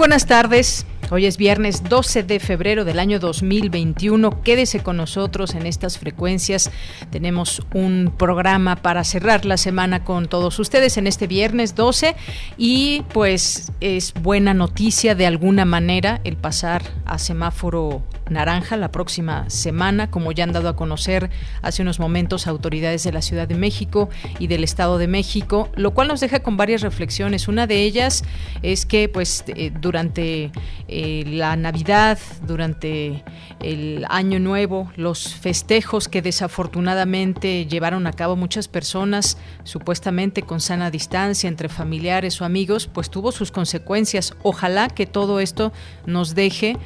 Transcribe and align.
Buenas 0.00 0.24
tardes. 0.24 0.86
Hoy 1.12 1.26
es 1.26 1.38
viernes 1.38 1.82
12 1.82 2.22
de 2.22 2.38
febrero 2.38 2.84
del 2.84 3.00
año 3.00 3.18
2021. 3.18 4.42
Quédese 4.44 4.78
con 4.78 4.96
nosotros 4.96 5.56
en 5.56 5.66
estas 5.66 5.98
frecuencias. 5.98 6.70
Tenemos 7.10 7.62
un 7.74 8.14
programa 8.16 8.76
para 8.76 9.02
cerrar 9.02 9.44
la 9.44 9.56
semana 9.56 10.04
con 10.04 10.28
todos 10.28 10.60
ustedes 10.60 10.98
en 10.98 11.08
este 11.08 11.26
viernes 11.26 11.74
12 11.74 12.14
y 12.56 13.02
pues 13.12 13.72
es 13.80 14.14
buena 14.14 14.54
noticia 14.54 15.16
de 15.16 15.26
alguna 15.26 15.64
manera 15.64 16.20
el 16.22 16.36
pasar 16.36 16.84
a 17.06 17.18
semáforo 17.18 18.04
naranja 18.30 18.76
la 18.76 18.92
próxima 18.92 19.50
semana, 19.50 20.10
como 20.10 20.32
ya 20.32 20.44
han 20.44 20.52
dado 20.52 20.68
a 20.68 20.76
conocer 20.76 21.30
hace 21.62 21.82
unos 21.82 21.98
momentos 21.98 22.46
autoridades 22.46 23.02
de 23.02 23.12
la 23.12 23.22
Ciudad 23.22 23.48
de 23.48 23.56
México 23.56 24.08
y 24.38 24.46
del 24.46 24.64
Estado 24.64 24.98
de 24.98 25.08
México, 25.08 25.68
lo 25.74 25.92
cual 25.92 26.08
nos 26.08 26.20
deja 26.20 26.40
con 26.40 26.56
varias 26.56 26.82
reflexiones. 26.82 27.48
Una 27.48 27.66
de 27.66 27.82
ellas 27.82 28.24
es 28.62 28.86
que 28.86 29.08
pues 29.08 29.44
eh, 29.48 29.72
durante 29.80 30.52
eh, 30.88 30.99
la 31.26 31.56
Navidad, 31.56 32.18
durante 32.46 33.24
el 33.60 34.06
Año 34.08 34.38
Nuevo, 34.38 34.90
los 34.96 35.34
festejos 35.34 36.08
que 36.08 36.22
desafortunadamente 36.22 37.66
llevaron 37.66 38.06
a 38.06 38.12
cabo 38.12 38.36
muchas 38.36 38.68
personas, 38.68 39.38
supuestamente 39.64 40.42
con 40.42 40.60
sana 40.60 40.90
distancia 40.90 41.48
entre 41.48 41.68
familiares 41.68 42.40
o 42.40 42.44
amigos, 42.44 42.86
pues 42.86 43.10
tuvo 43.10 43.32
sus 43.32 43.50
consecuencias. 43.50 44.34
Ojalá 44.42 44.88
que 44.88 45.06
todo 45.06 45.40
esto 45.40 45.72
nos 46.06 46.34
deje 46.34 46.76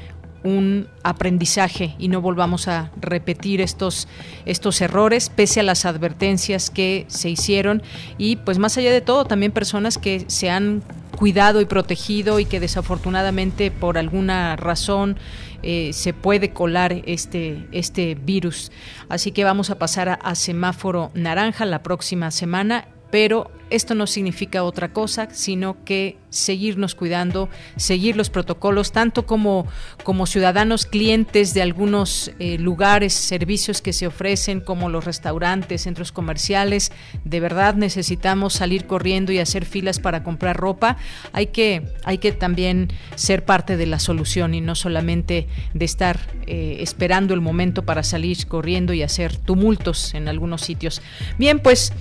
un 0.44 0.88
aprendizaje 1.02 1.96
y 1.98 2.08
no 2.08 2.20
volvamos 2.20 2.68
a 2.68 2.90
repetir 3.00 3.62
estos, 3.62 4.06
estos 4.44 4.80
errores 4.82 5.30
pese 5.30 5.60
a 5.60 5.62
las 5.62 5.86
advertencias 5.86 6.68
que 6.68 7.06
se 7.08 7.30
hicieron 7.30 7.82
y 8.18 8.36
pues 8.36 8.58
más 8.58 8.76
allá 8.76 8.92
de 8.92 9.00
todo 9.00 9.24
también 9.24 9.52
personas 9.52 9.96
que 9.96 10.24
se 10.28 10.50
han 10.50 10.82
cuidado 11.16 11.60
y 11.60 11.64
protegido 11.66 12.40
y 12.40 12.44
que 12.44 12.60
desafortunadamente 12.60 13.70
por 13.70 13.98
alguna 13.98 14.56
razón 14.56 15.16
eh, 15.62 15.90
se 15.92 16.12
puede 16.12 16.50
colar 16.50 17.02
este, 17.06 17.66
este 17.72 18.14
virus. 18.14 18.70
Así 19.08 19.32
que 19.32 19.44
vamos 19.44 19.70
a 19.70 19.78
pasar 19.78 20.18
a 20.22 20.34
semáforo 20.34 21.10
naranja 21.14 21.64
la 21.64 21.82
próxima 21.82 22.30
semana 22.30 22.88
pero 23.14 23.48
esto 23.70 23.94
no 23.94 24.08
significa 24.08 24.64
otra 24.64 24.92
cosa, 24.92 25.28
sino 25.30 25.84
que 25.84 26.16
seguirnos 26.30 26.96
cuidando, 26.96 27.48
seguir 27.76 28.16
los 28.16 28.28
protocolos, 28.28 28.90
tanto 28.90 29.24
como, 29.24 29.68
como 30.02 30.26
ciudadanos 30.26 30.84
clientes 30.84 31.54
de 31.54 31.62
algunos 31.62 32.32
eh, 32.40 32.58
lugares, 32.58 33.12
servicios 33.12 33.80
que 33.82 33.92
se 33.92 34.08
ofrecen, 34.08 34.60
como 34.60 34.88
los 34.88 35.04
restaurantes, 35.04 35.82
centros 35.82 36.10
comerciales. 36.10 36.90
De 37.22 37.38
verdad 37.38 37.76
necesitamos 37.76 38.54
salir 38.54 38.88
corriendo 38.88 39.30
y 39.30 39.38
hacer 39.38 39.64
filas 39.64 40.00
para 40.00 40.24
comprar 40.24 40.56
ropa. 40.56 40.96
Hay 41.32 41.46
que, 41.46 41.86
hay 42.02 42.18
que 42.18 42.32
también 42.32 42.88
ser 43.14 43.44
parte 43.44 43.76
de 43.76 43.86
la 43.86 44.00
solución 44.00 44.54
y 44.54 44.60
no 44.60 44.74
solamente 44.74 45.46
de 45.72 45.84
estar 45.84 46.18
eh, 46.48 46.78
esperando 46.80 47.32
el 47.32 47.40
momento 47.40 47.84
para 47.84 48.02
salir 48.02 48.44
corriendo 48.48 48.92
y 48.92 49.04
hacer 49.04 49.36
tumultos 49.36 50.14
en 50.14 50.26
algunos 50.26 50.62
sitios. 50.62 51.00
Bien, 51.38 51.60
pues. 51.60 51.92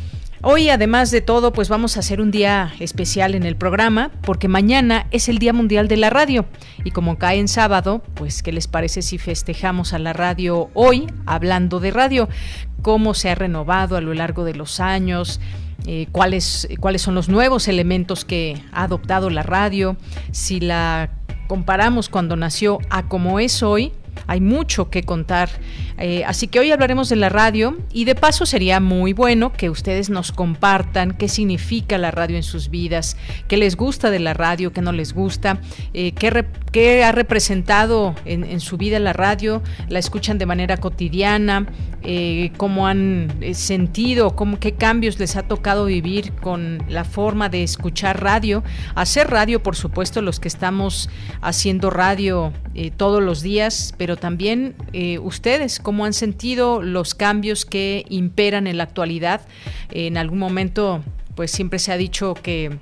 Hoy, 0.46 0.68
además 0.68 1.10
de 1.10 1.22
todo, 1.22 1.54
pues 1.54 1.70
vamos 1.70 1.96
a 1.96 2.02
hacer 2.02 2.20
un 2.20 2.30
día 2.30 2.74
especial 2.82 3.34
en 3.34 3.44
el 3.44 3.56
programa, 3.56 4.12
porque 4.24 4.50
mañana 4.50 5.08
es 5.12 5.30
el 5.30 5.38
Día 5.38 5.54
Mundial 5.54 5.88
de 5.88 5.96
la 5.96 6.10
Radio. 6.10 6.46
Y 6.84 6.92
como 6.92 7.18
cae 7.18 7.40
en 7.40 7.48
sábado, 7.48 8.04
pues, 8.14 8.44
¿qué 8.44 8.52
les 8.52 8.68
parece 8.68 9.04
si 9.04 9.18
festejamos 9.18 9.94
a 9.94 10.00
la 10.00 10.12
radio 10.12 10.70
hoy, 10.74 11.08
hablando 11.26 11.80
de 11.80 11.92
radio? 11.92 12.28
¿Cómo 12.82 13.14
se 13.14 13.30
ha 13.30 13.36
renovado 13.36 13.96
a 13.96 14.02
lo 14.02 14.14
largo 14.14 14.44
de 14.44 14.54
los 14.54 14.82
años? 14.82 15.40
Eh, 15.86 16.08
cuáles, 16.12 16.68
cuáles 16.82 17.02
son 17.02 17.16
los 17.16 17.30
nuevos 17.30 17.70
elementos 17.70 18.26
que 18.26 18.62
ha 18.74 18.84
adoptado 18.84 19.30
la 19.30 19.44
radio, 19.44 19.96
si 20.34 20.60
la 20.60 21.10
comparamos 21.48 22.10
cuando 22.10 22.36
nació 22.36 22.80
a 22.90 23.08
como 23.08 23.40
es 23.40 23.64
hoy, 23.64 23.94
hay 24.28 24.42
mucho 24.42 24.90
que 24.90 25.04
contar. 25.04 25.50
Eh, 25.98 26.24
así 26.26 26.48
que 26.48 26.60
hoy 26.60 26.72
hablaremos 26.72 27.10
de 27.10 27.16
la 27.16 27.30
radio 27.30 27.78
y 27.92 28.06
de 28.06 28.16
paso 28.16 28.46
sería 28.46 28.80
muy 28.80 29.14
bueno 29.14 29.54
que 29.54 29.70
ustedes 29.70 30.10
nos 30.10 30.32
compartan 30.32 31.12
qué 31.12 31.28
significa 31.28 31.98
la 31.98 32.12
radio 32.12 32.36
en 32.36 32.44
sus 32.44 32.70
vidas, 32.70 33.18
qué 33.48 33.58
les 33.58 33.76
gusta 33.76 34.10
de 34.10 34.20
la 34.20 34.34
radio, 34.34 34.74
qué 34.74 34.82
no 34.82 34.92
les 34.92 35.14
gusta, 35.14 35.60
eh, 35.94 36.14
qué, 36.14 37.04
ha 37.04 37.12
representado 37.12 38.16
en, 38.26 38.60
su 38.60 38.78
vida 38.78 39.00
la 39.00 39.14
radio, 39.14 39.62
la 39.90 40.00
escuchan 40.00 40.38
de 40.38 40.46
manera 40.46 40.78
cotidiana, 40.78 41.68
eh, 42.02 42.52
cómo 42.58 42.88
han 42.88 43.30
sentido, 43.54 44.36
cómo, 44.36 44.60
qué 44.60 44.74
cambios 44.74 45.20
les 45.20 45.36
ha 45.36 45.44
tocado 45.44 45.86
vivir 45.86 46.34
con 46.34 46.84
la 46.90 47.04
forma 47.04 47.50
de 47.50 47.64
escuchar 47.64 48.24
radio, 48.24 48.64
hacer 48.96 49.30
radio, 49.30 49.62
por 49.62 49.76
supuesto, 49.76 50.22
los 50.22 50.40
que 50.40 50.48
estamos 50.48 51.10
haciendo 51.42 51.92
radio 51.92 52.52
todos 52.98 53.22
los 53.22 53.44
días, 53.44 53.94
pero 54.04 54.18
también 54.18 54.76
eh, 54.92 55.18
ustedes, 55.18 55.80
cómo 55.80 56.04
han 56.04 56.12
sentido 56.12 56.82
los 56.82 57.16
cambios 57.16 57.64
que 57.64 58.06
imperan 58.10 58.68
en 58.68 58.76
la 58.76 58.84
actualidad. 58.84 59.40
En 59.92 60.18
algún 60.18 60.40
momento, 60.40 61.02
pues 61.36 61.52
siempre 61.52 61.80
se 61.80 61.94
ha 61.94 61.96
dicho 61.96 62.34
que 62.34 62.78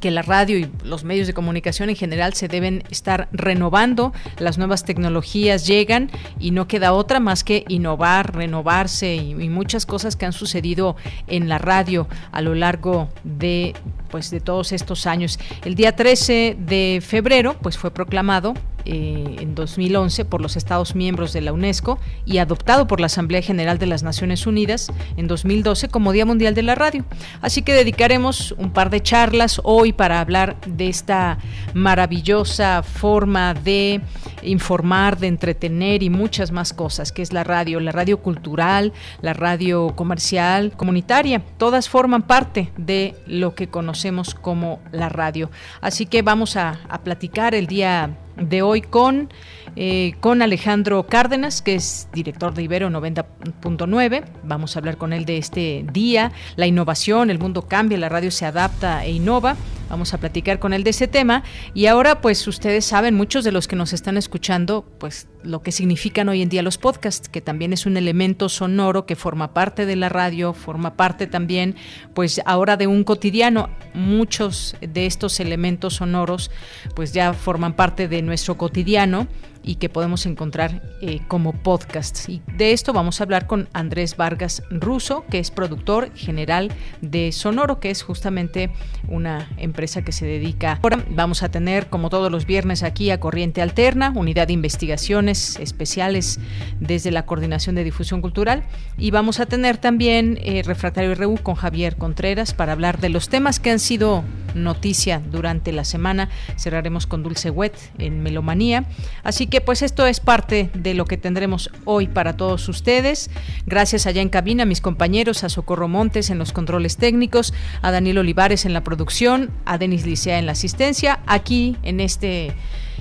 que 0.00 0.10
la 0.10 0.22
radio 0.22 0.58
y 0.58 0.68
los 0.82 1.04
medios 1.04 1.28
de 1.28 1.32
comunicación 1.32 1.88
en 1.88 1.94
general 1.94 2.34
se 2.34 2.48
deben 2.48 2.82
estar 2.90 3.28
renovando, 3.30 4.12
las 4.40 4.58
nuevas 4.58 4.84
tecnologías 4.84 5.64
llegan 5.64 6.10
y 6.40 6.50
no 6.50 6.66
queda 6.66 6.92
otra 6.92 7.20
más 7.20 7.44
que 7.44 7.64
innovar, 7.68 8.34
renovarse 8.34 9.14
y, 9.14 9.30
y, 9.30 9.48
muchas 9.48 9.86
cosas 9.86 10.16
que 10.16 10.26
han 10.26 10.32
sucedido 10.32 10.96
en 11.28 11.48
la 11.48 11.58
radio 11.58 12.08
a 12.32 12.42
lo 12.42 12.56
largo 12.56 13.10
de 13.22 13.74
pues 14.10 14.30
de 14.30 14.40
todos 14.40 14.72
estos 14.72 15.06
años. 15.06 15.38
El 15.64 15.76
día 15.76 15.94
13 15.94 16.56
de 16.58 17.00
febrero 17.00 17.56
pues 17.62 17.78
fue 17.78 17.92
proclamado 17.92 18.54
eh, 18.84 19.36
en 19.40 19.54
2011 19.54 20.24
por 20.24 20.40
los 20.40 20.56
Estados 20.56 20.94
miembros 20.94 21.32
de 21.32 21.40
la 21.40 21.52
UNESCO 21.52 21.98
y 22.24 22.38
adoptado 22.38 22.86
por 22.86 23.00
la 23.00 23.06
Asamblea 23.06 23.42
General 23.42 23.78
de 23.78 23.86
las 23.86 24.02
Naciones 24.02 24.46
Unidas 24.46 24.92
en 25.16 25.26
2012 25.28 25.88
como 25.88 26.12
Día 26.12 26.26
Mundial 26.26 26.54
de 26.54 26.62
la 26.62 26.74
Radio. 26.74 27.04
Así 27.40 27.62
que 27.62 27.72
dedicaremos 27.72 28.52
un 28.52 28.72
par 28.72 28.90
de 28.90 29.02
charlas 29.02 29.60
hoy 29.64 29.92
para 29.92 30.20
hablar 30.20 30.56
de 30.66 30.88
esta 30.88 31.38
maravillosa 31.74 32.82
forma 32.82 33.54
de 33.54 34.00
informar, 34.42 35.18
de 35.18 35.28
entretener 35.28 36.02
y 36.02 36.10
muchas 36.10 36.50
más 36.50 36.72
cosas, 36.72 37.12
que 37.12 37.22
es 37.22 37.32
la 37.32 37.44
radio, 37.44 37.80
la 37.80 37.92
radio 37.92 38.20
cultural, 38.20 38.92
la 39.20 39.32
radio 39.32 39.94
comercial, 39.94 40.72
comunitaria. 40.76 41.42
Todas 41.58 41.88
forman 41.88 42.22
parte 42.22 42.72
de 42.76 43.14
lo 43.26 43.54
que 43.54 43.68
conocemos 43.68 44.34
como 44.34 44.80
la 44.90 45.08
radio. 45.08 45.50
Así 45.80 46.06
que 46.06 46.22
vamos 46.22 46.56
a, 46.56 46.80
a 46.88 47.02
platicar 47.02 47.54
el 47.54 47.66
día 47.66 48.16
de 48.36 48.62
hoy 48.62 48.82
con, 48.82 49.30
eh, 49.76 50.14
con 50.20 50.42
Alejandro 50.42 51.06
Cárdenas, 51.06 51.62
que 51.62 51.74
es 51.74 52.08
director 52.12 52.54
de 52.54 52.62
Ibero 52.62 52.90
90.9. 52.90 54.24
Vamos 54.42 54.76
a 54.76 54.78
hablar 54.78 54.96
con 54.96 55.12
él 55.12 55.24
de 55.24 55.38
este 55.38 55.84
día, 55.92 56.32
la 56.56 56.66
innovación, 56.66 57.30
el 57.30 57.38
mundo 57.38 57.62
cambia, 57.62 57.98
la 57.98 58.08
radio 58.08 58.30
se 58.30 58.46
adapta 58.46 59.04
e 59.04 59.12
innova. 59.12 59.56
Vamos 59.92 60.14
a 60.14 60.18
platicar 60.18 60.58
con 60.58 60.72
él 60.72 60.84
de 60.84 60.90
ese 60.90 61.06
tema. 61.06 61.42
Y 61.74 61.84
ahora, 61.84 62.22
pues 62.22 62.48
ustedes 62.48 62.86
saben, 62.86 63.14
muchos 63.14 63.44
de 63.44 63.52
los 63.52 63.68
que 63.68 63.76
nos 63.76 63.92
están 63.92 64.16
escuchando, 64.16 64.86
pues 64.96 65.28
lo 65.42 65.60
que 65.60 65.70
significan 65.70 66.30
hoy 66.30 66.40
en 66.40 66.48
día 66.48 66.62
los 66.62 66.78
podcasts, 66.78 67.28
que 67.28 67.42
también 67.42 67.74
es 67.74 67.84
un 67.84 67.98
elemento 67.98 68.48
sonoro 68.48 69.04
que 69.04 69.16
forma 69.16 69.52
parte 69.52 69.84
de 69.84 69.96
la 69.96 70.08
radio, 70.08 70.54
forma 70.54 70.96
parte 70.96 71.26
también, 71.26 71.76
pues 72.14 72.40
ahora 72.46 72.78
de 72.78 72.86
un 72.86 73.04
cotidiano. 73.04 73.68
Muchos 73.92 74.76
de 74.80 75.04
estos 75.04 75.38
elementos 75.40 75.96
sonoros, 75.96 76.50
pues 76.96 77.12
ya 77.12 77.34
forman 77.34 77.74
parte 77.76 78.08
de 78.08 78.22
nuestro 78.22 78.56
cotidiano 78.56 79.28
y 79.62 79.76
que 79.76 79.88
podemos 79.88 80.26
encontrar 80.26 80.82
eh, 81.00 81.20
como 81.28 81.52
podcasts. 81.52 82.28
Y 82.28 82.42
de 82.56 82.72
esto 82.72 82.92
vamos 82.92 83.20
a 83.20 83.24
hablar 83.24 83.46
con 83.46 83.68
Andrés 83.72 84.16
Vargas 84.16 84.62
Russo, 84.70 85.24
que 85.30 85.38
es 85.38 85.50
productor 85.50 86.14
general 86.14 86.72
de 87.00 87.32
Sonoro, 87.32 87.80
que 87.80 87.90
es 87.90 88.02
justamente 88.02 88.70
una 89.08 89.48
empresa 89.56 89.81
que 89.82 90.12
se 90.12 90.26
dedica. 90.26 90.78
Ahora 90.82 91.04
vamos 91.10 91.42
a 91.42 91.50
tener, 91.50 91.88
como 91.88 92.08
todos 92.08 92.30
los 92.30 92.46
viernes, 92.46 92.82
aquí 92.82 93.10
a 93.10 93.18
Corriente 93.18 93.62
Alterna, 93.62 94.12
unidad 94.14 94.46
de 94.46 94.52
investigaciones 94.52 95.56
especiales 95.58 96.38
desde 96.78 97.10
la 97.10 97.26
Coordinación 97.26 97.74
de 97.74 97.84
Difusión 97.84 98.22
Cultural. 98.22 98.62
Y 98.96 99.10
vamos 99.10 99.40
a 99.40 99.46
tener 99.46 99.78
también 99.78 100.38
eh, 100.42 100.62
Refractario 100.64 101.14
RU 101.14 101.38
con 101.42 101.56
Javier 101.56 101.96
Contreras 101.96 102.54
para 102.54 102.72
hablar 102.72 103.00
de 103.00 103.08
los 103.08 103.28
temas 103.28 103.58
que 103.58 103.70
han 103.70 103.80
sido 103.80 104.22
noticia 104.54 105.22
durante 105.30 105.72
la 105.72 105.84
semana. 105.84 106.28
Cerraremos 106.56 107.06
con 107.06 107.22
Dulce 107.22 107.50
Wet 107.50 107.74
en 107.98 108.22
Melomanía. 108.22 108.84
Así 109.22 109.46
que 109.46 109.60
pues 109.60 109.82
esto 109.82 110.06
es 110.06 110.20
parte 110.20 110.70
de 110.74 110.94
lo 110.94 111.04
que 111.04 111.16
tendremos 111.16 111.70
hoy 111.84 112.08
para 112.08 112.36
todos 112.36 112.68
ustedes. 112.68 113.30
Gracias 113.66 114.06
allá 114.06 114.22
en 114.22 114.28
cabina 114.28 114.64
a 114.64 114.66
mis 114.66 114.80
compañeros, 114.80 115.44
a 115.44 115.48
Socorro 115.48 115.88
Montes 115.88 116.30
en 116.30 116.38
los 116.38 116.52
controles 116.52 116.96
técnicos, 116.96 117.54
a 117.82 117.90
Daniel 117.90 118.18
Olivares 118.18 118.64
en 118.64 118.72
la 118.72 118.84
producción, 118.84 119.50
a 119.64 119.78
Denis 119.78 120.06
Licea 120.06 120.38
en 120.38 120.46
la 120.46 120.52
asistencia. 120.52 121.20
Aquí 121.26 121.76
en 121.82 122.00
este 122.00 122.54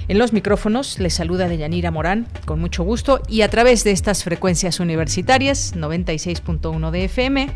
en 0.08 0.18
los 0.18 0.34
micrófonos 0.34 1.00
les 1.00 1.14
saluda 1.14 1.48
Deyanira 1.48 1.90
Morán 1.90 2.28
con 2.46 2.60
mucho 2.60 2.84
gusto 2.84 3.22
y 3.30 3.44
a 3.44 3.50
través 3.50 3.84
de 3.84 3.92
estas 3.92 4.24
frecuencias 4.24 4.80
universitarias 4.80 5.74
96.1 5.76 6.92
de 6.92 7.06
FM, 7.06 7.48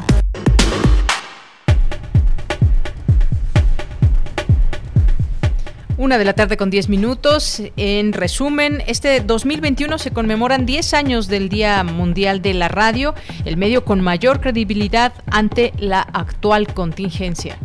Una 5.99 6.19
de 6.19 6.27
la 6.27 6.35
tarde 6.35 6.59
con 6.59 6.69
10 6.69 6.91
minutos. 6.91 7.63
En 7.79 8.13
resumen, 8.13 8.83
este 8.87 9.21
2021 9.21 9.97
se 9.97 10.11
conmemoran 10.11 10.67
10 10.67 10.93
años 10.93 11.27
del 11.27 11.49
Día 11.49 11.83
Mundial 11.85 12.43
de 12.43 12.53
la 12.53 12.69
Radio, 12.69 13.15
el 13.47 13.57
medio 13.57 13.83
con 13.87 14.03
mayor 14.03 14.43
credibilidad 14.43 15.15
ante 15.31 15.73
la 15.79 16.03
actual 16.03 16.67
contingencia. 16.75 17.57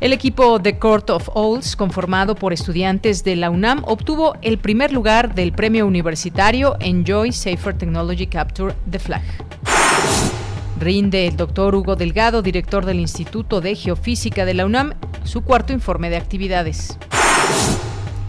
El 0.00 0.14
equipo 0.14 0.60
The 0.62 0.78
Court 0.78 1.10
of 1.10 1.28
Owls, 1.34 1.76
conformado 1.76 2.34
por 2.34 2.54
estudiantes 2.54 3.22
de 3.22 3.36
la 3.36 3.50
UNAM, 3.50 3.82
obtuvo 3.84 4.36
el 4.40 4.56
primer 4.56 4.94
lugar 4.94 5.34
del 5.34 5.52
premio 5.52 5.86
universitario 5.86 6.76
Enjoy 6.80 7.32
Safer 7.32 7.76
Technology 7.76 8.26
Capture 8.26 8.74
the 8.90 8.98
Flag. 8.98 9.22
Rinde 10.82 11.28
el 11.28 11.36
doctor 11.36 11.76
Hugo 11.76 11.94
Delgado, 11.94 12.42
director 12.42 12.84
del 12.84 12.98
Instituto 12.98 13.60
de 13.60 13.76
Geofísica 13.76 14.44
de 14.44 14.54
la 14.54 14.66
UNAM, 14.66 14.94
su 15.22 15.42
cuarto 15.42 15.72
informe 15.72 16.10
de 16.10 16.16
actividades. 16.16 16.98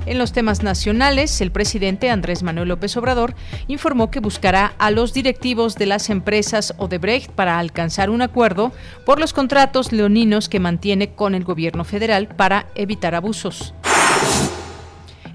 En 0.05 0.19
los 0.19 0.33
temas 0.33 0.61
nacionales, 0.61 1.41
el 1.41 1.51
presidente 1.51 2.11
Andrés 2.11 2.43
Manuel 2.43 2.69
López 2.69 2.95
Obrador 2.95 3.33
informó 3.67 4.11
que 4.11 4.19
buscará 4.19 4.75
a 4.77 4.91
los 4.91 5.13
directivos 5.13 5.77
de 5.77 5.87
las 5.87 6.11
empresas 6.11 6.75
Odebrecht 6.77 7.31
para 7.31 7.57
alcanzar 7.57 8.11
un 8.11 8.21
acuerdo 8.21 8.71
por 9.03 9.19
los 9.19 9.33
contratos 9.33 9.91
leoninos 9.91 10.47
que 10.47 10.59
mantiene 10.59 11.15
con 11.15 11.33
el 11.33 11.45
gobierno 11.45 11.83
federal 11.83 12.27
para 12.27 12.67
evitar 12.75 13.15
abusos. 13.15 13.73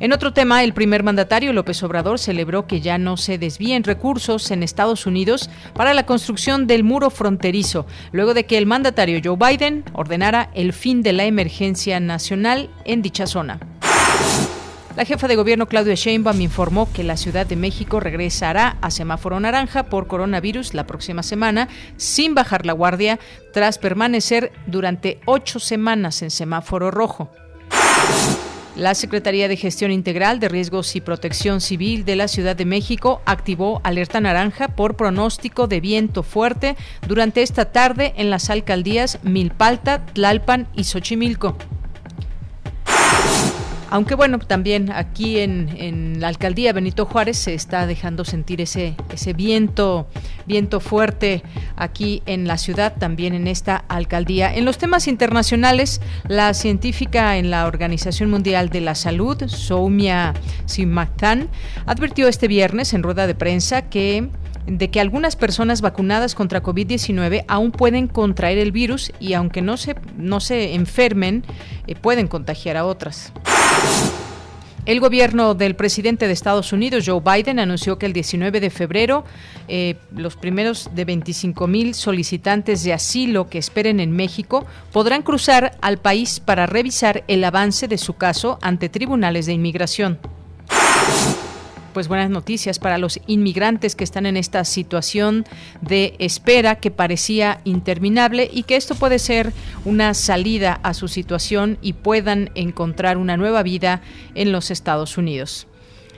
En 0.00 0.12
otro 0.12 0.32
tema, 0.32 0.62
el 0.62 0.74
primer 0.74 1.02
mandatario 1.02 1.52
López 1.52 1.82
Obrador 1.82 2.20
celebró 2.20 2.68
que 2.68 2.80
ya 2.80 2.98
no 2.98 3.16
se 3.16 3.36
desvíen 3.36 3.82
recursos 3.82 4.52
en 4.52 4.62
Estados 4.62 5.06
Unidos 5.06 5.50
para 5.74 5.92
la 5.92 6.06
construcción 6.06 6.68
del 6.68 6.84
muro 6.84 7.10
fronterizo, 7.10 7.84
luego 8.12 8.32
de 8.32 8.46
que 8.46 8.58
el 8.58 8.66
mandatario 8.66 9.20
Joe 9.22 9.36
Biden 9.36 9.84
ordenara 9.94 10.50
el 10.54 10.72
fin 10.72 11.02
de 11.02 11.12
la 11.12 11.24
emergencia 11.24 11.98
nacional 11.98 12.70
en 12.84 13.02
dicha 13.02 13.26
zona. 13.26 13.58
La 14.94 15.04
jefa 15.04 15.26
de 15.26 15.34
gobierno 15.34 15.66
Claudia 15.66 15.94
Sheinbaum 15.94 16.40
informó 16.40 16.92
que 16.92 17.02
la 17.02 17.16
Ciudad 17.16 17.46
de 17.46 17.56
México 17.56 17.98
regresará 17.98 18.76
a 18.80 18.92
semáforo 18.92 19.40
naranja 19.40 19.84
por 19.84 20.06
coronavirus 20.06 20.74
la 20.74 20.86
próxima 20.86 21.24
semana 21.24 21.68
sin 21.96 22.36
bajar 22.36 22.66
la 22.66 22.72
guardia 22.72 23.18
tras 23.52 23.78
permanecer 23.78 24.52
durante 24.66 25.20
ocho 25.24 25.58
semanas 25.58 26.22
en 26.22 26.30
semáforo 26.30 26.92
rojo. 26.92 27.30
La 28.78 28.94
Secretaría 28.94 29.48
de 29.48 29.56
Gestión 29.56 29.90
Integral 29.90 30.38
de 30.38 30.48
Riesgos 30.48 30.94
y 30.94 31.00
Protección 31.00 31.60
Civil 31.60 32.04
de 32.04 32.14
la 32.14 32.28
Ciudad 32.28 32.54
de 32.54 32.64
México 32.64 33.20
activó 33.24 33.80
alerta 33.82 34.20
naranja 34.20 34.68
por 34.68 34.94
pronóstico 34.94 35.66
de 35.66 35.80
viento 35.80 36.22
fuerte 36.22 36.76
durante 37.08 37.42
esta 37.42 37.72
tarde 37.72 38.14
en 38.16 38.30
las 38.30 38.50
alcaldías 38.50 39.18
Milpalta, 39.24 40.06
Tlalpan 40.06 40.68
y 40.76 40.84
Xochimilco. 40.84 41.56
Aunque 43.90 44.14
bueno, 44.14 44.38
también 44.38 44.92
aquí 44.92 45.38
en, 45.38 46.20
la 46.20 46.28
alcaldía 46.28 46.72
Benito 46.72 47.06
Juárez 47.06 47.38
se 47.38 47.54
está 47.54 47.86
dejando 47.86 48.24
sentir 48.24 48.60
ese, 48.60 48.96
ese 49.12 49.32
viento, 49.32 50.08
viento 50.46 50.80
fuerte 50.80 51.42
aquí 51.76 52.22
en 52.26 52.46
la 52.46 52.58
ciudad, 52.58 52.94
también 52.98 53.34
en 53.34 53.46
esta 53.46 53.76
alcaldía. 53.88 54.54
En 54.54 54.64
los 54.64 54.78
temas 54.78 55.08
internacionales, 55.08 56.00
la 56.26 56.52
científica 56.52 57.38
en 57.38 57.50
la 57.50 57.66
Organización 57.66 58.30
Mundial 58.30 58.68
de 58.68 58.82
la 58.82 58.94
Salud, 58.94 59.46
Soumya 59.46 60.34
Simaktan, 60.66 61.48
advirtió 61.86 62.28
este 62.28 62.48
viernes 62.48 62.92
en 62.92 63.02
rueda 63.02 63.26
de 63.26 63.34
prensa 63.34 63.88
que 63.88 64.28
de 64.68 64.90
que 64.90 65.00
algunas 65.00 65.34
personas 65.34 65.80
vacunadas 65.80 66.34
contra 66.34 66.62
COVID-19 66.62 67.44
aún 67.48 67.72
pueden 67.72 68.06
contraer 68.06 68.58
el 68.58 68.70
virus 68.70 69.12
y 69.18 69.32
aunque 69.32 69.62
no 69.62 69.76
se, 69.76 69.96
no 70.16 70.40
se 70.40 70.74
enfermen, 70.74 71.44
eh, 71.86 71.94
pueden 71.94 72.28
contagiar 72.28 72.76
a 72.76 72.84
otras. 72.84 73.32
El 74.84 75.00
gobierno 75.00 75.54
del 75.54 75.76
presidente 75.76 76.26
de 76.26 76.32
Estados 76.32 76.72
Unidos, 76.72 77.04
Joe 77.06 77.20
Biden, 77.20 77.58
anunció 77.58 77.98
que 77.98 78.06
el 78.06 78.14
19 78.14 78.60
de 78.60 78.70
febrero 78.70 79.24
eh, 79.68 79.96
los 80.14 80.36
primeros 80.36 80.88
de 80.94 81.04
25 81.04 81.66
mil 81.66 81.94
solicitantes 81.94 82.84
de 82.84 82.94
asilo 82.94 83.50
que 83.50 83.58
esperen 83.58 84.00
en 84.00 84.12
México 84.12 84.64
podrán 84.92 85.22
cruzar 85.22 85.76
al 85.82 85.98
país 85.98 86.40
para 86.40 86.64
revisar 86.64 87.22
el 87.28 87.44
avance 87.44 87.86
de 87.86 87.98
su 87.98 88.14
caso 88.14 88.58
ante 88.62 88.88
tribunales 88.88 89.44
de 89.44 89.52
inmigración 89.52 90.18
pues 91.98 92.06
buenas 92.06 92.30
noticias 92.30 92.78
para 92.78 92.96
los 92.96 93.18
inmigrantes 93.26 93.96
que 93.96 94.04
están 94.04 94.24
en 94.24 94.36
esta 94.36 94.64
situación 94.64 95.44
de 95.80 96.14
espera 96.20 96.76
que 96.76 96.92
parecía 96.92 97.60
interminable 97.64 98.48
y 98.52 98.62
que 98.62 98.76
esto 98.76 98.94
puede 98.94 99.18
ser 99.18 99.52
una 99.84 100.14
salida 100.14 100.78
a 100.84 100.94
su 100.94 101.08
situación 101.08 101.76
y 101.82 101.94
puedan 101.94 102.52
encontrar 102.54 103.18
una 103.18 103.36
nueva 103.36 103.64
vida 103.64 104.00
en 104.36 104.52
los 104.52 104.70
Estados 104.70 105.18
Unidos. 105.18 105.66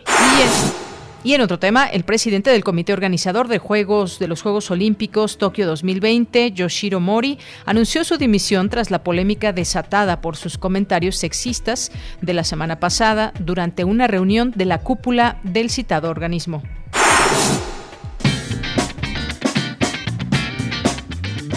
Y 0.07 0.80
y 1.23 1.35
en 1.35 1.43
otro 1.43 1.59
tema, 1.59 1.87
el 1.87 2.05
presidente 2.05 2.51
del 2.51 2.65
comité 2.65 2.93
organizador 2.93 3.47
de 3.49 3.59
Juegos 3.59 4.19
de 4.19 4.27
los 4.27 4.41
Juegos 4.41 4.71
Olímpicos 4.71 5.37
Tokio 5.37 5.67
2020, 5.67 6.53
Yoshiro 6.53 6.99
Mori, 6.99 7.39
anunció 7.67 8.05
su 8.05 8.17
dimisión 8.17 8.71
tras 8.71 8.91
la 8.91 9.03
polémica 9.05 9.53
desatada 9.53 10.23
por 10.23 10.37
sus 10.37 10.57
comentarios 10.57 11.17
sexistas 11.17 11.93
de 12.23 12.33
la 12.33 12.45
semana 12.45 12.81
pasada 12.81 13.35
durante 13.39 13.85
una 13.85 14.07
reunión 14.07 14.53
de 14.57 14.65
la 14.65 14.79
cúpula 14.79 15.39
del 15.43 15.69
citado 15.69 16.09
organismo. 16.09 16.63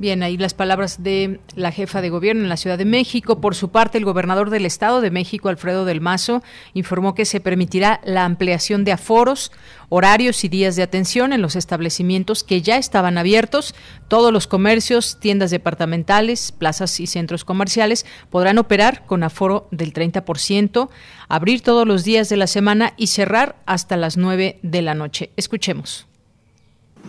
Bien, 0.00 0.22
ahí 0.22 0.38
las 0.38 0.54
palabras 0.54 1.02
de 1.02 1.40
la 1.56 1.72
jefa 1.72 2.00
de 2.00 2.08
gobierno 2.08 2.42
en 2.42 2.48
la 2.48 2.56
Ciudad 2.56 2.78
de 2.78 2.86
México. 2.86 3.42
Por 3.42 3.54
su 3.54 3.68
parte, 3.68 3.98
el 3.98 4.06
gobernador 4.06 4.48
del 4.48 4.64
Estado 4.64 5.02
de 5.02 5.10
México, 5.10 5.50
Alfredo 5.50 5.84
del 5.84 6.00
Mazo, 6.00 6.42
informó 6.72 7.14
que 7.14 7.26
se 7.26 7.38
permitirá 7.38 8.00
la 8.02 8.24
ampliación 8.24 8.82
de 8.84 8.92
aforos, 8.92 9.52
horarios 9.90 10.42
y 10.42 10.48
días 10.48 10.74
de 10.74 10.84
atención 10.84 11.34
en 11.34 11.42
los 11.42 11.54
establecimientos 11.54 12.44
que 12.44 12.62
ya 12.62 12.78
estaban 12.78 13.18
abiertos. 13.18 13.74
Todos 14.08 14.32
los 14.32 14.46
comercios, 14.46 15.20
tiendas 15.20 15.50
departamentales, 15.50 16.50
plazas 16.50 16.98
y 16.98 17.06
centros 17.06 17.44
comerciales 17.44 18.06
podrán 18.30 18.56
operar 18.56 19.04
con 19.04 19.22
aforo 19.22 19.68
del 19.70 19.92
30%, 19.92 20.88
abrir 21.28 21.60
todos 21.60 21.86
los 21.86 22.04
días 22.04 22.30
de 22.30 22.38
la 22.38 22.46
semana 22.46 22.94
y 22.96 23.08
cerrar 23.08 23.56
hasta 23.66 23.98
las 23.98 24.16
9 24.16 24.60
de 24.62 24.80
la 24.80 24.94
noche. 24.94 25.28
Escuchemos. 25.36 26.09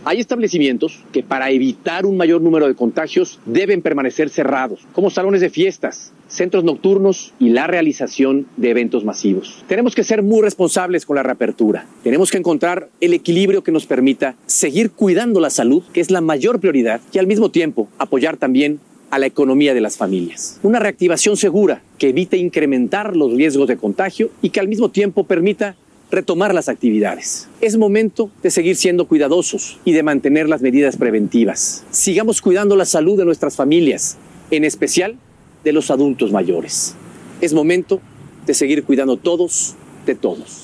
Hay 0.04 0.18
establecimientos 0.18 0.98
que 1.12 1.22
para 1.22 1.50
evitar 1.50 2.06
un 2.06 2.16
mayor 2.16 2.40
número 2.40 2.66
de 2.66 2.74
contagios 2.74 3.38
deben 3.46 3.82
permanecer 3.82 4.30
cerrados, 4.30 4.80
como 4.92 5.10
salones 5.10 5.40
de 5.40 5.50
fiestas, 5.50 6.12
centros 6.26 6.64
nocturnos 6.64 7.32
y 7.38 7.50
la 7.50 7.66
realización 7.66 8.46
de 8.56 8.70
eventos 8.70 9.04
masivos. 9.04 9.64
Tenemos 9.68 9.94
que 9.94 10.02
ser 10.02 10.22
muy 10.22 10.42
responsables 10.42 11.06
con 11.06 11.16
la 11.16 11.22
reapertura. 11.22 11.86
Tenemos 12.02 12.30
que 12.30 12.38
encontrar 12.38 12.88
el 13.00 13.14
equilibrio 13.14 13.62
que 13.62 13.70
nos 13.70 13.86
permita 13.86 14.34
seguir 14.46 14.90
cuidando 14.90 15.40
la 15.40 15.50
salud, 15.50 15.84
que 15.92 16.00
es 16.00 16.10
la 16.10 16.20
mayor 16.20 16.58
prioridad, 16.58 17.00
y 17.12 17.18
al 17.18 17.26
mismo 17.26 17.50
tiempo 17.50 17.88
apoyar 17.98 18.36
también 18.36 18.80
a 19.10 19.18
la 19.18 19.26
economía 19.26 19.74
de 19.74 19.82
las 19.82 19.98
familias. 19.98 20.58
Una 20.62 20.78
reactivación 20.78 21.36
segura 21.36 21.82
que 21.98 22.08
evite 22.08 22.38
incrementar 22.38 23.14
los 23.14 23.32
riesgos 23.34 23.68
de 23.68 23.76
contagio 23.76 24.30
y 24.40 24.48
que 24.50 24.58
al 24.58 24.68
mismo 24.68 24.90
tiempo 24.90 25.24
permita 25.24 25.76
retomar 26.12 26.54
las 26.54 26.68
actividades. 26.68 27.48
Es 27.62 27.78
momento 27.78 28.30
de 28.42 28.50
seguir 28.50 28.76
siendo 28.76 29.08
cuidadosos 29.08 29.80
y 29.84 29.92
de 29.92 30.02
mantener 30.02 30.46
las 30.46 30.60
medidas 30.60 30.98
preventivas. 30.98 31.84
Sigamos 31.90 32.42
cuidando 32.42 32.76
la 32.76 32.84
salud 32.84 33.16
de 33.16 33.24
nuestras 33.24 33.56
familias, 33.56 34.18
en 34.50 34.64
especial 34.64 35.16
de 35.64 35.72
los 35.72 35.90
adultos 35.90 36.30
mayores. 36.30 36.94
Es 37.40 37.54
momento 37.54 38.00
de 38.44 38.52
seguir 38.52 38.84
cuidando 38.84 39.16
todos 39.16 39.74
de 40.04 40.14
todos. 40.14 40.61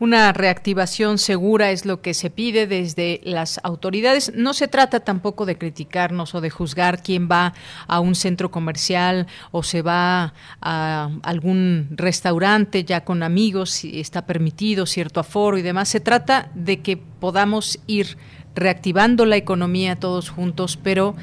Una 0.00 0.32
reactivación 0.32 1.18
segura 1.18 1.72
es 1.72 1.84
lo 1.84 2.00
que 2.00 2.14
se 2.14 2.30
pide 2.30 2.68
desde 2.68 3.20
las 3.24 3.58
autoridades. 3.64 4.32
No 4.34 4.54
se 4.54 4.68
trata 4.68 5.00
tampoco 5.00 5.44
de 5.44 5.58
criticarnos 5.58 6.36
o 6.36 6.40
de 6.40 6.50
juzgar 6.50 7.02
quién 7.02 7.28
va 7.28 7.52
a 7.88 7.98
un 7.98 8.14
centro 8.14 8.50
comercial 8.50 9.26
o 9.50 9.64
se 9.64 9.82
va 9.82 10.34
a 10.60 11.10
algún 11.22 11.88
restaurante 11.90 12.84
ya 12.84 13.04
con 13.04 13.24
amigos, 13.24 13.70
si 13.70 13.98
está 13.98 14.24
permitido 14.24 14.86
cierto 14.86 15.18
aforo 15.18 15.58
y 15.58 15.62
demás. 15.62 15.88
Se 15.88 15.98
trata 15.98 16.50
de 16.54 16.80
que 16.80 16.96
podamos 16.96 17.80
ir 17.88 18.16
reactivando 18.54 19.24
la 19.24 19.36
economía 19.36 19.96
todos 19.96 20.30
juntos, 20.30 20.78
pero 20.82 21.16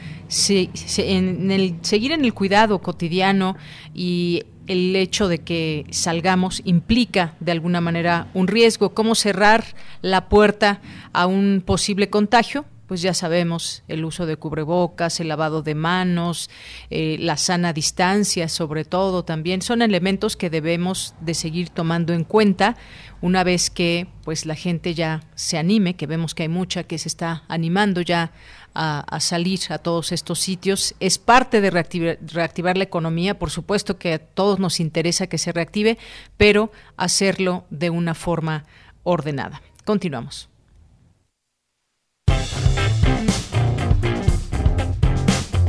en 0.97 1.51
el, 1.51 1.75
seguir 1.81 2.11
en 2.11 2.25
el 2.25 2.33
cuidado 2.33 2.79
cotidiano 2.79 3.55
y 3.93 4.43
el 4.67 4.95
hecho 4.95 5.27
de 5.27 5.39
que 5.39 5.85
salgamos 5.91 6.61
implica 6.65 7.33
de 7.39 7.51
alguna 7.51 7.81
manera 7.81 8.27
un 8.33 8.47
riesgo. 8.47 8.93
¿Cómo 8.93 9.15
cerrar 9.15 9.63
la 10.01 10.29
puerta 10.29 10.81
a 11.13 11.27
un 11.27 11.63
posible 11.65 12.09
contagio? 12.09 12.65
pues 12.87 13.01
ya 13.01 13.13
sabemos, 13.13 13.83
el 13.87 14.05
uso 14.05 14.25
de 14.25 14.37
cubrebocas, 14.37 15.19
el 15.19 15.27
lavado 15.27 15.63
de 15.63 15.73
manos, 15.73 16.49
eh, 16.89 17.17
la 17.19 17.37
sana 17.37 17.73
distancia, 17.73 18.47
sobre 18.47 18.85
todo 18.85 19.23
también, 19.25 19.61
son 19.61 19.81
elementos 19.81 20.37
que 20.37 20.49
debemos 20.49 21.15
de 21.19 21.33
seguir 21.33 21.69
tomando 21.69 22.13
en 22.13 22.23
cuenta 22.23 22.77
una 23.21 23.43
vez 23.43 23.69
que 23.71 24.07
pues 24.23 24.45
la 24.45 24.55
gente 24.55 24.93
ya 24.93 25.23
se 25.33 25.57
anime, 25.57 25.95
que 25.95 26.05
vemos 26.05 26.35
que 26.35 26.43
hay 26.43 26.49
mucha 26.49 26.83
que 26.83 26.99
se 26.99 27.07
está 27.07 27.43
animando 27.47 28.01
ya 28.01 28.31
a, 28.75 29.19
salir 29.19 29.59
a 29.69 29.77
todos 29.77 30.11
estos 30.11 30.39
sitios. 30.39 30.93
Es 30.99 31.17
parte 31.17 31.61
de 31.61 31.71
reactivar, 31.71 32.19
reactivar 32.21 32.77
la 32.77 32.83
economía, 32.83 33.39
por 33.39 33.49
supuesto 33.49 33.97
que 33.97 34.13
a 34.13 34.19
todos 34.19 34.59
nos 34.59 34.79
interesa 34.79 35.27
que 35.27 35.37
se 35.37 35.51
reactive, 35.51 35.97
pero 36.37 36.71
hacerlo 36.97 37.65
de 37.69 37.89
una 37.89 38.13
forma 38.13 38.65
ordenada. 39.03 39.61
Continuamos. 39.85 40.49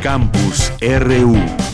Campus 0.03 0.73
RU. 0.81 1.66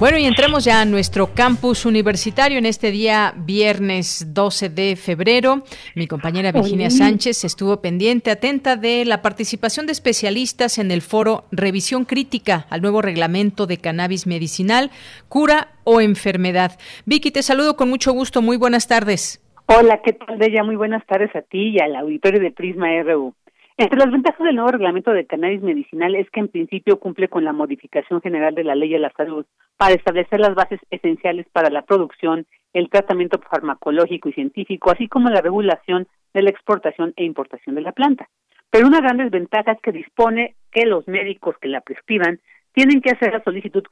Bueno, 0.00 0.16
y 0.16 0.24
entremos 0.24 0.64
ya 0.64 0.80
a 0.80 0.86
nuestro 0.86 1.34
campus 1.34 1.84
universitario 1.84 2.56
en 2.56 2.64
este 2.64 2.90
día 2.90 3.34
viernes 3.36 4.32
12 4.32 4.70
de 4.70 4.96
febrero. 4.96 5.56
Mi 5.94 6.06
compañera 6.06 6.52
Virginia 6.52 6.88
Sánchez 6.88 7.44
estuvo 7.44 7.82
pendiente, 7.82 8.30
atenta 8.30 8.76
de 8.76 9.04
la 9.04 9.20
participación 9.20 9.84
de 9.84 9.92
especialistas 9.92 10.78
en 10.78 10.90
el 10.90 11.02
foro 11.02 11.44
Revisión 11.52 12.06
Crítica 12.06 12.64
al 12.70 12.80
nuevo 12.80 13.02
reglamento 13.02 13.66
de 13.66 13.76
cannabis 13.76 14.26
medicinal, 14.26 14.90
cura 15.28 15.68
o 15.84 16.00
enfermedad. 16.00 16.78
Vicky, 17.04 17.30
te 17.30 17.42
saludo 17.42 17.76
con 17.76 17.90
mucho 17.90 18.12
gusto. 18.12 18.40
Muy 18.40 18.56
buenas 18.56 18.88
tardes. 18.88 19.44
Hola, 19.66 20.00
¿qué 20.02 20.14
tal, 20.14 20.38
Bella? 20.38 20.64
Muy 20.64 20.76
buenas 20.76 21.04
tardes 21.04 21.36
a 21.36 21.42
ti 21.42 21.76
y 21.76 21.78
al 21.78 21.94
auditorio 21.94 22.40
de 22.40 22.52
Prisma 22.52 22.88
RU. 23.02 23.34
Entre 23.80 23.98
las 23.98 24.10
ventajas 24.10 24.44
del 24.44 24.56
nuevo 24.56 24.72
reglamento 24.72 25.10
de 25.10 25.24
cannabis 25.24 25.62
medicinal 25.62 26.14
es 26.14 26.28
que 26.28 26.40
en 26.40 26.48
principio 26.48 27.00
cumple 27.00 27.28
con 27.28 27.44
la 27.44 27.54
modificación 27.54 28.20
general 28.20 28.54
de 28.54 28.62
la 28.62 28.74
ley 28.74 28.90
de 28.90 28.98
la 28.98 29.10
salud 29.16 29.46
para 29.78 29.94
establecer 29.94 30.38
las 30.38 30.54
bases 30.54 30.80
esenciales 30.90 31.46
para 31.50 31.70
la 31.70 31.80
producción, 31.80 32.44
el 32.74 32.90
tratamiento 32.90 33.40
farmacológico 33.40 34.28
y 34.28 34.34
científico, 34.34 34.90
así 34.90 35.08
como 35.08 35.30
la 35.30 35.40
regulación 35.40 36.06
de 36.34 36.42
la 36.42 36.50
exportación 36.50 37.14
e 37.16 37.24
importación 37.24 37.74
de 37.74 37.80
la 37.80 37.92
planta. 37.92 38.28
Pero 38.68 38.86
una 38.86 39.00
gran 39.00 39.16
desventaja 39.16 39.72
es 39.72 39.80
que 39.80 39.92
dispone 39.92 40.56
que 40.70 40.84
los 40.84 41.08
médicos 41.08 41.56
que 41.58 41.68
la 41.68 41.80
prescriban 41.80 42.38
tienen 42.74 43.00
que 43.00 43.12
hacer 43.12 43.32
la 43.32 43.42
solicitud 43.42 43.82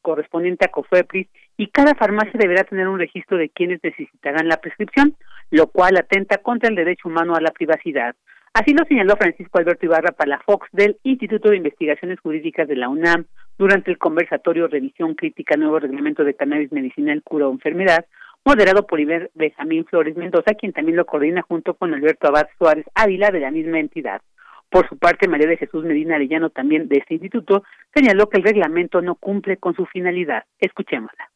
correspondiente 0.00 0.64
a 0.64 0.70
COFEPRIS 0.70 1.28
y 1.58 1.66
cada 1.66 1.94
farmacia 1.94 2.32
deberá 2.38 2.64
tener 2.64 2.88
un 2.88 2.98
registro 2.98 3.36
de 3.36 3.50
quienes 3.50 3.84
necesitarán 3.84 4.48
la 4.48 4.62
prescripción, 4.62 5.14
lo 5.50 5.66
cual 5.66 5.98
atenta 5.98 6.38
contra 6.38 6.70
el 6.70 6.74
derecho 6.74 7.10
humano 7.10 7.34
a 7.34 7.42
la 7.42 7.50
privacidad. 7.50 8.16
Así 8.52 8.74
lo 8.74 8.84
señaló 8.84 9.14
Francisco 9.16 9.58
Alberto 9.58 9.86
Ibarra 9.86 10.10
Palafox 10.10 10.66
del 10.72 10.98
Instituto 11.04 11.50
de 11.50 11.58
Investigaciones 11.58 12.18
Jurídicas 12.18 12.66
de 12.66 12.74
la 12.74 12.88
UNAM 12.88 13.26
durante 13.56 13.92
el 13.92 13.98
conversatorio 13.98 14.66
Revisión 14.66 15.14
Crítica 15.14 15.56
Nuevo 15.56 15.78
Reglamento 15.78 16.24
de 16.24 16.34
Cannabis 16.34 16.72
Medicinal 16.72 17.22
Cura 17.22 17.46
o 17.46 17.52
Enfermedad, 17.52 18.06
moderado 18.44 18.88
por 18.88 18.98
Iber 18.98 19.30
Benjamín 19.34 19.84
Flores 19.84 20.16
Mendoza, 20.16 20.54
quien 20.54 20.72
también 20.72 20.96
lo 20.96 21.06
coordina 21.06 21.42
junto 21.42 21.74
con 21.74 21.94
Alberto 21.94 22.26
Abad 22.26 22.48
Suárez 22.58 22.86
Ávila 22.96 23.30
de 23.30 23.38
la 23.38 23.52
misma 23.52 23.78
entidad. 23.78 24.20
Por 24.68 24.88
su 24.88 24.98
parte, 24.98 25.28
María 25.28 25.46
de 25.46 25.56
Jesús 25.56 25.84
Medina 25.84 26.16
Arellano, 26.16 26.50
también 26.50 26.88
de 26.88 26.96
este 26.96 27.14
instituto, 27.14 27.62
señaló 27.94 28.28
que 28.28 28.38
el 28.38 28.44
reglamento 28.44 29.00
no 29.00 29.14
cumple 29.14 29.58
con 29.58 29.76
su 29.76 29.86
finalidad. 29.86 30.42
Escuchémosla 30.58 31.29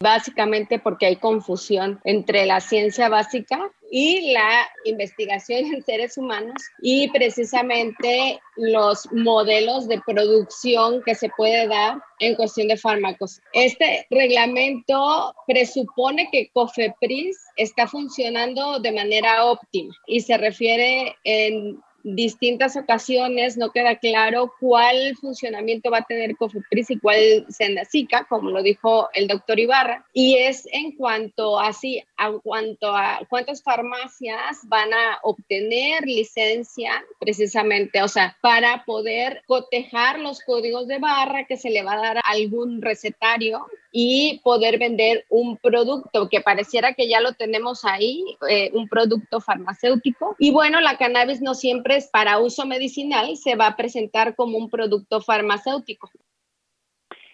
básicamente 0.00 0.78
porque 0.78 1.06
hay 1.06 1.16
confusión 1.16 2.00
entre 2.04 2.46
la 2.46 2.60
ciencia 2.60 3.08
básica 3.08 3.70
y 3.90 4.32
la 4.32 4.68
investigación 4.84 5.66
en 5.66 5.82
seres 5.82 6.18
humanos 6.18 6.54
y 6.82 7.08
precisamente 7.10 8.40
los 8.56 9.08
modelos 9.12 9.86
de 9.88 10.00
producción 10.04 11.02
que 11.04 11.14
se 11.14 11.30
puede 11.36 11.68
dar 11.68 11.98
en 12.18 12.34
cuestión 12.34 12.68
de 12.68 12.76
fármacos. 12.76 13.40
Este 13.52 14.06
reglamento 14.10 15.34
presupone 15.46 16.28
que 16.30 16.50
COFEPRIS 16.52 17.38
está 17.56 17.86
funcionando 17.86 18.80
de 18.80 18.92
manera 18.92 19.44
óptima 19.44 19.94
y 20.06 20.20
se 20.20 20.36
refiere 20.38 21.14
en 21.24 21.80
distintas 22.04 22.76
ocasiones 22.76 23.56
no 23.56 23.72
queda 23.72 23.96
claro 23.96 24.52
cuál 24.60 25.16
funcionamiento 25.16 25.90
va 25.90 25.98
a 25.98 26.04
tener 26.04 26.36
COFEPRIS 26.36 26.90
y 26.90 26.98
cuál 26.98 27.46
SENDACICA, 27.48 28.26
como 28.28 28.50
lo 28.50 28.62
dijo 28.62 29.08
el 29.14 29.26
doctor 29.26 29.58
Ibarra, 29.58 30.06
y 30.12 30.36
es 30.36 30.68
en 30.70 30.92
cuanto 30.92 31.58
a, 31.58 31.70
a 32.18 32.32
cuanto 32.42 32.94
a 32.94 33.20
cuántas 33.28 33.62
farmacias 33.62 34.60
van 34.64 34.92
a 34.92 35.18
obtener 35.22 36.04
licencia 36.04 37.04
precisamente, 37.18 38.02
o 38.02 38.08
sea, 38.08 38.36
para 38.42 38.84
poder 38.84 39.42
cotejar 39.46 40.18
los 40.18 40.40
códigos 40.40 40.86
de 40.86 40.98
barra 40.98 41.46
que 41.46 41.56
se 41.56 41.70
le 41.70 41.82
va 41.82 41.94
a 41.94 42.02
dar 42.02 42.18
a 42.18 42.22
algún 42.26 42.82
recetario 42.82 43.66
y 43.96 44.40
poder 44.42 44.80
vender 44.80 45.24
un 45.30 45.56
producto 45.56 46.28
que 46.28 46.40
pareciera 46.40 46.94
que 46.94 47.08
ya 47.08 47.20
lo 47.20 47.34
tenemos 47.34 47.84
ahí, 47.84 48.24
eh, 48.50 48.72
un 48.74 48.88
producto 48.88 49.40
farmacéutico. 49.40 50.34
Y 50.40 50.50
bueno, 50.50 50.80
la 50.80 50.98
cannabis 50.98 51.40
no 51.40 51.54
siempre 51.54 51.94
es 51.94 52.08
para 52.08 52.40
uso 52.40 52.66
medicinal, 52.66 53.36
se 53.36 53.54
va 53.54 53.68
a 53.68 53.76
presentar 53.76 54.34
como 54.34 54.58
un 54.58 54.68
producto 54.68 55.20
farmacéutico. 55.20 56.10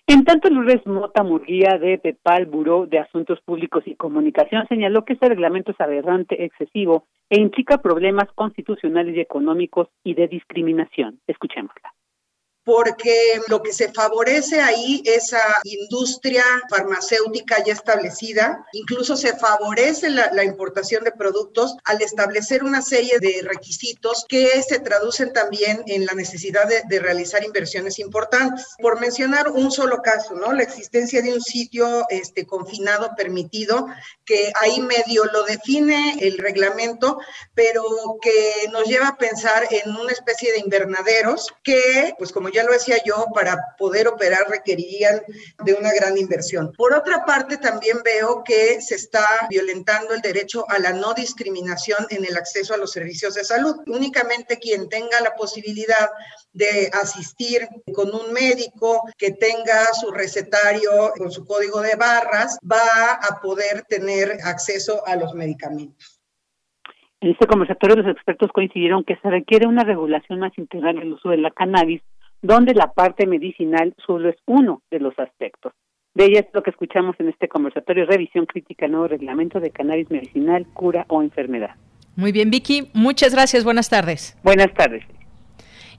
En 0.06 0.24
tanto, 0.24 0.50
Lourdes 0.50 0.86
Mota 0.86 1.22
Murguía 1.22 1.78
de 1.80 1.96
PEPAL, 1.96 2.44
Buró 2.44 2.84
de 2.84 2.98
Asuntos 2.98 3.40
Públicos 3.40 3.82
y 3.86 3.94
Comunicación, 3.94 4.66
señaló 4.68 5.06
que 5.06 5.14
este 5.14 5.30
reglamento 5.30 5.70
es 5.70 5.80
aberrante, 5.80 6.44
excesivo 6.44 7.06
e 7.30 7.40
implica 7.40 7.78
problemas 7.78 8.28
constitucionales 8.34 9.16
y 9.16 9.20
económicos 9.20 9.88
y 10.04 10.12
de 10.12 10.28
discriminación. 10.28 11.20
Escuchémosla 11.26 11.94
porque 12.70 13.40
lo 13.48 13.64
que 13.64 13.72
se 13.72 13.92
favorece 13.92 14.60
ahí 14.60 15.02
es 15.04 15.32
a 15.32 15.60
industria 15.64 16.44
farmacéutica 16.68 17.64
ya 17.64 17.72
establecida, 17.72 18.64
incluso 18.72 19.16
se 19.16 19.36
favorece 19.36 20.08
la, 20.08 20.44
importación 20.44 21.02
de 21.02 21.10
productos 21.10 21.74
al 21.82 22.00
establecer 22.00 22.62
una 22.62 22.80
serie 22.80 23.18
de 23.18 23.42
requisitos 23.42 24.24
que 24.28 24.62
se 24.62 24.78
traducen 24.78 25.32
también 25.32 25.82
en 25.86 26.06
la 26.06 26.12
necesidad 26.12 26.68
de, 26.68 27.00
realizar 27.00 27.42
inversiones 27.42 27.98
importantes. 27.98 28.66
Por 28.80 29.00
mencionar 29.00 29.48
un 29.48 29.72
solo 29.72 30.00
caso, 30.00 30.34
¿no? 30.34 30.52
La 30.52 30.62
existencia 30.62 31.22
de 31.22 31.34
un 31.34 31.40
sitio 31.40 32.06
este, 32.08 32.46
confinado 32.46 33.10
permitido, 33.16 33.86
que 34.24 34.52
ahí 34.60 34.80
medio 34.80 35.24
lo 35.24 35.42
define 35.42 36.18
el 36.20 36.38
reglamento, 36.38 37.18
pero 37.52 37.82
que 38.22 38.68
nos 38.70 38.84
lleva 38.84 39.08
a 39.08 39.18
pensar 39.18 39.66
en 39.70 39.96
una 39.96 40.12
especie 40.12 40.52
de 40.52 40.60
invernaderos 40.60 41.48
que, 41.64 42.14
pues 42.16 42.30
como 42.30 42.48
ya 42.48 42.59
lo 42.62 42.72
decía 42.72 42.96
yo, 43.04 43.26
para 43.34 43.56
poder 43.78 44.08
operar 44.08 44.48
requerirían 44.48 45.20
de 45.64 45.74
una 45.74 45.92
gran 45.92 46.16
inversión. 46.18 46.72
Por 46.76 46.94
otra 46.94 47.24
parte, 47.24 47.56
también 47.56 47.98
veo 48.04 48.42
que 48.44 48.80
se 48.80 48.94
está 48.94 49.26
violentando 49.48 50.14
el 50.14 50.20
derecho 50.20 50.64
a 50.68 50.78
la 50.78 50.92
no 50.92 51.14
discriminación 51.14 52.06
en 52.10 52.24
el 52.24 52.36
acceso 52.36 52.74
a 52.74 52.76
los 52.78 52.92
servicios 52.92 53.34
de 53.34 53.44
salud. 53.44 53.76
Únicamente 53.86 54.58
quien 54.58 54.88
tenga 54.88 55.20
la 55.20 55.34
posibilidad 55.34 56.10
de 56.52 56.90
asistir 56.92 57.68
con 57.94 58.14
un 58.14 58.32
médico 58.32 59.02
que 59.16 59.32
tenga 59.32 59.92
su 59.94 60.10
recetario 60.10 61.12
con 61.16 61.30
su 61.30 61.44
código 61.44 61.80
de 61.80 61.96
barras 61.96 62.58
va 62.70 63.14
a 63.14 63.40
poder 63.40 63.82
tener 63.88 64.38
acceso 64.44 65.06
a 65.06 65.16
los 65.16 65.34
medicamentos. 65.34 66.20
En 67.20 67.30
este 67.30 67.46
conversatorio 67.46 67.96
los 67.96 68.14
expertos 68.14 68.50
coincidieron 68.52 69.04
que 69.04 69.16
se 69.16 69.30
requiere 69.30 69.66
una 69.66 69.84
regulación 69.84 70.38
más 70.38 70.56
integral 70.56 70.96
del 70.96 71.12
uso 71.12 71.28
de 71.28 71.36
la 71.36 71.50
cannabis 71.50 72.02
donde 72.42 72.74
la 72.74 72.92
parte 72.92 73.26
medicinal 73.26 73.94
solo 74.06 74.28
es 74.28 74.36
uno 74.46 74.82
de 74.90 75.00
los 75.00 75.18
aspectos. 75.18 75.72
De 76.14 76.24
ella 76.24 76.40
es 76.40 76.46
lo 76.52 76.62
que 76.62 76.70
escuchamos 76.70 77.14
en 77.18 77.28
este 77.28 77.48
conversatorio, 77.48 78.04
revisión 78.04 78.46
crítica, 78.46 78.88
nuevo 78.88 79.06
reglamento 79.06 79.60
de 79.60 79.70
cannabis 79.70 80.10
medicinal, 80.10 80.66
cura 80.72 81.04
o 81.08 81.22
enfermedad. 81.22 81.76
Muy 82.16 82.32
bien, 82.32 82.50
Vicky, 82.50 82.88
muchas 82.92 83.32
gracias, 83.32 83.62
buenas 83.62 83.88
tardes. 83.88 84.36
Buenas 84.42 84.74
tardes. 84.74 85.04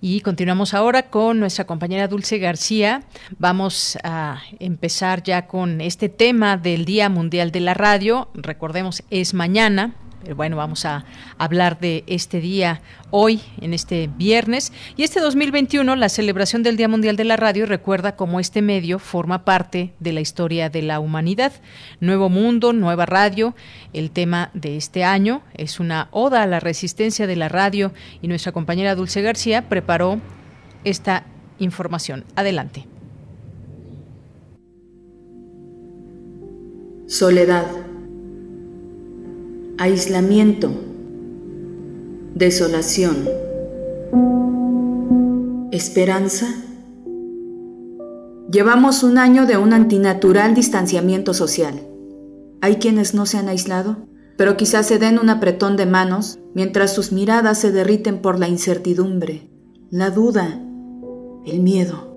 Y 0.04 0.22
continuamos 0.22 0.74
ahora 0.74 1.12
con 1.12 1.40
nuestra 1.40 1.66
compañera 1.66 2.08
Dulce 2.08 2.40
García. 2.40 3.04
Vamos 3.38 4.00
a 4.04 4.42
empezar 4.60 5.22
ya 5.22 5.46
con 5.46 5.80
este 5.80 6.10
tema 6.10 6.58
del 6.58 6.86
Día 6.86 7.08
Mundial 7.08 7.52
de 7.52 7.60
la 7.60 7.76
Radio. 7.76 8.28
Recordemos, 8.34 9.04
es 9.12 9.36
mañana, 9.36 9.94
pero 10.24 10.36
bueno, 10.36 10.58
vamos 10.58 10.86
a 10.86 11.06
hablar 11.38 11.80
de 11.80 12.04
este 12.08 12.40
día 12.42 12.82
hoy, 13.10 13.42
en 13.60 13.74
este 13.74 14.08
viernes. 14.08 14.72
Y 14.96 15.04
este 15.04 15.20
2021, 15.20 15.96
la 15.96 16.10
celebración 16.10 16.64
del 16.64 16.78
Día 16.78 16.88
Mundial 16.88 17.16
de 17.16 17.24
la 17.24 17.38
Radio 17.38 17.66
recuerda 17.66 18.16
cómo 18.16 18.40
este 18.40 18.62
medio 18.62 19.00
forma 19.00 19.46
parte 19.46 19.94
de 20.00 20.14
la 20.14 20.22
historia 20.22 20.70
de 20.70 20.82
la 20.82 21.00
humanidad. 21.00 21.54
Nuevo 22.00 22.30
Mundo, 22.30 22.74
Nueva 22.74 23.06
Radio. 23.06 23.56
El 23.94 24.12
tema 24.12 24.52
de 24.54 24.78
este 24.78 25.04
año 25.04 25.42
es 25.56 25.80
una 25.80 26.08
oda 26.12 26.44
a 26.44 26.48
la 26.48 26.60
resistencia 26.60 27.28
de 27.28 27.36
la 27.36 27.50
radio 27.50 27.92
y 28.22 28.28
nuestra 28.28 28.52
compañera 28.52 28.96
Dulce 28.96 29.22
García 29.22 29.68
preparó 29.70 30.20
esta 30.84 31.26
información. 31.60 32.26
Adelante. 32.36 32.88
Soledad 37.08 37.91
aislamiento, 39.82 40.70
desolación, 42.36 43.28
esperanza. 45.72 46.46
Llevamos 48.52 49.02
un 49.02 49.18
año 49.18 49.48
de 49.48 49.58
un 49.58 49.74
antinatural 49.74 50.54
distanciamiento 50.54 51.34
social. 51.34 51.82
Hay 52.62 52.76
quienes 52.76 53.16
no 53.16 53.26
se 53.26 53.40
han 53.40 53.50
aislado, 53.50 54.06
pero 54.38 54.56
quizás 54.56 54.86
se 54.86 55.00
den 55.00 55.18
un 55.18 55.32
apretón 55.32 55.78
de 55.78 55.88
manos 55.88 56.38
mientras 56.54 56.94
sus 56.94 57.12
miradas 57.12 57.58
se 57.58 57.72
derriten 57.72 58.22
por 58.22 58.38
la 58.38 58.48
incertidumbre, 58.48 59.50
la 59.90 60.12
duda, 60.12 60.62
el 61.48 61.60
miedo. 61.60 62.08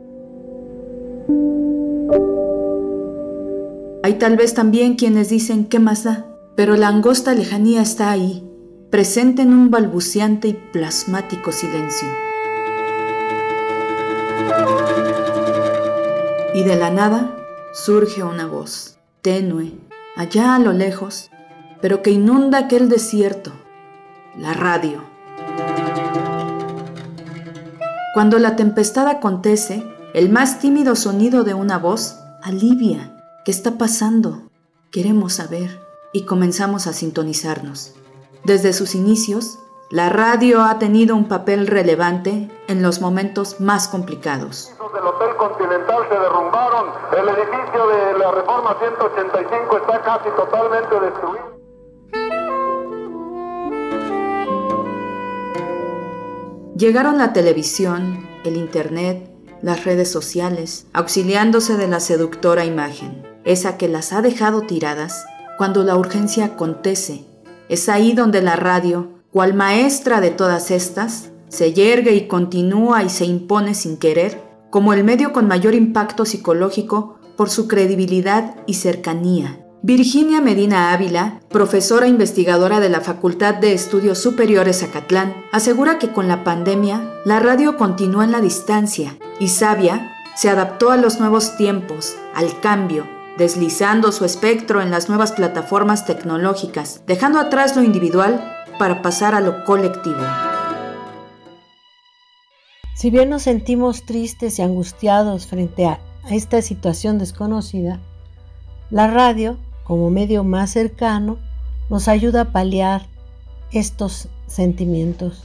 Hay 4.02 4.18
tal 4.18 4.36
vez 4.36 4.52
también 4.52 4.96
quienes 4.96 5.30
dicen 5.30 5.64
qué 5.64 5.78
más 5.78 6.04
da, 6.04 6.33
pero 6.56 6.76
la 6.76 6.88
angosta 6.88 7.34
lejanía 7.34 7.82
está 7.82 8.10
ahí, 8.10 8.48
presente 8.90 9.42
en 9.42 9.52
un 9.52 9.70
balbuceante 9.70 10.48
y 10.48 10.52
plasmático 10.52 11.52
silencio. 11.52 12.08
Y 16.54 16.62
de 16.62 16.76
la 16.76 16.90
nada 16.90 17.36
surge 17.72 18.22
una 18.22 18.46
voz, 18.46 18.98
tenue, 19.22 19.72
allá 20.16 20.54
a 20.54 20.58
lo 20.58 20.72
lejos, 20.72 21.30
pero 21.80 22.02
que 22.02 22.10
inunda 22.10 22.58
aquel 22.58 22.88
desierto, 22.88 23.52
la 24.36 24.54
radio. 24.54 25.02
Cuando 28.14 28.38
la 28.38 28.54
tempestad 28.54 29.08
acontece, 29.08 29.82
el 30.14 30.30
más 30.30 30.60
tímido 30.60 30.94
sonido 30.94 31.42
de 31.42 31.54
una 31.54 31.78
voz 31.78 32.20
alivia 32.42 33.14
¿Qué 33.44 33.50
está 33.50 33.76
pasando? 33.76 34.50
Queremos 34.90 35.34
saber 35.34 35.83
y 36.14 36.24
comenzamos 36.24 36.86
a 36.86 36.94
sintonizarnos. 36.94 37.92
Desde 38.44 38.72
sus 38.72 38.94
inicios, 38.94 39.58
la 39.90 40.08
radio 40.08 40.62
ha 40.62 40.78
tenido 40.78 41.16
un 41.16 41.28
papel 41.28 41.66
relevante 41.66 42.50
en 42.68 42.82
los 42.82 43.00
momentos 43.00 43.60
más 43.60 43.88
complicados. 43.88 44.72
El 44.96 45.06
Hotel 45.06 45.36
Continental 45.36 46.06
se 46.08 46.14
derrumbaron, 46.18 46.86
el 47.18 47.28
edificio 47.28 47.88
de 47.88 48.18
la 48.18 48.30
Reforma 48.30 48.76
185 48.78 49.76
está 49.76 50.02
casi 50.02 50.30
totalmente 50.36 51.00
destruido. 51.00 51.54
Llegaron 56.76 57.18
la 57.18 57.32
televisión, 57.32 58.26
el 58.44 58.56
internet, 58.56 59.30
las 59.62 59.84
redes 59.84 60.10
sociales, 60.12 60.86
auxiliándose 60.92 61.76
de 61.76 61.88
la 61.88 61.98
seductora 61.98 62.64
imagen 62.64 63.34
esa 63.44 63.76
que 63.76 63.88
las 63.88 64.12
ha 64.12 64.22
dejado 64.22 64.62
tiradas 64.62 65.26
cuando 65.56 65.84
la 65.84 65.96
urgencia 65.96 66.44
acontece. 66.46 67.24
Es 67.68 67.88
ahí 67.88 68.12
donde 68.12 68.42
la 68.42 68.56
radio, 68.56 69.08
cual 69.30 69.54
maestra 69.54 70.20
de 70.20 70.30
todas 70.30 70.70
estas, 70.70 71.30
se 71.48 71.72
yergue 71.72 72.14
y 72.14 72.26
continúa 72.26 73.02
y 73.02 73.08
se 73.08 73.24
impone 73.24 73.74
sin 73.74 73.96
querer, 73.96 74.42
como 74.70 74.92
el 74.92 75.04
medio 75.04 75.32
con 75.32 75.46
mayor 75.46 75.74
impacto 75.74 76.24
psicológico 76.24 77.18
por 77.36 77.50
su 77.50 77.68
credibilidad 77.68 78.56
y 78.66 78.74
cercanía. 78.74 79.60
Virginia 79.82 80.40
Medina 80.40 80.92
Ávila, 80.92 81.40
profesora 81.50 82.08
investigadora 82.08 82.80
de 82.80 82.88
la 82.88 83.00
Facultad 83.00 83.54
de 83.54 83.74
Estudios 83.74 84.18
Superiores 84.18 84.82
Acatlán, 84.82 85.34
asegura 85.52 85.98
que 85.98 86.10
con 86.10 86.26
la 86.26 86.42
pandemia 86.42 87.20
la 87.24 87.38
radio 87.38 87.76
continúa 87.76 88.24
en 88.24 88.32
la 88.32 88.40
distancia 88.40 89.18
y 89.38 89.48
Sabia 89.48 90.10
se 90.36 90.48
adaptó 90.48 90.90
a 90.90 90.96
los 90.96 91.20
nuevos 91.20 91.56
tiempos, 91.56 92.16
al 92.34 92.58
cambio, 92.60 93.06
deslizando 93.36 94.12
su 94.12 94.24
espectro 94.24 94.80
en 94.80 94.90
las 94.90 95.08
nuevas 95.08 95.32
plataformas 95.32 96.06
tecnológicas, 96.06 97.02
dejando 97.06 97.40
atrás 97.40 97.74
lo 97.76 97.82
individual 97.82 98.42
para 98.78 99.02
pasar 99.02 99.34
a 99.34 99.40
lo 99.40 99.64
colectivo. 99.64 100.22
Si 102.94 103.10
bien 103.10 103.28
nos 103.28 103.42
sentimos 103.42 104.06
tristes 104.06 104.58
y 104.58 104.62
angustiados 104.62 105.46
frente 105.46 105.86
a, 105.86 106.00
esta 106.30 106.62
situación 106.62 107.18
desconocida, 107.18 108.00
la 108.90 109.08
radio, 109.08 109.58
como 109.82 110.08
medio 110.08 110.42
más 110.42 110.70
cercano, 110.70 111.36
nos 111.90 112.08
ayuda 112.08 112.42
a 112.42 112.52
paliar 112.52 113.06
estos 113.72 114.28
sentimientos. 114.46 115.44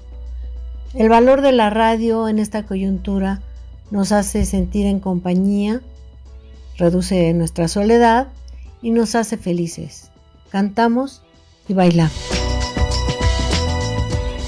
El 0.93 1.10
valor 1.10 1.41
de 1.41 1.52
la 1.52 1.69
radio 1.69 2.30
en 2.30 2.39
esta 2.39 2.65
coyuntura 2.65 3.41
nos 3.91 4.12
hace 4.12 4.45
sentir 4.45 4.86
en 4.86 4.99
compañía 4.99 5.82
reduce 6.80 7.34
nuestra 7.34 7.68
soledad 7.68 8.30
y 8.82 8.92
nos 8.92 9.13
hace 9.13 9.38
felices. 9.38 10.10
Cantamos 10.50 11.22
y 11.68 11.74
bailamos. 11.74 12.13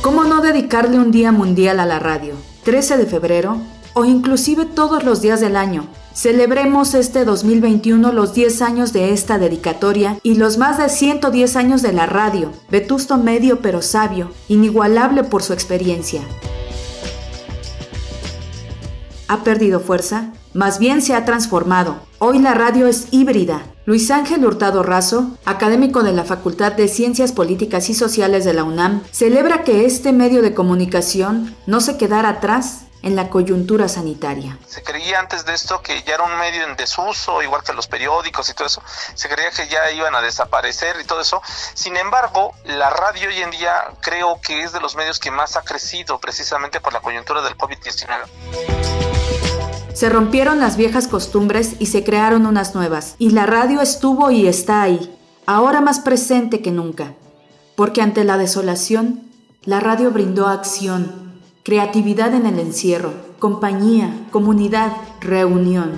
¿Cómo 0.02 0.24
no 0.24 0.42
dedicarle 0.42 0.98
un 0.98 1.12
día 1.12 1.32
mundial 1.32 1.80
a 1.80 1.86
la 1.86 2.00
radio? 2.00 2.34
13 2.64 2.98
de 2.98 3.06
febrero 3.06 3.62
o 3.94 4.06
inclusive 4.06 4.66
todos 4.66 5.04
los 5.04 5.22
días 5.22 5.42
del 5.42 5.56
año. 5.56 5.88
Celebremos 6.14 6.94
este 6.94 7.24
2021 7.24 8.12
los 8.12 8.34
10 8.34 8.62
años 8.62 8.94
de 8.94 9.14
esta 9.14 9.38
dedicatoria 9.38 10.18
y 10.24 10.36
los 10.36 10.58
más 10.58 10.78
de 10.78 10.90
110 10.90 11.56
años 11.56 11.82
de 11.82 11.94
la 11.94 12.06
radio, 12.06 12.52
vetusto 12.70 13.18
medio 13.18 13.62
pero 13.62 13.82
sabio, 13.82 14.32
inigualable 14.48 15.24
por 15.24 15.44
su 15.44 15.54
experiencia. 15.54 16.22
¿Ha 19.32 19.46
perdido 19.46 19.80
fuerza? 19.80 20.34
Más 20.54 20.78
bien 20.78 21.02
se 21.02 21.16
ha 21.16 21.24
transformado. 21.24 22.02
Hoy 22.20 22.40
la 22.40 22.54
radio 22.54 22.86
es 22.88 23.08
híbrida. 23.12 23.62
Luis 23.86 24.12
Ángel 24.12 24.46
Hurtado 24.46 24.84
Razo, 24.84 25.38
académico 25.46 26.04
de 26.04 26.12
la 26.12 26.26
Facultad 26.26 26.74
de 26.74 26.90
Ciencias 26.90 27.32
Políticas 27.32 27.90
y 27.90 27.94
Sociales 27.94 28.44
de 28.44 28.54
la 28.54 28.66
UNAM, 28.66 29.02
celebra 29.10 29.64
que 29.64 29.86
este 29.86 30.12
medio 30.12 30.42
de 30.42 30.54
comunicación 30.54 31.56
no 31.66 31.80
se 31.80 31.96
quedara 31.96 32.28
atrás 32.28 32.88
en 33.04 33.16
la 33.16 33.30
coyuntura 33.30 33.88
sanitaria. 33.88 34.58
Se 34.68 34.84
creía 34.84 35.20
antes 35.20 35.46
de 35.46 35.54
esto 35.54 35.82
que 35.82 36.04
ya 36.04 36.16
era 36.16 36.24
un 36.26 36.38
medio 36.38 36.66
en 36.66 36.76
desuso, 36.76 37.42
igual 37.42 37.64
que 37.64 37.72
los 37.72 37.88
periódicos 37.88 38.50
y 38.50 38.54
todo 38.54 38.68
eso. 38.68 38.84
Se 39.14 39.30
creía 39.30 39.50
que 39.52 39.66
ya 39.70 39.92
iban 39.92 40.14
a 40.14 40.22
desaparecer 40.22 40.98
y 41.02 41.06
todo 41.06 41.22
eso. 41.22 41.42
Sin 41.74 41.96
embargo, 41.96 42.54
la 42.66 42.90
radio 42.90 43.30
hoy 43.30 43.42
en 43.42 43.52
día 43.52 43.94
creo 44.02 44.42
que 44.42 44.64
es 44.64 44.74
de 44.74 44.82
los 44.82 44.98
medios 44.98 45.20
que 45.20 45.32
más 45.32 45.56
ha 45.56 45.62
crecido 45.62 46.20
precisamente 46.20 46.82
por 46.82 46.92
la 46.92 47.00
coyuntura 47.00 47.42
del 47.42 47.58
COVID-19. 47.58 49.11
Se 49.94 50.10
rompieron 50.10 50.60
las 50.60 50.78
viejas 50.78 51.08
costumbres 51.08 51.76
y 51.80 51.88
se 51.88 52.04
crearon 52.04 52.46
unas 52.46 52.76
nuevas, 52.76 53.16
y 53.20 53.32
la 53.32 53.46
radio 53.46 53.82
estuvo 53.82 54.32
y 54.32 54.48
está 54.48 54.82
ahí, 54.82 55.14
ahora 55.46 55.82
más 55.82 56.00
presente 56.00 56.62
que 56.62 56.72
nunca, 56.72 57.14
porque 57.76 58.02
ante 58.02 58.24
la 58.24 58.38
desolación, 58.38 59.22
la 59.64 59.80
radio 59.80 60.12
brindó 60.12 60.48
acción, 60.48 61.12
creatividad 61.64 62.34
en 62.34 62.46
el 62.46 62.58
encierro, 62.60 63.14
compañía, 63.40 64.28
comunidad, 64.32 64.94
reunión. 65.20 65.92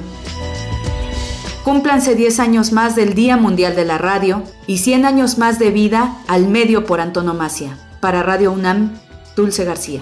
Cúmplanse 1.64 2.16
10 2.16 2.40
años 2.40 2.72
más 2.74 2.96
del 2.98 3.14
Día 3.14 3.38
Mundial 3.38 3.76
de 3.76 3.86
la 3.86 3.98
Radio 3.98 4.44
y 4.68 4.80
100 4.80 5.06
años 5.06 5.38
más 5.38 5.60
de 5.60 5.72
vida 5.72 6.18
al 6.28 6.50
medio 6.50 6.86
por 6.86 7.00
antonomasia. 7.00 7.78
Para 8.02 8.22
Radio 8.22 8.52
UNAM, 8.52 9.00
Dulce 9.38 9.64
García. 9.64 10.02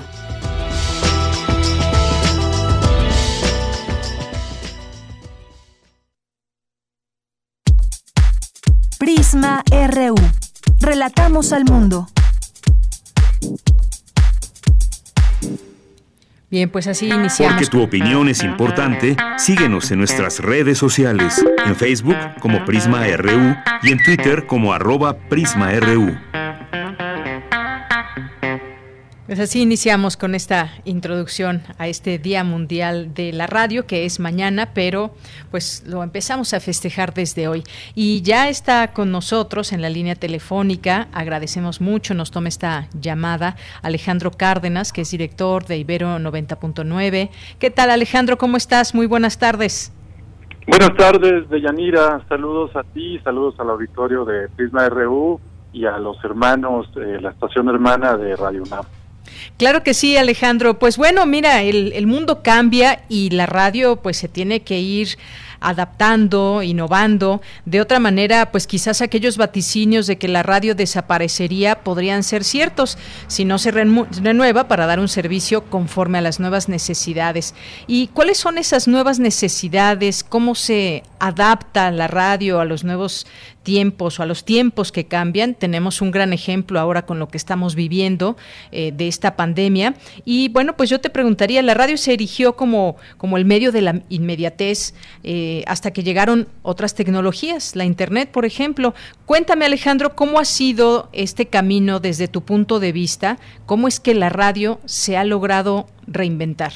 Prisma 9.31 9.63
RU. 9.71 10.15
Relatamos 10.81 11.53
al 11.53 11.63
mundo. 11.63 12.05
Bien, 16.49 16.69
pues 16.69 16.87
así 16.87 17.07
iniciamos. 17.07 17.53
Porque 17.53 17.69
tu 17.71 17.81
opinión 17.81 18.27
es 18.27 18.43
importante, 18.43 19.15
síguenos 19.37 19.89
en 19.91 19.99
nuestras 19.99 20.39
redes 20.39 20.77
sociales, 20.77 21.41
en 21.65 21.77
Facebook 21.77 22.17
como 22.41 22.65
Prisma 22.65 23.07
RU 23.07 23.55
y 23.83 23.93
en 23.93 24.03
Twitter 24.03 24.47
como 24.47 24.73
arroba 24.73 25.17
PrismaRU. 25.29 26.13
Pues 29.31 29.39
así 29.39 29.61
iniciamos 29.61 30.17
con 30.17 30.35
esta 30.35 30.71
introducción 30.83 31.61
a 31.77 31.87
este 31.87 32.19
Día 32.19 32.43
Mundial 32.43 33.13
de 33.13 33.31
la 33.31 33.47
Radio, 33.47 33.87
que 33.87 34.03
es 34.03 34.19
mañana, 34.19 34.73
pero 34.73 35.11
pues 35.49 35.85
lo 35.87 36.03
empezamos 36.03 36.53
a 36.53 36.59
festejar 36.59 37.13
desde 37.13 37.47
hoy. 37.47 37.63
Y 37.95 38.23
ya 38.23 38.49
está 38.49 38.91
con 38.91 39.09
nosotros 39.09 39.71
en 39.71 39.81
la 39.81 39.89
línea 39.89 40.15
telefónica, 40.15 41.07
agradecemos 41.13 41.79
mucho, 41.79 42.13
nos 42.13 42.29
toma 42.29 42.49
esta 42.49 42.89
llamada 42.93 43.55
Alejandro 43.81 44.31
Cárdenas, 44.31 44.91
que 44.91 44.99
es 44.99 45.11
director 45.11 45.63
de 45.63 45.77
Ibero 45.77 46.19
90.9. 46.19 47.29
¿Qué 47.57 47.71
tal 47.71 47.89
Alejandro? 47.89 48.37
¿Cómo 48.37 48.57
estás? 48.57 48.93
Muy 48.93 49.05
buenas 49.05 49.39
tardes. 49.39 49.93
Buenas 50.67 50.93
tardes, 50.97 51.49
Deyanira. 51.49 52.21
Saludos 52.27 52.75
a 52.75 52.83
ti, 52.83 53.17
saludos 53.23 53.55
al 53.59 53.69
auditorio 53.69 54.25
de 54.25 54.49
Prisma 54.49 54.89
RU 54.89 55.39
y 55.71 55.85
a 55.85 55.97
los 55.99 56.21
hermanos 56.25 56.93
de 56.93 57.21
la 57.21 57.29
estación 57.29 57.69
hermana 57.69 58.17
de 58.17 58.35
Radio 58.35 58.63
UNAM. 58.63 58.83
Claro 59.57 59.83
que 59.83 59.93
sí, 59.93 60.17
Alejandro. 60.17 60.79
Pues 60.79 60.97
bueno, 60.97 61.25
mira, 61.25 61.61
el, 61.61 62.07
mundo 62.07 62.41
cambia 62.43 63.03
y 63.09 63.29
la 63.29 63.45
radio 63.45 63.97
pues 63.97 64.17
se 64.17 64.27
tiene 64.27 64.61
que 64.61 64.79
ir 64.79 65.17
adaptando, 65.59 66.63
innovando. 66.63 67.41
De 67.65 67.79
otra 67.79 67.99
manera, 67.99 68.51
pues 68.51 68.65
quizás 68.65 69.01
aquellos 69.01 69.37
vaticinios 69.37 70.07
de 70.07 70.17
que 70.17 70.27
la 70.27 70.41
radio 70.41 70.73
desaparecería 70.73 71.83
podrían 71.83 72.23
ser 72.23 72.43
ciertos 72.43 72.97
si 73.27 73.45
no 73.45 73.59
se 73.59 73.71
renueva 73.71 74.67
para 74.67 74.87
dar 74.87 74.99
un 74.99 75.07
servicio 75.07 75.65
conforme 75.65 76.17
a 76.17 76.21
las 76.21 76.39
nuevas 76.39 76.67
necesidades. 76.67 77.53
¿Y 77.85 78.07
cuáles 78.07 78.39
son 78.39 78.57
esas 78.57 78.87
nuevas 78.87 79.19
necesidades? 79.19 80.23
¿Cómo 80.23 80.55
se 80.55 81.03
adapta 81.19 81.91
la 81.91 82.07
radio 82.07 82.59
a 82.59 82.65
los 82.65 82.83
nuevos 82.83 83.27
tiempos 83.63 84.19
o 84.19 84.23
a 84.23 84.25
los 84.25 84.45
tiempos 84.45 84.91
que 84.91 85.05
cambian. 85.05 85.55
Tenemos 85.55 86.01
un 86.01 86.11
gran 86.11 86.33
ejemplo 86.33 86.79
ahora 86.79 87.05
con 87.05 87.19
lo 87.19 87.27
que 87.27 87.37
estamos 87.37 87.75
viviendo 87.75 88.35
eh, 88.71 88.91
de 88.91 89.07
esta 89.07 89.35
pandemia. 89.35 89.95
Y 90.25 90.49
bueno, 90.49 90.73
pues 90.75 90.89
yo 90.89 90.99
te 90.99 91.09
preguntaría, 91.09 91.61
la 91.61 91.73
radio 91.73 91.97
se 91.97 92.13
erigió 92.13 92.53
como, 92.53 92.97
como 93.17 93.37
el 93.37 93.45
medio 93.45 93.71
de 93.71 93.81
la 93.81 94.01
inmediatez 94.09 94.93
eh, 95.23 95.63
hasta 95.67 95.91
que 95.91 96.03
llegaron 96.03 96.47
otras 96.63 96.95
tecnologías, 96.95 97.75
la 97.75 97.85
Internet, 97.85 98.29
por 98.31 98.45
ejemplo. 98.45 98.93
Cuéntame, 99.25 99.65
Alejandro, 99.65 100.15
¿cómo 100.15 100.39
ha 100.39 100.45
sido 100.45 101.09
este 101.13 101.47
camino 101.47 101.99
desde 101.99 102.27
tu 102.27 102.41
punto 102.41 102.79
de 102.79 102.91
vista? 102.91 103.37
¿Cómo 103.65 103.87
es 103.87 103.99
que 103.99 104.13
la 104.13 104.29
radio 104.29 104.79
se 104.85 105.17
ha 105.17 105.23
logrado 105.23 105.87
reinventar? 106.07 106.71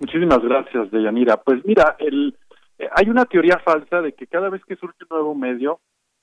Muchísimas 0.00 0.40
gracias, 0.42 0.90
Deyanira. 0.90 1.36
Pues 1.38 1.64
mira, 1.64 1.96
el, 1.98 2.34
hay 2.92 3.08
una 3.10 3.24
teoría 3.24 3.58
falsa 3.64 4.00
de 4.00 4.12
que 4.12 4.26
cada 4.26 4.48
vez 4.48 4.64
que 4.64 4.76
surge 4.76 4.96
un 5.02 5.08
nuevo 5.10 5.34
medio, 5.34 5.80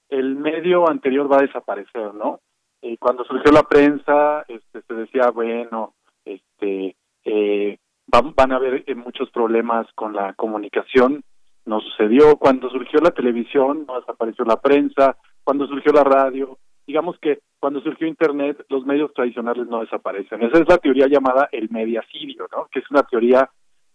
el 0.09 0.35
medio 0.35 0.89
anterior 0.89 1.31
va 1.31 1.37
a 1.37 1.43
desaparecer, 1.43 2.13
¿no? 2.13 2.39
Y 2.81 2.97
cuando 2.97 3.23
surgió 3.25 3.51
la 3.51 3.63
prensa, 3.63 4.45
este, 4.47 4.81
se 4.81 4.93
decía, 4.93 5.31
bueno, 5.31 5.95
este, 6.23 6.95
eh, 7.23 7.77
van, 8.07 8.51
a 8.51 8.55
haber 8.55 8.83
eh, 8.85 8.95
muchos 8.95 9.29
problemas 9.31 9.87
con 9.95 10.13
la 10.13 10.33
comunicación. 10.33 11.23
No 11.65 11.79
sucedió. 11.79 12.37
Cuando 12.37 12.69
surgió 12.69 12.99
la 12.99 13.11
televisión, 13.11 13.85
no 13.87 13.99
desapareció 13.99 14.45
la 14.45 14.61
prensa. 14.61 15.17
Cuando 15.43 15.67
surgió 15.67 15.91
la 15.93 16.03
radio, 16.03 16.59
digamos 16.85 17.17
que 17.19 17.39
cuando 17.59 17.81
surgió 17.81 18.05
Internet, 18.05 18.63
los 18.69 18.85
medios 18.85 19.11
tradicionales 19.13 19.67
no 19.67 19.79
desaparecen. 19.79 20.43
Esa 20.43 20.59
es 20.59 20.69
la 20.69 20.77
teoría 20.77 21.07
llamada 21.07 21.49
el 21.51 21.69
mediacidio, 21.71 22.47
¿no? 22.51 22.67
Que 22.71 22.79
es 22.79 22.91
una 22.91 23.01
teoría 23.01 23.49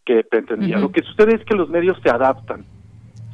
que 0.04 0.24
pretendía. 0.24 0.78
Lo 0.78 0.92
que 0.92 1.02
sucede 1.02 1.36
es 1.36 1.44
que 1.44 1.54
los 1.54 1.68
medios 1.68 1.98
se 2.02 2.10
adaptan, 2.10 2.64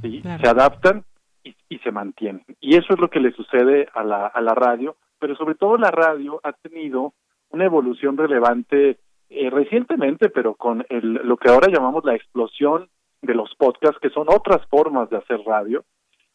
¿sí? 0.02 0.22
Se 0.22 0.48
adaptan 0.48 1.05
y, 1.44 1.79
se 1.79 1.92
mantienen. 1.92 2.44
Y 2.61 2.76
eso 2.76 2.94
es 2.94 2.98
lo 2.98 3.09
que 3.09 3.20
le 3.20 3.33
sucede 3.33 3.88
a 3.94 4.02
la, 4.02 4.26
a 4.26 4.40
la 4.40 4.55
radio, 4.55 4.96
pero 5.18 5.37
sobre 5.37 5.55
todo 5.55 5.76
la 5.76 5.90
radio 5.90 6.40
ha 6.42 6.52
tenido 6.52 7.12
una 7.50 7.64
evolución 7.64 8.16
relevante 8.16 8.98
eh, 9.29 9.50
recientemente, 9.50 10.29
pero 10.29 10.55
con 10.55 10.85
el, 10.88 11.14
lo 11.14 11.37
que 11.37 11.50
ahora 11.50 11.68
llamamos 11.68 12.05
la 12.05 12.14
explosión 12.14 12.88
de 13.22 13.35
los 13.35 13.55
podcasts, 13.57 13.98
que 14.00 14.11
son 14.11 14.26
otras 14.29 14.66
formas 14.68 15.11
de 15.11 15.16
hacer 15.16 15.40
radio, 15.46 15.85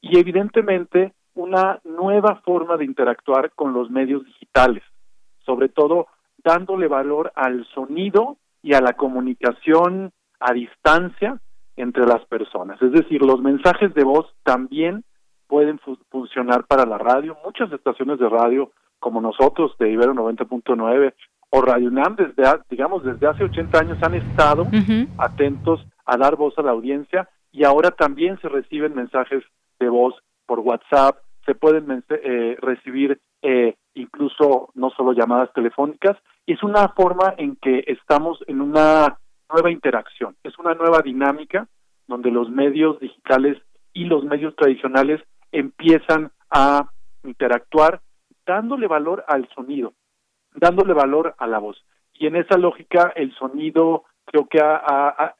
y 0.01 0.17
evidentemente 0.17 1.13
una 1.33 1.79
nueva 1.85 2.41
forma 2.43 2.75
de 2.77 2.85
interactuar 2.85 3.51
con 3.51 3.73
los 3.73 3.89
medios 3.89 4.25
digitales, 4.25 4.83
sobre 5.45 5.69
todo 5.69 6.07
dándole 6.43 6.87
valor 6.87 7.31
al 7.35 7.65
sonido 7.73 8.37
y 8.61 8.73
a 8.73 8.81
la 8.81 8.93
comunicación 8.93 10.11
a 10.41 10.53
distancia 10.53 11.39
entre 11.75 12.05
las 12.05 12.25
personas. 12.25 12.81
Es 12.81 12.91
decir, 12.91 13.21
los 13.21 13.41
mensajes 13.41 13.93
de 13.93 14.03
voz 14.03 14.27
también 14.43 15.03
pueden 15.47 15.79
funcionar 16.09 16.65
para 16.65 16.85
la 16.85 16.97
radio. 16.97 17.37
Muchas 17.43 17.71
estaciones 17.71 18.19
de 18.19 18.29
radio, 18.29 18.71
como 18.99 19.21
nosotros 19.21 19.75
de 19.79 19.91
Ibero 19.91 20.13
90.9 20.13 21.13
o 21.49 21.61
Radio 21.61 21.89
UNAM, 21.89 22.15
desde, 22.15 22.43
digamos, 22.69 23.03
desde 23.03 23.27
hace 23.27 23.43
80 23.43 23.79
años 23.79 23.97
han 24.01 24.15
estado 24.15 24.67
atentos 25.17 25.85
a 26.05 26.17
dar 26.17 26.35
voz 26.37 26.57
a 26.57 26.61
la 26.61 26.71
audiencia 26.71 27.27
y 27.51 27.65
ahora 27.65 27.91
también 27.91 28.39
se 28.41 28.47
reciben 28.47 28.95
mensajes 28.95 29.43
de 29.79 29.89
voz 29.89 30.15
por 30.45 30.59
WhatsApp, 30.59 31.17
se 31.45 31.55
pueden 31.55 32.03
eh, 32.09 32.55
recibir 32.61 33.19
eh, 33.41 33.75
incluso 33.93 34.69
no 34.75 34.89
solo 34.91 35.11
llamadas 35.11 35.51
telefónicas, 35.53 36.17
y 36.45 36.53
es 36.53 36.63
una 36.63 36.89
forma 36.89 37.33
en 37.37 37.57
que 37.57 37.83
estamos 37.87 38.39
en 38.47 38.61
una 38.61 39.17
nueva 39.53 39.71
interacción, 39.71 40.35
es 40.43 40.57
una 40.59 40.73
nueva 40.73 41.01
dinámica 41.01 41.67
donde 42.07 42.31
los 42.31 42.49
medios 42.49 42.99
digitales 42.99 43.57
y 43.93 44.05
los 44.05 44.23
medios 44.23 44.55
tradicionales 44.55 45.21
empiezan 45.51 46.31
a 46.49 46.89
interactuar 47.23 48.01
dándole 48.45 48.87
valor 48.87 49.23
al 49.27 49.47
sonido, 49.49 49.93
dándole 50.55 50.93
valor 50.93 51.35
a 51.37 51.47
la 51.47 51.59
voz. 51.59 51.83
Y 52.13 52.27
en 52.27 52.35
esa 52.35 52.57
lógica 52.57 53.13
el 53.15 53.33
sonido 53.35 54.03
creo 54.25 54.47
que 54.47 54.59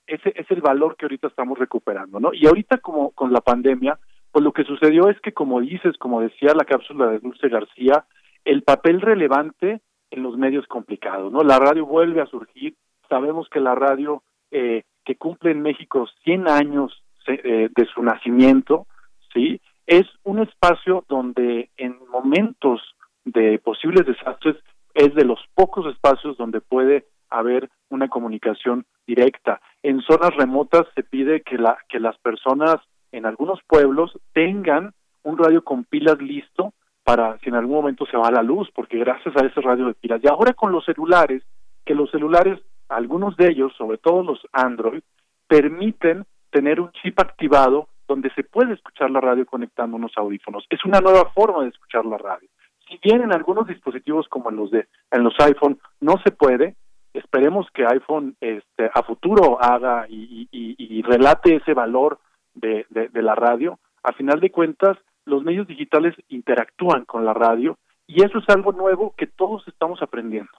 ese 0.08 0.34
es 0.36 0.50
el 0.52 0.62
valor 0.62 0.96
que 0.98 1.06
ahorita 1.06 1.28
estamos 1.28 1.58
recuperando, 1.58 2.20
¿no? 2.20 2.34
Y 2.34 2.48
ahorita 2.48 2.80
como 2.80 3.12
con 3.12 3.32
la 3.32 3.42
pandemia, 3.42 4.00
pues 4.32 4.44
lo 4.44 4.52
que 4.52 4.64
sucedió 4.64 5.10
es 5.10 5.20
que 5.22 5.34
como 5.34 5.62
dices, 5.62 5.98
como 5.98 6.22
decía 6.22 6.54
la 6.54 6.66
cápsula 6.66 7.08
de 7.08 7.20
Dulce 7.20 7.50
García, 7.50 8.06
el 8.44 8.64
papel 8.64 9.02
relevante 9.02 9.82
en 10.10 10.24
los 10.24 10.38
medios 10.38 10.68
complicados, 10.68 11.32
¿no? 11.32 11.42
La 11.42 11.60
radio 11.60 11.86
vuelve 11.86 12.22
a 12.22 12.26
surgir, 12.26 12.76
sabemos 13.12 13.50
que 13.50 13.60
la 13.60 13.76
radio 13.76 14.24
eh, 14.52 14.84
que 15.04 15.18
cumple 15.18 15.52
en 15.52 15.62
México 15.62 16.08
100 16.24 16.48
años 16.48 17.04
eh, 17.28 17.70
de 17.76 17.86
su 17.94 18.02
nacimiento, 18.02 18.88
¿sí? 19.34 19.60
Es 19.86 20.06
un 20.24 20.40
espacio 20.40 21.04
donde 21.10 21.70
en 21.76 22.00
momentos 22.10 22.82
de 23.26 23.60
posibles 23.60 24.06
desastres 24.06 24.56
es 24.94 25.14
de 25.14 25.26
los 25.26 25.40
pocos 25.54 25.86
espacios 25.94 26.38
donde 26.38 26.62
puede 26.62 27.06
haber 27.30 27.70
una 27.90 28.08
comunicación 28.08 28.86
directa. 29.06 29.60
En 29.84 30.02
zonas 30.02 30.34
remotas 30.38 30.88
se 30.96 31.04
pide 31.04 31.42
que 31.42 31.58
la 31.58 31.78
que 31.90 32.00
las 32.00 32.18
personas 32.20 32.78
en 33.12 33.26
algunos 33.26 33.60
pueblos 33.68 34.18
tengan 34.34 34.94
un 35.24 35.38
radio 35.38 35.64
con 35.64 35.84
pilas 35.84 36.20
listo 36.22 36.74
para 37.04 37.38
si 37.40 37.50
en 37.50 37.56
algún 37.56 37.76
momento 37.76 38.06
se 38.06 38.18
va 38.18 38.32
la 38.32 38.44
luz, 38.44 38.70
porque 38.74 38.98
gracias 39.00 39.36
a 39.36 39.46
ese 39.46 39.60
radio 39.60 39.88
de 39.88 39.96
pilas. 39.96 40.22
Y 40.24 40.28
ahora 40.28 40.54
con 40.54 40.72
los 40.72 40.86
celulares, 40.86 41.44
que 41.86 41.96
los 41.96 42.10
celulares 42.12 42.60
algunos 42.92 43.36
de 43.38 43.50
ellos, 43.52 43.74
sobre 43.78 43.98
todo 43.98 44.24
los 44.24 44.40
Android, 44.52 45.02
permiten 45.48 46.26
tener 46.50 46.80
un 46.80 46.92
chip 46.92 47.20
activado 47.20 47.88
donde 48.08 48.30
se 48.34 48.44
puede 48.44 48.74
escuchar 48.74 49.10
la 49.10 49.22
radio 49.22 49.46
conectando 49.46 49.96
unos 49.96 50.12
audífonos. 50.18 50.66
Es 50.70 50.84
una 50.86 51.00
nueva 51.00 51.32
forma 51.32 51.64
de 51.64 51.70
escuchar 51.70 52.06
la 52.06 52.18
radio. 52.18 52.50
Si 52.88 53.00
bien 53.02 53.22
en 53.22 53.34
algunos 53.34 53.68
dispositivos 53.68 54.28
como 54.28 54.50
en 54.50 54.58
los 54.58 54.72
de 54.72 54.88
en 55.12 55.24
los 55.24 55.34
iPhone 55.40 55.80
no 56.02 56.16
se 56.24 56.32
puede, 56.32 56.76
esperemos 57.14 57.68
que 57.74 57.86
iPhone 57.86 58.36
este, 58.42 58.90
a 58.94 59.04
futuro 59.04 59.58
haga 59.62 60.06
y, 60.10 60.48
y, 60.52 61.02
relate 61.04 61.56
ese 61.56 61.74
valor 61.74 62.20
de, 62.54 62.86
de 62.90 63.22
la 63.22 63.36
radio. 63.36 63.80
A 64.04 64.14
final 64.14 64.40
de 64.40 64.52
cuentas, 64.52 64.98
los 65.26 65.44
medios 65.44 65.68
digitales 65.68 66.16
interactúan 66.30 67.06
con 67.06 67.26
la 67.26 67.34
radio 67.34 67.78
y 68.08 68.24
eso 68.24 68.40
es 68.40 68.50
algo 68.50 68.72
nuevo 68.74 69.14
que 69.18 69.28
todos 69.28 69.66
estamos 69.68 70.02
aprendiendo. 70.02 70.52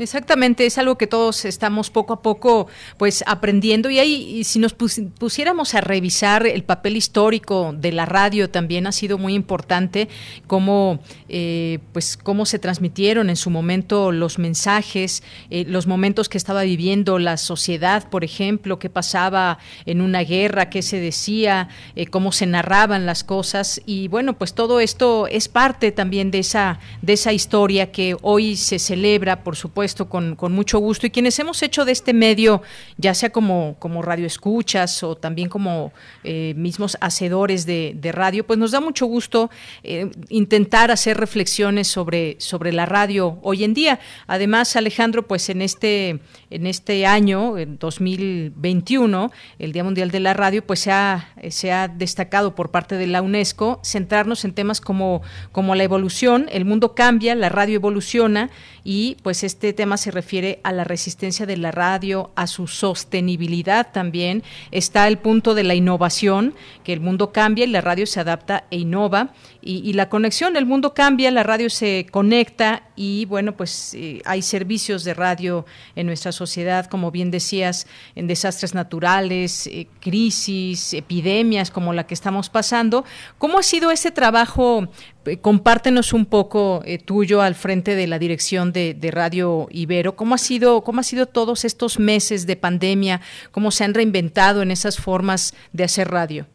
Exactamente, 0.00 0.64
es 0.64 0.78
algo 0.78 0.96
que 0.96 1.06
todos 1.06 1.44
estamos 1.44 1.90
poco 1.90 2.14
a 2.14 2.22
poco 2.22 2.68
pues 2.96 3.22
aprendiendo. 3.26 3.90
Y 3.90 3.98
ahí 3.98 4.44
si 4.44 4.58
nos 4.58 4.72
pusiéramos 4.72 5.74
a 5.74 5.82
revisar 5.82 6.46
el 6.46 6.64
papel 6.64 6.96
histórico 6.96 7.74
de 7.76 7.92
la 7.92 8.06
radio 8.06 8.48
también 8.48 8.86
ha 8.86 8.92
sido 8.92 9.18
muy 9.18 9.34
importante 9.34 10.08
cómo 10.46 11.00
eh, 11.28 11.80
pues 11.92 12.16
cómo 12.16 12.46
se 12.46 12.58
transmitieron 12.58 13.28
en 13.28 13.36
su 13.36 13.50
momento 13.50 14.10
los 14.10 14.38
mensajes, 14.38 15.22
eh, 15.50 15.66
los 15.68 15.86
momentos 15.86 16.30
que 16.30 16.38
estaba 16.38 16.62
viviendo 16.62 17.18
la 17.18 17.36
sociedad, 17.36 18.08
por 18.08 18.24
ejemplo, 18.24 18.78
qué 18.78 18.88
pasaba 18.88 19.58
en 19.84 20.00
una 20.00 20.20
guerra, 20.20 20.70
qué 20.70 20.80
se 20.80 20.98
decía, 20.98 21.68
eh, 21.94 22.06
cómo 22.06 22.32
se 22.32 22.46
narraban 22.46 23.04
las 23.04 23.22
cosas. 23.22 23.82
Y 23.84 24.08
bueno 24.08 24.32
pues 24.38 24.54
todo 24.54 24.80
esto 24.80 25.26
es 25.26 25.48
parte 25.48 25.92
también 25.92 26.30
de 26.30 26.38
esa 26.38 26.78
de 27.02 27.12
esa 27.12 27.34
historia 27.34 27.92
que 27.92 28.16
hoy 28.22 28.56
se 28.56 28.78
celebra 28.78 29.44
por 29.44 29.56
supuesto 29.56 29.89
con, 29.94 30.36
con, 30.36 30.52
mucho 30.52 30.78
gusto. 30.78 31.06
Y 31.06 31.10
quienes 31.10 31.38
hemos 31.38 31.62
hecho 31.62 31.84
de 31.84 31.92
este 31.92 32.12
medio, 32.12 32.62
ya 32.96 33.14
sea 33.14 33.30
como, 33.30 33.76
como 33.78 34.02
radioescuchas 34.02 35.02
o 35.02 35.16
también 35.16 35.48
como 35.48 35.92
eh, 36.24 36.54
mismos 36.56 36.96
hacedores 37.00 37.66
de, 37.66 38.10
radio, 38.12 38.44
pues 38.44 38.58
nos 38.58 38.72
da 38.72 38.80
mucho 38.80 39.06
gusto 39.06 39.50
eh, 39.84 40.10
intentar 40.28 40.90
hacer 40.90 41.16
reflexiones 41.16 41.86
sobre, 41.88 42.36
sobre 42.40 42.72
la 42.72 42.86
radio 42.86 43.38
hoy 43.42 43.64
en 43.64 43.74
día. 43.74 44.00
Además, 44.26 44.74
Alejandro, 44.76 45.26
pues 45.26 45.48
en 45.48 45.62
este, 45.62 46.20
en 46.50 46.66
este 46.66 47.06
año, 47.06 47.56
en 47.56 47.78
2021, 47.78 49.30
el 49.58 49.72
Día 49.72 49.84
Mundial 49.84 50.10
de 50.10 50.20
la 50.20 50.34
Radio, 50.34 50.66
pues 50.66 50.80
se 50.80 50.92
ha, 50.92 51.30
se 51.50 51.72
ha 51.72 51.88
destacado 51.88 52.54
por 52.54 52.70
parte 52.70 52.96
de 52.96 53.06
la 53.06 53.22
UNESCO 53.22 53.80
centrarnos 53.84 54.44
en 54.44 54.52
temas 54.52 54.80
como, 54.80 55.22
como 55.52 55.74
la 55.74 55.84
evolución, 55.84 56.48
el 56.50 56.64
mundo 56.64 56.94
cambia, 56.94 57.34
la 57.34 57.48
radio 57.48 57.76
evoluciona 57.76 58.50
y 58.84 59.16
pues 59.22 59.44
este 59.44 59.72
tema 59.72 59.96
se 59.96 60.10
refiere 60.10 60.60
a 60.64 60.72
la 60.72 60.84
resistencia 60.84 61.46
de 61.46 61.56
la 61.56 61.70
radio, 61.70 62.30
a 62.34 62.46
su 62.46 62.66
sostenibilidad 62.66 63.92
también. 63.92 64.42
Está 64.70 65.08
el 65.08 65.18
punto 65.18 65.54
de 65.54 65.64
la 65.64 65.74
innovación, 65.74 66.54
que 66.84 66.92
el 66.92 67.00
mundo 67.00 67.32
cambia 67.32 67.64
y 67.64 67.68
la 67.68 67.80
radio 67.80 68.06
se 68.06 68.20
adapta 68.20 68.64
e 68.70 68.78
innova. 68.78 69.32
Y, 69.62 69.92
la 69.92 70.08
conexión, 70.08 70.56
el 70.56 70.64
mundo 70.64 70.94
cambia, 70.94 71.30
la 71.30 71.42
radio 71.42 71.68
se 71.68 72.06
conecta 72.10 72.82
y 72.96 73.26
bueno, 73.26 73.56
pues 73.56 73.92
eh, 73.94 74.22
hay 74.24 74.40
servicios 74.40 75.04
de 75.04 75.12
radio 75.12 75.66
en 75.96 76.06
nuestra 76.06 76.32
sociedad, 76.32 76.86
como 76.86 77.10
bien 77.10 77.30
decías, 77.30 77.86
en 78.14 78.26
desastres 78.26 78.74
naturales, 78.74 79.66
eh, 79.66 79.86
crisis, 80.00 80.94
epidemias 80.94 81.70
como 81.70 81.92
la 81.92 82.06
que 82.06 82.14
estamos 82.14 82.48
pasando. 82.48 83.04
¿Cómo 83.36 83.58
ha 83.58 83.62
sido 83.62 83.90
ese 83.90 84.10
trabajo? 84.10 84.88
Eh, 85.26 85.36
compártenos 85.36 86.14
un 86.14 86.24
poco 86.24 86.82
tuyo 87.04 87.42
al 87.42 87.54
frente 87.54 87.94
de 87.94 88.06
la 88.06 88.18
dirección 88.18 88.72
de, 88.72 88.94
de, 88.94 89.10
Radio 89.10 89.68
Ibero. 89.70 90.16
¿Cómo 90.16 90.34
ha 90.34 90.38
sido, 90.38 90.82
cómo 90.84 91.00
ha 91.00 91.04
sido 91.04 91.26
todos 91.26 91.66
estos 91.66 91.98
meses 91.98 92.46
de 92.46 92.56
pandemia? 92.56 93.20
¿Cómo 93.50 93.70
se 93.72 93.84
han 93.84 93.92
reinventado 93.92 94.62
en 94.62 94.70
esas 94.70 94.96
formas 94.96 95.52
de 95.74 95.84
hacer 95.84 96.10
radio? 96.10 96.46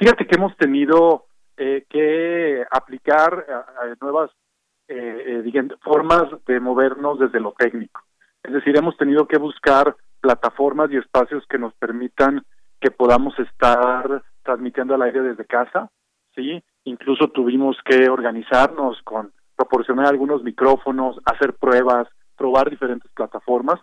Fíjate 0.00 0.26
que 0.26 0.36
hemos 0.36 0.56
tenido 0.56 1.26
eh, 1.58 1.84
que 1.90 2.64
aplicar 2.70 3.44
eh, 3.46 3.94
nuevas 4.00 4.30
eh, 4.88 5.44
formas 5.82 6.24
de 6.46 6.58
movernos 6.58 7.18
desde 7.18 7.38
lo 7.38 7.52
técnico. 7.52 8.00
Es 8.42 8.54
decir, 8.54 8.74
hemos 8.78 8.96
tenido 8.96 9.28
que 9.28 9.36
buscar 9.36 9.94
plataformas 10.22 10.90
y 10.90 10.96
espacios 10.96 11.44
que 11.46 11.58
nos 11.58 11.74
permitan 11.74 12.46
que 12.80 12.90
podamos 12.90 13.38
estar 13.38 14.22
transmitiendo 14.42 14.94
al 14.94 15.02
aire 15.02 15.20
desde 15.20 15.44
casa, 15.44 15.90
¿sí? 16.34 16.64
Incluso 16.84 17.28
tuvimos 17.28 17.76
que 17.84 18.08
organizarnos 18.08 19.02
con 19.02 19.34
proporcionar 19.54 20.06
algunos 20.06 20.42
micrófonos, 20.42 21.20
hacer 21.26 21.52
pruebas, 21.52 22.08
probar 22.38 22.70
diferentes 22.70 23.10
plataformas. 23.12 23.78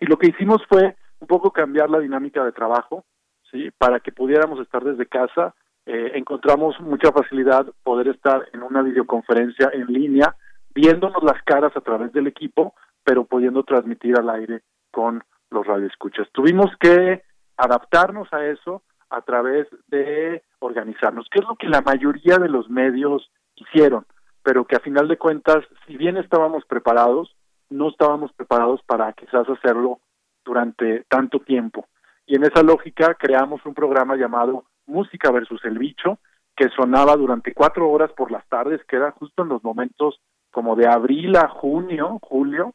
Y 0.00 0.06
lo 0.06 0.18
que 0.18 0.30
hicimos 0.30 0.60
fue 0.68 0.96
un 1.20 1.28
poco 1.28 1.52
cambiar 1.52 1.88
la 1.88 2.00
dinámica 2.00 2.44
de 2.44 2.50
trabajo, 2.50 3.04
¿sí? 3.50 3.70
Para 3.76 4.00
que 4.00 4.12
pudiéramos 4.12 4.60
estar 4.60 4.82
desde 4.84 5.06
casa, 5.06 5.54
eh, 5.86 6.12
encontramos 6.14 6.78
mucha 6.80 7.12
facilidad 7.12 7.66
poder 7.82 8.08
estar 8.08 8.48
en 8.52 8.62
una 8.62 8.82
videoconferencia 8.82 9.70
en 9.72 9.86
línea, 9.86 10.36
viéndonos 10.74 11.22
las 11.22 11.42
caras 11.42 11.76
a 11.76 11.80
través 11.80 12.12
del 12.12 12.26
equipo, 12.26 12.74
pero 13.02 13.24
pudiendo 13.24 13.62
transmitir 13.64 14.16
al 14.18 14.30
aire 14.30 14.62
con 14.90 15.22
los 15.50 15.66
radioescuchas. 15.66 16.28
Tuvimos 16.32 16.70
que 16.78 17.22
adaptarnos 17.56 18.32
a 18.32 18.46
eso 18.46 18.82
a 19.10 19.22
través 19.22 19.66
de 19.88 20.42
organizarnos, 20.60 21.28
que 21.30 21.40
es 21.40 21.44
lo 21.44 21.56
que 21.56 21.68
la 21.68 21.80
mayoría 21.80 22.38
de 22.38 22.48
los 22.48 22.70
medios 22.70 23.30
hicieron, 23.56 24.06
pero 24.42 24.64
que 24.64 24.76
a 24.76 24.80
final 24.80 25.08
de 25.08 25.18
cuentas, 25.18 25.64
si 25.86 25.96
bien 25.96 26.16
estábamos 26.16 26.64
preparados, 26.64 27.34
no 27.68 27.88
estábamos 27.88 28.32
preparados 28.32 28.80
para 28.84 29.12
quizás 29.12 29.48
hacerlo 29.48 30.00
durante 30.44 31.04
tanto 31.08 31.40
tiempo. 31.40 31.86
Y 32.30 32.36
en 32.36 32.44
esa 32.44 32.62
lógica 32.62 33.16
creamos 33.18 33.66
un 33.66 33.74
programa 33.74 34.14
llamado 34.14 34.62
Música 34.86 35.32
versus 35.32 35.64
el 35.64 35.78
Bicho, 35.78 36.20
que 36.54 36.68
sonaba 36.68 37.16
durante 37.16 37.52
cuatro 37.52 37.90
horas 37.90 38.12
por 38.12 38.30
las 38.30 38.46
tardes, 38.46 38.80
que 38.86 38.94
era 38.94 39.10
justo 39.10 39.42
en 39.42 39.48
los 39.48 39.64
momentos 39.64 40.20
como 40.52 40.76
de 40.76 40.86
abril 40.86 41.34
a 41.34 41.48
junio, 41.48 42.20
julio, 42.22 42.74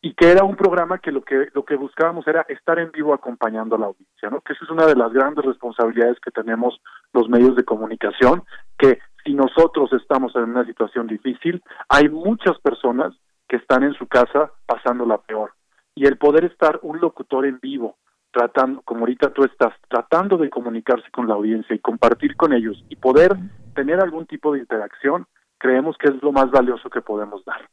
y 0.00 0.14
que 0.14 0.30
era 0.30 0.44
un 0.44 0.54
programa 0.54 0.98
que 0.98 1.10
lo 1.10 1.22
que 1.22 1.48
lo 1.52 1.64
que 1.64 1.74
buscábamos 1.74 2.28
era 2.28 2.46
estar 2.48 2.78
en 2.78 2.92
vivo 2.92 3.12
acompañando 3.12 3.74
a 3.74 3.80
la 3.80 3.86
audiencia, 3.86 4.30
¿no? 4.30 4.40
Que 4.40 4.52
esa 4.52 4.64
es 4.64 4.70
una 4.70 4.86
de 4.86 4.94
las 4.94 5.12
grandes 5.12 5.44
responsabilidades 5.44 6.20
que 6.20 6.30
tenemos 6.30 6.80
los 7.12 7.28
medios 7.28 7.56
de 7.56 7.64
comunicación, 7.64 8.44
que 8.78 9.00
si 9.24 9.34
nosotros 9.34 9.92
estamos 9.94 10.32
en 10.36 10.44
una 10.44 10.64
situación 10.64 11.08
difícil, 11.08 11.60
hay 11.88 12.08
muchas 12.08 12.56
personas 12.60 13.12
que 13.48 13.56
están 13.56 13.82
en 13.82 13.94
su 13.94 14.06
casa 14.06 14.52
pasando 14.64 15.04
la 15.04 15.18
peor. 15.18 15.54
Y 15.96 16.06
el 16.06 16.18
poder 16.18 16.44
estar 16.44 16.78
un 16.82 17.00
locutor 17.00 17.46
en 17.46 17.58
vivo 17.60 17.96
tratando, 18.32 18.82
como 18.82 19.00
ahorita 19.00 19.32
tú 19.32 19.44
estás, 19.44 19.74
tratando 19.88 20.36
de 20.36 20.50
comunicarse 20.50 21.10
con 21.10 21.28
la 21.28 21.34
audiencia 21.34 21.76
y 21.76 21.78
compartir 21.78 22.36
con 22.36 22.52
ellos 22.52 22.84
y 22.88 22.96
poder 22.96 23.36
tener 23.74 24.00
algún 24.00 24.26
tipo 24.26 24.52
de 24.52 24.60
interacción, 24.60 25.26
creemos 25.58 25.96
que 25.98 26.08
es 26.08 26.22
lo 26.22 26.32
más 26.32 26.50
valioso 26.50 26.90
que 26.90 27.02
podemos 27.02 27.44
dar. 27.44 27.68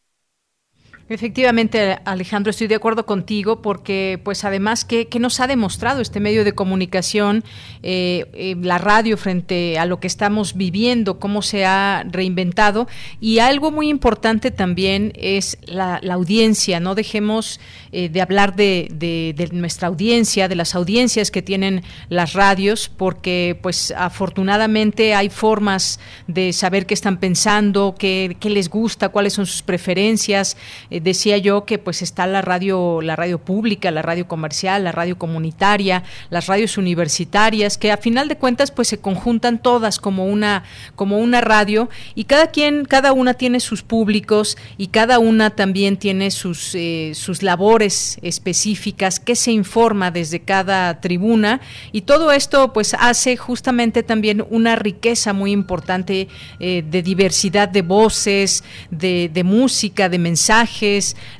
Efectivamente, 1.09 1.97
Alejandro, 2.05 2.51
estoy 2.51 2.67
de 2.67 2.75
acuerdo 2.75 3.07
contigo 3.07 3.63
porque, 3.63 4.21
pues, 4.23 4.45
además, 4.45 4.85
¿qué, 4.85 5.07
nos 5.19 5.39
ha 5.39 5.47
demostrado 5.47 6.01
este 6.01 6.19
medio 6.19 6.43
de 6.43 6.53
comunicación, 6.53 7.43
eh, 7.81 8.27
eh, 8.33 8.55
la 8.61 8.77
radio 8.77 9.17
frente 9.17 9.79
a 9.79 9.87
lo 9.87 9.99
que 9.99 10.05
estamos 10.05 10.53
viviendo, 10.53 11.19
cómo 11.19 11.41
se 11.41 11.65
ha 11.65 12.05
reinventado? 12.07 12.87
Y 13.19 13.39
algo 13.39 13.71
muy 13.71 13.89
importante 13.89 14.51
también 14.51 15.11
es 15.15 15.57
la, 15.65 15.99
audiencia. 16.11 16.79
No 16.79 16.93
dejemos 16.93 17.59
eh, 17.91 18.09
de 18.09 18.21
hablar 18.21 18.55
de, 18.55 18.87
de, 18.91 19.49
nuestra 19.51 19.87
audiencia, 19.87 20.47
de 20.47 20.55
las 20.55 20.75
audiencias 20.75 21.31
que 21.31 21.41
tienen 21.41 21.81
las 22.09 22.33
radios, 22.33 22.87
porque, 22.87 23.57
pues, 23.63 23.95
afortunadamente 23.97 25.15
hay 25.15 25.29
formas 25.29 25.99
de 26.27 26.53
saber 26.53 26.85
qué 26.85 26.93
están 26.93 27.17
pensando, 27.17 27.95
qué, 27.97 28.37
qué 28.39 28.51
les 28.51 28.69
gusta, 28.69 29.09
cuáles 29.09 29.33
son 29.33 29.47
sus 29.47 29.63
preferencias 29.63 30.55
decía 31.01 31.37
yo 31.37 31.65
que 31.65 31.77
pues 31.77 32.01
está 32.01 32.27
la 32.27 32.41
radio, 32.41 33.01
la 33.01 33.15
radio 33.15 33.39
pública, 33.39 33.91
la 33.91 34.01
radio 34.01 34.27
comercial, 34.27 34.83
la 34.83 34.91
radio 34.91 35.17
comunitaria, 35.17 36.03
las 36.29 36.47
radios 36.47 36.77
universitarias, 36.77 37.77
que 37.77 37.91
a 37.91 37.97
final 37.97 38.27
de 38.27 38.37
cuentas 38.37 38.71
pues 38.71 38.87
se 38.87 38.99
conjuntan 38.99 39.61
todas 39.61 39.99
como 39.99 40.25
una, 40.25 40.63
como 40.95 41.17
una 41.19 41.41
radio 41.41 41.89
y 42.15 42.25
cada 42.25 42.47
quien, 42.47 42.85
cada 42.85 43.13
una 43.13 43.33
tiene 43.33 43.59
sus 43.59 43.83
públicos 43.83 44.57
y 44.77 44.87
cada 44.87 45.19
una 45.19 45.49
también 45.51 45.97
tiene 45.97 46.31
sus, 46.31 46.75
eh, 46.75 47.11
sus 47.15 47.43
labores 47.43 48.17
específicas 48.21 49.19
que 49.19 49.35
se 49.35 49.51
informa 49.51 50.11
desde 50.11 50.41
cada 50.41 51.01
tribuna 51.01 51.61
y 51.91 52.01
todo 52.01 52.31
esto 52.31 52.73
pues 52.73 52.93
hace 52.93 53.37
justamente 53.37 54.03
también 54.03 54.45
una 54.49 54.75
riqueza 54.75 55.33
muy 55.33 55.51
importante 55.51 56.27
eh, 56.59 56.83
de 56.89 57.01
diversidad 57.01 57.69
de 57.69 57.81
voces, 57.81 58.63
de 58.89 59.41
música, 59.43 60.09
de 60.09 60.19
mensajes, 60.19 60.88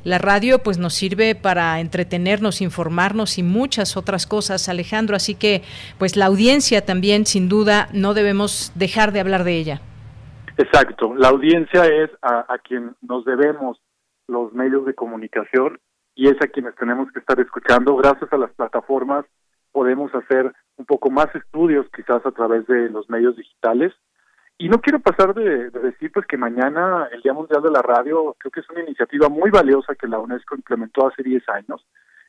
la 0.04 0.18
radio 0.18 0.60
pues 0.60 0.78
nos 0.78 0.94
sirve 0.94 1.34
para 1.34 1.80
entretenernos, 1.80 2.60
informarnos 2.60 3.38
y 3.38 3.42
muchas 3.42 3.96
otras 3.96 4.26
cosas, 4.26 4.68
Alejandro, 4.68 5.16
así 5.16 5.34
que 5.34 5.62
pues 5.98 6.16
la 6.16 6.26
audiencia 6.26 6.84
también 6.84 7.26
sin 7.26 7.48
duda 7.48 7.88
no 7.92 8.14
debemos 8.14 8.72
dejar 8.74 9.12
de 9.12 9.20
hablar 9.20 9.44
de 9.44 9.56
ella. 9.56 9.80
Exacto, 10.56 11.14
la 11.16 11.28
audiencia 11.28 11.86
es 11.86 12.10
a, 12.22 12.44
a 12.52 12.58
quien 12.58 12.94
nos 13.00 13.24
debemos 13.24 13.78
los 14.28 14.52
medios 14.52 14.84
de 14.86 14.94
comunicación 14.94 15.78
y 16.14 16.28
es 16.28 16.36
a 16.42 16.48
quienes 16.48 16.74
tenemos 16.76 17.10
que 17.12 17.20
estar 17.20 17.40
escuchando. 17.40 17.96
Gracias 17.96 18.32
a 18.32 18.36
las 18.36 18.50
plataformas 18.52 19.24
podemos 19.72 20.14
hacer 20.14 20.52
un 20.76 20.86
poco 20.86 21.10
más 21.10 21.34
estudios 21.34 21.86
quizás 21.94 22.24
a 22.24 22.32
través 22.32 22.66
de 22.66 22.90
los 22.90 23.08
medios 23.08 23.36
digitales 23.36 23.92
y 24.60 24.68
no 24.68 24.78
quiero 24.82 25.00
pasar 25.00 25.32
de, 25.32 25.70
decir 25.70 26.12
pues 26.12 26.26
que 26.26 26.36
mañana 26.36 27.08
el 27.12 27.22
Día 27.22 27.32
Mundial 27.32 27.62
de 27.62 27.70
la 27.70 27.80
Radio 27.80 28.36
creo 28.38 28.50
que 28.52 28.60
es 28.60 28.68
una 28.68 28.82
iniciativa 28.82 29.30
muy 29.30 29.50
valiosa 29.50 29.94
que 29.94 30.06
la 30.06 30.18
UNESCO 30.18 30.54
implementó 30.54 31.08
hace 31.08 31.22
10 31.22 31.48
años 31.48 31.86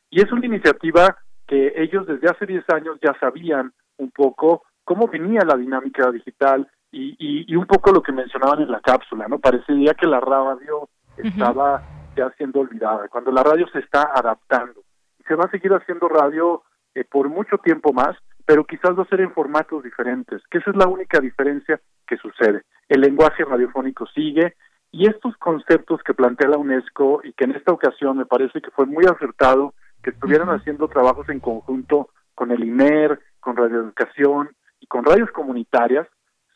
y 0.08 0.22
es 0.22 0.32
una 0.32 0.46
iniciativa 0.46 1.18
que 1.46 1.74
ellos 1.76 2.06
desde 2.06 2.30
hace 2.30 2.46
10 2.46 2.64
años 2.70 2.98
ya 3.02 3.14
sabían 3.20 3.74
un 3.98 4.10
poco 4.12 4.62
cómo 4.82 5.08
venía 5.08 5.42
la 5.44 5.58
dinámica 5.58 6.10
digital 6.10 6.66
y, 6.90 7.16
y, 7.18 7.54
un 7.54 7.66
poco 7.66 7.92
lo 7.92 8.02
que 8.02 8.12
mencionaban 8.12 8.62
en 8.62 8.70
la 8.70 8.80
cápsula, 8.80 9.26
¿no? 9.28 9.38
Parecía 9.38 9.92
que 9.94 10.06
la 10.06 10.20
radio 10.20 10.88
estaba 11.16 11.82
ya 12.16 12.30
siendo 12.36 12.60
olvidada, 12.60 13.08
cuando 13.08 13.30
la 13.30 13.42
radio 13.42 13.66
se 13.68 13.78
está 13.78 14.10
adaptando. 14.14 14.82
Se 15.26 15.34
va 15.34 15.44
a 15.44 15.50
seguir 15.50 15.72
haciendo 15.72 16.08
radio 16.08 16.62
eh, 16.94 17.04
por 17.04 17.30
mucho 17.30 17.56
tiempo 17.58 17.94
más, 17.94 18.14
pero 18.46 18.64
quizás 18.64 18.98
va 18.98 19.02
a 19.02 19.08
ser 19.08 19.20
en 19.20 19.32
formatos 19.32 19.82
diferentes, 19.82 20.42
que 20.50 20.58
esa 20.58 20.70
es 20.70 20.76
la 20.76 20.88
única 20.88 21.20
diferencia 21.20 21.80
que 22.06 22.16
sucede. 22.16 22.62
El 22.88 23.00
lenguaje 23.00 23.44
radiofónico 23.44 24.06
sigue 24.06 24.54
y 24.90 25.08
estos 25.08 25.36
conceptos 25.38 26.02
que 26.02 26.14
plantea 26.14 26.50
la 26.50 26.58
UNESCO 26.58 27.20
y 27.24 27.32
que 27.32 27.44
en 27.44 27.52
esta 27.52 27.72
ocasión 27.72 28.18
me 28.18 28.26
parece 28.26 28.60
que 28.60 28.70
fue 28.70 28.86
muy 28.86 29.04
acertado 29.06 29.74
que 30.02 30.10
estuvieran 30.10 30.48
haciendo 30.48 30.88
trabajos 30.88 31.28
en 31.28 31.40
conjunto 31.40 32.10
con 32.34 32.50
el 32.50 32.64
INER, 32.64 33.20
con 33.40 33.56
Radioeducación 33.56 34.50
y 34.80 34.86
con 34.86 35.04
radios 35.04 35.30
comunitarias, 35.30 36.08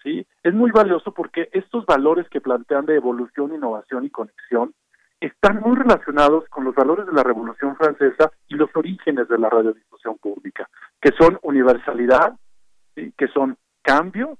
¿sí? 0.03 0.27
Es 0.43 0.53
muy 0.53 0.71
valioso 0.71 1.13
porque 1.13 1.49
estos 1.53 1.87
valores 1.87 2.29
que 2.29 2.41
plantean 2.41 2.87
de 2.87 2.97
evolución, 2.97 3.55
innovación 3.55 4.05
y 4.05 4.11
conexión 4.11 4.75
están 5.21 5.61
muy 5.61 5.77
relacionados 5.77 6.49
con 6.49 6.65
los 6.65 6.75
valores 6.75 7.07
de 7.07 7.13
la 7.13 7.23
Revolución 7.23 7.77
Francesa 7.77 8.31
y 8.49 8.55
los 8.55 8.71
orígenes 8.75 9.29
de 9.29 9.39
la 9.39 9.49
radiodifusión 9.49 10.19
pública, 10.19 10.69
que 11.01 11.13
son 11.19 11.39
universalidad, 11.43 12.35
que 12.95 13.29
son 13.29 13.57
cambio, 13.83 14.39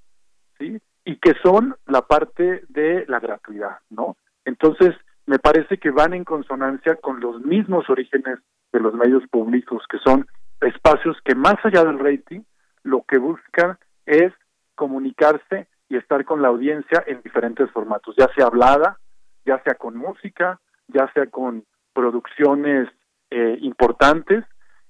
¿sí? 0.59 0.79
y 1.05 1.17
que 1.17 1.35
son 1.43 1.77
la 1.87 2.03
parte 2.03 2.65
de 2.69 3.05
la 3.07 3.21
gratuidad, 3.21 3.79
¿no? 3.91 4.17
Entonces, 4.45 4.95
me 5.27 5.39
parece 5.39 5.79
que 5.79 5.91
van 5.91 6.15
en 6.15 6.25
consonancia 6.25 6.97
con 6.97 7.21
los 7.21 7.41
mismos 7.43 7.89
orígenes 7.89 8.39
de 8.73 8.81
los 8.81 8.95
medios 8.95 9.23
públicos, 9.29 9.85
que 9.89 9.99
son 9.99 10.27
espacios 10.61 11.17
que 11.25 11.35
más 11.35 11.57
allá 11.65 11.85
del 11.85 11.99
rating, 11.99 12.41
lo 12.83 13.03
que 13.03 13.19
buscan 13.19 13.79
es 14.05 14.33
comunicarse 14.75 15.69
y 15.89 15.97
estar 15.97 16.25
con 16.25 16.43
la 16.43 16.49
audiencia 16.49 17.03
en 17.07 17.23
diferentes 17.23 17.71
formatos, 17.71 18.15
ya 18.17 18.29
sea 18.35 18.47
hablada, 18.47 18.99
ya 19.45 19.63
sea 19.63 19.75
con 19.75 19.97
música, 19.97 20.61
ya 20.89 21.11
sea 21.13 21.27
con 21.27 21.65
producciones 21.93 22.89
eh, 23.31 23.59
importantes 23.61 24.45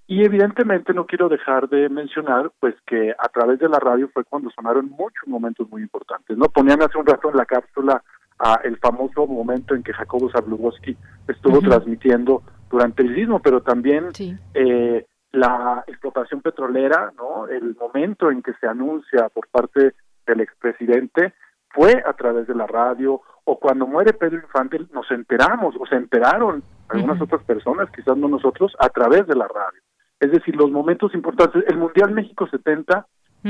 y 0.09 0.25
evidentemente 0.25 0.95
no 0.95 1.07
quiero 1.07 1.29
dejar 1.29 1.69
de 1.69 1.89
mencionar 1.89 2.53
pues 2.61 2.75
que 2.87 3.13
a 3.19 3.29
través 3.29 3.59
de 3.59 3.69
la 3.69 3.81
radio 3.81 4.09
fue 4.13 4.25
cuando 4.25 4.51
sonaron 4.51 4.89
muchos 4.91 5.27
momentos 5.27 5.69
muy 5.69 5.83
importantes. 5.83 6.37
No 6.37 6.47
ponían 6.47 6.83
hace 6.83 6.97
un 6.99 7.07
rato 7.07 7.31
en 7.31 7.37
la 7.37 7.45
cápsula 7.45 8.03
a 8.39 8.61
el 8.65 8.77
famoso 8.79 9.27
momento 9.27 9.75
en 9.75 9.83
que 9.83 9.93
Jacobo 9.93 10.31
Zabludowski 10.31 10.97
estuvo 11.27 11.61
transmitiendo 11.61 12.43
durante 12.71 13.03
el 13.03 13.15
sismo, 13.15 13.41
pero 13.41 13.63
también 13.63 14.09
eh, 14.55 15.07
la 15.33 15.85
explotación 15.87 16.41
petrolera, 16.41 17.13
¿no? 17.17 17.49
El 17.49 17.75
momento 17.77 18.31
en 18.31 18.43
que 18.43 18.53
se 18.61 18.67
anuncia 18.67 19.29
por 19.31 19.49
parte 19.49 19.95
del 20.27 20.41
expresidente 20.41 21.33
fue 21.77 22.03
a 22.07 22.15
través 22.15 22.47
de 22.47 22.55
la 22.55 22.67
radio 22.67 23.21
o 23.45 23.61
cuando 23.61 23.87
muere 23.87 24.15
Pedro 24.15 24.39
Infante 24.39 24.81
nos 24.93 25.09
enteramos 25.11 25.77
o 25.79 25.87
se 25.87 25.95
enteraron 25.95 26.63
algunas 26.89 27.21
otras 27.21 27.45
personas, 27.45 27.91
quizás 27.95 28.17
no 28.17 28.29
nosotros, 28.29 28.75
a 28.81 28.89
través 28.89 29.27
de 29.27 29.37
la 29.37 29.47
radio. 29.47 29.81
Es 30.19 30.33
decir, 30.33 30.57
los 30.57 30.71
momentos 30.71 31.15
importantes, 31.15 31.63
el 31.69 31.77
Mundial 31.77 32.13
México 32.13 32.49
70, 32.49 33.07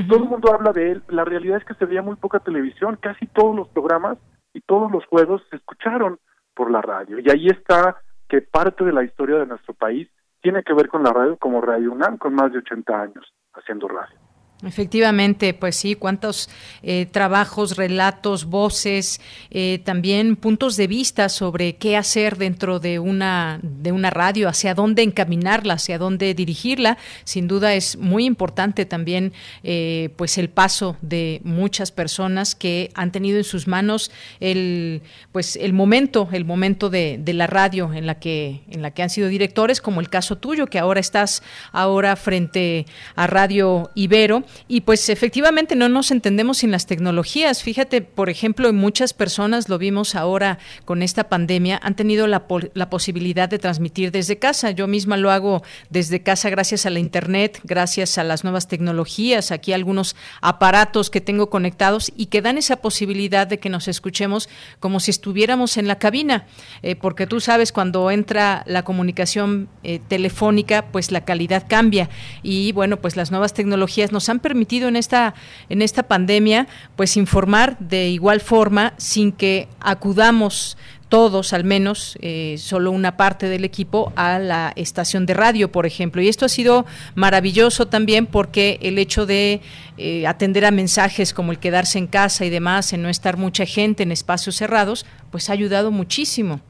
todo 0.08 0.24
el 0.24 0.28
mundo 0.28 0.52
habla 0.52 0.72
de 0.72 0.92
él, 0.92 1.02
la 1.08 1.24
realidad 1.24 1.58
es 1.58 1.64
que 1.64 1.74
se 1.74 1.86
veía 1.86 2.02
muy 2.02 2.16
poca 2.16 2.40
televisión, 2.40 2.98
casi 3.00 3.26
todos 3.28 3.54
los 3.54 3.68
programas 3.68 4.18
y 4.52 4.60
todos 4.60 4.90
los 4.90 5.06
juegos 5.06 5.42
se 5.48 5.56
escucharon 5.56 6.18
por 6.54 6.70
la 6.70 6.82
radio. 6.82 7.18
Y 7.20 7.30
ahí 7.30 7.46
está 7.46 7.96
que 8.28 8.42
parte 8.42 8.84
de 8.84 8.92
la 8.92 9.04
historia 9.04 9.38
de 9.38 9.46
nuestro 9.46 9.72
país 9.72 10.10
tiene 10.42 10.64
que 10.64 10.74
ver 10.74 10.88
con 10.88 11.02
la 11.04 11.12
radio 11.12 11.36
como 11.36 11.60
Radio 11.60 11.92
UNAM, 11.92 12.18
con 12.18 12.34
más 12.34 12.52
de 12.52 12.58
80 12.58 13.00
años 13.00 13.32
haciendo 13.54 13.88
radio. 13.88 14.25
Efectivamente, 14.64 15.52
pues 15.52 15.76
sí, 15.76 15.96
cuántos 15.96 16.48
eh, 16.82 17.06
trabajos, 17.10 17.76
relatos, 17.76 18.46
voces, 18.46 19.20
eh, 19.50 19.82
también 19.84 20.34
puntos 20.34 20.78
de 20.78 20.86
vista 20.86 21.28
sobre 21.28 21.76
qué 21.76 21.94
hacer 21.94 22.38
dentro 22.38 22.80
de 22.80 22.98
una 22.98 23.60
de 23.62 23.92
una 23.92 24.08
radio, 24.08 24.48
hacia 24.48 24.72
dónde 24.72 25.02
encaminarla, 25.02 25.74
hacia 25.74 25.98
dónde 25.98 26.32
dirigirla. 26.32 26.96
Sin 27.24 27.48
duda 27.48 27.74
es 27.74 27.98
muy 27.98 28.24
importante 28.24 28.86
también, 28.86 29.34
eh, 29.62 30.08
pues 30.16 30.38
el 30.38 30.48
paso 30.48 30.96
de 31.02 31.42
muchas 31.44 31.92
personas 31.92 32.54
que 32.54 32.90
han 32.94 33.12
tenido 33.12 33.36
en 33.36 33.44
sus 33.44 33.66
manos 33.66 34.10
el, 34.40 35.02
pues 35.32 35.56
el 35.56 35.74
momento, 35.74 36.30
el 36.32 36.46
momento 36.46 36.88
de, 36.88 37.18
de 37.22 37.34
la 37.34 37.46
radio 37.46 37.92
en 37.92 38.06
la 38.06 38.18
que 38.18 38.62
en 38.70 38.80
la 38.80 38.90
que 38.92 39.02
han 39.02 39.10
sido 39.10 39.28
directores, 39.28 39.82
como 39.82 40.00
el 40.00 40.08
caso 40.08 40.36
tuyo, 40.38 40.66
que 40.66 40.78
ahora 40.78 41.00
estás 41.00 41.42
ahora 41.72 42.16
frente 42.16 42.86
a 43.16 43.26
Radio 43.26 43.90
Ibero 43.94 44.45
y 44.68 44.82
pues 44.82 45.08
efectivamente 45.08 45.76
no 45.76 45.88
nos 45.88 46.10
entendemos 46.10 46.58
sin 46.58 46.70
las 46.70 46.86
tecnologías. 46.86 47.62
Fíjate, 47.62 48.02
por 48.02 48.30
ejemplo, 48.30 48.72
muchas 48.72 49.12
personas, 49.12 49.68
lo 49.68 49.78
vimos 49.78 50.14
ahora 50.14 50.58
con 50.84 51.02
esta 51.02 51.28
pandemia, 51.28 51.80
han 51.82 51.96
tenido 51.96 52.26
la, 52.26 52.44
la 52.74 52.90
posibilidad 52.90 53.48
de 53.48 53.58
transmitir 53.58 54.12
desde 54.12 54.38
casa. 54.38 54.70
Yo 54.70 54.86
misma 54.86 55.16
lo 55.16 55.30
hago 55.30 55.62
desde 55.90 56.22
casa 56.22 56.50
gracias 56.50 56.86
a 56.86 56.90
la 56.90 56.98
Internet, 56.98 57.60
gracias 57.64 58.18
a 58.18 58.24
las 58.24 58.44
nuevas 58.44 58.68
tecnologías, 58.68 59.50
aquí 59.50 59.72
algunos 59.72 60.16
aparatos 60.40 61.10
que 61.10 61.20
tengo 61.20 61.50
conectados 61.50 62.12
y 62.16 62.26
que 62.26 62.42
dan 62.42 62.58
esa 62.58 62.76
posibilidad 62.76 63.46
de 63.46 63.58
que 63.58 63.68
nos 63.68 63.88
escuchemos 63.88 64.48
como 64.80 65.00
si 65.00 65.10
estuviéramos 65.10 65.76
en 65.76 65.88
la 65.88 65.98
cabina, 65.98 66.46
eh, 66.82 66.96
porque 66.96 67.26
tú 67.26 67.40
sabes, 67.40 67.72
cuando 67.72 68.10
entra 68.10 68.62
la 68.66 68.82
comunicación 68.84 69.68
eh, 69.82 70.00
telefónica, 70.08 70.86
pues 70.92 71.10
la 71.10 71.24
calidad 71.24 71.64
cambia 71.68 72.08
y 72.42 72.72
bueno, 72.72 72.98
pues 72.98 73.16
las 73.16 73.30
nuevas 73.30 73.54
tecnologías 73.54 74.12
nos 74.12 74.28
han 74.28 74.35
permitido 74.40 74.88
en 74.88 74.96
esta, 74.96 75.34
en 75.68 75.82
esta 75.82 76.04
pandemia, 76.04 76.66
pues 76.96 77.16
informar 77.16 77.78
de 77.78 78.08
igual 78.08 78.40
forma 78.40 78.94
sin 78.96 79.32
que 79.32 79.68
acudamos 79.80 80.76
todos, 81.08 81.52
al 81.52 81.64
menos, 81.64 82.18
eh, 82.20 82.56
solo 82.58 82.90
una 82.90 83.16
parte 83.16 83.48
del 83.48 83.64
equipo, 83.64 84.12
a 84.16 84.38
la 84.38 84.72
estación 84.76 85.24
de 85.24 85.34
radio, 85.34 85.70
por 85.70 85.86
ejemplo. 85.86 86.20
Y 86.20 86.28
esto 86.28 86.44
ha 86.44 86.48
sido 86.48 86.84
maravilloso 87.14 87.86
también 87.86 88.26
porque 88.26 88.78
el 88.82 88.98
hecho 88.98 89.24
de 89.26 89.60
eh, 89.98 90.26
atender 90.26 90.64
a 90.64 90.70
mensajes 90.70 91.32
como 91.32 91.52
el 91.52 91.58
quedarse 91.58 91.98
en 91.98 92.06
casa 92.06 92.44
y 92.44 92.50
demás, 92.50 92.92
en 92.92 93.02
no 93.02 93.08
estar 93.08 93.36
mucha 93.36 93.66
gente 93.66 94.02
en 94.02 94.10
espacios 94.10 94.56
cerrados, 94.56 95.06
pues 95.30 95.48
ha 95.48 95.52
ayudado 95.52 95.90
muchísimo. 95.90 96.60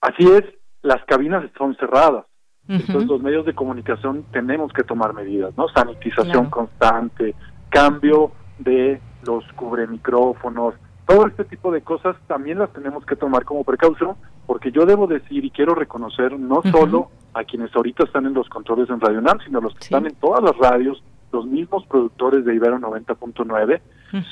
Así 0.00 0.24
es, 0.24 0.42
las 0.82 1.04
cabinas 1.04 1.44
son 1.56 1.76
cerradas. 1.76 2.24
Entonces 2.68 3.06
los 3.06 3.20
medios 3.22 3.44
de 3.44 3.54
comunicación 3.54 4.24
tenemos 4.32 4.72
que 4.72 4.84
tomar 4.84 5.14
medidas, 5.14 5.56
¿no? 5.56 5.68
Sanitización 5.68 6.48
constante, 6.48 7.34
cambio 7.68 8.32
de 8.58 9.00
los 9.24 9.44
cubremicrófonos, 9.54 10.74
todo 11.06 11.26
este 11.26 11.44
tipo 11.44 11.72
de 11.72 11.82
cosas 11.82 12.16
también 12.26 12.58
las 12.58 12.72
tenemos 12.72 13.04
que 13.04 13.16
tomar 13.16 13.44
como 13.44 13.64
precaución, 13.64 14.16
porque 14.46 14.70
yo 14.70 14.86
debo 14.86 15.06
decir 15.06 15.44
y 15.44 15.50
quiero 15.50 15.74
reconocer 15.74 16.38
no 16.38 16.62
solo 16.70 17.10
a 17.34 17.44
quienes 17.44 17.74
ahorita 17.74 18.04
están 18.04 18.26
en 18.26 18.34
los 18.34 18.48
controles 18.48 18.88
en 18.90 19.00
Radio 19.00 19.20
NAM, 19.20 19.38
sino 19.44 19.58
a 19.58 19.62
los 19.62 19.74
que 19.74 19.84
están 19.84 20.06
en 20.06 20.14
todas 20.14 20.42
las 20.42 20.56
radios, 20.56 21.02
los 21.32 21.46
mismos 21.46 21.84
productores 21.86 22.44
de 22.44 22.54
Ibero 22.54 22.78
90.9, 22.78 23.80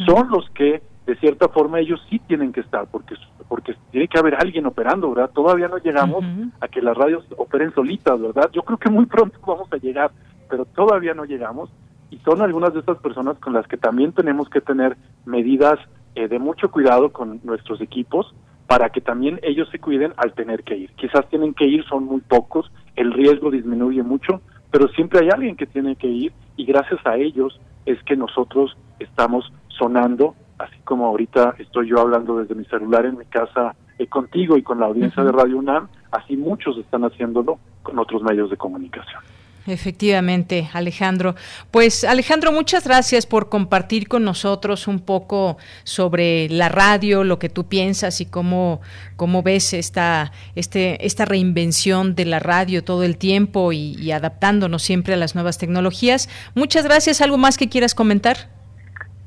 son 0.06 0.30
los 0.30 0.48
que 0.50 0.82
de 1.10 1.16
cierta 1.16 1.48
forma 1.48 1.80
ellos 1.80 2.00
sí 2.08 2.20
tienen 2.20 2.52
que 2.52 2.60
estar, 2.60 2.86
porque, 2.86 3.16
porque 3.48 3.74
tiene 3.90 4.06
que 4.06 4.16
haber 4.16 4.36
alguien 4.36 4.64
operando, 4.66 5.12
¿verdad? 5.12 5.32
Todavía 5.34 5.66
no 5.66 5.78
llegamos 5.78 6.24
a 6.60 6.68
que 6.68 6.80
las 6.80 6.96
radios 6.96 7.24
operen 7.36 7.74
solitas, 7.74 8.20
¿verdad? 8.20 8.48
Yo 8.52 8.62
creo 8.62 8.78
que 8.78 8.90
muy 8.90 9.06
pronto 9.06 9.36
vamos 9.44 9.68
a 9.72 9.76
llegar, 9.78 10.12
pero 10.48 10.66
todavía 10.66 11.12
no 11.12 11.24
llegamos 11.24 11.68
y 12.12 12.18
son 12.18 12.42
algunas 12.42 12.72
de 12.74 12.78
estas 12.78 12.98
personas 12.98 13.38
con 13.38 13.52
las 13.52 13.66
que 13.66 13.76
también 13.76 14.12
tenemos 14.12 14.48
que 14.48 14.60
tener 14.60 14.96
medidas 15.24 15.80
eh, 16.14 16.28
de 16.28 16.38
mucho 16.38 16.70
cuidado 16.70 17.10
con 17.10 17.40
nuestros 17.42 17.80
equipos 17.80 18.32
para 18.68 18.90
que 18.90 19.00
también 19.00 19.40
ellos 19.42 19.68
se 19.72 19.80
cuiden 19.80 20.12
al 20.16 20.32
tener 20.34 20.62
que 20.62 20.76
ir. 20.76 20.90
Quizás 20.92 21.28
tienen 21.28 21.54
que 21.54 21.66
ir, 21.66 21.84
son 21.86 22.04
muy 22.04 22.20
pocos, 22.20 22.70
el 22.94 23.12
riesgo 23.12 23.50
disminuye 23.50 24.04
mucho, 24.04 24.42
pero 24.70 24.86
siempre 24.90 25.18
hay 25.18 25.30
alguien 25.30 25.56
que 25.56 25.66
tiene 25.66 25.96
que 25.96 26.06
ir 26.06 26.32
y 26.56 26.66
gracias 26.66 27.04
a 27.04 27.16
ellos 27.16 27.60
es 27.84 28.00
que 28.04 28.14
nosotros 28.14 28.76
estamos 29.00 29.52
sonando 29.76 30.36
así 30.60 30.76
como 30.84 31.06
ahorita 31.06 31.54
estoy 31.58 31.88
yo 31.88 32.00
hablando 32.00 32.38
desde 32.38 32.54
mi 32.54 32.64
celular 32.66 33.06
en 33.06 33.18
mi 33.18 33.24
casa 33.24 33.74
eh, 33.98 34.06
contigo 34.06 34.56
y 34.56 34.62
con 34.62 34.80
la 34.80 34.86
audiencia 34.86 35.22
de 35.24 35.32
Radio 35.32 35.58
UNAM, 35.58 35.88
así 36.10 36.36
muchos 36.36 36.76
están 36.78 37.02
haciéndolo 37.02 37.58
con 37.82 37.98
otros 37.98 38.22
medios 38.22 38.50
de 38.50 38.56
comunicación. 38.56 39.22
Efectivamente, 39.66 40.68
Alejandro. 40.72 41.34
Pues 41.70 42.04
Alejandro, 42.04 42.50
muchas 42.50 42.84
gracias 42.84 43.26
por 43.26 43.48
compartir 43.48 44.08
con 44.08 44.24
nosotros 44.24 44.88
un 44.88 45.00
poco 45.00 45.58
sobre 45.84 46.48
la 46.48 46.68
radio, 46.68 47.24
lo 47.24 47.38
que 47.38 47.50
tú 47.50 47.68
piensas 47.68 48.20
y 48.20 48.26
cómo, 48.26 48.80
cómo 49.16 49.42
ves 49.42 49.74
esta, 49.74 50.32
este, 50.54 51.06
esta 51.06 51.24
reinvención 51.24 52.14
de 52.14 52.24
la 52.24 52.38
radio 52.38 52.82
todo 52.82 53.04
el 53.04 53.16
tiempo 53.18 53.72
y, 53.72 53.96
y 54.00 54.12
adaptándonos 54.12 54.82
siempre 54.82 55.14
a 55.14 55.18
las 55.18 55.34
nuevas 55.34 55.58
tecnologías. 55.58 56.28
Muchas 56.54 56.84
gracias. 56.84 57.20
¿Algo 57.20 57.36
más 57.36 57.58
que 57.58 57.68
quieras 57.68 57.94
comentar? 57.94 58.59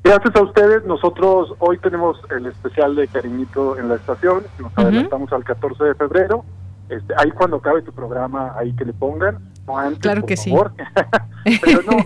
Gracias 0.04 0.36
a 0.36 0.42
ustedes. 0.42 0.84
Nosotros 0.86 1.54
hoy 1.60 1.78
tenemos 1.80 2.20
el 2.30 2.46
especial 2.48 2.96
de 2.96 3.08
Cariñito 3.08 3.78
en 3.78 3.90
la 3.90 3.96
estación. 3.96 4.44
Nos 4.60 4.78
adelantamos 4.78 5.32
al 5.32 5.44
14 5.44 5.84
de 5.84 5.96
febrero. 5.96 6.44
Este, 6.90 7.14
ahí 7.18 7.32
cuando 7.32 7.58
acabe 7.58 7.82
tu 7.82 7.94
programa, 7.94 8.54
ahí 8.58 8.74
que 8.74 8.86
le 8.86 8.94
pongan. 8.94 9.40
claro 10.00 10.26
que 10.26 10.36
sí. 10.36 10.54
Pero 11.62 11.82
no, 11.84 11.98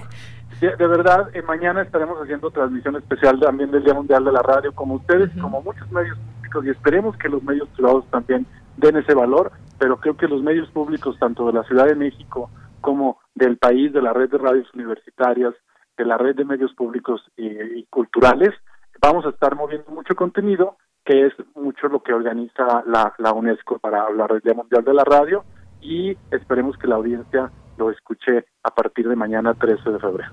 de, 0.59 0.87
verdad, 0.87 1.29
eh, 1.35 1.43
mañana 1.43 1.83
estaremos 1.83 2.17
haciendo 2.19 2.49
transmisión 2.49 2.95
especial 2.95 3.39
también 3.39 3.69
del 3.69 3.83
Día 3.83 3.93
Mundial 3.93 4.25
de 4.25 4.31
la 4.31 4.41
Radio, 4.41 4.73
como 4.73 4.95
ustedes, 4.95 5.29
como 5.39 5.61
muchos 5.61 5.89
medios 5.91 6.17
públicos, 6.17 6.65
y 6.65 6.69
esperemos 6.69 7.17
que 7.17 7.29
los 7.29 7.43
medios 7.43 7.69
privados 7.69 8.05
también 8.09 8.45
den 8.77 8.97
ese 8.97 9.13
valor, 9.13 9.51
pero 9.77 9.97
creo 9.97 10.17
que 10.17 10.27
los 10.27 10.41
medios 10.41 10.67
públicos, 10.69 11.15
tanto 11.19 11.45
de 11.45 11.53
la 11.53 11.63
Ciudad 11.63 11.85
de 11.85 11.95
México 11.95 12.49
como 12.81 13.19
del 13.35 13.57
país, 13.57 13.93
de 13.93 14.01
la 14.01 14.13
red 14.13 14.31
de 14.31 14.37
radios 14.39 14.67
universitarias, 14.73 15.53
de 15.97 16.05
la 16.05 16.17
red 16.17 16.35
de 16.35 16.45
medios 16.45 16.73
públicos 16.73 17.21
y, 17.35 17.83
culturales, 17.85 18.53
vamos 19.01 19.25
a 19.25 19.29
estar 19.29 19.55
moviendo 19.55 19.91
mucho 19.91 20.15
contenido, 20.15 20.77
que 21.03 21.27
es 21.27 21.33
mucho 21.55 21.87
lo 21.87 22.01
que 22.01 22.13
organiza 22.13 22.83
la, 22.85 23.13
la 23.17 23.33
UNESCO 23.33 23.79
para 23.79 24.09
la 24.11 24.27
Red 24.27 24.43
Mundial 24.55 24.83
de 24.83 24.93
la 24.93 25.03
Radio, 25.03 25.43
y 25.81 26.17
esperemos 26.31 26.77
que 26.77 26.87
la 26.87 26.95
audiencia 26.95 27.51
lo 27.77 27.91
escuche 27.91 28.45
a 28.63 28.71
partir 28.71 29.07
de 29.07 29.15
mañana 29.15 29.53
13 29.53 29.91
de 29.91 29.99
febrero. 29.99 30.31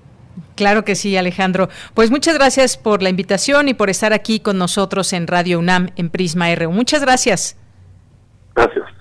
Claro 0.55 0.83
que 0.83 0.95
sí, 0.95 1.15
Alejandro. 1.17 1.69
Pues 1.93 2.11
muchas 2.11 2.35
gracias 2.35 2.77
por 2.77 3.01
la 3.01 3.09
invitación 3.09 3.69
y 3.69 3.73
por 3.73 3.89
estar 3.89 4.13
aquí 4.13 4.39
con 4.39 4.57
nosotros 4.57 5.13
en 5.13 5.27
Radio 5.27 5.59
UNAM 5.59 5.89
en 5.95 6.09
Prisma 6.09 6.53
RU. 6.55 6.71
Muchas 6.71 7.01
gracias. 7.01 7.57
Gracias. 8.55 8.94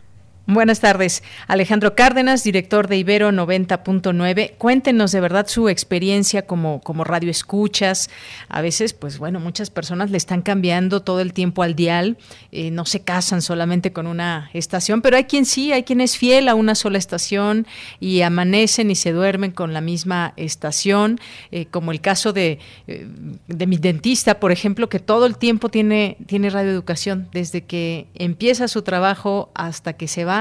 Buenas 0.47 0.81
tardes. 0.81 1.23
Alejandro 1.47 1.95
Cárdenas, 1.95 2.45
director 2.45 2.87
de 2.87 2.99
Ibero 2.99 3.31
90.9. 3.33 4.53
Cuéntenos 4.59 5.11
de 5.11 5.21
verdad 5.23 5.47
su 5.49 5.71
experiencia 5.71 6.43
como, 6.43 6.83
como 6.83 7.03
radio 7.03 7.31
escuchas. 7.31 8.11
A 8.51 8.61
veces, 8.61 8.93
pues 8.93 9.17
bueno, 9.17 9.41
muchas 9.41 9.71
personas 9.71 10.11
le 10.11 10.19
están 10.19 10.43
cambiando 10.43 11.01
todo 11.01 11.21
el 11.21 11.33
tiempo 11.33 11.63
al 11.63 11.75
dial. 11.75 12.19
Eh, 12.53 12.71
no 12.71 12.85
se 12.85 13.01
casan 13.01 13.41
solamente 13.41 13.95
con 13.95 14.07
una 14.07 14.51
estación, 14.53 15.01
pero 15.01 15.17
hay 15.17 15.25
quien 15.25 15.47
sí, 15.47 15.73
hay 15.73 15.83
quien 15.83 16.03
es 16.03 16.19
fiel 16.19 16.49
a 16.51 16.55
una 16.55 16.75
sola 16.75 16.99
estación 16.99 17.67
y 17.99 18.21
amanecen 18.21 18.91
y 18.91 18.97
se 18.97 19.13
duermen 19.13 19.51
con 19.51 19.73
la 19.73 19.81
misma 19.81 20.35
estación, 20.37 21.21
eh, 21.53 21.65
como 21.71 21.91
el 21.91 22.03
caso 22.03 22.35
de, 22.35 22.59
eh, 22.87 23.07
de 23.49 23.67
mi 23.67 23.79
dentista, 23.79 24.41
por 24.41 24.53
ejemplo, 24.53 24.91
que 24.91 25.01
todo 25.01 25.25
el 25.25 25.39
tiempo 25.39 25.71
tiene, 25.71 26.19
tiene 26.27 26.51
radioeducación, 26.51 27.29
desde 27.33 27.63
que 27.63 28.09
empieza 28.15 28.69
su 28.69 28.83
trabajo 28.83 29.51
hasta 29.55 29.95
que 29.95 30.07
se 30.07 30.27
va 30.27 30.34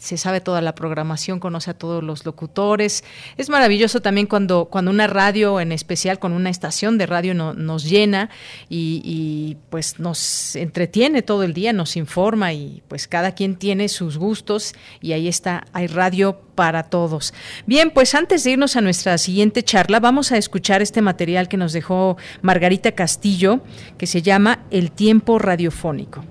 se 0.00 0.16
sabe 0.16 0.40
toda 0.40 0.62
la 0.62 0.74
programación, 0.74 1.40
conoce 1.40 1.70
a 1.70 1.74
todos 1.74 2.02
los 2.02 2.24
locutores. 2.24 3.04
Es 3.36 3.50
maravilloso 3.50 4.00
también 4.00 4.26
cuando, 4.26 4.64
cuando 4.64 4.90
una 4.90 5.06
radio, 5.06 5.60
en 5.60 5.72
especial 5.72 6.18
con 6.18 6.32
una 6.32 6.48
estación 6.48 6.96
de 6.96 7.04
radio, 7.04 7.34
nos 7.34 7.84
llena 7.84 8.30
y, 8.70 9.58
pues 9.68 10.00
nos 10.00 10.56
entretiene 10.56 11.20
todo 11.20 11.42
el 11.42 11.52
día, 11.52 11.74
nos 11.74 11.96
informa 11.96 12.54
y 12.54 12.82
pues 12.88 13.06
cada 13.06 13.32
quien 13.32 13.56
tiene 13.56 13.88
sus 13.88 14.16
gustos 14.16 14.74
y 15.02 15.12
ahí 15.12 15.28
está, 15.28 15.66
hay 15.74 15.86
radio 15.86 16.40
para 16.54 16.84
todos. 16.84 17.34
Bien, 17.66 17.90
pues 17.90 18.14
antes 18.14 18.42
de 18.42 18.52
irnos 18.52 18.76
a 18.76 18.80
nuestra 18.80 19.18
siguiente 19.18 19.62
charla, 19.62 20.00
vamos 20.00 20.32
a 20.32 20.38
escuchar 20.38 20.80
este 20.80 21.02
material 21.02 21.46
que 21.46 21.58
nos 21.58 21.74
dejó 21.74 22.16
Margarita 22.40 22.92
Castillo, 22.92 23.60
que 23.98 24.06
se 24.06 24.22
llama 24.22 24.60
El 24.70 24.92
tiempo 24.92 25.38
radiofónico. 25.38 26.24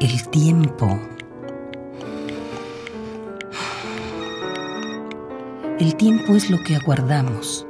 El 0.00 0.28
tiempo. 0.28 0.98
El 5.78 5.94
tiempo 5.96 6.34
es 6.34 6.50
lo 6.50 6.58
que 6.62 6.76
aguardamos. 6.76 7.66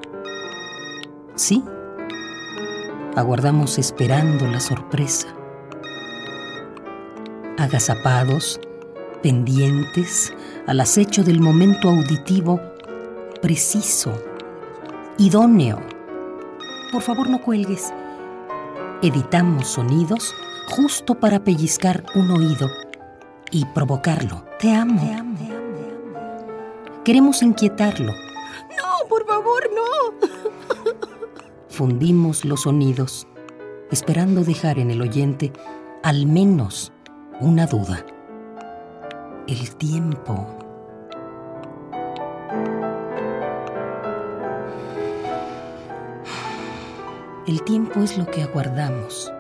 ¿Sí? 1.35 1.63
Aguardamos 3.15 3.79
esperando 3.79 4.47
la 4.47 4.61
sorpresa. 4.61 5.29
Agazapados, 7.59 8.61
pendientes, 9.23 10.33
al 10.67 10.81
acecho 10.81 11.23
del 11.23 11.41
momento 11.41 11.89
auditivo 11.89 12.61
preciso, 13.41 14.13
idóneo. 15.19 15.79
Por 16.91 17.03
favor, 17.03 17.29
no 17.29 17.43
cuelgues. 17.43 17.93
Editamos 19.03 19.69
sonidos 19.69 20.35
justo 20.69 21.15
para 21.15 21.45
pellizcar 21.45 22.05
un 22.15 22.31
oído 22.31 22.69
y 23.51 23.65
provocarlo. 23.67 24.45
Te 24.59 24.73
amo. 24.75 25.01
Te 25.01 25.15
amo. 25.15 25.35
Queremos 27.05 27.43
inquietarlo. 27.43 28.13
No, 28.13 29.09
por 29.09 29.27
favor, 29.27 29.63
no. 29.75 29.83
Fundimos 31.69 32.45
los 32.45 32.63
sonidos, 32.63 33.27
esperando 33.91 34.43
dejar 34.43 34.79
en 34.79 34.91
el 34.91 35.03
oyente 35.03 35.53
al 36.03 36.27
menos 36.27 36.93
una 37.41 37.67
duda. 37.67 38.07
El 39.47 39.77
tiempo. 39.77 40.59
El 47.47 47.63
tiempo 47.65 48.01
es 48.01 48.17
lo 48.17 48.27
que 48.27 48.43
aguardamos 48.43 49.34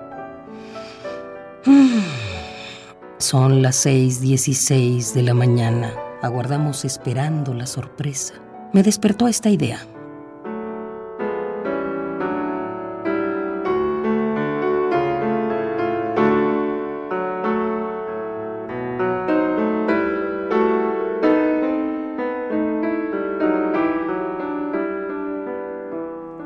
son 3.19 3.63
las 3.63 3.87
6:16 3.87 5.15
de 5.15 5.23
la 5.23 5.35
mañana. 5.35 5.95
Aguardamos 6.23 6.85
esperando 6.85 7.55
la 7.55 7.67
sorpresa. 7.67 8.35
Me 8.73 8.83
despertó 8.83 9.29
esta 9.29 9.51
idea. 9.51 9.79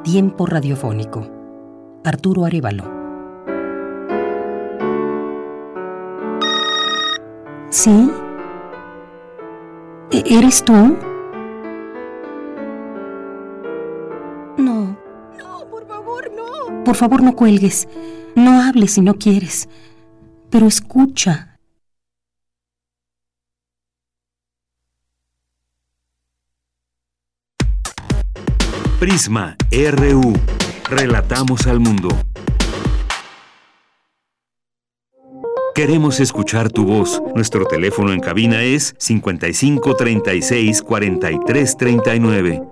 Tiempo 0.05 0.47
radiofónico. 0.47 1.29
Arturo 2.05 2.45
Arevalo. 2.45 2.98
¿Sí? 7.79 8.11
¿E-, 10.11 10.25
¿Eres 10.37 10.65
tú? 10.65 10.73
No. 14.57 14.99
No, 15.39 15.65
por 15.71 15.87
favor, 15.87 16.29
no. 16.35 16.83
Por 16.83 16.97
favor, 16.97 17.23
no 17.23 17.37
cuelgues. 17.37 17.87
No 18.35 18.63
hables 18.63 18.95
si 18.95 19.01
no 19.01 19.15
quieres. 19.15 19.69
Pero 20.51 20.67
escucha. 20.67 21.61
Prisma 28.99 29.57
RU. 29.71 30.33
Relatamos 30.91 31.69
al 31.69 31.79
mundo. 31.79 32.09
Queremos 35.79 36.19
escuchar 36.19 36.73
tu 36.73 36.85
voz. 36.85 37.23
Nuestro 37.37 37.65
teléfono 37.65 38.13
en 38.13 38.19
cabina 38.19 38.65
es 38.65 38.97
55 38.99 39.95
36 39.95 40.83
43 40.83 41.77
39. 41.77 42.63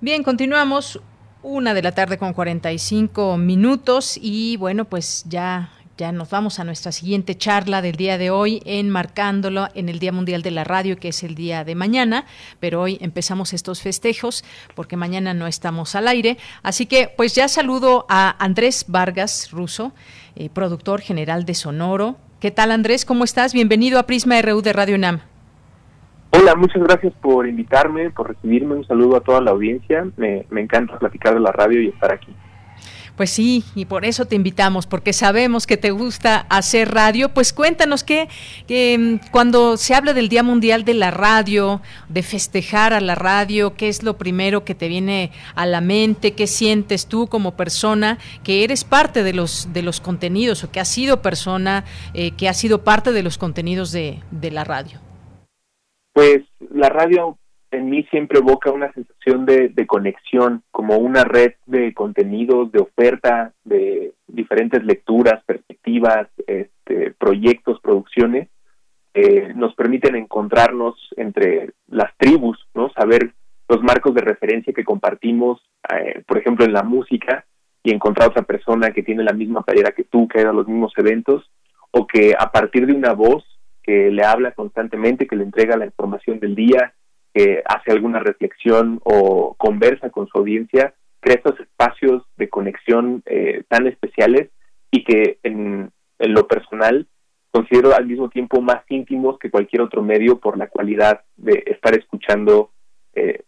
Bien, 0.00 0.24
continuamos. 0.24 1.00
Una 1.44 1.72
de 1.72 1.82
la 1.82 1.92
tarde 1.92 2.18
con 2.18 2.32
45 2.32 3.36
minutos 3.36 4.18
y 4.20 4.56
bueno, 4.56 4.86
pues 4.86 5.24
ya 5.28 5.70
ya 5.96 6.10
nos 6.10 6.30
vamos 6.30 6.58
a 6.58 6.64
nuestra 6.64 6.90
siguiente 6.90 7.36
charla 7.36 7.80
del 7.80 7.94
día 7.94 8.18
de 8.18 8.30
hoy, 8.30 8.60
enmarcándolo 8.64 9.68
en 9.74 9.88
el 9.88 10.00
Día 10.00 10.10
Mundial 10.10 10.42
de 10.42 10.50
la 10.50 10.64
Radio, 10.64 10.96
que 10.96 11.08
es 11.08 11.22
el 11.22 11.36
día 11.36 11.62
de 11.62 11.76
mañana, 11.76 12.26
pero 12.58 12.80
hoy 12.80 12.98
empezamos 13.00 13.52
estos 13.52 13.80
festejos 13.80 14.44
porque 14.74 14.96
mañana 14.96 15.34
no 15.34 15.46
estamos 15.46 15.94
al 15.94 16.08
aire. 16.08 16.36
Así 16.64 16.86
que 16.86 17.12
pues 17.16 17.36
ya 17.36 17.46
saludo 17.46 18.06
a 18.08 18.34
Andrés 18.44 18.86
Vargas 18.88 19.52
Russo. 19.52 19.92
Eh, 20.36 20.50
productor 20.52 21.00
general 21.00 21.44
de 21.44 21.54
Sonoro. 21.54 22.16
¿Qué 22.40 22.50
tal 22.50 22.72
Andrés? 22.72 23.04
¿Cómo 23.04 23.22
estás? 23.22 23.54
Bienvenido 23.54 24.00
a 24.00 24.02
Prisma 24.02 24.40
RU 24.42 24.62
de 24.62 24.72
Radio 24.72 24.96
UNAM. 24.96 25.20
Hola, 26.30 26.56
muchas 26.56 26.82
gracias 26.82 27.12
por 27.22 27.46
invitarme, 27.46 28.10
por 28.10 28.30
recibirme. 28.30 28.74
Un 28.74 28.84
saludo 28.84 29.16
a 29.16 29.20
toda 29.20 29.40
la 29.40 29.52
audiencia. 29.52 30.04
Me, 30.16 30.44
me 30.50 30.60
encanta 30.60 30.98
platicar 30.98 31.34
de 31.34 31.40
la 31.40 31.52
radio 31.52 31.80
y 31.80 31.86
estar 31.86 32.12
aquí. 32.12 32.34
Pues 33.16 33.30
sí, 33.30 33.62
y 33.76 33.84
por 33.84 34.04
eso 34.04 34.24
te 34.24 34.34
invitamos, 34.34 34.86
porque 34.86 35.12
sabemos 35.12 35.68
que 35.68 35.76
te 35.76 35.92
gusta 35.92 36.46
hacer 36.48 36.92
radio. 36.92 37.28
Pues 37.28 37.52
cuéntanos 37.52 38.02
que, 38.02 38.28
mm, 38.68 39.30
cuando 39.30 39.76
se 39.76 39.94
habla 39.94 40.14
del 40.14 40.28
Día 40.28 40.42
Mundial 40.42 40.84
de 40.84 40.94
la 40.94 41.12
Radio, 41.12 41.80
de 42.08 42.24
festejar 42.24 42.92
a 42.92 43.00
la 43.00 43.14
radio, 43.14 43.74
¿qué 43.76 43.88
es 43.88 44.02
lo 44.02 44.18
primero 44.18 44.64
que 44.64 44.74
te 44.74 44.88
viene 44.88 45.30
a 45.54 45.64
la 45.64 45.80
mente? 45.80 46.32
¿Qué 46.32 46.48
sientes 46.48 47.06
tú 47.06 47.28
como 47.28 47.56
persona 47.56 48.18
que 48.42 48.64
eres 48.64 48.82
parte 48.82 49.22
de 49.22 49.32
los, 49.32 49.68
de 49.72 49.82
los 49.82 50.00
contenidos 50.00 50.64
o 50.64 50.72
que 50.72 50.80
has 50.80 50.88
sido 50.88 51.22
persona 51.22 51.84
eh, 52.14 52.32
que 52.32 52.48
ha 52.48 52.54
sido 52.54 52.82
parte 52.82 53.12
de 53.12 53.22
los 53.22 53.38
contenidos 53.38 53.92
de, 53.92 54.20
de 54.32 54.50
la 54.50 54.64
radio? 54.64 54.98
Pues 56.12 56.42
la 56.70 56.88
radio 56.88 57.38
en 57.74 57.90
mí 57.90 58.04
siempre 58.10 58.38
evoca 58.38 58.70
una 58.70 58.92
sensación 58.92 59.44
de, 59.46 59.86
conexión, 59.86 60.62
como 60.70 60.96
una 60.98 61.24
red 61.24 61.54
de 61.66 61.92
contenidos, 61.92 62.72
de 62.72 62.80
oferta, 62.80 63.52
de 63.64 64.12
diferentes 64.26 64.82
lecturas, 64.84 65.42
perspectivas, 65.44 66.28
este, 66.46 67.12
proyectos, 67.18 67.80
producciones, 67.80 68.48
eh, 69.12 69.52
nos 69.54 69.74
permiten 69.74 70.16
encontrarnos 70.16 70.96
entre 71.16 71.72
las 71.88 72.16
tribus, 72.16 72.58
¿no? 72.74 72.90
Saber 72.90 73.32
los 73.68 73.82
marcos 73.82 74.14
de 74.14 74.22
referencia 74.22 74.72
que 74.72 74.84
compartimos, 74.84 75.60
eh, 75.94 76.22
por 76.26 76.38
ejemplo, 76.38 76.64
en 76.64 76.72
la 76.72 76.82
música, 76.82 77.44
y 77.82 77.92
encontrar 77.92 78.30
otra 78.30 78.42
persona 78.42 78.90
que 78.90 79.02
tiene 79.02 79.22
la 79.22 79.32
misma 79.32 79.62
playera 79.62 79.92
que 79.92 80.04
tú, 80.04 80.26
que 80.26 80.38
ha 80.38 80.42
ido 80.42 80.50
a 80.50 80.54
los 80.54 80.66
mismos 80.66 80.92
eventos, 80.96 81.50
o 81.90 82.06
que 82.06 82.34
a 82.36 82.50
partir 82.50 82.86
de 82.86 82.94
una 82.94 83.12
voz 83.12 83.44
que 83.82 84.10
le 84.10 84.24
habla 84.24 84.52
constantemente, 84.52 85.26
que 85.26 85.36
le 85.36 85.44
entrega 85.44 85.76
la 85.76 85.84
información 85.84 86.40
del 86.40 86.54
día, 86.54 86.94
que 87.34 87.62
hace 87.66 87.90
alguna 87.90 88.20
reflexión 88.20 89.00
o 89.04 89.54
conversa 89.58 90.10
con 90.10 90.28
su 90.28 90.38
audiencia, 90.38 90.94
crea 91.20 91.36
estos 91.36 91.58
espacios 91.58 92.22
de 92.36 92.48
conexión 92.48 93.22
eh, 93.26 93.64
tan 93.68 93.88
especiales 93.88 94.50
y 94.90 95.04
que 95.04 95.38
en, 95.42 95.90
lo 96.20 96.46
personal 96.46 97.08
considero 97.50 97.94
al 97.94 98.06
mismo 98.06 98.28
tiempo 98.28 98.60
más 98.60 98.84
íntimos 98.88 99.38
que 99.38 99.50
cualquier 99.50 99.82
otro 99.82 100.02
medio 100.02 100.38
por 100.38 100.56
la 100.56 100.68
cualidad 100.68 101.22
de 101.36 101.64
estar 101.66 101.98
escuchando, 101.98 102.70
eh, 103.14 103.42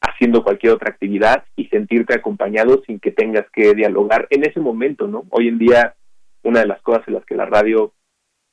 haciendo 0.00 0.42
cualquier 0.42 0.72
otra 0.72 0.90
actividad 0.90 1.44
y 1.54 1.66
sentirte 1.66 2.14
acompañado 2.14 2.82
sin 2.86 2.98
que 2.98 3.12
tengas 3.12 3.46
que 3.52 3.74
dialogar 3.74 4.26
en 4.30 4.44
ese 4.44 4.60
momento, 4.60 5.06
¿no? 5.06 5.24
Hoy 5.30 5.48
en 5.48 5.58
día 5.58 5.94
una 6.42 6.60
de 6.60 6.66
las 6.66 6.82
cosas 6.82 7.06
en 7.06 7.14
las 7.14 7.24
que 7.24 7.36
la 7.36 7.46
radio 7.46 7.92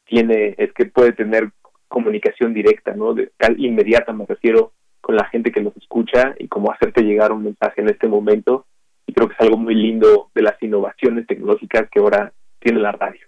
tiene 0.06 0.56
es 0.58 0.72
que 0.74 0.86
puede 0.86 1.14
tener 1.14 1.51
comunicación 1.94 2.56
directa, 2.56 2.96
¿no? 2.96 3.14
De, 3.14 3.32
inmediata 3.58 4.14
me 4.14 4.26
refiero 4.26 4.72
con 5.00 5.16
la 5.16 5.26
gente 5.26 5.52
que 5.52 5.62
nos 5.62 5.78
escucha 5.78 6.34
y 6.39 6.48
cómo 6.48 6.72
hacerte 6.72 7.04
llegar 7.04 7.32
un 7.32 7.44
mensaje 7.44 7.82
en 7.82 7.89
este 7.89 8.08
momento. 8.08 8.66
Y 9.06 9.14
creo 9.14 9.28
que 9.28 9.36
es 9.36 9.41
algo 9.41 9.58
muy 9.58 9.76
lindo 9.76 10.32
de 10.34 10.41
las 10.41 10.56
innovaciones 10.64 11.28
tecnológicas 11.28 11.88
que 11.91 12.00
ahora 12.00 12.34
tiene 12.60 12.80
la 12.80 12.94
radio. 12.94 13.22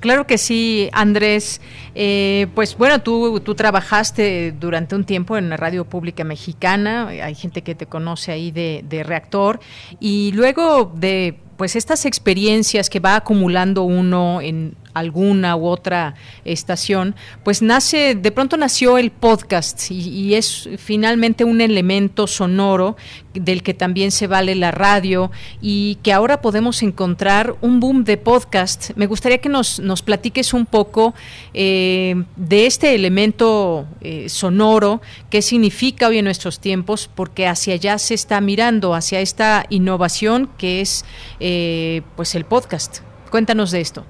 Claro 0.00 0.26
que 0.26 0.36
sí, 0.36 0.90
Andrés. 0.92 1.62
Eh, 1.94 2.48
pues 2.54 2.76
bueno, 2.76 3.00
tú, 3.00 3.40
tú 3.40 3.54
trabajaste 3.54 4.52
durante 4.52 4.94
un 4.94 5.04
tiempo 5.04 5.38
en 5.38 5.48
la 5.48 5.56
radio 5.56 5.86
pública 5.86 6.24
mexicana, 6.24 7.08
hay 7.08 7.34
gente 7.34 7.62
que 7.62 7.74
te 7.74 7.86
conoce 7.86 8.32
ahí 8.32 8.50
de, 8.50 8.84
de 8.86 9.02
reactor, 9.02 9.60
y 9.98 10.32
luego 10.34 10.92
de 10.94 11.38
pues 11.56 11.76
estas 11.76 12.04
experiencias 12.04 12.90
que 12.90 12.98
va 12.98 13.14
acumulando 13.16 13.84
uno 13.84 14.40
en 14.40 14.74
alguna 14.94 15.56
u 15.56 15.66
otra 15.66 16.14
estación, 16.44 17.14
pues 17.44 17.62
nace, 17.62 18.14
de 18.14 18.30
pronto 18.30 18.56
nació 18.56 18.98
el 18.98 19.10
podcast 19.10 19.90
y, 19.90 20.34
es 20.34 20.68
finalmente 20.78 21.44
un 21.44 21.60
elemento 21.60 22.26
sonoro 22.26 22.96
del 23.34 23.62
que 23.62 23.74
también 23.74 24.10
se 24.10 24.26
vale 24.26 24.54
la 24.54 24.70
radio 24.70 25.30
y 25.60 25.96
que 26.02 26.12
ahora 26.12 26.40
podemos 26.40 26.82
encontrar 26.82 27.54
un 27.60 27.80
boom 27.80 28.04
de 28.04 28.16
podcast. 28.16 28.90
Me 28.96 29.06
gustaría 29.06 29.38
que 29.38 29.48
nos, 29.48 29.80
nos 29.80 30.02
platiques 30.02 30.54
un 30.54 30.66
poco 30.66 31.14
eh, 31.54 32.24
de 32.36 32.66
este 32.66 32.94
elemento 32.94 33.86
eh, 34.00 34.28
sonoro, 34.28 35.00
qué 35.30 35.42
significa 35.42 36.08
hoy 36.08 36.18
en 36.18 36.24
nuestros 36.24 36.60
tiempos, 36.60 37.10
porque 37.14 37.46
hacia 37.46 37.74
allá 37.74 37.98
se 37.98 38.14
está 38.14 38.40
mirando, 38.40 38.94
hacia 38.94 39.20
esta 39.20 39.66
innovación 39.68 40.50
que 40.58 40.80
es 40.80 41.04
eh, 41.40 42.02
pues 42.16 42.34
el 42.34 42.44
podcast. 42.44 43.00
Cuéntanos 43.30 43.70
de 43.70 43.80
esto. 43.80 44.04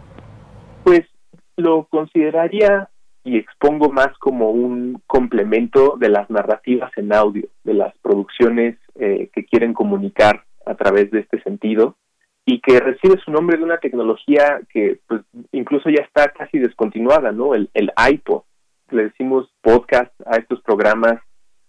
Pues 0.84 1.02
lo 1.56 1.84
consideraría 1.84 2.88
y 3.24 3.36
expongo 3.36 3.90
más 3.90 4.08
como 4.18 4.50
un 4.50 5.00
complemento 5.06 5.96
de 5.96 6.08
las 6.08 6.28
narrativas 6.28 6.90
en 6.96 7.12
audio, 7.12 7.48
de 7.62 7.74
las 7.74 7.96
producciones 7.98 8.76
eh, 8.96 9.30
que 9.32 9.44
quieren 9.44 9.74
comunicar 9.74 10.44
a 10.66 10.74
través 10.74 11.10
de 11.10 11.20
este 11.20 11.40
sentido 11.42 11.96
y 12.44 12.60
que 12.60 12.80
recibe 12.80 13.20
su 13.24 13.30
nombre 13.30 13.56
de 13.56 13.62
una 13.62 13.78
tecnología 13.78 14.60
que 14.68 14.98
pues 15.06 15.22
incluso 15.52 15.88
ya 15.88 16.02
está 16.02 16.28
casi 16.32 16.58
descontinuada, 16.58 17.30
¿no? 17.30 17.54
El, 17.54 17.70
el 17.74 17.92
iPod. 18.10 18.42
Le 18.90 19.04
decimos 19.04 19.48
podcast 19.62 20.12
a 20.26 20.36
estos 20.36 20.60
programas 20.62 21.20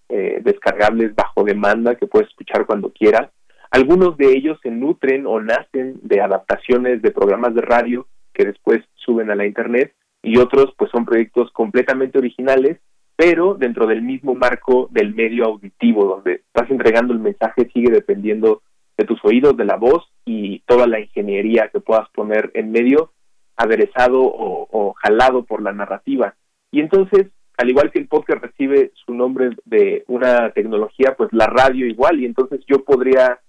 eh, 0.09 0.41
descargables 0.43 1.15
bajo 1.15 1.43
demanda 1.43 1.95
que 1.95 2.07
puedes 2.07 2.29
escuchar 2.29 2.65
cuando 2.65 2.91
quieras. 2.91 3.29
Algunos 3.69 4.17
de 4.17 4.31
ellos 4.31 4.59
se 4.61 4.71
nutren 4.71 5.25
o 5.25 5.39
nacen 5.39 5.99
de 6.01 6.21
adaptaciones 6.21 7.01
de 7.01 7.11
programas 7.11 7.53
de 7.55 7.61
radio 7.61 8.07
que 8.33 8.45
después 8.45 8.83
suben 9.05 9.31
a 9.31 9.35
la 9.35 9.45
internet 9.45 9.93
y 10.21 10.37
otros 10.37 10.73
pues 10.77 10.89
son 10.91 11.05
proyectos 11.05 11.51
completamente 11.51 12.17
originales 12.17 12.79
pero 13.15 13.53
dentro 13.53 13.85
del 13.85 14.01
mismo 14.01 14.33
marco 14.35 14.87
del 14.91 15.13
medio 15.13 15.45
auditivo 15.45 16.05
donde 16.05 16.41
estás 16.47 16.69
entregando 16.71 17.13
el 17.13 17.19
mensaje 17.19 17.69
sigue 17.73 17.91
dependiendo 17.91 18.61
de 18.97 19.05
tus 19.05 19.19
oídos, 19.23 19.57
de 19.57 19.65
la 19.65 19.75
voz 19.75 20.03
y 20.25 20.59
toda 20.61 20.87
la 20.87 20.99
ingeniería 20.99 21.69
que 21.69 21.79
puedas 21.79 22.09
poner 22.09 22.51
en 22.53 22.71
medio 22.71 23.11
aderezado 23.55 24.21
o, 24.23 24.93
jalado 24.93 25.43
por 25.45 25.61
la 25.61 25.73
narrativa. 25.73 26.35
Y 26.71 26.79
entonces, 26.79 27.27
al 27.57 27.69
igual 27.69 27.91
que 27.91 27.99
el 27.99 28.07
podcast 28.07 28.41
recibe 28.41 28.91
su 29.05 29.13
nombre 29.13 29.51
de 29.65 30.03
una 30.07 30.51
tecnología, 30.51 31.15
pues 31.15 31.29
la 31.33 31.45
radio 31.45 31.85
igual, 31.85 32.19
y 32.19 32.25
entonces 32.25 32.61
yo 32.67 32.83
podría 32.83 33.39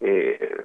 eh, 0.00 0.64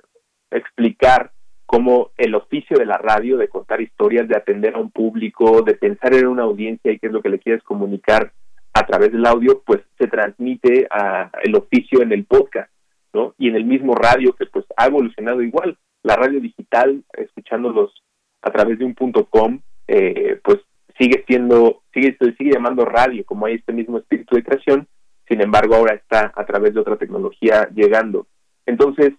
explicar 0.51 1.31
como 1.73 2.11
el 2.17 2.35
oficio 2.35 2.77
de 2.77 2.85
la 2.85 2.99
radio, 2.99 3.35
de 3.35 3.47
contar 3.47 3.81
historias, 3.81 4.27
de 4.27 4.37
atender 4.37 4.75
a 4.75 4.79
un 4.79 4.91
público, 4.91 5.63
de 5.63 5.73
pensar 5.73 6.13
en 6.13 6.27
una 6.27 6.43
audiencia 6.43 6.91
y 6.91 6.99
qué 6.99 7.07
es 7.07 7.11
lo 7.11 7.23
que 7.23 7.29
le 7.29 7.39
quieres 7.39 7.63
comunicar 7.63 8.31
a 8.75 8.85
través 8.85 9.11
del 9.11 9.25
audio, 9.25 9.63
pues 9.65 9.81
se 9.97 10.05
transmite 10.05 10.85
a 10.91 11.31
el 11.41 11.55
oficio 11.55 12.03
en 12.03 12.11
el 12.11 12.25
podcast, 12.25 12.69
¿no? 13.11 13.33
Y 13.39 13.47
en 13.47 13.55
el 13.55 13.65
mismo 13.65 13.95
radio 13.95 14.33
que 14.33 14.45
pues 14.45 14.65
ha 14.77 14.85
evolucionado 14.85 15.41
igual, 15.41 15.75
la 16.03 16.15
radio 16.15 16.39
digital, 16.39 17.03
escuchándolos 17.13 18.03
a 18.43 18.51
través 18.51 18.77
de 18.77 18.85
un 18.85 18.93
punto 18.93 19.25
com, 19.25 19.59
eh, 19.87 20.39
pues 20.43 20.59
sigue 20.99 21.23
siendo, 21.25 21.81
sigue, 21.91 22.15
sigue 22.37 22.53
llamando 22.53 22.85
radio, 22.85 23.25
como 23.25 23.47
hay 23.47 23.55
este 23.55 23.73
mismo 23.73 23.97
espíritu 23.97 24.35
de 24.35 24.43
creación, 24.43 24.87
sin 25.27 25.41
embargo 25.41 25.73
ahora 25.73 25.95
está 25.95 26.31
a 26.35 26.45
través 26.45 26.75
de 26.75 26.81
otra 26.81 26.97
tecnología 26.97 27.67
llegando. 27.73 28.27
Entonces, 28.67 29.13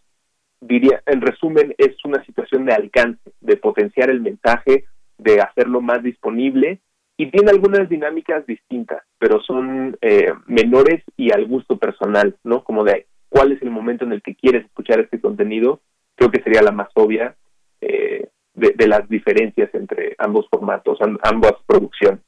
diría, 0.66 1.02
en 1.06 1.20
resumen, 1.20 1.74
es 1.78 1.96
una 2.04 2.24
situación 2.24 2.64
de 2.64 2.74
alcance, 2.74 3.32
de 3.40 3.56
potenciar 3.56 4.10
el 4.10 4.20
mensaje, 4.20 4.84
de 5.18 5.40
hacerlo 5.40 5.80
más 5.80 6.02
disponible 6.02 6.80
y 7.16 7.30
tiene 7.30 7.50
algunas 7.50 7.88
dinámicas 7.88 8.44
distintas, 8.46 9.02
pero 9.18 9.40
son 9.40 9.96
eh, 10.00 10.32
menores 10.46 11.02
y 11.16 11.32
al 11.32 11.46
gusto 11.46 11.78
personal, 11.78 12.36
¿no? 12.42 12.64
Como 12.64 12.82
de 12.82 13.06
cuál 13.28 13.52
es 13.52 13.62
el 13.62 13.70
momento 13.70 14.04
en 14.04 14.12
el 14.12 14.22
que 14.22 14.34
quieres 14.34 14.64
escuchar 14.64 15.00
este 15.00 15.20
contenido, 15.20 15.80
creo 16.16 16.30
que 16.30 16.42
sería 16.42 16.62
la 16.62 16.72
más 16.72 16.88
obvia 16.94 17.36
eh, 17.80 18.28
de, 18.54 18.88
las 18.88 19.08
diferencias 19.08 19.72
entre 19.74 20.14
ambos 20.18 20.46
formatos, 20.50 20.98
ambas 21.22 21.54
producciones. 21.66 22.20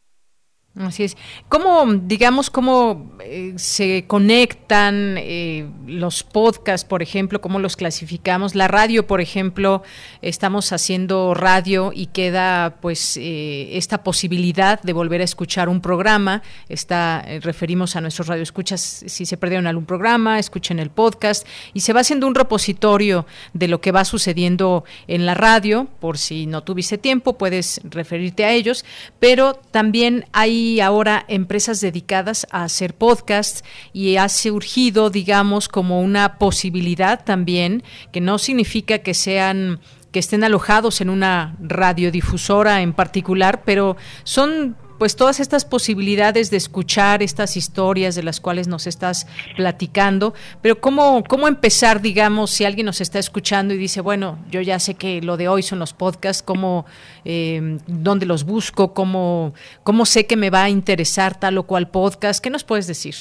Así 0.78 1.04
es. 1.04 1.16
¿Cómo, 1.48 1.86
digamos, 1.86 2.50
cómo 2.50 3.10
eh, 3.20 3.54
se 3.56 4.04
conectan 4.06 5.14
eh, 5.16 5.66
los 5.86 6.22
podcasts, 6.22 6.86
por 6.86 7.00
ejemplo, 7.00 7.40
cómo 7.40 7.58
los 7.58 7.76
clasificamos? 7.76 8.54
La 8.54 8.68
radio, 8.68 9.06
por 9.06 9.22
ejemplo, 9.22 9.82
estamos 10.20 10.74
haciendo 10.74 11.32
radio 11.32 11.92
y 11.94 12.06
queda, 12.06 12.76
pues, 12.82 13.16
eh, 13.16 13.78
esta 13.78 14.04
posibilidad 14.04 14.78
de 14.82 14.92
volver 14.92 15.22
a 15.22 15.24
escuchar 15.24 15.70
un 15.70 15.80
programa. 15.80 16.42
Está, 16.68 17.24
referimos 17.40 17.96
a 17.96 18.02
nuestros 18.02 18.28
radioescuchas, 18.28 19.04
si 19.06 19.24
se 19.24 19.38
perdieron 19.38 19.66
algún 19.66 19.86
programa, 19.86 20.38
escuchen 20.38 20.78
el 20.78 20.90
podcast 20.90 21.46
y 21.72 21.80
se 21.80 21.94
va 21.94 22.00
haciendo 22.00 22.26
un 22.26 22.34
repositorio 22.34 23.24
de 23.54 23.68
lo 23.68 23.80
que 23.80 23.92
va 23.92 24.04
sucediendo 24.04 24.84
en 25.08 25.24
la 25.24 25.32
radio. 25.32 25.86
Por 26.00 26.18
si 26.18 26.44
no 26.44 26.62
tuviste 26.64 26.98
tiempo, 26.98 27.38
puedes 27.38 27.80
referirte 27.82 28.44
a 28.44 28.52
ellos, 28.52 28.84
pero 29.18 29.54
también 29.54 30.26
hay 30.32 30.65
ahora 30.80 31.24
empresas 31.28 31.80
dedicadas 31.80 32.46
a 32.50 32.64
hacer 32.64 32.94
podcasts 32.94 33.64
y 33.92 34.16
ha 34.16 34.28
surgido, 34.28 35.10
digamos, 35.10 35.68
como 35.68 36.00
una 36.00 36.38
posibilidad 36.38 37.24
también, 37.24 37.82
que 38.12 38.20
no 38.20 38.38
significa 38.38 38.98
que 38.98 39.14
sean 39.14 39.80
que 40.12 40.20
estén 40.20 40.44
alojados 40.44 41.00
en 41.02 41.10
una 41.10 41.56
radiodifusora 41.60 42.80
en 42.80 42.94
particular, 42.94 43.64
pero 43.64 43.96
son 44.24 44.76
pues 44.98 45.16
todas 45.16 45.40
estas 45.40 45.64
posibilidades 45.64 46.50
de 46.50 46.56
escuchar 46.56 47.22
estas 47.22 47.56
historias 47.56 48.14
de 48.14 48.22
las 48.22 48.40
cuales 48.40 48.68
nos 48.68 48.86
estás 48.86 49.26
platicando, 49.56 50.34
pero 50.62 50.80
cómo, 50.80 51.24
cómo 51.28 51.48
empezar, 51.48 52.00
digamos, 52.00 52.50
si 52.50 52.64
alguien 52.64 52.86
nos 52.86 53.00
está 53.00 53.18
escuchando 53.18 53.74
y 53.74 53.78
dice, 53.78 54.00
bueno, 54.00 54.38
yo 54.50 54.60
ya 54.60 54.78
sé 54.78 54.94
que 54.94 55.20
lo 55.22 55.36
de 55.36 55.48
hoy 55.48 55.62
son 55.62 55.78
los 55.78 55.92
podcasts, 55.92 56.42
cómo, 56.42 56.86
eh, 57.24 57.78
dónde 57.86 58.26
los 58.26 58.44
busco, 58.44 58.94
cómo, 58.94 59.54
cómo 59.82 60.06
sé 60.06 60.26
que 60.26 60.36
me 60.36 60.50
va 60.50 60.64
a 60.64 60.70
interesar 60.70 61.38
tal 61.38 61.58
o 61.58 61.64
cual 61.64 61.90
podcast, 61.90 62.42
¿qué 62.42 62.50
nos 62.50 62.64
puedes 62.64 62.86
decir? 62.86 63.14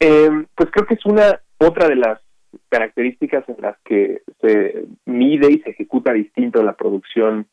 Eh, 0.00 0.30
pues 0.54 0.70
creo 0.70 0.86
que 0.86 0.94
es 0.94 1.04
una 1.06 1.40
otra 1.58 1.88
de 1.88 1.96
las 1.96 2.20
características 2.68 3.48
en 3.48 3.56
las 3.60 3.76
que 3.84 4.22
se 4.40 4.84
mide 5.06 5.50
y 5.50 5.60
se 5.60 5.70
ejecuta 5.70 6.12
distinto 6.12 6.62
la 6.62 6.76
producción 6.76 7.46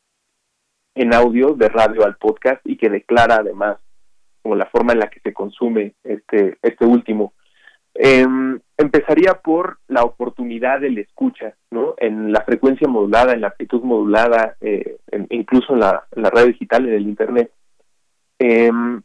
en 0.95 1.13
audio 1.13 1.53
de 1.53 1.69
radio 1.69 2.05
al 2.05 2.15
podcast 2.15 2.61
y 2.65 2.77
que 2.77 2.89
declara 2.89 3.35
además 3.35 3.77
como 4.41 4.55
la 4.55 4.65
forma 4.67 4.93
en 4.93 4.99
la 4.99 5.09
que 5.09 5.19
se 5.19 5.33
consume 5.33 5.93
este, 6.03 6.57
este 6.61 6.85
último. 6.85 7.33
Em, 7.95 8.59
empezaría 8.77 9.35
por 9.35 9.79
la 9.87 10.03
oportunidad 10.03 10.81
de 10.81 10.91
la 10.91 11.01
escucha, 11.01 11.55
¿no? 11.71 11.95
En 11.97 12.31
la 12.31 12.41
frecuencia 12.41 12.87
modulada, 12.87 13.33
en 13.33 13.41
la 13.41 13.47
amplitud 13.47 13.81
modulada, 13.81 14.55
eh, 14.61 14.97
incluso 15.29 15.73
en 15.73 15.79
la, 15.79 16.05
radio 16.11 16.47
digital, 16.47 16.87
en 16.87 16.93
el 16.93 17.07
Internet. 17.07 17.51
Em, 18.37 19.01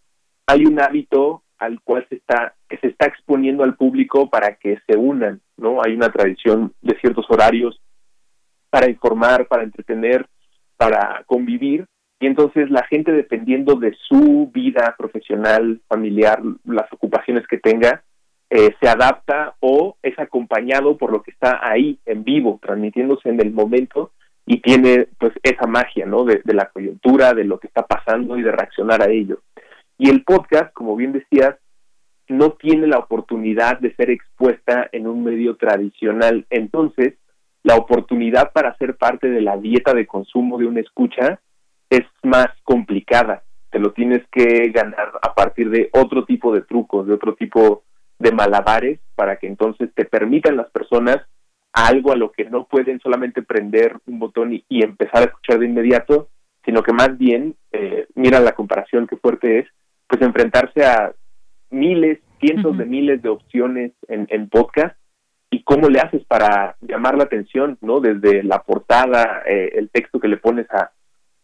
hay 0.47 0.67
un 0.67 0.81
hábito 0.81 1.43
al 1.59 1.81
cual 1.83 2.05
se 2.09 2.17
está, 2.17 2.55
que 2.69 2.79
se 2.79 2.89
está 2.89 3.07
exponiendo 3.07 3.63
al 3.63 3.77
público 3.77 4.29
para 4.29 4.57
que 4.57 4.79
se 4.87 4.97
unan, 4.97 5.41
¿no? 5.57 5.81
Hay 5.83 5.95
una 5.95 6.11
tradición 6.11 6.75
de 6.83 6.99
ciertos 7.01 7.27
horarios 7.31 7.81
para 8.71 8.91
informar, 8.91 9.47
para 9.47 9.63
entretener, 9.63 10.27
para 10.81 11.25
convivir 11.27 11.85
y 12.19 12.27
entonces 12.27 12.71
la 12.71 12.83
gente 12.85 13.13
dependiendo 13.13 13.75
de 13.75 13.95
su 14.09 14.51
vida 14.51 14.95
profesional, 14.97 15.79
familiar, 15.87 16.41
las 16.65 16.91
ocupaciones 16.91 17.47
que 17.47 17.59
tenga, 17.59 18.03
eh, 18.49 18.75
se 18.81 18.89
adapta 18.89 19.57
o 19.61 19.99
es 20.03 20.19
acompañado 20.19 20.97
por 20.97 21.13
lo 21.13 21.23
que 21.23 21.33
está 21.33 21.61
ahí 21.63 21.99
en 22.07 22.25
vivo, 22.25 22.59
transmitiéndose 22.63 23.29
en 23.29 23.43
el 23.43 23.53
momento 23.53 24.13
y 24.47 24.63
tiene 24.63 25.09
pues 25.19 25.35
esa 25.43 25.67
magia, 25.67 26.07
¿no? 26.07 26.25
De, 26.25 26.41
de 26.43 26.55
la 26.55 26.71
coyuntura, 26.71 27.35
de 27.35 27.45
lo 27.45 27.61
que 27.61 27.67
está 27.67 27.87
pasando 27.87 28.39
y 28.39 28.43
de 28.43 28.53
reaccionar 28.53 29.03
a 29.03 29.11
ello. 29.11 29.43
Y 29.99 30.09
el 30.09 30.25
podcast, 30.25 30.73
como 30.73 30.97
bien 30.97 31.13
decías, 31.13 31.57
no 32.27 32.53
tiene 32.53 32.87
la 32.87 33.01
oportunidad 33.01 33.79
de 33.81 33.95
ser 33.97 34.09
expuesta 34.09 34.89
en 34.93 35.07
un 35.07 35.25
medio 35.25 35.57
tradicional. 35.57 36.47
Entonces, 36.49 37.19
la 37.63 37.77
oportunidad 37.77 38.53
para 38.53 38.77
ser 38.77 38.97
parte 38.97 39.29
de 39.29 39.43
la 39.43 39.57
dieta 39.57 39.93
de 39.95 40.07
consumo 40.07 40.59
de 40.59 40.67
una 40.67 40.81
escucha 40.81 41.41
es 41.89 42.03
más 42.23 42.49
complicada. 42.65 43.43
Te 43.71 43.79
lo 43.79 43.93
tienes 43.93 44.23
que 44.33 44.71
ganar 44.71 45.13
a 45.23 45.35
partir 45.35 45.71
de 45.71 45.91
otro 45.93 46.25
tipo 46.25 46.55
de 46.55 46.63
trucos, 46.63 47.07
de 47.07 47.15
otro 47.15 47.35
tipo 47.35 47.85
de 48.19 48.33
malabares, 48.33 49.01
para 49.15 49.37
que 49.37 49.47
entonces 49.47 49.91
te 49.95 50.05
permitan 50.05 50.57
las 50.57 50.71
personas 50.71 51.19
algo 51.73 52.13
a 52.13 52.17
lo 52.17 52.33
que 52.33 52.45
no 52.45 52.67
pueden 52.67 53.01
solamente 53.01 53.43
prender 53.43 53.97
un 54.07 54.19
botón 54.19 54.53
y, 54.53 54.65
empezar 54.83 55.23
a 55.23 55.27
escuchar 55.27 55.61
de 55.61 55.67
inmediato, 55.67 56.29
sino 56.65 56.83
que 56.83 56.93
más 56.93 57.17
bien, 57.17 57.55
eh, 57.73 58.07
mira 58.15 58.41
la 58.41 58.53
comparación 58.53 59.07
que 59.07 59.17
fuerte 59.17 59.61
es, 59.61 59.69
pues 60.09 60.21
enfrentarse 60.23 60.85
a 60.85 61.13
miles, 61.71 62.19
cientos 62.41 62.77
de 62.77 62.87
miles 62.87 63.23
de 63.23 63.29
opciones 63.29 63.93
en, 64.09 64.27
en 64.31 64.49
podcast 64.49 64.97
y 65.51 65.63
cómo 65.65 65.89
le 65.89 66.01
haces 66.01 66.25
para 66.27 66.77
llamar 66.81 67.17
la 67.17 67.25
atención, 67.25 67.77
¿no? 67.81 68.01
Desde 68.01 68.43
la 68.43 68.63
portada, 68.63 69.43
eh, 69.47 69.73
el 69.75 69.91
texto 69.91 70.21
que 70.21 70.29
le 70.29 70.37
pones 70.37 70.71
a, 70.71 70.93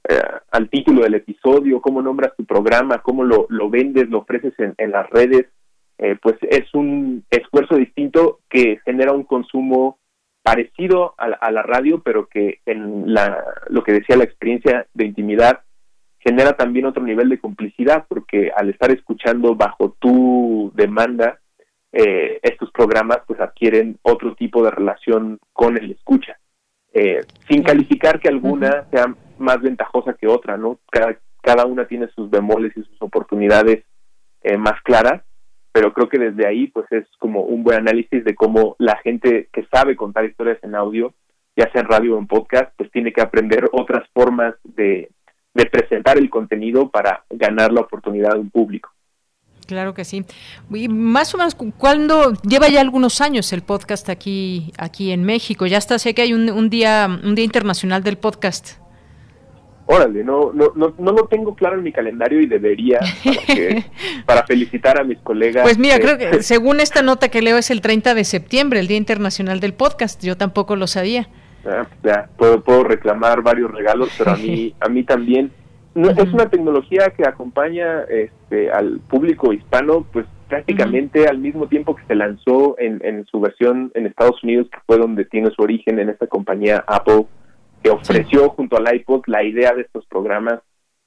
eh, 0.08 0.20
al 0.52 0.70
título 0.70 1.02
del 1.02 1.14
episodio, 1.14 1.80
cómo 1.80 2.00
nombras 2.00 2.36
tu 2.36 2.44
programa, 2.44 3.02
cómo 3.02 3.24
lo, 3.24 3.46
lo 3.48 3.68
vendes, 3.68 4.08
lo 4.08 4.18
ofreces 4.18 4.54
en, 4.58 4.74
en 4.78 4.92
las 4.92 5.10
redes, 5.10 5.46
eh, 5.98 6.16
pues 6.22 6.36
es 6.42 6.72
un 6.74 7.24
esfuerzo 7.30 7.76
distinto 7.76 8.40
que 8.48 8.78
genera 8.84 9.12
un 9.12 9.24
consumo 9.24 9.98
parecido 10.42 11.14
a 11.18 11.50
la, 11.50 11.62
radio, 11.62 12.02
pero 12.04 12.28
que 12.28 12.60
en 12.66 13.12
la, 13.12 13.42
lo 13.68 13.82
que 13.82 13.92
decía 13.92 14.16
la 14.16 14.22
experiencia 14.22 14.86
de 14.94 15.04
intimidad 15.04 15.62
genera 16.20 16.52
también 16.52 16.86
otro 16.86 17.02
nivel 17.02 17.28
de 17.28 17.40
complicidad, 17.40 18.04
porque 18.08 18.52
al 18.54 18.70
estar 18.70 18.92
escuchando 18.92 19.56
bajo 19.56 19.96
tu 19.98 20.70
demanda, 20.76 21.40
eh, 21.92 22.40
estos 22.42 22.70
programas 22.72 23.18
pues 23.26 23.40
adquieren 23.40 23.98
otro 24.02 24.34
tipo 24.34 24.62
de 24.62 24.70
relación 24.70 25.38
con 25.52 25.76
el 25.76 25.92
escucha, 25.92 26.38
eh, 26.92 27.20
sin 27.48 27.62
calificar 27.62 28.20
que 28.20 28.28
alguna 28.28 28.86
sea 28.90 29.14
más 29.38 29.60
ventajosa 29.60 30.14
que 30.14 30.26
otra, 30.26 30.56
¿no? 30.56 30.78
Cada, 30.90 31.16
cada 31.42 31.64
una 31.66 31.86
tiene 31.86 32.08
sus 32.08 32.30
bemoles 32.30 32.76
y 32.76 32.82
sus 32.82 33.00
oportunidades 33.00 33.84
eh, 34.42 34.56
más 34.56 34.80
claras, 34.82 35.22
pero 35.72 35.92
creo 35.92 36.08
que 36.08 36.18
desde 36.18 36.46
ahí 36.46 36.68
pues 36.68 36.86
es 36.90 37.06
como 37.18 37.42
un 37.42 37.62
buen 37.62 37.78
análisis 37.78 38.24
de 38.24 38.34
cómo 38.34 38.76
la 38.78 38.96
gente 38.98 39.48
que 39.52 39.66
sabe 39.72 39.96
contar 39.96 40.24
historias 40.24 40.58
en 40.62 40.74
audio, 40.74 41.14
ya 41.56 41.70
sea 41.72 41.82
en 41.82 41.88
radio 41.88 42.16
o 42.16 42.18
en 42.18 42.26
podcast, 42.26 42.72
pues 42.76 42.90
tiene 42.90 43.12
que 43.12 43.22
aprender 43.22 43.68
otras 43.72 44.08
formas 44.12 44.54
de, 44.64 45.10
de 45.54 45.66
presentar 45.66 46.18
el 46.18 46.30
contenido 46.30 46.90
para 46.90 47.24
ganar 47.30 47.72
la 47.72 47.82
oportunidad 47.82 48.32
de 48.32 48.40
un 48.40 48.50
público. 48.50 48.90
Claro 49.66 49.94
que 49.94 50.04
sí. 50.04 50.24
Y 50.72 50.88
más 50.88 51.34
o 51.34 51.38
menos, 51.38 51.56
¿cuándo 51.76 52.32
lleva 52.42 52.68
ya 52.68 52.80
algunos 52.80 53.20
años 53.20 53.52
el 53.52 53.62
podcast 53.62 54.08
aquí 54.08 54.72
aquí 54.78 55.10
en 55.10 55.24
México? 55.24 55.66
Ya 55.66 55.78
está, 55.78 55.98
sé 55.98 56.14
que 56.14 56.22
hay 56.22 56.32
un, 56.32 56.70
día 56.70 57.08
un 57.24 57.34
día 57.34 57.44
internacional 57.44 58.02
del 58.04 58.16
podcast. 58.16 58.78
Órale, 59.88 60.24
no, 60.24 60.52
no, 60.52 60.72
no, 60.74 60.94
no 60.98 61.12
lo 61.12 61.26
tengo 61.28 61.54
claro 61.54 61.76
en 61.76 61.84
mi 61.84 61.92
calendario 61.92 62.40
y 62.40 62.46
debería 62.46 62.98
para, 64.24 64.42
felicitar 64.46 65.00
a 65.00 65.04
mis 65.04 65.18
colegas. 65.18 65.62
Pues 65.62 65.78
mira, 65.78 65.98
creo 66.00 66.18
que 66.18 66.42
según 66.42 66.80
esta 66.80 67.02
nota 67.02 67.28
que 67.28 67.42
leo 67.42 67.56
es 67.56 67.70
el 67.70 67.80
30 67.80 68.14
de 68.14 68.24
septiembre, 68.24 68.80
el 68.80 68.88
Día 68.88 68.96
Internacional 68.96 69.60
del 69.60 69.74
Podcast. 69.74 70.24
Yo 70.24 70.36
tampoco 70.36 70.74
lo 70.74 70.88
sabía. 70.88 71.28
Ah, 71.64 71.86
ya, 72.02 72.28
puedo, 72.36 72.62
puedo 72.62 72.84
reclamar 72.84 73.42
varios 73.42 73.70
regalos, 73.70 74.10
pero 74.18 74.32
a 74.32 74.36
mí, 74.36 74.74
a 74.80 74.88
mí 74.88 75.04
también 75.04 75.52
no, 75.96 76.10
Es 76.10 76.32
una 76.32 76.50
tecnología 76.50 77.10
que 77.16 77.26
acompaña 77.26 78.02
este, 78.02 78.70
al 78.70 79.00
público 79.00 79.52
hispano, 79.52 80.06
pues 80.12 80.26
prácticamente 80.46 81.26
al 81.26 81.38
mismo 81.38 81.68
tiempo 81.68 81.96
que 81.96 82.04
se 82.06 82.14
lanzó 82.14 82.76
en, 82.78 83.00
en, 83.02 83.24
su 83.26 83.40
versión 83.40 83.90
en 83.94 84.06
Estados 84.06 84.42
Unidos, 84.44 84.68
que 84.70 84.78
fue 84.86 84.98
donde 84.98 85.24
tiene 85.24 85.50
su 85.50 85.62
origen 85.62 85.98
en 85.98 86.10
esta 86.10 86.26
compañía 86.26 86.84
Apple, 86.86 87.26
que 87.82 87.90
ofreció 87.90 88.50
junto 88.50 88.76
al 88.76 88.94
iPod 88.94 89.22
la 89.26 89.42
idea 89.42 89.72
de 89.72 89.82
estos 89.82 90.04
programas 90.06 90.60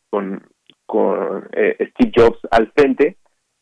con, 0.10 0.44
con 0.88 1.48
eh, 1.54 1.78
Steve 1.92 2.12
Jobs 2.16 2.40
al 2.50 2.72
frente. 2.72 3.18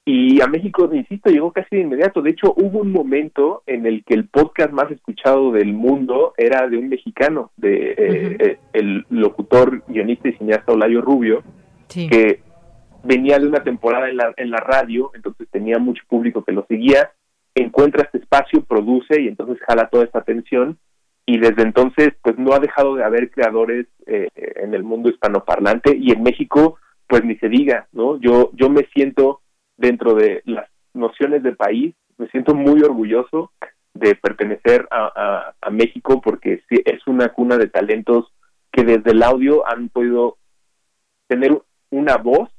Y 0.10 0.40
a 0.40 0.48
México, 0.48 0.90
insisto, 0.94 1.30
llegó 1.30 1.52
casi 1.52 1.76
de 1.76 1.82
inmediato. 1.82 2.22
De 2.22 2.30
hecho, 2.30 2.54
hubo 2.56 2.80
un 2.80 2.94
momento 2.94 3.64
en 3.66 3.86
el 3.86 4.06
que 4.06 4.14
el 4.14 4.30
podcast 4.30 4.72
más 4.72 4.90
escuchado 4.90 5.52
del 5.52 5.74
mundo 5.74 6.34
era 6.38 6.66
de 6.70 6.78
un 6.78 6.88
mexicano, 6.88 7.52
de 7.58 7.92
eh, 7.92 8.38
eh, 8.40 8.60
el 8.72 9.06
locutor, 9.10 9.84
guionista 9.86 10.30
y 10.30 10.38
cineasta 10.38 10.72
Olayo 10.72 11.02
Rubio, 11.02 11.44
que 11.90 12.40
venía 13.04 13.38
de 13.38 13.48
una 13.48 13.66
temporada 13.66 14.10
en 14.10 14.16
la, 14.16 14.34
en 14.38 14.50
la 14.50 14.60
radio, 14.60 15.12
entonces 15.14 15.46
tenía 15.52 15.78
mucho 15.78 16.02
público 16.08 16.42
que 16.42 16.54
lo 16.54 16.66
seguía, 16.70 17.12
encuentra 17.54 18.04
este 18.04 18.20
espacio, 18.20 18.64
produce 18.64 19.22
y 19.22 19.28
entonces 19.28 19.58
jala 19.68 19.90
toda 19.90 20.06
esta 20.06 20.20
atención 20.20 20.78
y 21.26 21.38
desde 21.38 21.64
entonces 21.64 22.14
pues 22.22 22.38
no 22.38 22.54
ha 22.54 22.60
dejado 22.60 22.96
de 22.96 23.04
haber 23.04 23.30
creadores 23.30 23.88
eh, 24.06 24.30
en 24.56 24.74
el 24.74 24.84
mundo 24.84 25.10
hispanoparlante 25.10 25.98
y 25.98 26.14
en 26.14 26.24
México 26.24 26.78
pues 27.08 27.26
ni 27.26 27.36
se 27.40 27.50
diga, 27.50 27.88
¿no? 27.92 28.18
Yo, 28.22 28.52
yo 28.54 28.70
me 28.70 28.88
siento 28.94 29.42
dentro 29.78 30.14
de 30.16 30.42
las 30.46 30.70
nociones 30.94 31.44
de 31.44 31.56
país, 31.56 31.96
me 32.18 32.28
siento 32.28 32.56
muy 32.56 32.82
orgulloso 32.82 33.52
de 33.94 34.16
pertenecer 34.16 34.88
a, 34.92 35.54
México 35.72 36.22
porque 36.22 36.64
es 36.70 37.08
una 37.08 37.30
cuna 37.30 37.58
de 37.58 37.68
talentos 37.68 38.34
que 38.72 38.84
desde 38.84 39.12
el 39.12 39.22
audio 39.22 39.68
han 39.68 39.90
podido 39.90 40.38
tener 41.28 41.62
una 41.92 42.16
voz 42.18 42.50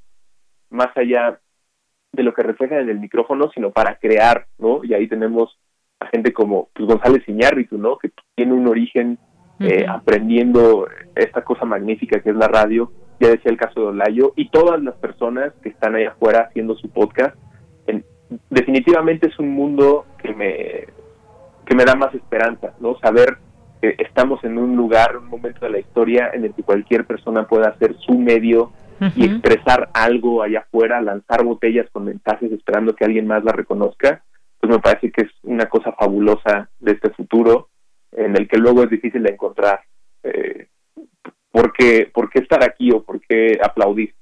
más 0.71 0.89
allá 0.95 1.41
de 2.13 2.23
lo 2.23 2.35
que 2.35 2.43
reflejan 2.43 2.81
en 2.81 2.91
el 2.91 3.01
micrófono, 3.01 3.51
sino 3.55 3.71
para 3.71 3.97
crear, 3.97 4.47
¿no? 4.59 4.85
Y 4.85 4.95
ahí 4.95 5.09
tenemos 5.09 5.59
a 6.01 6.07
gente 6.09 6.33
como 6.33 6.69
pues, 6.75 6.87
González 6.87 7.27
Iñárritu, 7.27 7.79
¿no? 7.79 7.99
Que 7.99 8.11
tiene 8.35 8.53
un 8.53 8.69
origen 8.69 9.19
eh, 9.61 9.87
aprendiendo 9.89 10.87
esta 11.17 11.43
cosa 11.43 11.65
magnífica 11.65 12.21
que 12.21 12.31
es 12.31 12.37
la 12.37 12.47
radio 12.47 12.93
ya 13.21 13.29
decía 13.29 13.51
el 13.51 13.57
caso 13.57 13.81
de 13.81 13.87
Olayo, 13.87 14.33
y 14.37 14.51
todas 14.51 14.83
las 14.83 14.95
personas 14.97 15.53
que 15.63 15.71
están 15.71 15.95
ahí 15.95 16.05
afuera 16.05 16.49
haciendo 16.49 16.77
su 16.77 16.89
podcast. 16.91 17.37
definitivamente 18.51 19.29
es 19.29 19.39
un 19.39 19.51
mundo 19.51 20.05
que 20.23 20.35
me, 20.35 20.87
que 21.65 21.75
me 21.75 21.85
da 21.85 21.95
más 21.95 22.15
esperanza, 22.15 22.75
¿no? 22.81 22.99
Saber 22.99 23.39
que 23.81 23.95
estamos 23.99 24.43
en 24.45 24.59
un 24.59 24.77
lugar, 24.77 25.17
un 25.17 25.29
momento 25.29 25.61
de 25.65 25.71
la 25.71 25.79
historia 25.79 26.31
en 26.33 26.45
el 26.45 26.55
que 26.55 26.63
cualquier 26.63 27.07
persona 27.07 27.47
pueda 27.47 27.69
hacer 27.69 27.97
su 28.01 28.19
medio 28.19 28.73
y 29.15 29.27
expresar 29.27 29.91
algo 29.95 30.43
allá 30.43 30.61
afuera, 30.61 31.01
lanzar 31.01 31.45
botellas 31.45 31.89
con 31.93 32.05
mensajes 32.05 32.51
esperando 32.51 32.97
que 32.97 33.05
alguien 33.05 33.29
más 33.29 33.45
la 33.45 33.53
reconozca, 33.53 34.25
pues 34.61 34.73
me 34.73 34.81
parece 34.81 35.13
que 35.13 35.23
es 35.23 35.31
una 35.45 35.67
cosa 35.67 35.93
fabulosa 35.93 36.69
de 36.81 36.93
este 36.93 37.11
futuro 37.11 37.69
en 38.13 38.37
el 38.37 38.49
que 38.49 38.59
luego 38.59 38.83
es 38.83 38.91
difícil 38.91 39.23
de 39.23 39.31
encontrar. 39.31 39.81
Eh, 40.25 40.67
¿por 41.51 41.73
qué, 41.73 42.11
por 42.13 42.31
qué 42.31 42.41
estar 42.41 42.63
aquí 42.63 42.91
o 42.91 43.03
por 43.03 43.21
qué 43.21 43.59
aplaudir? 43.63 44.15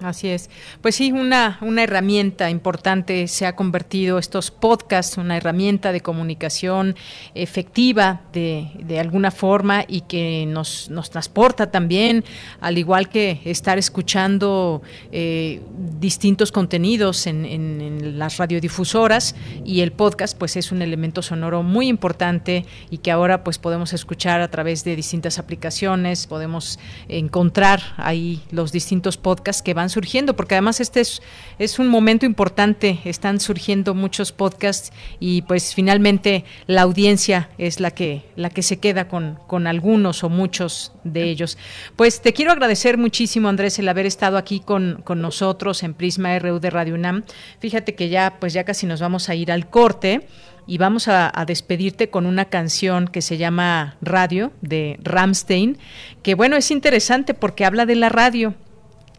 Así 0.00 0.28
es. 0.28 0.50
Pues 0.82 0.96
sí, 0.96 1.10
una, 1.10 1.58
una 1.62 1.82
herramienta 1.82 2.50
importante 2.50 3.26
se 3.28 3.46
ha 3.46 3.56
convertido 3.56 4.18
estos 4.18 4.50
podcasts, 4.50 5.16
una 5.16 5.38
herramienta 5.38 5.90
de 5.90 6.02
comunicación 6.02 6.96
efectiva 7.34 8.20
de, 8.34 8.72
de 8.78 9.00
alguna 9.00 9.30
forma 9.30 9.86
y 9.88 10.02
que 10.02 10.44
nos, 10.46 10.90
nos 10.90 11.08
transporta 11.08 11.70
también, 11.70 12.24
al 12.60 12.76
igual 12.76 13.08
que 13.08 13.40
estar 13.46 13.78
escuchando 13.78 14.82
eh, 15.12 15.62
distintos 15.98 16.52
contenidos 16.52 17.26
en, 17.26 17.46
en, 17.46 17.80
en, 17.80 18.18
las 18.18 18.36
radiodifusoras 18.36 19.34
y 19.64 19.80
el 19.80 19.92
podcast 19.92 20.36
pues 20.36 20.56
es 20.56 20.72
un 20.72 20.82
elemento 20.82 21.22
sonoro 21.22 21.62
muy 21.62 21.88
importante 21.88 22.66
y 22.90 22.98
que 22.98 23.10
ahora 23.10 23.42
pues 23.44 23.56
podemos 23.56 23.94
escuchar 23.94 24.42
a 24.42 24.50
través 24.50 24.84
de 24.84 24.94
distintas 24.94 25.38
aplicaciones, 25.38 26.26
podemos 26.26 26.78
encontrar 27.08 27.80
ahí 27.96 28.42
los 28.50 28.72
distintos 28.72 29.16
podcasts 29.16 29.62
que 29.62 29.72
van 29.72 29.85
surgiendo, 29.88 30.36
porque 30.36 30.54
además 30.54 30.80
este 30.80 31.00
es, 31.00 31.78
un 31.78 31.88
momento 31.88 32.26
importante, 32.26 33.00
están 33.04 33.40
surgiendo 33.40 33.94
muchos 33.94 34.32
podcasts 34.32 34.92
y 35.20 35.42
pues 35.42 35.74
finalmente 35.74 36.44
la 36.66 36.82
audiencia 36.82 37.50
es 37.58 37.80
la 37.80 37.90
que, 37.90 38.24
la 38.36 38.50
que 38.50 38.62
se 38.62 38.78
queda 38.78 39.08
con, 39.08 39.38
con 39.46 39.66
algunos 39.66 40.24
o 40.24 40.28
muchos 40.28 40.92
de 41.04 41.24
ellos. 41.24 41.58
Pues 41.96 42.20
te 42.20 42.32
quiero 42.32 42.52
agradecer 42.52 42.98
muchísimo, 42.98 43.48
Andrés, 43.48 43.78
el 43.78 43.88
haber 43.88 44.06
estado 44.06 44.36
aquí 44.36 44.60
con, 44.60 45.02
con 45.04 45.20
nosotros 45.20 45.82
en 45.82 45.94
Prisma 45.94 46.38
RU 46.38 46.60
de 46.60 46.70
Radio 46.70 46.94
UNAM. 46.94 47.24
Fíjate 47.60 47.94
que 47.94 48.08
ya, 48.08 48.36
pues 48.40 48.52
ya 48.52 48.64
casi 48.64 48.86
nos 48.86 49.00
vamos 49.00 49.28
a 49.28 49.34
ir 49.34 49.52
al 49.52 49.68
corte 49.68 50.26
y 50.66 50.78
vamos 50.78 51.08
a, 51.08 51.32
despedirte 51.46 52.10
con 52.10 52.26
una 52.26 52.46
canción 52.46 53.06
que 53.06 53.22
se 53.22 53.36
llama 53.36 53.96
Radio 54.02 54.52
de 54.62 54.98
Ramstein, 55.02 55.78
que 56.22 56.34
bueno, 56.34 56.56
es 56.56 56.70
interesante 56.70 57.34
porque 57.34 57.64
habla 57.64 57.86
de 57.86 57.94
la 57.94 58.08
radio 58.08 58.54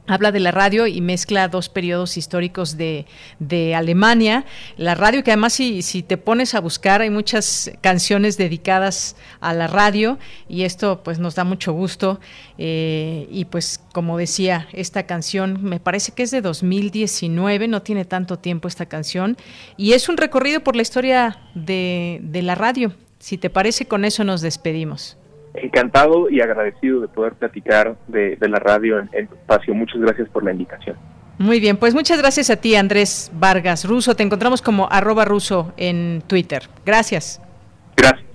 habla 0.07 0.31
de 0.31 0.39
la 0.39 0.51
radio 0.51 0.87
y 0.87 1.01
mezcla 1.01 1.47
dos 1.47 1.69
periodos 1.69 2.17
históricos 2.17 2.77
de, 2.77 3.05
de 3.39 3.75
Alemania. 3.75 4.45
La 4.77 4.95
radio 4.95 5.23
que 5.23 5.31
además 5.31 5.53
si, 5.53 5.81
si, 5.81 6.01
te 6.01 6.17
pones 6.17 6.55
a 6.55 6.61
buscar 6.61 7.01
hay 7.01 7.09
muchas 7.09 7.71
canciones 7.81 8.37
dedicadas 8.37 9.15
a 9.39 9.53
la 9.53 9.67
radio 9.67 10.17
y 10.47 10.63
esto 10.63 11.03
pues 11.03 11.19
nos 11.19 11.35
da 11.35 11.43
mucho 11.43 11.73
gusto. 11.73 12.19
Eh, 12.57 13.27
y 13.29 13.45
pues 13.45 13.81
como 13.93 14.17
decía, 14.17 14.67
esta 14.73 15.03
canción 15.03 15.63
me 15.63 15.79
parece 15.79 16.13
que 16.13 16.23
es 16.23 16.31
de 16.31 16.41
2019, 16.41 17.67
no 17.67 17.81
tiene 17.81 18.05
tanto 18.05 18.39
tiempo 18.39 18.67
esta 18.67 18.87
canción 18.87 19.37
y 19.75 19.93
es 19.93 20.09
un 20.09 20.17
recorrido 20.17 20.61
por 20.61 20.75
la 20.75 20.81
historia 20.81 21.39
de, 21.53 22.19
de 22.23 22.41
la 22.41 22.55
radio 22.55 22.93
Si 23.19 23.37
te 23.37 23.49
parece, 23.49 23.87
con 23.87 24.05
eso 24.05 24.23
nos 24.23 24.41
despedimos. 24.41 25.17
Encantado 25.61 26.29
y 26.29 26.41
agradecido 26.41 27.01
de 27.01 27.07
poder 27.07 27.33
platicar 27.33 27.95
de, 28.07 28.37
la 28.41 28.59
radio 28.59 28.99
en, 28.99 29.09
en 29.13 29.25
espacio. 29.25 29.73
Muchas 29.73 29.99
gracias 30.01 30.29
por 30.29 30.43
la 30.43 30.51
invitación. 30.51 30.95
Muy 31.39 31.59
bien, 31.59 31.77
pues 31.77 31.93
muchas 31.93 32.17
gracias 32.19 32.49
a 32.49 32.55
ti, 32.55 32.75
Andrés 32.75 33.31
Vargas 33.33 33.85
Ruso. 33.85 34.15
Te 34.15 34.23
encontramos 34.23 34.61
como 34.61 34.87
arroba 34.91 35.23
ruso 35.23 35.71
en 35.77 36.23
Twitter. 36.25 36.63
Gracias. 36.85 37.39
Gracias. 37.95 38.26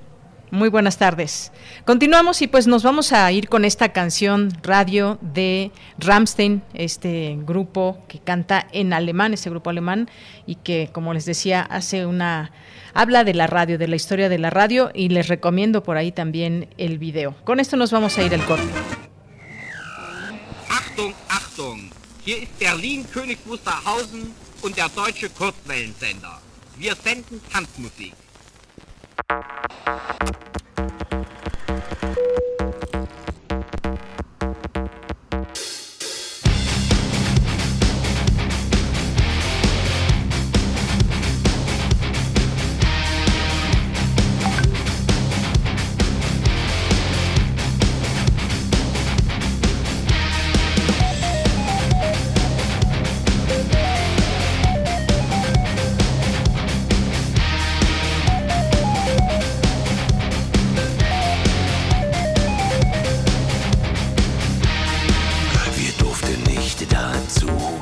Muy 0.53 0.69
buenas 0.69 0.99
tardes. 0.99 1.51
Continuamos 1.87 2.43
y 2.43 2.47
pues 2.47 2.67
nos 2.67 2.83
vamos 2.83 3.15
a 3.15 3.33
ir 3.33 3.49
con 3.49 3.65
esta 3.65 3.95
canción 3.95 4.53
radio 4.63 5.19
de 5.23 5.73
Ramstein, 5.97 6.63
este 6.75 7.39
grupo 7.41 8.05
que 8.07 8.19
canta 8.19 8.69
en 8.71 8.93
alemán, 8.93 9.33
este 9.33 9.49
grupo 9.49 9.71
alemán, 9.71 10.11
y 10.47 10.57
que, 10.57 10.91
como 10.93 11.15
les 11.15 11.25
decía, 11.25 11.63
hace 11.63 12.05
una 12.05 12.53
habla 12.93 13.25
de 13.25 13.33
la 13.33 13.47
radio, 13.47 13.79
de 13.79 13.89
la 13.89 13.97
historia 13.97 14.29
de 14.29 14.39
la 14.39 14.51
radio, 14.51 14.91
y 14.93 15.09
les 15.09 15.29
recomiendo 15.29 15.83
por 15.83 15.97
ahí 15.97 16.13
también 16.13 16.69
el 16.77 16.99
video. 16.99 17.35
Con 17.45 17.59
esto 17.59 17.79
nos 17.79 17.91
vamos 17.91 18.19
a 18.19 18.23
ir 18.23 18.35
al 18.35 18.45
corte. 18.45 18.69
Achtung, 20.69 21.15
Achtung! 21.31 21.91
Hier 22.27 22.43
ist 22.43 22.59
Berlin, 22.61 23.07
König 23.11 23.39
Wusterhausen 23.47 24.35
und 24.61 24.77
der 24.77 24.91
deutsche 24.91 25.31
Kurzwellensender. 25.31 26.43
Wir 26.77 26.95
senden 26.95 27.41
Tanzmusik. 27.51 28.13
Thank 29.33 29.47
you. 30.57 30.62
Geschichte 66.73 66.87
dazu. 66.87 67.82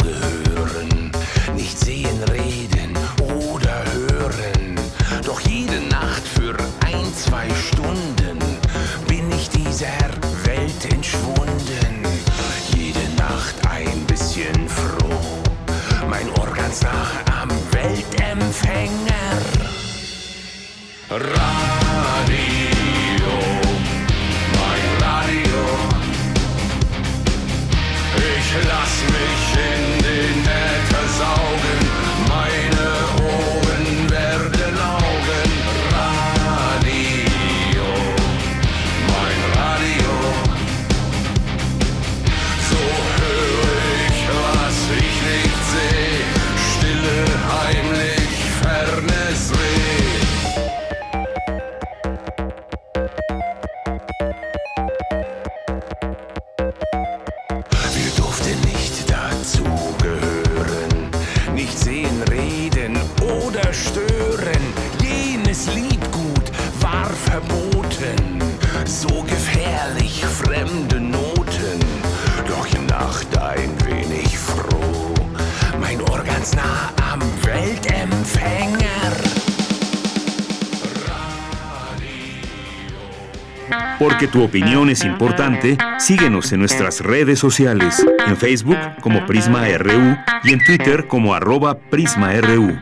Porque 84.21 84.33
tu 84.33 84.45
opinión 84.45 84.91
es 84.91 85.03
importante, 85.03 85.79
síguenos 85.99 86.53
en 86.53 86.61
nuestras 86.61 87.01
redes 87.01 87.39
sociales, 87.39 88.05
en 88.27 88.37
Facebook 88.37 88.77
como 89.01 89.25
Prisma 89.25 89.67
RU 89.79 90.15
y 90.45 90.53
en 90.53 90.63
Twitter 90.63 91.09
como 91.09 91.33
arroba 91.33 91.79
PrismaRU. 91.79 92.79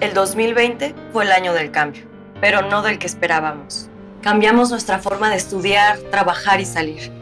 El 0.00 0.14
2020 0.14 0.94
fue 1.12 1.24
el 1.24 1.32
año 1.32 1.52
del 1.52 1.70
cambio, 1.70 2.04
pero 2.40 2.62
no 2.62 2.80
del 2.80 2.98
que 2.98 3.06
esperábamos. 3.06 3.90
Cambiamos 4.22 4.70
nuestra 4.70 4.98
forma 4.98 5.28
de 5.28 5.36
estudiar, 5.36 5.98
trabajar 6.10 6.62
y 6.62 6.64
salir. 6.64 7.12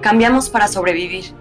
Cambiamos 0.00 0.48
para 0.48 0.68
sobrevivir, 0.68 1.34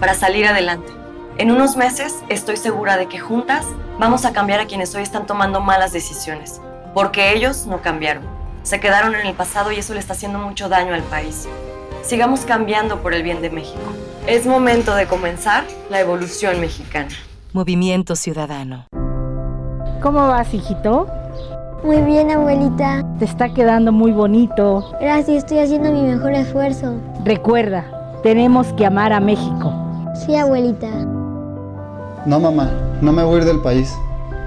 para 0.00 0.14
salir 0.14 0.48
adelante. 0.48 0.92
En 1.38 1.52
unos 1.52 1.76
meses 1.76 2.12
estoy 2.28 2.56
segura 2.56 2.96
de 2.96 3.06
que 3.06 3.20
juntas 3.20 3.66
vamos 4.00 4.24
a 4.24 4.32
cambiar 4.32 4.58
a 4.58 4.66
quienes 4.66 4.92
hoy 4.96 5.04
están 5.04 5.26
tomando 5.26 5.60
malas 5.60 5.92
decisiones, 5.92 6.60
porque 6.94 7.34
ellos 7.34 7.66
no 7.66 7.80
cambiaron. 7.82 8.24
Se 8.62 8.80
quedaron 8.80 9.14
en 9.14 9.26
el 9.26 9.34
pasado 9.34 9.72
y 9.72 9.76
eso 9.76 9.94
le 9.94 10.00
está 10.00 10.12
haciendo 10.12 10.38
mucho 10.38 10.68
daño 10.68 10.94
al 10.94 11.02
país. 11.02 11.48
Sigamos 12.02 12.40
cambiando 12.40 13.00
por 13.02 13.14
el 13.14 13.22
bien 13.22 13.42
de 13.42 13.50
México. 13.50 13.80
Es 14.26 14.46
momento 14.46 14.94
de 14.94 15.06
comenzar 15.06 15.64
la 15.90 16.00
evolución 16.00 16.60
mexicana. 16.60 17.10
Movimiento 17.52 18.16
Ciudadano. 18.16 18.86
¿Cómo 20.00 20.28
vas, 20.28 20.52
hijito? 20.54 21.08
Muy 21.84 22.00
bien, 22.02 22.30
abuelita. 22.30 23.04
Te 23.18 23.24
está 23.24 23.52
quedando 23.52 23.90
muy 23.90 24.12
bonito. 24.12 24.92
Gracias, 25.00 25.38
estoy 25.38 25.58
haciendo 25.58 25.90
mi 25.90 26.02
mejor 26.02 26.32
esfuerzo. 26.32 26.94
Recuerda, 27.24 27.84
tenemos 28.22 28.72
que 28.74 28.86
amar 28.86 29.12
a 29.12 29.20
México. 29.20 29.72
Sí, 30.14 30.36
abuelita. 30.36 30.88
No, 32.26 32.38
mamá, 32.38 32.70
no 33.00 33.12
me 33.12 33.24
voy 33.24 33.36
a 33.36 33.38
ir 33.38 33.44
del 33.44 33.60
país. 33.60 33.92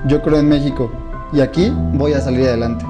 Yo 0.08 0.22
creo 0.22 0.40
en 0.40 0.48
México 0.48 0.90
y 1.36 1.42
aquí 1.42 1.72
voy 1.94 2.14
a 2.14 2.22
salir 2.22 2.48
adelante. 2.48 2.86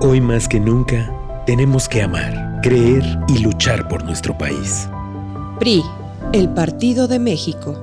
Hoy 0.00 0.20
más 0.20 0.46
que 0.46 0.60
nunca, 0.60 1.12
tenemos 1.46 1.88
que 1.88 2.02
amar, 2.02 2.60
creer 2.62 3.02
y 3.26 3.38
luchar 3.38 3.88
por 3.88 4.04
nuestro 4.04 4.38
país. 4.38 4.88
PRI, 5.58 5.82
el 6.32 6.48
Partido 6.50 7.08
de 7.08 7.18
México. 7.18 7.80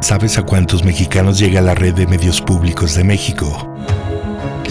¿Sabes 0.00 0.38
a 0.38 0.42
cuántos 0.42 0.84
mexicanos 0.84 1.38
llega 1.38 1.60
la 1.60 1.74
red 1.74 1.94
de 1.94 2.06
medios 2.06 2.40
públicos 2.40 2.94
de 2.94 3.02
México? 3.02 3.74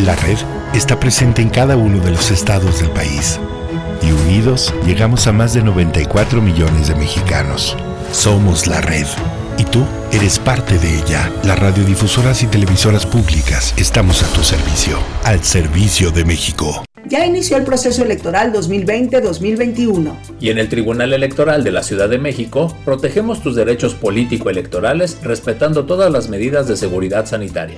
La 0.06 0.16
red 0.16 0.38
está 0.74 1.00
presente 1.00 1.42
en 1.42 1.50
cada 1.50 1.76
uno 1.76 2.00
de 2.00 2.12
los 2.12 2.32
estados 2.32 2.80
del 2.80 2.92
país 2.92 3.40
y 4.02 4.12
unidos 4.12 4.74
llegamos 4.86 5.28
a 5.28 5.32
más 5.32 5.54
de 5.54 5.64
94 5.64 6.42
millones 6.42 6.88
de 6.88 6.96
mexicanos. 6.96 7.76
Somos 8.12 8.68
la 8.68 8.82
red. 8.82 9.08
Y 9.58 9.64
tú 9.66 9.84
eres 10.12 10.40
parte 10.40 10.78
de 10.78 11.00
ella. 11.00 11.32
Las 11.44 11.60
radiodifusoras 11.60 12.44
y 12.44 12.48
televisoras 12.48 13.06
públicas 13.06 13.74
estamos 13.78 14.24
a 14.24 14.34
tu 14.34 14.44
servicio. 14.44 14.98
Al 15.24 15.44
servicio 15.44 16.12
de 16.12 16.26
México. 16.26 16.84
Ya 17.08 17.26
inició 17.26 17.58
el 17.58 17.64
proceso 17.64 18.04
electoral 18.04 18.52
2020-2021. 18.52 20.16
Y 20.40 20.50
en 20.50 20.58
el 20.58 20.70
Tribunal 20.70 21.14
Electoral 21.14 21.64
de 21.64 21.72
la 21.72 21.84
Ciudad 21.84 22.10
de 22.10 22.18
México 22.18 22.76
protegemos 22.84 23.44
tus 23.44 23.56
derechos 23.56 23.94
político-electorales 23.94 25.20
respetando 25.22 25.86
todas 25.86 26.12
las 26.12 26.30
medidas 26.30 26.68
de 26.68 26.76
seguridad 26.76 27.28
sanitaria. 27.28 27.78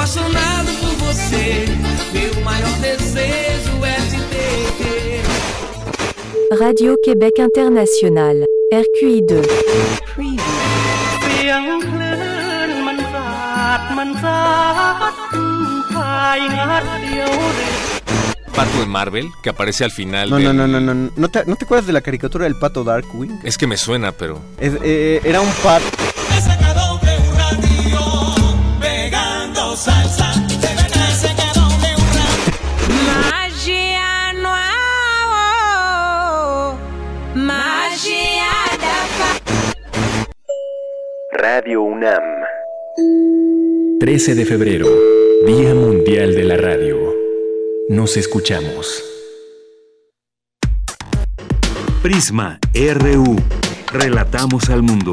apaixonado 0.00 0.72
por 0.80 1.06
você. 1.06 1.66
Meu 2.12 2.42
maior 2.42 2.72
desejo. 2.80 3.70
Radio 6.58 6.96
Québec 7.04 7.38
International, 7.40 8.44
RQI 8.72 9.22
2. 9.22 9.46
Pato 18.54 18.80
de 18.80 18.86
Marvel 18.86 19.30
que 19.42 19.50
aparece 19.50 19.84
al 19.84 19.90
final. 19.92 20.30
No, 20.30 20.38
no, 20.40 20.52
no, 20.52 20.66
no, 20.66 20.80
no. 20.80 21.10
¿No 21.14 21.28
te, 21.28 21.44
¿No 21.44 21.56
te 21.56 21.64
acuerdas 21.64 21.86
de 21.86 21.92
la 21.92 22.00
caricatura 22.00 22.44
del 22.44 22.58
pato 22.58 22.82
Darkwing? 22.82 23.40
Es 23.44 23.56
que 23.56 23.66
me 23.66 23.76
suena, 23.76 24.12
pero. 24.12 24.40
Eh, 24.60 25.20
era 25.24 25.40
un 25.40 25.50
pato. 25.62 25.86
Salsa, 29.82 30.30
se 30.34 31.28
quedó 31.28 31.66
de 31.80 31.90
un 31.96 32.06
Magia 33.16 34.34
no 34.34 34.52
Magia 37.34 38.52
da 38.78 38.98
Radio 41.32 41.80
UNAM. 41.80 42.22
13 44.00 44.34
de 44.34 44.44
febrero, 44.44 44.86
Día 45.46 45.74
Mundial 45.74 46.34
de 46.34 46.44
la 46.44 46.58
Radio. 46.58 47.14
Nos 47.88 48.18
escuchamos. 48.18 49.02
Prisma 52.02 52.58
RU. 52.74 53.36
Relatamos 53.90 54.68
al 54.68 54.82
mundo. 54.82 55.12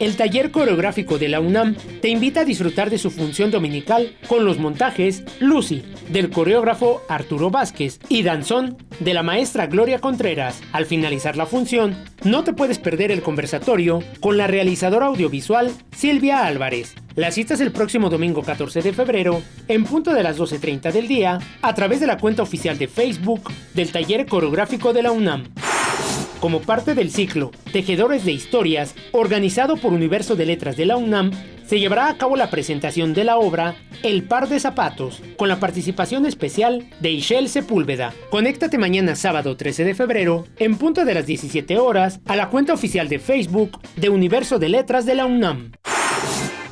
El 0.00 0.16
taller 0.16 0.50
coreográfico 0.50 1.18
de 1.18 1.28
la 1.28 1.40
UNAM 1.40 1.76
te 2.00 2.08
invita 2.08 2.40
a 2.40 2.44
disfrutar 2.46 2.88
de 2.88 2.96
su 2.96 3.10
función 3.10 3.50
dominical 3.50 4.16
con 4.28 4.46
los 4.46 4.58
montajes 4.58 5.22
Lucy, 5.40 5.82
del 6.08 6.30
coreógrafo 6.30 7.02
Arturo 7.06 7.50
Vázquez, 7.50 8.00
y 8.08 8.22
Danzón, 8.22 8.78
de 8.98 9.12
la 9.12 9.22
maestra 9.22 9.66
Gloria 9.66 9.98
Contreras. 9.98 10.62
Al 10.72 10.86
finalizar 10.86 11.36
la 11.36 11.44
función, 11.44 12.02
no 12.24 12.44
te 12.44 12.54
puedes 12.54 12.78
perder 12.78 13.12
el 13.12 13.20
conversatorio 13.20 14.02
con 14.20 14.38
la 14.38 14.46
realizadora 14.46 15.04
audiovisual 15.04 15.70
Silvia 15.94 16.46
Álvarez. 16.46 16.94
La 17.14 17.30
cita 17.30 17.52
es 17.52 17.60
el 17.60 17.70
próximo 17.70 18.08
domingo 18.08 18.42
14 18.42 18.80
de 18.80 18.94
febrero, 18.94 19.42
en 19.68 19.84
punto 19.84 20.14
de 20.14 20.22
las 20.22 20.38
12.30 20.38 20.92
del 20.92 21.08
día, 21.08 21.38
a 21.60 21.74
través 21.74 22.00
de 22.00 22.06
la 22.06 22.16
cuenta 22.16 22.42
oficial 22.42 22.78
de 22.78 22.88
Facebook 22.88 23.52
del 23.74 23.92
taller 23.92 24.24
coreográfico 24.24 24.94
de 24.94 25.02
la 25.02 25.12
UNAM 25.12 25.44
como 26.40 26.60
parte 26.60 26.94
del 26.94 27.10
ciclo 27.10 27.52
Tejedores 27.72 28.24
de 28.24 28.32
Historias, 28.32 28.94
organizado 29.12 29.76
por 29.76 29.92
Universo 29.92 30.34
de 30.34 30.46
Letras 30.46 30.76
de 30.76 30.86
la 30.86 30.96
UNAM, 30.96 31.30
se 31.66 31.78
llevará 31.78 32.08
a 32.08 32.16
cabo 32.16 32.34
la 32.34 32.50
presentación 32.50 33.14
de 33.14 33.22
la 33.22 33.36
obra 33.36 33.76
El 34.02 34.24
par 34.24 34.48
de 34.48 34.58
zapatos, 34.58 35.22
con 35.36 35.48
la 35.48 35.60
participación 35.60 36.26
especial 36.26 36.88
de 36.98 37.12
Ishel 37.12 37.48
Sepúlveda. 37.48 38.12
Conéctate 38.30 38.78
mañana 38.78 39.14
sábado 39.14 39.56
13 39.56 39.84
de 39.84 39.94
febrero, 39.94 40.46
en 40.58 40.76
punto 40.76 41.04
de 41.04 41.14
las 41.14 41.26
17 41.26 41.78
horas, 41.78 42.18
a 42.26 42.34
la 42.34 42.48
cuenta 42.48 42.72
oficial 42.72 43.08
de 43.08 43.20
Facebook 43.20 43.78
de 43.96 44.08
Universo 44.08 44.58
de 44.58 44.70
Letras 44.70 45.06
de 45.06 45.14
la 45.14 45.26
UNAM. 45.26 45.72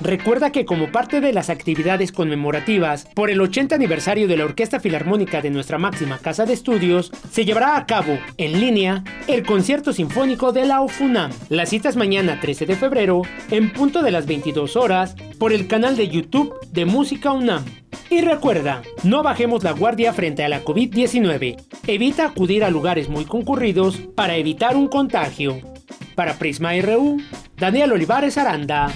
Recuerda 0.00 0.52
que 0.52 0.64
como 0.64 0.92
parte 0.92 1.20
de 1.20 1.32
las 1.32 1.50
actividades 1.50 2.12
conmemorativas 2.12 3.06
por 3.14 3.30
el 3.30 3.40
80 3.40 3.74
aniversario 3.74 4.28
de 4.28 4.36
la 4.36 4.44
Orquesta 4.44 4.78
Filarmónica 4.78 5.42
de 5.42 5.50
nuestra 5.50 5.78
máxima 5.78 6.18
casa 6.18 6.44
de 6.46 6.52
estudios, 6.52 7.10
se 7.30 7.44
llevará 7.44 7.76
a 7.76 7.84
cabo, 7.84 8.16
en 8.36 8.60
línea, 8.60 9.02
el 9.26 9.44
concierto 9.44 9.92
sinfónico 9.92 10.52
de 10.52 10.66
la 10.66 10.82
OFUNAM. 10.82 11.32
La 11.48 11.66
cita 11.66 11.88
es 11.88 11.96
mañana 11.96 12.38
13 12.40 12.66
de 12.66 12.76
febrero, 12.76 13.22
en 13.50 13.72
punto 13.72 14.02
de 14.02 14.12
las 14.12 14.26
22 14.26 14.76
horas, 14.76 15.16
por 15.38 15.52
el 15.52 15.66
canal 15.66 15.96
de 15.96 16.08
YouTube 16.08 16.54
de 16.70 16.84
Música 16.84 17.32
UNAM. 17.32 17.64
Y 18.08 18.20
recuerda, 18.20 18.82
no 19.02 19.24
bajemos 19.24 19.64
la 19.64 19.72
guardia 19.72 20.12
frente 20.12 20.44
a 20.44 20.48
la 20.48 20.64
COVID-19. 20.64 21.56
Evita 21.88 22.26
acudir 22.26 22.62
a 22.62 22.70
lugares 22.70 23.08
muy 23.08 23.24
concurridos 23.24 23.96
para 24.14 24.36
evitar 24.36 24.76
un 24.76 24.86
contagio. 24.86 25.58
Para 26.14 26.34
Prisma 26.34 26.72
RU, 26.80 27.20
Daniel 27.56 27.92
Olivares 27.92 28.38
Aranda. 28.38 28.90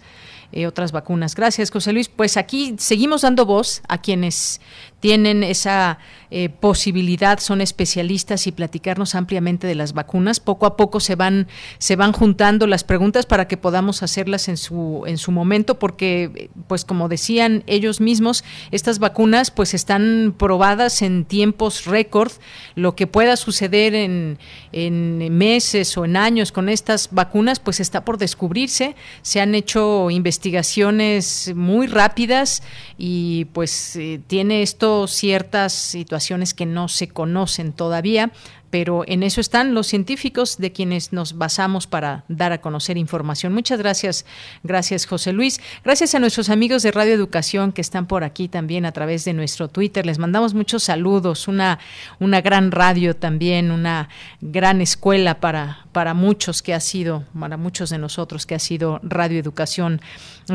eh, 0.52 0.66
otras 0.66 0.92
vacunas. 0.92 1.34
Gracias, 1.34 1.70
José 1.70 1.92
Luis. 1.92 2.08
Pues 2.08 2.36
aquí 2.36 2.74
seguimos 2.78 3.22
dando 3.22 3.46
voz 3.46 3.82
a 3.88 3.98
quienes 3.98 4.60
tienen 5.00 5.44
esa 5.44 5.98
eh, 6.30 6.48
posibilidad, 6.48 7.38
son 7.38 7.60
especialistas 7.60 8.46
y 8.46 8.52
platicarnos 8.52 9.14
ampliamente 9.14 9.66
de 9.66 9.74
las 9.74 9.92
vacunas. 9.92 10.40
Poco 10.40 10.66
a 10.66 10.76
poco 10.76 11.00
se 11.00 11.14
van, 11.14 11.46
se 11.78 11.96
van 11.96 12.12
juntando 12.12 12.66
las 12.66 12.82
preguntas 12.82 13.26
para 13.26 13.46
que 13.46 13.56
podamos 13.56 14.02
hacerlas 14.02 14.48
en 14.48 14.56
su, 14.56 15.04
en 15.06 15.18
su 15.18 15.32
momento, 15.32 15.78
porque, 15.78 16.50
pues 16.66 16.84
como 16.84 17.08
decían 17.08 17.62
ellos 17.66 18.00
mismos, 18.00 18.42
estas 18.70 18.98
vacunas 18.98 19.50
pues 19.50 19.74
están 19.74 20.34
probadas 20.36 21.02
en 21.02 21.24
tiempos 21.24 21.84
récord. 21.84 22.32
Lo 22.74 22.96
que 22.96 23.06
pueda 23.06 23.36
suceder 23.36 23.94
en, 23.94 24.38
en 24.72 25.36
meses 25.36 25.96
o 25.96 26.04
en 26.04 26.16
años 26.16 26.52
con 26.52 26.68
estas 26.68 27.10
vacunas, 27.12 27.60
pues 27.60 27.80
está 27.80 28.04
por 28.04 28.18
descubrirse. 28.18 28.96
Se 29.22 29.40
han 29.40 29.54
hecho 29.54 30.10
investigaciones 30.10 31.52
muy 31.54 31.86
rápidas 31.86 32.62
y 32.98 33.44
pues 33.46 33.94
eh, 33.96 34.20
tiene 34.26 34.62
esto 34.62 34.95
ciertas 35.06 35.72
situaciones 35.72 36.54
que 36.54 36.64
no 36.64 36.88
se 36.88 37.08
conocen 37.08 37.72
todavía. 37.72 38.32
pero 38.68 39.04
en 39.06 39.22
eso 39.22 39.40
están 39.40 39.74
los 39.74 39.86
científicos 39.86 40.58
de 40.58 40.72
quienes 40.72 41.12
nos 41.12 41.38
basamos 41.38 41.86
para 41.86 42.24
dar 42.28 42.52
a 42.52 42.60
conocer 42.60 42.98
información. 42.98 43.54
Muchas 43.54 43.78
gracias, 43.78 44.26
gracias 44.64 45.06
José 45.06 45.32
Luis. 45.32 45.60
Gracias 45.84 46.14
a 46.14 46.18
nuestros 46.18 46.50
amigos 46.50 46.82
de 46.82 46.90
Radio 46.90 47.14
Educación 47.14 47.72
que 47.72 47.80
están 47.80 48.06
por 48.06 48.24
aquí 48.24 48.48
también 48.48 48.84
a 48.84 48.92
través 48.92 49.24
de 49.24 49.32
nuestro 49.32 49.68
Twitter. 49.68 50.04
Les 50.04 50.18
mandamos 50.18 50.52
muchos 50.52 50.82
saludos, 50.82 51.48
una, 51.48 51.78
una 52.18 52.40
gran 52.40 52.70
radio 52.70 53.14
también, 53.14 53.70
una 53.70 54.08
gran 54.40 54.80
escuela 54.80 55.40
para, 55.40 55.86
para 55.92 56.12
muchos 56.12 56.60
que 56.60 56.74
ha 56.74 56.80
sido, 56.80 57.24
para 57.38 57.56
muchos 57.56 57.88
de 57.90 57.98
nosotros 57.98 58.46
que 58.46 58.56
ha 58.56 58.58
sido 58.58 59.00
Radio 59.02 59.38
Educación. 59.38 60.00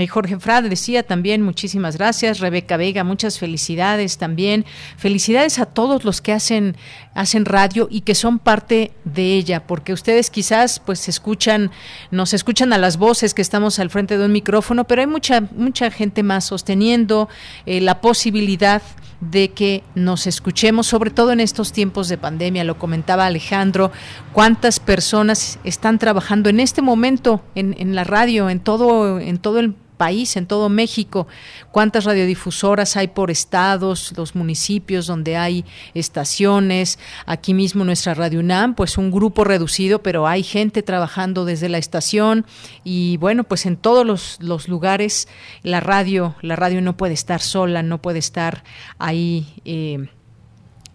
Jorge 0.10 0.40
Frade 0.40 0.70
decía 0.70 1.04
también 1.04 1.42
muchísimas 1.42 1.98
gracias. 1.98 2.40
Rebeca 2.40 2.78
Vega, 2.78 3.04
muchas 3.04 3.40
felicidades 3.40 4.18
también. 4.18 4.66
Felicidades 4.98 5.60
a 5.60 5.66
todos 5.66 6.06
los 6.06 6.22
que 6.22 6.32
hacen, 6.32 6.78
hacen 7.14 7.44
radio 7.44 7.88
y 7.92 8.02
que 8.02 8.16
son 8.16 8.40
parte 8.40 8.92
de 9.04 9.34
ella, 9.36 9.68
porque 9.68 9.92
ustedes 9.92 10.30
quizás 10.30 10.80
pues 10.80 11.10
escuchan, 11.10 11.72
nos 12.10 12.34
escuchan 12.34 12.72
a 12.72 12.78
las 12.78 12.98
voces 12.98 13.34
que 13.34 13.42
estamos 13.42 13.80
al 13.80 13.90
frente 13.90 14.18
de 14.18 14.26
un 14.26 14.32
micrófono, 14.32 14.86
pero 14.86 15.02
hay 15.02 15.08
mucha, 15.08 15.42
mucha 15.56 15.92
gente 15.92 16.24
más 16.24 16.46
sosteniendo 16.46 17.28
eh, 17.66 17.82
la 17.82 18.00
posibilidad 18.00 18.82
de 19.22 19.52
que 19.52 19.84
nos 19.96 20.28
escuchemos, 20.28 20.88
sobre 20.88 21.12
todo 21.12 21.32
en 21.32 21.40
estos 21.40 21.72
tiempos 21.72 22.10
de 22.10 22.18
pandemia. 22.18 22.64
Lo 22.64 22.78
comentaba 22.78 23.26
Alejandro, 23.26 23.92
cuántas 24.34 24.80
personas 24.80 25.60
están 25.64 26.00
trabajando 26.00 26.50
en 26.50 26.60
este 26.60 26.82
momento 26.82 27.42
en, 27.56 27.76
en 27.80 27.96
la 27.96 28.04
radio, 28.04 28.50
en 28.50 28.60
todo, 28.60 29.20
en 29.20 29.38
todo 29.38 29.60
el 29.60 29.76
país, 30.02 30.36
en 30.36 30.48
todo 30.48 30.68
México, 30.68 31.28
cuántas 31.70 32.06
radiodifusoras 32.06 32.98
hay 32.98 33.10
por 33.10 33.30
estados, 33.30 34.12
los 34.18 34.34
municipios 34.34 35.06
donde 35.06 35.38
hay 35.38 35.64
estaciones, 35.94 36.98
aquí 37.28 37.54
mismo 37.54 37.86
nuestra 37.86 38.16
Radio 38.16 38.40
UNAM, 38.40 38.74
pues 38.74 38.98
un 38.98 39.12
grupo 39.12 39.44
reducido, 39.44 40.02
pero 40.02 40.26
hay 40.26 40.42
gente 40.42 40.82
trabajando 40.82 41.46
desde 41.46 41.70
la 41.70 41.78
estación. 41.78 42.48
Y 42.84 43.18
bueno, 43.18 43.44
pues 43.44 43.68
en 43.68 43.78
todos 43.78 44.04
los, 44.04 44.40
los 44.42 44.68
lugares 44.68 45.28
la 45.62 45.82
radio, 45.82 46.34
la 46.42 46.56
radio 46.56 46.82
no 46.82 46.98
puede 46.98 47.14
estar 47.14 47.40
sola, 47.40 47.84
no 47.84 48.02
puede 48.02 48.18
estar 48.18 48.64
ahí 48.98 49.54
eh, 49.66 50.10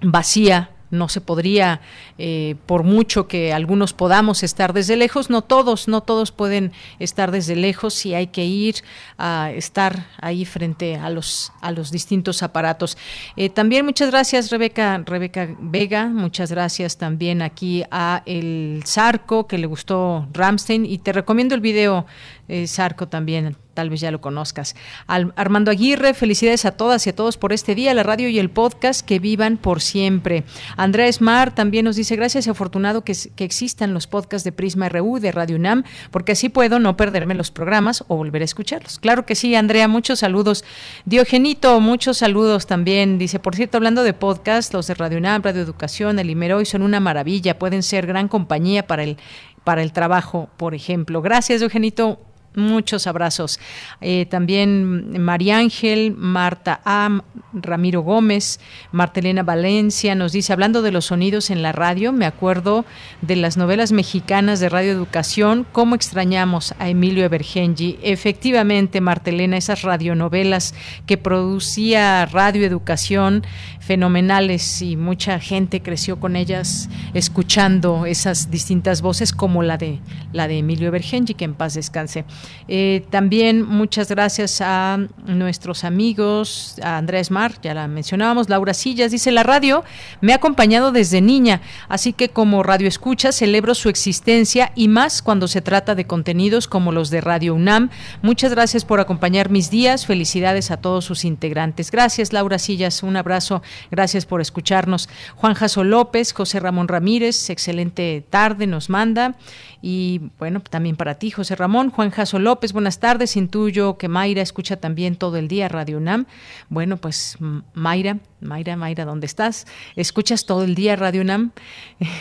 vacía, 0.02 0.70
no 0.90 1.08
se 1.08 1.20
podría, 1.20 1.80
eh, 2.18 2.56
por 2.66 2.82
mucho 2.82 3.28
que 3.28 3.52
algunos 3.52 3.92
podamos 3.92 4.42
estar 4.42 4.72
desde 4.72 4.96
lejos, 4.96 5.30
no 5.30 5.42
todos, 5.42 5.88
no 5.88 6.02
todos 6.02 6.32
pueden 6.32 6.72
estar 6.98 7.30
desde 7.30 7.56
lejos 7.56 8.06
y 8.06 8.14
hay 8.14 8.28
que 8.28 8.44
ir 8.44 8.76
a 9.18 9.50
estar 9.54 10.06
ahí 10.20 10.44
frente 10.44 10.96
a 10.96 11.10
los, 11.10 11.52
a 11.60 11.72
los 11.72 11.90
distintos 11.90 12.42
aparatos. 12.42 12.96
Eh, 13.36 13.48
también 13.48 13.84
muchas 13.84 14.10
gracias 14.10 14.50
Rebeca, 14.50 15.02
Rebeca 15.04 15.48
Vega, 15.58 16.06
muchas 16.06 16.50
gracias 16.50 16.96
también 16.96 17.42
aquí 17.42 17.84
a 17.90 18.22
el 18.26 18.82
Zarco 18.86 19.46
que 19.46 19.58
le 19.58 19.66
gustó 19.66 20.26
Ramstein 20.32 20.86
y 20.86 20.98
te 20.98 21.12
recomiendo 21.12 21.54
el 21.54 21.60
video 21.60 22.06
eh, 22.48 22.66
Zarco 22.66 23.08
también 23.08 23.56
tal 23.76 23.90
vez 23.90 24.00
ya 24.00 24.10
lo 24.10 24.20
conozcas. 24.20 24.74
Armando 25.06 25.70
Aguirre, 25.70 26.14
felicidades 26.14 26.64
a 26.64 26.72
todas 26.72 27.06
y 27.06 27.10
a 27.10 27.14
todos 27.14 27.36
por 27.36 27.52
este 27.52 27.74
día, 27.74 27.92
la 27.92 28.02
radio 28.02 28.28
y 28.28 28.38
el 28.38 28.50
podcast, 28.50 29.06
que 29.06 29.20
vivan 29.20 29.58
por 29.58 29.82
siempre. 29.82 30.44
Andrea 30.78 31.06
Esmar 31.06 31.54
también 31.54 31.84
nos 31.84 31.94
dice, 31.94 32.16
gracias 32.16 32.46
y 32.46 32.50
afortunado 32.50 33.04
que, 33.04 33.14
que 33.36 33.44
existan 33.44 33.92
los 33.92 34.06
podcasts 34.06 34.44
de 34.44 34.52
Prisma 34.52 34.88
RU, 34.88 35.20
de 35.20 35.30
Radio 35.30 35.56
UNAM, 35.56 35.84
porque 36.10 36.32
así 36.32 36.48
puedo 36.48 36.78
no 36.78 36.96
perderme 36.96 37.34
los 37.34 37.50
programas 37.50 38.02
o 38.08 38.16
volver 38.16 38.40
a 38.40 38.46
escucharlos. 38.46 38.98
Claro 38.98 39.26
que 39.26 39.34
sí, 39.34 39.54
Andrea, 39.54 39.88
muchos 39.88 40.20
saludos. 40.20 40.64
Diogenito, 41.04 41.78
muchos 41.78 42.16
saludos 42.16 42.66
también. 42.66 43.18
Dice, 43.18 43.38
por 43.38 43.54
cierto, 43.54 43.76
hablando 43.76 44.02
de 44.04 44.14
podcast, 44.14 44.72
los 44.72 44.86
de 44.86 44.94
Radio 44.94 45.18
UNAM, 45.18 45.42
Radio 45.42 45.60
Educación, 45.60 46.18
el 46.18 46.30
Imeroy 46.30 46.64
son 46.64 46.80
una 46.80 46.98
maravilla, 46.98 47.58
pueden 47.58 47.82
ser 47.82 48.06
gran 48.06 48.28
compañía 48.28 48.86
para 48.86 49.04
el 49.04 49.18
para 49.64 49.82
el 49.82 49.92
trabajo, 49.92 50.48
por 50.56 50.76
ejemplo. 50.76 51.22
Gracias, 51.22 51.60
Eugenito. 51.60 52.20
Muchos 52.56 53.06
abrazos. 53.06 53.60
Eh, 54.00 54.26
también 54.26 55.22
María 55.22 55.58
Ángel, 55.58 56.14
Marta 56.16 56.80
A, 56.84 57.22
Ramiro 57.52 58.00
Gómez, 58.00 58.60
Martelena 58.92 59.42
Valencia 59.42 60.14
nos 60.14 60.32
dice, 60.32 60.52
hablando 60.52 60.82
de 60.82 60.90
los 60.90 61.06
sonidos 61.06 61.50
en 61.50 61.62
la 61.62 61.72
radio, 61.72 62.12
me 62.12 62.26
acuerdo 62.26 62.84
de 63.22 63.36
las 63.36 63.56
novelas 63.56 63.92
mexicanas 63.92 64.58
de 64.58 64.68
Radio 64.68 64.92
Educación, 64.92 65.66
cómo 65.70 65.94
extrañamos 65.94 66.74
a 66.78 66.88
Emilio 66.88 67.24
Evergenji. 67.24 67.98
Efectivamente, 68.02 69.00
Martelena, 69.00 69.56
esas 69.56 69.82
radionovelas 69.82 70.74
que 71.06 71.18
producía 71.18 72.26
Radio 72.26 72.66
Educación, 72.66 73.44
fenomenales 73.86 74.82
y 74.82 74.96
mucha 74.96 75.38
gente 75.38 75.80
creció 75.80 76.18
con 76.18 76.34
ellas 76.34 76.88
escuchando 77.14 78.04
esas 78.04 78.50
distintas 78.50 79.00
voces 79.00 79.32
como 79.32 79.62
la 79.62 79.78
de 79.78 80.00
la 80.32 80.48
de 80.48 80.58
Emilio 80.58 80.88
Evergenji, 80.88 81.34
que 81.34 81.44
en 81.44 81.54
paz 81.54 81.74
descanse. 81.74 82.24
Eh, 82.68 83.04
también 83.10 83.62
muchas 83.62 84.08
gracias 84.08 84.60
a 84.60 84.98
nuestros 85.26 85.84
amigos, 85.84 86.76
a 86.82 86.96
Andrés 86.96 87.30
Mar, 87.30 87.54
ya 87.62 87.74
la 87.74 87.86
mencionábamos, 87.86 88.48
Laura 88.48 88.74
Sillas, 88.74 89.12
dice 89.12 89.30
la 89.30 89.44
radio 89.44 89.84
me 90.20 90.32
ha 90.32 90.36
acompañado 90.36 90.90
desde 90.90 91.20
niña, 91.20 91.60
así 91.88 92.12
que 92.12 92.28
como 92.30 92.62
radio 92.62 92.88
escucha 92.88 93.30
celebro 93.30 93.74
su 93.74 93.88
existencia 93.88 94.72
y 94.74 94.88
más 94.88 95.22
cuando 95.22 95.46
se 95.46 95.60
trata 95.60 95.94
de 95.94 96.06
contenidos 96.06 96.66
como 96.66 96.92
los 96.92 97.10
de 97.10 97.20
Radio 97.20 97.54
UNAM. 97.54 97.90
Muchas 98.22 98.50
gracias 98.50 98.84
por 98.84 98.98
acompañar 98.98 99.50
mis 99.50 99.70
días, 99.70 100.06
felicidades 100.06 100.70
a 100.70 100.76
todos 100.78 101.04
sus 101.04 101.24
integrantes. 101.24 101.90
Gracias 101.90 102.32
Laura 102.32 102.58
Sillas, 102.58 103.02
un 103.02 103.16
abrazo, 103.16 103.62
gracias 103.90 104.26
por 104.26 104.40
escucharnos. 104.40 105.08
Juan 105.36 105.54
Jaso 105.54 105.84
López, 105.84 106.32
José 106.32 106.58
Ramón 106.58 106.88
Ramírez, 106.88 107.50
excelente 107.50 108.24
tarde 108.28 108.66
nos 108.66 108.90
manda 108.90 109.36
y 109.82 110.30
bueno, 110.38 110.60
también 110.60 110.96
para 110.96 111.16
ti 111.16 111.30
José 111.30 111.54
Ramón, 111.56 111.90
Juan 111.90 112.10
Jaso 112.10 112.38
López, 112.38 112.72
buenas 112.72 112.98
tardes. 112.98 113.36
Intuyo 113.36 113.98
que 113.98 114.08
Mayra 114.08 114.42
escucha 114.42 114.76
también 114.76 115.16
todo 115.16 115.36
el 115.36 115.48
día 115.48 115.68
Radio 115.68 115.98
UNAM. 115.98 116.26
Bueno, 116.68 116.96
pues 116.96 117.36
Mayra, 117.74 118.18
Mayra, 118.40 118.76
Mayra, 118.76 119.04
¿dónde 119.04 119.26
estás? 119.26 119.66
¿Escuchas 119.96 120.46
todo 120.46 120.64
el 120.64 120.74
día 120.74 120.96
Radio 120.96 121.22
UNAM? 121.22 121.52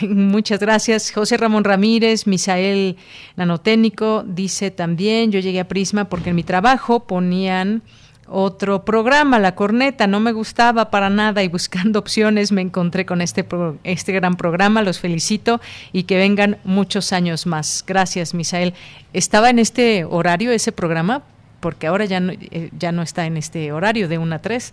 Muchas 0.02 0.60
gracias. 0.60 1.10
José 1.10 1.36
Ramón 1.36 1.64
Ramírez, 1.64 2.26
Misael 2.26 2.96
Nanotécnico, 3.36 4.24
dice 4.26 4.70
también, 4.70 5.32
yo 5.32 5.40
llegué 5.40 5.60
a 5.60 5.68
Prisma 5.68 6.08
porque 6.08 6.30
en 6.30 6.36
mi 6.36 6.44
trabajo 6.44 7.06
ponían 7.06 7.82
otro 8.28 8.84
programa, 8.84 9.38
La 9.38 9.54
Corneta, 9.54 10.06
no 10.06 10.20
me 10.20 10.32
gustaba 10.32 10.90
para 10.90 11.10
nada 11.10 11.42
y 11.42 11.48
buscando 11.48 11.98
opciones 12.06 12.52
me 12.52 12.62
encontré 12.62 13.06
con 13.06 13.20
este, 13.20 13.46
este 13.84 14.12
gran 14.12 14.36
programa, 14.36 14.82
los 14.82 14.98
felicito 14.98 15.60
y 15.92 16.04
que 16.04 16.16
vengan 16.16 16.58
muchos 16.64 17.12
años 17.12 17.46
más. 17.46 17.84
Gracias, 17.86 18.34
Misael. 18.34 18.74
¿Estaba 19.12 19.50
en 19.50 19.58
este 19.58 20.04
horario 20.04 20.52
ese 20.52 20.72
programa? 20.72 21.22
Porque 21.60 21.86
ahora 21.86 22.04
ya 22.04 22.20
no, 22.20 22.32
eh, 22.32 22.70
ya 22.78 22.92
no 22.92 23.02
está 23.02 23.26
en 23.26 23.36
este 23.36 23.72
horario 23.72 24.08
de 24.08 24.18
1 24.18 24.34
a 24.34 24.38
3. 24.40 24.72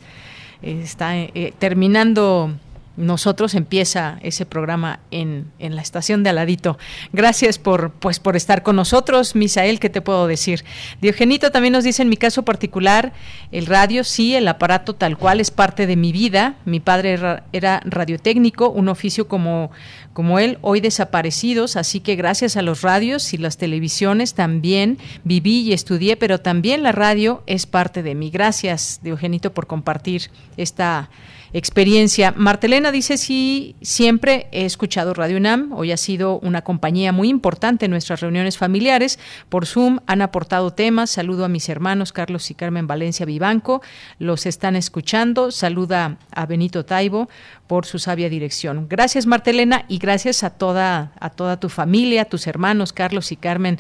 Está 0.62 1.18
eh, 1.18 1.54
terminando 1.60 2.54
nosotros 2.96 3.56
empieza 3.56 4.20
ese 4.22 4.46
programa 4.46 5.00
en, 5.10 5.52
en, 5.60 5.76
la 5.76 5.82
estación 5.82 6.24
de 6.24 6.30
Aladito. 6.30 6.78
Gracias 7.12 7.58
por, 7.58 7.92
pues, 7.92 8.20
por 8.20 8.36
estar 8.36 8.62
con 8.62 8.76
nosotros, 8.76 9.36
Misael, 9.36 9.80
¿qué 9.80 9.90
te 9.90 10.02
puedo 10.02 10.28
decir? 10.28 10.64
Diogenito 11.02 11.52
también 11.52 11.74
nos 11.74 11.84
dice, 11.84 12.04
en 12.04 12.10
mi 12.10 12.18
caso 12.18 12.44
particular, 12.44 13.14
el 13.52 13.66
radio, 13.66 14.04
sí, 14.04 14.36
el 14.36 14.48
aparato 14.48 14.94
tal 14.94 15.18
cual 15.18 15.40
es 15.40 15.50
parte 15.50 15.88
de 15.88 15.96
mi 15.96 16.12
vida. 16.12 16.56
Mi 16.66 16.80
padre 16.80 17.14
era, 17.52 17.82
radiotécnico, 17.86 18.70
un 18.70 18.90
oficio 18.90 19.28
como, 19.28 19.72
como 20.14 20.38
él, 20.38 20.60
hoy 20.62 20.80
desaparecidos, 20.80 21.76
así 21.76 22.00
que 22.00 22.16
gracias 22.16 22.58
a 22.58 22.62
los 22.62 22.82
radios 22.82 23.34
y 23.34 23.38
las 23.38 23.58
televisiones 23.58 24.36
también 24.36 25.00
viví 25.24 25.62
y 25.62 25.74
estudié, 25.74 26.16
pero 26.16 26.40
también 26.40 26.84
la 26.84 26.92
radio 26.92 27.44
es 27.48 27.66
parte 27.66 28.04
de 28.04 28.14
mí. 28.14 28.30
Gracias, 28.30 29.00
Diogenito, 29.04 29.54
por 29.54 29.66
compartir 29.66 30.30
esta 30.58 31.10
experiencia. 31.54 32.34
Martelena 32.36 32.92
dice, 32.92 33.18
sí, 33.18 33.76
siempre 33.82 34.48
he 34.52 34.66
escuchado 34.66 35.14
Radio 35.14 35.38
UNAM, 35.38 35.72
hoy 35.74 35.92
ha 35.92 35.98
sido 35.98 36.40
una 36.40 36.64
compañía 36.64 37.12
muy 37.12 37.30
importante 37.30 37.86
en 37.86 37.92
nuestras 37.92 38.22
reuniones 38.22 38.58
familiares. 38.58 39.20
Por 39.50 39.68
Zoom 39.68 40.00
han 40.08 40.24
aportado 40.24 40.72
temas. 40.72 41.12
Saludo 41.12 41.46
a 41.46 41.50
mis 41.50 41.70
hermanos 41.70 42.12
Carlos 42.12 42.50
y 42.50 42.56
Carmen 42.56 42.88
Valencia 42.88 43.26
Vivanco, 43.26 43.82
los 44.18 44.48
están 44.48 44.76
escuchando. 44.76 45.52
Saluda 45.52 46.18
a 46.32 46.46
Benito 46.48 46.86
Taibo 46.86 47.30
por 47.68 47.86
su 47.86 48.00
sabia 48.00 48.30
dirección. 48.30 48.88
Gracias 48.90 49.28
Martelena 49.28 49.86
y 49.88 50.00
gracias 50.00 50.44
a 50.44 50.50
toda, 50.50 51.14
a 51.20 51.30
toda 51.30 51.60
tu 51.60 51.70
familia, 51.70 52.26
tus 52.26 52.48
hermanos 52.48 52.94
Carlos 52.94 53.32
y 53.32 53.36
Carmen 53.36 53.80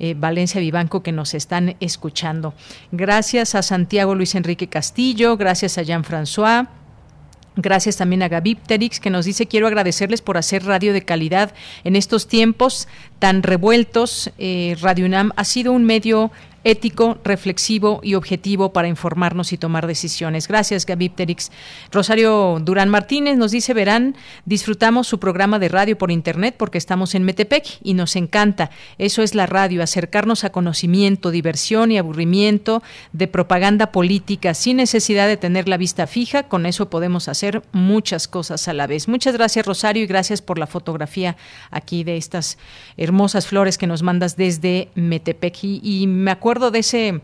eh, 0.00 0.14
Valencia 0.14 0.60
Vivanco 0.60 1.02
que 1.02 1.12
nos 1.12 1.34
están 1.34 1.76
escuchando. 1.78 2.54
Gracias 2.90 3.54
a 3.54 3.62
Santiago 3.62 4.16
Luis 4.16 4.34
Enrique 4.34 4.68
Castillo, 4.68 5.36
gracias 5.36 5.78
a 5.78 5.82
Jean-François. 5.82 6.81
Gracias 7.56 7.98
también 7.98 8.22
a 8.22 8.28
Gavipterix 8.28 8.98
que 8.98 9.10
nos 9.10 9.26
dice 9.26 9.46
quiero 9.46 9.66
agradecerles 9.66 10.22
por 10.22 10.38
hacer 10.38 10.64
radio 10.64 10.94
de 10.94 11.02
calidad 11.02 11.52
en 11.84 11.96
estos 11.96 12.26
tiempos 12.26 12.88
tan 13.18 13.42
revueltos. 13.42 14.30
Eh, 14.38 14.76
radio 14.80 15.04
UNAM 15.04 15.32
ha 15.36 15.44
sido 15.44 15.72
un 15.72 15.84
medio 15.84 16.30
ético, 16.64 17.18
reflexivo 17.24 18.00
y 18.02 18.14
objetivo 18.14 18.72
para 18.72 18.88
informarnos 18.88 19.52
y 19.52 19.58
tomar 19.58 19.86
decisiones. 19.86 20.48
Gracias, 20.48 20.86
Gaby 20.86 21.08
Pterix. 21.10 21.50
Rosario 21.90 22.58
Durán 22.62 22.88
Martínez 22.88 23.36
nos 23.36 23.50
dice, 23.50 23.74
verán, 23.74 24.16
disfrutamos 24.44 25.08
su 25.08 25.18
programa 25.18 25.58
de 25.58 25.68
radio 25.68 25.98
por 25.98 26.10
internet 26.10 26.54
porque 26.56 26.78
estamos 26.78 27.14
en 27.14 27.24
Metepec 27.24 27.66
y 27.82 27.94
nos 27.94 28.16
encanta. 28.16 28.70
Eso 28.98 29.22
es 29.22 29.34
la 29.34 29.46
radio, 29.46 29.82
acercarnos 29.82 30.44
a 30.44 30.50
conocimiento, 30.50 31.30
diversión 31.30 31.90
y 31.90 31.98
aburrimiento 31.98 32.82
de 33.12 33.28
propaganda 33.28 33.90
política 33.90 34.54
sin 34.54 34.76
necesidad 34.76 35.26
de 35.26 35.36
tener 35.36 35.68
la 35.68 35.76
vista 35.76 36.06
fija. 36.06 36.44
Con 36.44 36.66
eso 36.66 36.90
podemos 36.90 37.28
hacer 37.28 37.62
muchas 37.72 38.28
cosas 38.28 38.68
a 38.68 38.72
la 38.72 38.86
vez. 38.86 39.08
Muchas 39.08 39.34
gracias, 39.34 39.66
Rosario, 39.66 40.04
y 40.04 40.06
gracias 40.06 40.42
por 40.42 40.58
la 40.58 40.66
fotografía 40.66 41.36
aquí 41.70 42.04
de 42.04 42.16
estas 42.16 42.58
hermosas 42.96 43.46
flores 43.46 43.78
que 43.78 43.86
nos 43.86 44.02
mandas 44.02 44.36
desde 44.36 44.90
Metepec. 44.94 45.58
y 45.62 46.06
me 46.06 46.30
acuerdo 46.30 46.51
de 46.58 46.78
ese 46.78 47.20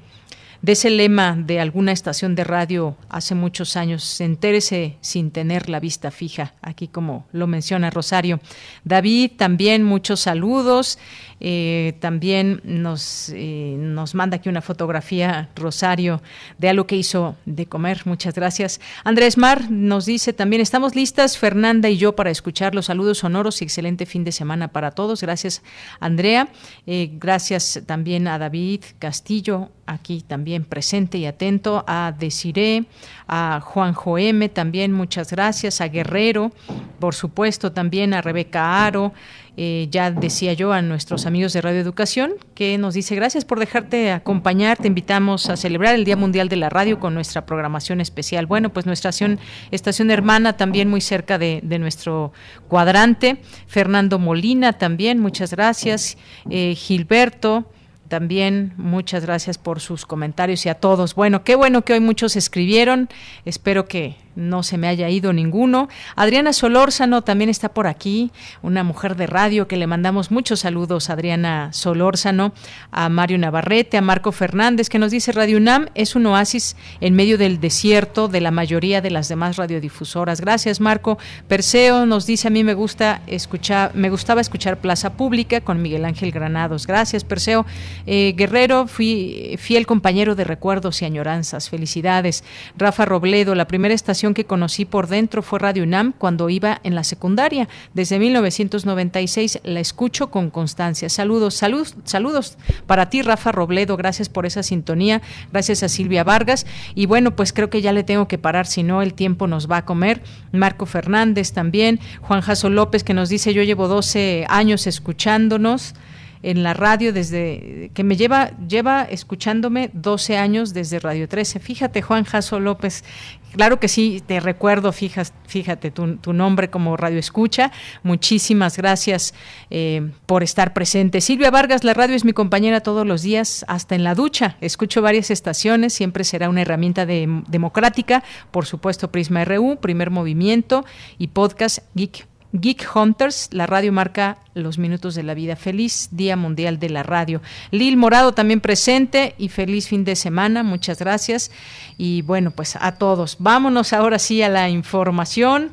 de 0.62 0.72
ese 0.72 0.90
lema 0.90 1.36
de 1.36 1.60
alguna 1.60 1.92
estación 1.92 2.34
de 2.34 2.44
radio 2.44 2.96
hace 3.08 3.34
muchos 3.34 3.76
años, 3.76 4.20
entérese 4.20 4.96
sin 5.00 5.30
tener 5.30 5.68
la 5.68 5.78
vista 5.78 6.10
fija, 6.10 6.54
aquí 6.62 6.88
como 6.88 7.26
lo 7.32 7.46
menciona 7.46 7.90
Rosario. 7.90 8.40
David, 8.84 9.32
también 9.36 9.84
muchos 9.84 10.20
saludos. 10.20 10.98
Eh, 11.40 11.94
también 12.00 12.60
nos, 12.64 13.30
eh, 13.34 13.76
nos 13.78 14.14
manda 14.14 14.36
aquí 14.36 14.48
una 14.48 14.62
fotografía, 14.62 15.48
Rosario, 15.54 16.20
de 16.58 16.68
algo 16.68 16.86
que 16.86 16.96
hizo 16.96 17.36
de 17.46 17.66
comer. 17.66 18.02
Muchas 18.04 18.34
gracias. 18.34 18.80
Andrés 19.04 19.36
Mar 19.38 19.70
nos 19.70 20.06
dice 20.06 20.32
también, 20.32 20.62
estamos 20.62 20.94
listas, 20.94 21.38
Fernanda 21.38 21.88
y 21.88 21.96
yo, 21.96 22.16
para 22.16 22.30
escuchar 22.30 22.74
los 22.74 22.86
saludos 22.86 23.18
sonoros 23.18 23.60
y 23.60 23.64
excelente 23.64 24.06
fin 24.06 24.24
de 24.24 24.32
semana 24.32 24.68
para 24.68 24.90
todos. 24.90 25.22
Gracias, 25.22 25.62
Andrea. 26.00 26.48
Eh, 26.86 27.10
gracias 27.12 27.82
también 27.86 28.28
a 28.28 28.38
David 28.38 28.82
Castillo, 28.98 29.70
aquí 29.86 30.22
también 30.26 30.64
presente 30.64 31.18
y 31.18 31.26
atento, 31.26 31.84
a 31.86 32.12
Desiré, 32.18 32.84
a 33.26 33.60
Juan 33.60 33.94
M 34.18 34.48
también, 34.48 34.92
muchas 34.92 35.30
gracias, 35.30 35.80
a 35.80 35.88
Guerrero, 35.88 36.52
por 36.98 37.14
supuesto, 37.14 37.72
también 37.72 38.14
a 38.14 38.22
Rebeca 38.22 38.84
Aro. 38.84 39.12
Eh, 39.60 39.88
ya 39.90 40.12
decía 40.12 40.52
yo 40.52 40.72
a 40.72 40.82
nuestros 40.82 41.26
amigos 41.26 41.52
de 41.52 41.60
Radio 41.60 41.80
Educación, 41.80 42.34
que 42.54 42.78
nos 42.78 42.94
dice 42.94 43.16
gracias 43.16 43.44
por 43.44 43.58
dejarte 43.58 44.12
acompañar, 44.12 44.78
te 44.78 44.86
invitamos 44.86 45.48
a 45.50 45.56
celebrar 45.56 45.96
el 45.96 46.04
Día 46.04 46.16
Mundial 46.16 46.48
de 46.48 46.54
la 46.54 46.68
Radio 46.68 47.00
con 47.00 47.12
nuestra 47.12 47.44
programación 47.44 48.00
especial. 48.00 48.46
Bueno, 48.46 48.72
pues 48.72 48.86
nuestra 48.86 49.08
estación, 49.10 49.40
estación 49.72 50.12
hermana 50.12 50.56
también 50.56 50.88
muy 50.88 51.00
cerca 51.00 51.38
de, 51.38 51.60
nuestro 51.80 52.32
cuadrante. 52.68 53.38
Fernando 53.66 54.20
Molina 54.20 54.74
también, 54.74 55.18
muchas 55.18 55.50
gracias. 55.50 56.18
Eh, 56.48 56.76
Gilberto 56.76 57.68
también 58.06 58.74
muchas 58.76 59.24
gracias 59.24 59.58
por 59.58 59.80
sus 59.80 60.06
comentarios 60.06 60.64
y 60.66 60.68
a 60.68 60.74
todos. 60.74 61.16
Bueno, 61.16 61.42
qué 61.42 61.56
bueno 61.56 61.84
que 61.84 61.94
hoy 61.94 62.00
muchos 62.00 62.36
escribieron. 62.36 63.08
Espero 63.44 63.88
que 63.88 64.14
no 64.38 64.62
se 64.62 64.78
me 64.78 64.88
haya 64.88 65.10
ido 65.10 65.32
ninguno. 65.32 65.88
Adriana 66.16 66.52
Solórzano 66.52 67.22
también 67.22 67.50
está 67.50 67.68
por 67.68 67.86
aquí, 67.86 68.30
una 68.62 68.84
mujer 68.84 69.16
de 69.16 69.26
radio 69.26 69.68
que 69.68 69.76
le 69.76 69.86
mandamos 69.86 70.30
muchos 70.30 70.60
saludos, 70.60 71.10
Adriana 71.10 71.72
Solórzano, 71.72 72.52
a 72.90 73.08
Mario 73.08 73.36
Navarrete, 73.38 73.98
a 73.98 74.00
Marco 74.00 74.32
Fernández, 74.32 74.88
que 74.88 74.98
nos 74.98 75.10
dice 75.10 75.32
Radio 75.32 75.58
UNAM 75.58 75.88
es 75.94 76.14
un 76.14 76.26
oasis 76.26 76.76
en 77.00 77.14
medio 77.14 77.36
del 77.36 77.60
desierto 77.60 78.28
de 78.28 78.40
la 78.40 78.50
mayoría 78.50 79.00
de 79.00 79.10
las 79.10 79.28
demás 79.28 79.56
radiodifusoras. 79.56 80.40
Gracias, 80.40 80.80
Marco. 80.80 81.18
Perseo 81.48 82.06
nos 82.06 82.24
dice 82.24 82.48
a 82.48 82.50
mí 82.50 82.62
me 82.62 82.74
gusta 82.74 83.22
escuchar, 83.26 83.94
me 83.94 84.08
gustaba 84.08 84.40
escuchar 84.40 84.78
Plaza 84.78 85.14
Pública 85.14 85.60
con 85.60 85.82
Miguel 85.82 86.04
Ángel 86.04 86.30
Granados. 86.30 86.86
Gracias, 86.86 87.24
Perseo. 87.24 87.66
Eh, 88.06 88.34
Guerrero, 88.36 88.86
fui 88.86 89.56
fiel 89.58 89.86
compañero 89.86 90.36
de 90.36 90.44
recuerdos 90.44 91.02
y 91.02 91.04
añoranzas. 91.04 91.68
Felicidades. 91.68 92.44
Rafa 92.76 93.04
Robledo, 93.04 93.54
la 93.54 93.66
primera 93.66 93.94
estación 93.94 94.27
que 94.34 94.44
conocí 94.44 94.84
por 94.84 95.06
dentro 95.06 95.42
fue 95.42 95.58
Radio 95.58 95.82
UNAM 95.82 96.12
cuando 96.16 96.50
iba 96.50 96.80
en 96.84 96.94
la 96.94 97.04
secundaria. 97.04 97.68
Desde 97.94 98.18
1996 98.18 99.60
la 99.64 99.80
escucho 99.80 100.30
con 100.30 100.50
constancia. 100.50 101.08
Saludos, 101.08 101.54
saludos, 101.54 101.96
saludos 102.04 102.58
para 102.86 103.10
ti, 103.10 103.22
Rafa 103.22 103.52
Robledo. 103.52 103.96
Gracias 103.96 104.28
por 104.28 104.46
esa 104.46 104.62
sintonía. 104.62 105.22
Gracias 105.52 105.82
a 105.82 105.88
Silvia 105.88 106.24
Vargas. 106.24 106.66
Y 106.94 107.06
bueno, 107.06 107.36
pues 107.36 107.52
creo 107.52 107.70
que 107.70 107.82
ya 107.82 107.92
le 107.92 108.04
tengo 108.04 108.28
que 108.28 108.38
parar, 108.38 108.66
si 108.66 108.82
no 108.82 109.02
el 109.02 109.14
tiempo 109.14 109.46
nos 109.46 109.70
va 109.70 109.78
a 109.78 109.84
comer. 109.84 110.22
Marco 110.52 110.86
Fernández 110.86 111.52
también. 111.52 112.00
Juan 112.20 112.40
Jaso 112.40 112.70
López 112.70 113.04
que 113.04 113.14
nos 113.14 113.28
dice, 113.28 113.54
yo 113.54 113.62
llevo 113.62 113.88
12 113.88 114.46
años 114.48 114.86
escuchándonos 114.86 115.94
en 116.42 116.62
la 116.62 116.74
radio 116.74 117.12
desde 117.12 117.90
que 117.94 118.04
me 118.04 118.16
lleva 118.16 118.52
lleva 118.68 119.02
escuchándome 119.02 119.90
12 119.92 120.36
años 120.36 120.74
desde 120.74 120.98
Radio 121.00 121.28
13. 121.28 121.60
Fíjate, 121.60 122.02
Juan 122.02 122.24
Jaso 122.24 122.60
López, 122.60 123.04
claro 123.52 123.80
que 123.80 123.88
sí, 123.88 124.22
te 124.26 124.40
recuerdo, 124.40 124.92
fíjate, 124.92 125.32
fíjate 125.46 125.90
tu, 125.90 126.32
nombre 126.32 126.70
como 126.70 126.96
Radio 126.96 127.18
Escucha. 127.18 127.72
Muchísimas 128.02 128.76
gracias 128.76 129.34
eh, 129.70 130.10
por 130.26 130.42
estar 130.42 130.72
presente. 130.72 131.20
Silvia 131.20 131.50
Vargas, 131.50 131.84
la 131.84 131.94
radio 131.94 132.16
es 132.16 132.24
mi 132.24 132.32
compañera 132.32 132.80
todos 132.80 133.06
los 133.06 133.22
días, 133.22 133.64
hasta 133.68 133.94
en 133.94 134.04
la 134.04 134.14
ducha. 134.14 134.56
Escucho 134.60 135.02
varias 135.02 135.30
estaciones, 135.30 135.92
siempre 135.92 136.24
será 136.24 136.48
una 136.48 136.62
herramienta 136.62 137.06
democrática. 137.06 138.22
Por 138.50 138.66
supuesto, 138.66 139.10
Prisma 139.10 139.44
RU, 139.44 139.78
Primer 139.80 140.10
Movimiento 140.10 140.84
y 141.18 141.28
Podcast 141.28 141.80
Geek 141.94 142.26
Geek 142.52 142.88
Hunters, 142.94 143.50
la 143.52 143.66
radio 143.66 143.92
marca 143.92 144.38
los 144.54 144.78
minutos 144.78 145.14
de 145.14 145.22
la 145.22 145.34
vida. 145.34 145.54
Feliz 145.54 146.08
Día 146.12 146.36
Mundial 146.36 146.78
de 146.78 146.88
la 146.88 147.02
Radio. 147.02 147.42
Lil 147.70 147.96
Morado 147.96 148.32
también 148.32 148.60
presente 148.60 149.34
y 149.36 149.48
feliz 149.50 149.88
fin 149.88 150.04
de 150.04 150.16
semana. 150.16 150.62
Muchas 150.62 150.98
gracias. 150.98 151.50
Y 151.98 152.22
bueno, 152.22 152.50
pues 152.50 152.76
a 152.80 152.92
todos. 152.92 153.36
Vámonos 153.38 153.92
ahora 153.92 154.18
sí 154.18 154.42
a 154.42 154.48
la 154.48 154.70
información. 154.70 155.70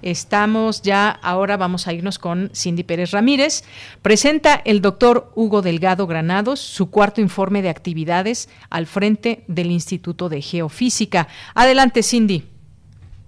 Estamos 0.00 0.82
ya, 0.82 1.08
ahora 1.08 1.56
vamos 1.56 1.88
a 1.88 1.92
irnos 1.92 2.18
con 2.18 2.50
Cindy 2.54 2.84
Pérez 2.84 3.10
Ramírez. 3.10 3.64
Presenta 4.02 4.60
el 4.64 4.82
doctor 4.82 5.30
Hugo 5.34 5.62
Delgado 5.62 6.06
Granados 6.06 6.60
su 6.60 6.90
cuarto 6.90 7.20
informe 7.22 7.62
de 7.62 7.70
actividades 7.70 8.50
al 8.68 8.86
frente 8.86 9.44
del 9.46 9.70
Instituto 9.70 10.28
de 10.28 10.42
Geofísica. 10.42 11.28
Adelante, 11.54 12.02
Cindy. 12.02 12.53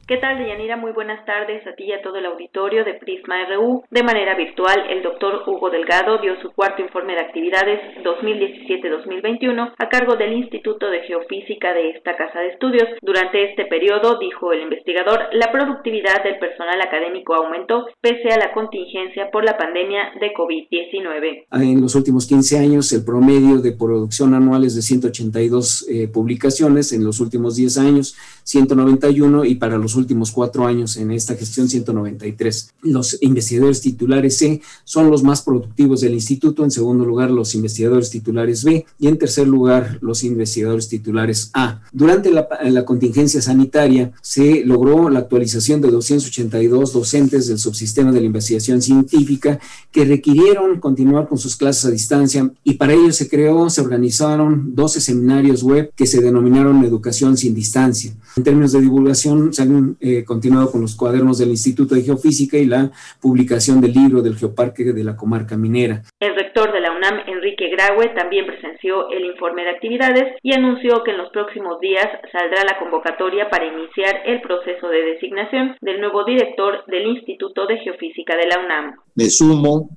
¿Qué 0.06 0.18
tal, 0.18 0.38
Deyanira? 0.38 0.76
Muy 0.76 0.92
buenas 0.92 1.26
tardes 1.26 1.66
a 1.66 1.74
ti 1.74 1.82
y 1.82 1.92
a 1.92 2.00
todo 2.00 2.14
el 2.14 2.26
auditorio 2.26 2.84
de 2.84 2.94
Prisma 2.94 3.42
RU. 3.50 3.82
De 3.90 4.04
manera 4.04 4.36
virtual, 4.36 4.86
el 4.88 5.02
doctor 5.02 5.42
Hugo 5.44 5.68
Delgado 5.68 6.18
dio 6.22 6.40
su 6.40 6.52
cuarto 6.52 6.80
informe 6.80 7.14
de 7.14 7.22
actividades 7.22 7.80
2017-2021 8.04 9.74
a 9.76 9.88
cargo 9.88 10.14
del 10.14 10.34
Instituto 10.34 10.86
de 10.90 11.00
Geofísica 11.00 11.74
de 11.74 11.90
esta 11.90 12.14
casa 12.16 12.38
de 12.38 12.50
estudios. 12.50 12.86
Durante 13.02 13.50
este 13.50 13.66
periodo, 13.66 14.16
dijo 14.20 14.52
el 14.52 14.62
investigador, 14.62 15.26
la 15.32 15.50
productividad 15.50 16.22
del 16.22 16.38
personal 16.38 16.80
académico 16.80 17.34
aumentó 17.34 17.86
pese 18.00 18.28
a 18.30 18.38
la 18.38 18.52
contingencia 18.52 19.32
por 19.32 19.44
la 19.44 19.58
pandemia 19.58 20.12
de 20.20 20.32
COVID-19. 20.32 21.46
En 21.50 21.80
los 21.80 21.96
últimos 21.96 22.28
15 22.28 22.60
años, 22.60 22.92
el 22.92 23.04
promedio 23.04 23.58
de 23.58 23.72
producción 23.72 24.34
anual 24.34 24.62
es 24.62 24.76
de 24.76 24.82
182 24.82 25.88
eh, 25.90 26.06
publicaciones, 26.06 26.92
en 26.92 27.02
los 27.02 27.18
últimos 27.18 27.56
10 27.56 27.78
años 27.78 28.16
191 28.44 29.44
y 29.44 29.56
para 29.56 29.76
los 29.78 29.95
últimos 29.96 30.32
cuatro 30.32 30.66
años 30.66 30.96
en 30.96 31.10
esta 31.10 31.34
gestión 31.34 31.68
193. 31.68 32.74
Los 32.82 33.18
investigadores 33.22 33.80
titulares 33.80 34.38
C 34.38 34.60
son 34.84 35.10
los 35.10 35.22
más 35.22 35.42
productivos 35.42 36.00
del 36.00 36.14
instituto, 36.14 36.64
en 36.64 36.70
segundo 36.70 37.04
lugar 37.04 37.30
los 37.30 37.54
investigadores 37.54 38.10
titulares 38.10 38.64
B 38.64 38.86
y 38.98 39.08
en 39.08 39.18
tercer 39.18 39.46
lugar 39.48 39.98
los 40.00 40.24
investigadores 40.24 40.88
titulares 40.88 41.50
A. 41.54 41.82
Durante 41.92 42.30
la, 42.30 42.48
la 42.64 42.84
contingencia 42.84 43.42
sanitaria 43.42 44.12
se 44.22 44.64
logró 44.64 45.08
la 45.10 45.20
actualización 45.20 45.80
de 45.80 45.90
282 45.90 46.92
docentes 46.92 47.46
del 47.48 47.58
subsistema 47.58 48.12
de 48.12 48.20
la 48.20 48.26
investigación 48.26 48.82
científica 48.82 49.58
que 49.90 50.04
requirieron 50.04 50.80
continuar 50.80 51.28
con 51.28 51.38
sus 51.38 51.56
clases 51.56 51.84
a 51.86 51.90
distancia 51.90 52.50
y 52.64 52.74
para 52.74 52.94
ello 52.94 53.12
se 53.12 53.28
creó, 53.28 53.68
se 53.70 53.80
organizaron 53.80 54.74
12 54.74 55.00
seminarios 55.00 55.62
web 55.62 55.92
que 55.94 56.06
se 56.06 56.20
denominaron 56.20 56.84
Educación 56.84 57.36
sin 57.36 57.54
Distancia. 57.54 58.12
En 58.36 58.44
términos 58.44 58.72
de 58.72 58.82
divulgación, 58.82 59.54
se 59.54 59.62
han 59.62 59.96
eh, 59.98 60.22
continuado 60.22 60.70
con 60.70 60.82
los 60.82 60.94
cuadernos 60.94 61.38
del 61.38 61.48
Instituto 61.48 61.94
de 61.94 62.02
Geofísica 62.02 62.58
y 62.58 62.66
la 62.66 62.92
publicación 63.18 63.80
del 63.80 63.94
libro 63.94 64.20
del 64.20 64.36
Geoparque 64.36 64.84
de 64.84 65.04
la 65.04 65.16
Comarca 65.16 65.56
Minera. 65.56 66.02
El 66.20 66.34
rector 66.34 66.70
de 66.70 66.80
la 66.80 66.92
UNAM, 66.92 67.20
Enrique 67.28 67.70
Graue, 67.70 68.08
también 68.14 68.44
presenció 68.44 69.08
el 69.08 69.24
informe 69.24 69.62
de 69.62 69.70
actividades 69.70 70.36
y 70.42 70.52
anunció 70.52 71.02
que 71.02 71.12
en 71.12 71.16
los 71.16 71.30
próximos 71.30 71.80
días 71.80 72.06
saldrá 72.30 72.62
la 72.64 72.78
convocatoria 72.78 73.48
para 73.48 73.64
iniciar 73.64 74.20
el 74.26 74.42
proceso 74.42 74.86
de 74.88 75.14
designación 75.14 75.74
del 75.80 76.02
nuevo 76.02 76.26
director 76.26 76.84
del 76.88 77.06
Instituto 77.06 77.66
de 77.66 77.78
Geofísica 77.78 78.36
de 78.36 78.48
la 78.48 78.58
UNAM. 78.62 78.96
Me 79.14 79.30
sumo 79.30 79.96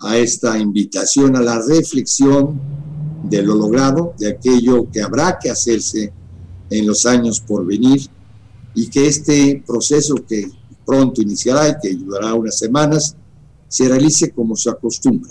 a 0.00 0.16
esta 0.16 0.56
invitación 0.56 1.36
a 1.36 1.42
la 1.42 1.60
reflexión 1.60 2.58
de 3.22 3.42
lo 3.42 3.54
logrado, 3.54 4.14
de 4.18 4.30
aquello 4.30 4.86
que 4.90 5.02
habrá 5.02 5.36
que 5.38 5.50
hacerse 5.50 6.14
en 6.70 6.86
los 6.86 7.06
años 7.06 7.40
por 7.40 7.64
venir 7.66 8.08
y 8.74 8.88
que 8.88 9.06
este 9.06 9.62
proceso 9.66 10.14
que 10.28 10.50
pronto 10.84 11.22
iniciará 11.22 11.68
y 11.68 11.74
que 11.80 11.88
ayudará 11.88 12.34
unas 12.34 12.58
semanas 12.58 13.16
se 13.68 13.88
realice 13.88 14.30
como 14.30 14.54
se 14.54 14.70
acostumbra, 14.70 15.30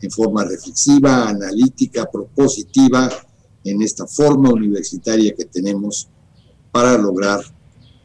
en 0.00 0.10
forma 0.10 0.44
reflexiva, 0.44 1.28
analítica, 1.28 2.10
propositiva, 2.10 3.08
en 3.64 3.82
esta 3.82 4.06
forma 4.06 4.50
universitaria 4.50 5.34
que 5.34 5.44
tenemos 5.44 6.08
para 6.72 6.96
lograr 6.96 7.40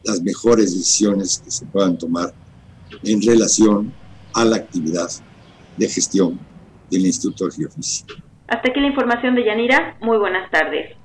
las 0.04 0.22
mejores 0.22 0.72
decisiones 0.72 1.40
que 1.44 1.50
se 1.50 1.66
puedan 1.66 1.98
tomar 1.98 2.32
en 3.02 3.22
relación 3.22 3.92
a 4.34 4.44
la 4.44 4.56
actividad 4.56 5.08
de 5.76 5.88
gestión 5.88 6.38
del 6.90 7.06
Instituto 7.06 7.46
de 7.46 7.52
Geofísica. 7.52 8.14
Hasta 8.48 8.68
aquí 8.68 8.80
la 8.80 8.86
información 8.86 9.34
de 9.34 9.44
Yanira. 9.44 9.96
Muy 10.00 10.18
buenas 10.18 10.50
tardes. 10.50 10.96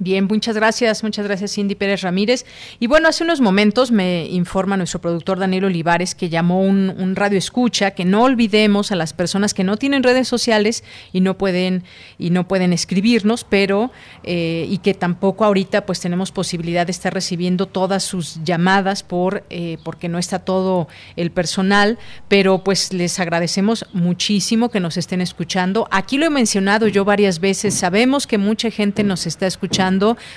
Bien, 0.00 0.28
muchas 0.30 0.54
gracias, 0.54 1.02
muchas 1.02 1.26
gracias 1.26 1.54
Cindy 1.54 1.74
Pérez 1.74 2.02
Ramírez. 2.02 2.46
Y 2.78 2.86
bueno, 2.86 3.08
hace 3.08 3.24
unos 3.24 3.40
momentos 3.40 3.90
me 3.90 4.26
informa 4.26 4.76
nuestro 4.76 5.00
productor 5.00 5.40
Daniel 5.40 5.64
Olivares 5.64 6.14
que 6.14 6.28
llamó 6.28 6.62
un, 6.62 7.16
radio 7.16 7.36
escucha, 7.36 7.90
que 7.90 8.04
no 8.04 8.22
olvidemos 8.22 8.92
a 8.92 8.96
las 8.96 9.12
personas 9.12 9.54
que 9.54 9.64
no 9.64 9.76
tienen 9.76 10.04
redes 10.04 10.28
sociales 10.28 10.84
y 11.12 11.20
no 11.20 11.36
pueden 11.36 11.82
y 12.16 12.30
no 12.30 12.46
pueden 12.46 12.72
escribirnos, 12.72 13.42
pero 13.42 13.90
eh, 14.22 14.68
y 14.70 14.78
que 14.78 14.94
tampoco 14.94 15.44
ahorita 15.44 15.84
pues 15.84 15.98
tenemos 15.98 16.30
posibilidad 16.30 16.86
de 16.86 16.92
estar 16.92 17.12
recibiendo 17.12 17.66
todas 17.66 18.04
sus 18.04 18.38
llamadas 18.44 19.02
por 19.02 19.42
eh, 19.50 19.78
porque 19.82 20.08
no 20.08 20.18
está 20.18 20.38
todo 20.38 20.86
el 21.16 21.32
personal, 21.32 21.98
pero 22.28 22.62
pues 22.62 22.92
les 22.92 23.18
agradecemos 23.18 23.84
muchísimo 23.92 24.68
que 24.68 24.78
nos 24.78 24.96
estén 24.96 25.20
escuchando. 25.20 25.88
Aquí 25.90 26.18
lo 26.18 26.26
he 26.26 26.30
mencionado 26.30 26.86
yo 26.86 27.04
varias 27.04 27.40
veces, 27.40 27.74
sabemos 27.74 28.28
que 28.28 28.38
mucha 28.38 28.70
gente 28.70 29.02
nos 29.02 29.26
está 29.26 29.48
escuchando 29.48 29.87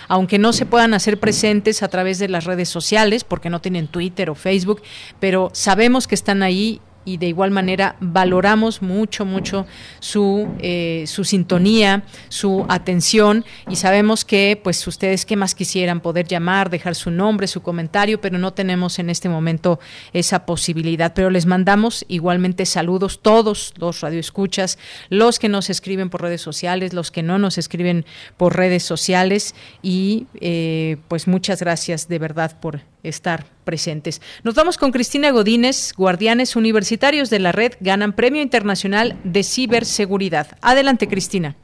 aunque 0.08 0.40
no 0.40 0.54
se 0.54 0.66
puedan 0.66 0.94
hacer 0.94 1.20
presentes 1.20 1.84
a 1.84 1.88
través 1.88 2.20
de 2.20 2.30
las 2.30 2.46
redes 2.46 2.70
sociales, 2.70 3.24
porque 3.24 3.50
no 3.50 3.62
tienen 3.62 3.88
Twitter 3.88 4.30
o 4.30 4.36
Facebook, 4.36 4.82
pero 5.20 5.50
sabemos 5.54 6.08
que 6.08 6.16
están 6.16 6.44
ahí 6.44 6.80
y 7.06 7.18
de 7.18 7.28
igual 7.28 7.52
manera 7.52 7.96
valoramos 8.00 8.82
mucho, 8.82 9.26
mucho 9.26 9.66
su, 10.00 10.48
eh, 10.60 11.06
su 11.08 11.24
sintonía, 11.24 12.04
su 12.30 12.66
atención 12.70 13.46
y 13.70 13.76
sabemos 13.76 14.26
que 14.26 14.60
pues 14.62 14.86
ustedes 14.88 15.26
qué 15.26 15.36
más 15.36 15.56
quisieran 15.56 16.02
poder 16.02 16.28
llamar, 16.28 16.70
dejar 16.70 16.96
su 16.96 17.12
nombre, 17.12 17.48
su 17.48 17.62
comentario, 17.62 18.22
pero 18.22 18.38
no 18.38 18.54
tenemos 18.54 19.00
en 19.00 19.10
este 19.10 19.30
momento 19.30 19.80
esa 20.14 20.46
posibilidad. 20.46 21.14
Pero 21.14 21.30
les 21.30 21.46
mandamos 21.46 22.06
igualmente 22.08 22.66
saludos 22.66 23.22
todos 23.22 23.74
los 23.78 24.02
radioescuchas, 24.02 24.78
los 25.10 25.40
que 25.40 25.50
nos 25.50 25.70
escriben 25.70 26.10
por 26.10 26.22
redes 26.22 26.42
sociales, 26.42 26.94
los 26.94 27.12
que 27.12 27.24
no 27.24 27.40
nos 27.40 27.58
escriben 27.58 28.06
por 28.38 28.56
redes 28.56 28.84
sociales 28.84 29.56
y 29.82 30.28
eh, 30.40 30.98
pues 31.08 31.28
muchas 31.28 31.60
gracias 31.60 32.08
de 32.08 32.20
verdad 32.20 32.60
por 32.60 32.91
estar 33.04 33.46
presentes. 33.64 34.22
Nos 34.44 34.56
vamos 34.56 34.78
con 34.78 34.92
Cristina 34.92 35.32
Godínez, 35.32 35.94
guardianes 35.98 36.56
universitarios 36.56 37.30
de 37.30 37.40
la 37.40 37.52
red 37.52 37.74
ganan 37.80 38.14
Premio 38.14 38.42
Internacional 38.42 39.16
de 39.24 39.44
Ciberseguridad. 39.44 40.48
Adelante, 40.62 41.08
Cristina. 41.08 41.56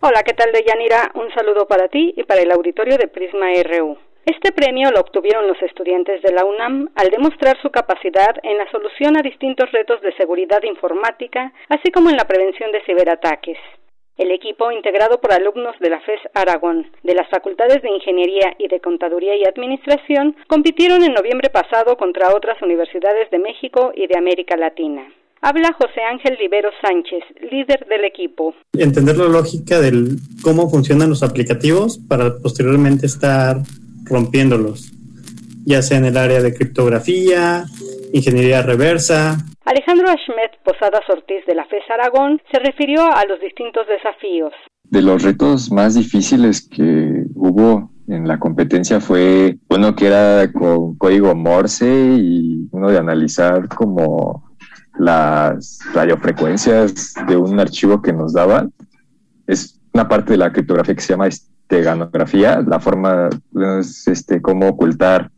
Hola, 0.00 0.22
¿qué 0.22 0.34
tal, 0.34 0.52
Deyanira? 0.52 1.10
Un 1.14 1.32
saludo 1.32 1.66
para 1.66 1.88
ti 1.88 2.12
y 2.16 2.24
para 2.24 2.42
el 2.42 2.52
auditorio 2.52 2.98
de 2.98 3.08
Prisma 3.08 3.46
RU. 3.62 3.96
Este 4.26 4.52
premio 4.52 4.90
lo 4.90 5.00
obtuvieron 5.00 5.46
los 5.46 5.60
estudiantes 5.60 6.22
de 6.22 6.32
la 6.32 6.44
UNAM 6.44 6.88
al 6.94 7.10
demostrar 7.10 7.60
su 7.60 7.70
capacidad 7.70 8.36
en 8.42 8.56
la 8.56 8.70
solución 8.70 9.18
a 9.18 9.22
distintos 9.22 9.70
retos 9.70 10.00
de 10.00 10.14
seguridad 10.16 10.62
informática, 10.62 11.52
así 11.68 11.90
como 11.90 12.08
en 12.08 12.16
la 12.16 12.24
prevención 12.24 12.72
de 12.72 12.82
ciberataques. 12.84 13.58
El 14.16 14.30
equipo, 14.30 14.70
integrado 14.70 15.20
por 15.20 15.32
alumnos 15.32 15.74
de 15.80 15.90
la 15.90 16.00
FES 16.00 16.20
Aragón, 16.34 16.86
de 17.02 17.14
las 17.14 17.28
Facultades 17.30 17.82
de 17.82 17.90
Ingeniería 17.90 18.54
y 18.60 18.68
de 18.68 18.78
Contaduría 18.80 19.34
y 19.36 19.44
Administración, 19.44 20.36
compitieron 20.46 21.02
en 21.02 21.14
noviembre 21.14 21.50
pasado 21.50 21.96
contra 21.96 22.32
otras 22.32 22.62
universidades 22.62 23.28
de 23.32 23.40
México 23.40 23.92
y 23.96 24.06
de 24.06 24.16
América 24.16 24.56
Latina. 24.56 25.02
Habla 25.40 25.72
José 25.72 26.00
Ángel 26.00 26.36
Rivero 26.38 26.70
Sánchez, 26.80 27.24
líder 27.50 27.86
del 27.88 28.04
equipo. 28.04 28.54
Entender 28.78 29.16
la 29.16 29.26
lógica 29.26 29.80
de 29.80 30.16
cómo 30.42 30.70
funcionan 30.70 31.10
los 31.10 31.24
aplicativos 31.24 31.98
para 31.98 32.36
posteriormente 32.38 33.06
estar 33.06 33.56
rompiéndolos, 34.04 34.92
ya 35.66 35.82
sea 35.82 35.98
en 35.98 36.04
el 36.04 36.16
área 36.16 36.40
de 36.40 36.54
criptografía, 36.54 37.64
ingeniería 38.14 38.62
reversa, 38.62 39.36
Alejandro 39.64 40.08
Ashmet 40.08 40.52
Posadas 40.62 41.02
Ortiz 41.08 41.44
de 41.46 41.54
la 41.56 41.64
FES 41.64 41.82
Aragón 41.90 42.40
se 42.52 42.60
refirió 42.60 43.02
a 43.02 43.24
los 43.24 43.40
distintos 43.40 43.86
desafíos. 43.88 44.52
De 44.84 45.02
los 45.02 45.24
retos 45.24 45.72
más 45.72 45.94
difíciles 45.94 46.68
que 46.68 47.24
hubo 47.34 47.90
en 48.06 48.28
la 48.28 48.38
competencia 48.38 49.00
fue 49.00 49.56
uno 49.68 49.96
que 49.96 50.06
era 50.06 50.52
con 50.52 50.96
código 50.96 51.34
Morse 51.34 51.86
y 51.86 52.68
uno 52.70 52.90
de 52.90 52.98
analizar 52.98 53.68
como 53.68 54.54
las 54.96 55.80
radiofrecuencias 55.92 57.14
de 57.26 57.36
un 57.36 57.58
archivo 57.58 58.00
que 58.00 58.12
nos 58.12 58.32
daban. 58.32 58.72
Es 59.48 59.80
una 59.92 60.06
parte 60.06 60.34
de 60.34 60.38
la 60.38 60.52
criptografía 60.52 60.94
que 60.94 61.00
se 61.00 61.14
llama 61.14 61.26
esteganografía, 61.26 62.62
la 62.64 62.78
forma 62.78 63.28
es 63.80 64.06
este, 64.06 64.40
cómo 64.40 64.68
ocultar 64.68 65.30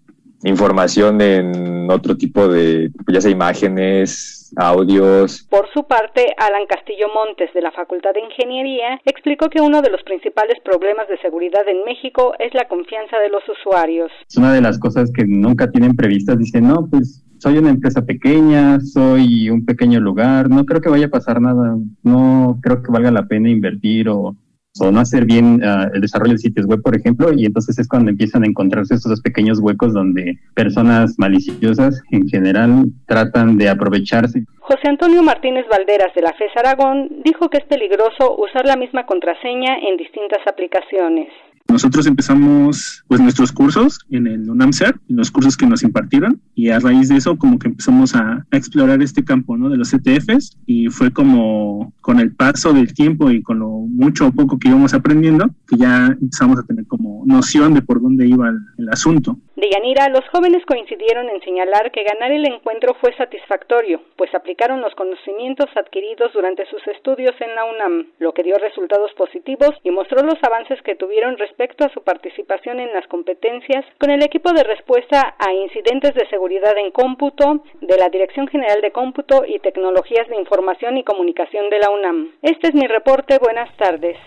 información 0.49 1.21
en 1.21 1.91
otro 1.91 2.17
tipo 2.17 2.49
de, 2.49 2.91
ya 3.09 3.21
sea 3.21 3.31
imágenes, 3.31 4.53
audios. 4.57 5.47
Por 5.51 5.69
su 5.73 5.85
parte, 5.87 6.35
Alan 6.39 6.67
Castillo 6.69 7.07
Montes, 7.15 7.53
de 7.53 7.61
la 7.61 7.73
Facultad 7.73 8.13
de 8.15 8.21
Ingeniería, 8.21 9.01
explicó 9.05 9.49
que 9.49 9.61
uno 9.61 9.83
de 9.83 9.91
los 9.91 10.03
principales 10.05 10.59
problemas 10.65 11.09
de 11.09 11.19
seguridad 11.19 11.67
en 11.69 11.85
México 11.85 12.35
es 12.39 12.55
la 12.55 12.69
confianza 12.69 13.19
de 13.19 13.29
los 13.29 13.43
usuarios. 13.49 14.11
Es 14.29 14.37
una 14.37 14.53
de 14.53 14.61
las 14.61 14.79
cosas 14.79 15.11
que 15.13 15.25
nunca 15.27 15.71
tienen 15.71 15.97
previstas. 15.97 16.39
Dicen, 16.39 16.69
no, 16.69 16.89
pues 16.91 17.25
soy 17.39 17.59
una 17.59 17.71
empresa 17.71 18.05
pequeña, 18.05 18.81
soy 18.81 19.51
un 19.51 19.65
pequeño 19.65 20.01
lugar, 20.01 20.49
no 20.49 20.65
creo 20.65 20.81
que 20.81 20.89
vaya 20.89 21.07
a 21.07 21.11
pasar 21.11 21.41
nada, 21.41 21.77
no 22.03 22.59
creo 22.63 22.83
que 22.83 22.93
valga 22.93 23.11
la 23.11 23.27
pena 23.27 23.51
invertir 23.51 24.09
o 24.09 24.37
o 24.81 24.91
no 24.91 25.01
hacer 25.01 25.25
bien 25.25 25.63
ah, 25.65 25.89
el 25.93 26.01
desarrollo 26.01 26.33
de 26.33 26.39
sitios 26.39 26.67
web, 26.67 26.83
por 26.83 26.97
ejemplo, 26.97 27.33
y 27.33 27.45
entonces 27.45 27.79
es 27.79 27.89
cuando 27.89 28.11
empiezan 28.11 28.45
a 28.45 28.47
encontrarse 28.47 28.95
estos 28.95 29.21
pequeños 29.21 29.59
huecos 29.61 29.95
donde 29.95 30.39
personas 30.55 31.19
maliciosas 31.19 32.03
en 32.11 32.29
general 32.29 32.87
tratan 33.07 33.59
de 33.59 33.69
aprovecharse. 33.69 34.45
José 34.61 34.89
Antonio 34.89 35.23
Martínez 35.23 35.65
Valderas 35.71 36.13
de 36.15 36.23
la 36.23 36.33
FES 36.33 36.51
Aragón 36.57 37.23
dijo 37.25 37.49
que 37.49 37.59
es 37.59 37.65
peligroso 37.65 38.37
usar 38.37 38.67
la 38.67 38.77
misma 38.77 39.07
contraseña 39.07 39.79
en 39.79 39.97
distintas 39.97 40.41
aplicaciones. 40.47 41.29
Nosotros 41.69 42.07
empezamos 42.07 43.05
pues 43.09 43.21
nuestros 43.21 43.51
cursos 43.51 43.99
en 44.11 44.27
el 44.29 44.49
UNAMSER, 44.49 44.95
los 45.09 45.33
cursos 45.33 45.57
que 45.57 45.67
nos 45.67 45.83
impartieron 45.83 46.41
y 46.55 46.71
a 46.71 46.79
raíz 46.79 47.09
de 47.09 47.17
eso 47.17 47.37
como 47.37 47.59
que 47.59 47.69
empezamos 47.69 48.15
a, 48.15 48.47
explorar 48.53 49.03
este 49.03 49.25
campo 49.25 49.57
¿no? 49.57 49.69
de 49.69 49.77
los 49.77 49.93
ETFs 49.93 50.57
y 50.67 50.89
fue 50.89 51.13
como 51.13 51.93
con 52.01 52.21
el 52.21 52.35
paso 52.35 52.73
del 52.73 52.95
tiempo 52.95 53.31
y 53.31 53.43
con 53.43 53.59
lo 53.59 53.66
mucho 53.97 54.29
o 54.29 54.33
poco 54.33 54.59
que 54.59 54.69
íbamos 54.69 54.95
aprendiendo 54.95 55.51
que 55.67 55.77
ya 55.77 56.07
empezamos 56.21 56.59
a 56.59 56.63
tener 56.63 56.87
como 56.87 57.25
noción 57.27 57.75
de 57.75 57.83
por 57.83 58.01
dónde 58.01 58.27
iba 58.29 58.49
el, 58.79 58.89
asunto. 58.89 59.39
De 59.57 59.71
Yanira, 59.71 60.11
los 60.11 60.29
jóvenes 60.29 60.67
coincidieron 60.67 61.31
en 61.31 61.41
señalar 61.41 61.91
que 61.91 62.05
ganar 62.05 62.31
el 62.31 62.47
encuentro 62.47 62.93
fue 63.01 63.17
satisfactorio, 63.17 64.03
pues 64.17 64.35
aplicaron 64.35 64.83
los 64.83 64.95
conocimientos 64.95 65.75
adquiridos 65.75 66.31
durante 66.35 66.67
sus 66.67 66.87
estudios 66.87 67.35
en 67.41 67.55
la 67.55 67.65
UNAM, 67.65 68.13
lo 68.19 68.35
que 68.35 68.43
dio 68.43 68.57
resultados 68.59 69.15
positivos 69.15 69.71
y 69.83 69.91
mostró 69.91 70.23
los 70.23 70.37
avances 70.43 70.83
que 70.83 70.95
tuvieron 70.95 71.39
respecto 71.39 71.87
a 71.87 71.89
su 71.89 72.03
participación 72.03 72.81
en 72.81 72.93
las 72.93 73.07
competencias 73.07 73.87
con 73.99 74.11
el 74.11 74.23
equipo 74.23 74.53
de 74.53 74.63
respuesta 74.63 75.37
a 75.39 75.51
incidentes 75.55 76.13
de 76.13 76.29
seguridad 76.29 76.77
en 76.77 76.91
cómputo 76.91 77.65
de 77.81 77.97
la 77.97 78.11
Dirección 78.11 78.49
General 78.49 78.83
de 78.83 78.93
Cómputo 78.93 79.47
y 79.47 79.59
Tecnologías 79.61 80.29
de 80.29 80.37
Información 80.37 80.99
y 80.99 81.05
Comunicación 81.05 81.71
de 81.71 81.79
la 81.79 81.89
UNAM. 81.89 82.33
Este 82.43 82.69
es 82.69 82.75
mi 82.75 82.87
reporte. 82.87 83.39
Buenas 83.39 83.75
tardes. 83.79 84.19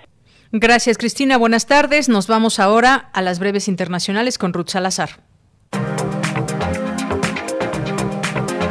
Gracias, 0.52 0.98
Cristina. 0.98 1.38
Buenas 1.38 1.68
tardes. 1.68 2.10
Nos 2.10 2.28
vamos 2.28 2.60
ahora 2.60 3.10
a 3.14 3.22
las 3.22 3.38
breves 3.38 3.68
internacionales 3.68 4.40
con 4.40 4.52
Ruth 4.52 4.70
Salazar. 4.70 5.22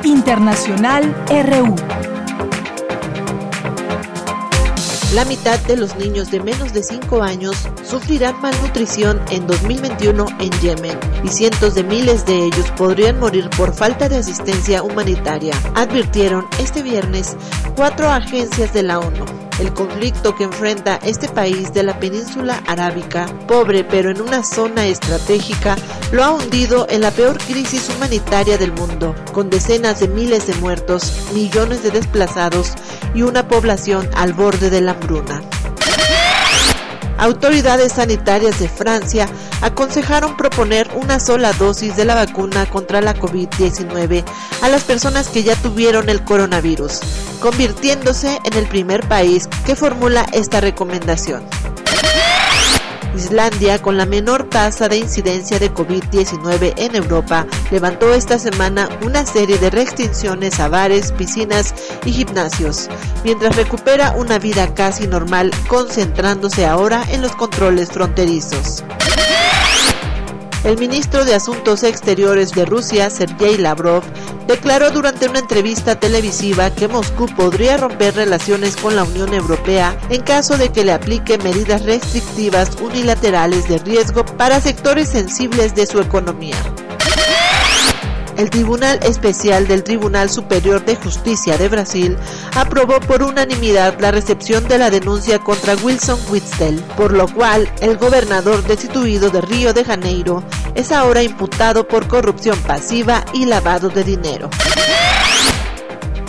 Internacional 0.02 1.14
RU. 1.28 1.76
La 5.14 5.24
mitad 5.24 5.59
de 5.60 5.76
los 5.76 5.96
niños 5.96 6.30
de 6.30 6.40
menos 6.40 6.72
de 6.74 6.82
5 6.82 7.22
años 7.22 7.56
sufrirán 7.82 8.40
malnutrición 8.42 9.22
en 9.30 9.46
2021 9.46 10.26
en 10.38 10.50
Yemen 10.60 10.98
y 11.24 11.28
cientos 11.28 11.74
de 11.74 11.82
miles 11.82 12.26
de 12.26 12.44
ellos 12.44 12.70
podrían 12.76 13.18
morir 13.18 13.48
por 13.56 13.72
falta 13.72 14.09
de 14.09 14.18
asistencia 14.18 14.82
humanitaria, 14.82 15.55
advirtieron 15.74 16.46
este 16.59 16.82
viernes 16.82 17.36
cuatro 17.74 18.10
agencias 18.10 18.74
de 18.74 18.82
la 18.82 18.98
ONU. 18.98 19.47
El 19.59 19.74
conflicto 19.74 20.35
que 20.36 20.44
enfrenta 20.44 21.01
este 21.02 21.28
país 21.28 21.72
de 21.72 21.82
la 21.82 21.98
península 21.98 22.62
arábica, 22.66 23.26
pobre 23.48 23.82
pero 23.82 24.10
en 24.10 24.20
una 24.20 24.44
zona 24.44 24.86
estratégica, 24.86 25.76
lo 26.12 26.22
ha 26.22 26.30
hundido 26.30 26.86
en 26.89 27.01
la 27.01 27.10
peor 27.10 27.39
crisis 27.39 27.89
humanitaria 27.94 28.56
del 28.56 28.72
mundo, 28.72 29.14
con 29.32 29.51
decenas 29.51 29.98
de 30.01 30.09
miles 30.09 30.47
de 30.47 30.55
muertos, 30.55 31.12
millones 31.35 31.82
de 31.82 31.90
desplazados 31.90 32.74
y 33.14 33.22
una 33.22 33.48
población 33.48 34.09
al 34.14 34.32
borde 34.32 34.70
de 34.70 34.80
la 34.80 34.93
hambruna. 34.93 35.43
Autoridades 37.19 37.93
sanitarias 37.93 38.61
de 38.61 38.69
Francia 38.69 39.28
aconsejaron 39.61 40.36
proponer 40.36 40.89
una 40.95 41.19
sola 41.19 41.53
dosis 41.53 41.97
de 41.97 42.05
la 42.05 42.15
vacuna 42.15 42.66
contra 42.66 43.01
la 43.01 43.15
COVID-19 43.15 44.24
a 44.62 44.69
las 44.69 44.85
personas 44.85 45.28
que 45.28 45.43
ya 45.43 45.57
tuvieron 45.57 46.09
el 46.09 46.23
coronavirus, 46.23 47.01
convirtiéndose 47.40 48.39
en 48.45 48.55
el 48.55 48.69
primer 48.69 49.07
país 49.09 49.49
que 49.66 49.74
formula 49.74 50.27
esta 50.32 50.61
recomendación. 50.61 51.43
Islandia, 53.19 53.82
con 53.82 53.97
la 53.97 54.07
menor 54.07 54.49
tasa 54.49 54.89
de 54.89 54.97
incidencia 54.97 55.59
de 55.59 55.74
COVID-19 55.74 56.74
en 56.77 56.95
Europa, 56.95 57.47
levantó 57.70 58.15
esta 58.15 58.39
semana 58.39 58.89
una 59.05 59.27
serie 59.27 59.59
de 59.59 59.70
restricciones 59.70 60.61
a 60.61 60.69
bares, 60.69 61.12
piscinas 61.12 61.74
y 62.05 62.12
gimnasios, 62.12 62.89
mientras 63.24 63.57
recupera 63.57 64.12
una 64.12 64.39
vida 64.39 64.73
casi 64.74 65.07
normal, 65.07 65.51
concentrándose 65.69 66.65
ahora 66.65 67.05
en 67.11 67.20
los 67.20 67.35
controles 67.35 67.90
fronterizos. 67.90 68.85
El 70.64 70.76
ministro 70.76 71.24
de 71.24 71.35
Asuntos 71.35 71.85
Exteriores 71.85 72.51
de 72.51 72.64
Rusia, 72.64 73.10
Sergei 73.10 73.56
Lavrov, 73.56 74.02
declaró 74.48 74.90
durante 74.90 75.28
una 75.28 75.39
entrevista 75.39 76.01
televisiva 76.01 76.70
que 76.70 76.89
Moscú 76.89 77.26
podría 77.36 77.76
romper 77.76 78.16
relaciones 78.16 78.76
con 78.76 78.97
la 78.97 79.05
Unión 79.05 79.32
Europea 79.32 79.97
en 80.10 80.22
caso 80.22 80.59
de 80.59 80.70
que 80.70 80.85
le 80.85 80.93
aplique 80.93 81.39
medidas 81.39 81.85
restrictivas 81.85 82.76
unilaterales 82.80 83.68
de 83.68 83.78
riesgo 83.78 84.24
para 84.24 84.60
sectores 84.60 85.09
sensibles 85.09 85.74
de 85.74 85.86
su 85.86 86.01
economía 86.01 86.56
el 88.39 88.51
Tribunal 88.51 88.98
Especial 89.02 89.66
del 89.66 89.82
Tribunal 89.82 90.31
Superior 90.31 90.85
de 90.85 90.97
Justicia 90.97 91.59
de 91.59 91.69
Brasil 91.69 92.16
aprobó 92.55 93.01
por 93.01 93.23
unanimidad 93.23 94.01
la 94.01 94.12
recepción 94.12 94.66
de 94.69 94.78
la 94.78 94.90
denuncia 94.90 95.40
contra 95.40 95.74
Wilson 95.74 96.19
Witzel, 96.31 96.81
por 96.97 97.12
lo 97.12 97.27
cual 97.27 97.69
el 97.81 97.98
gobernador 97.98 98.62
destituido 98.62 99.28
de 99.28 99.40
Río 99.40 99.74
de 99.74 99.85
Janeiro 99.85 100.43
es 100.74 100.93
ahora 100.93 101.23
imputado 101.23 101.86
por 101.86 102.06
corrupción 102.06 102.59
pasiva 102.60 103.24
y 103.35 103.44
lavado 103.44 103.89
de 103.89 104.05
dinero. 104.05 104.48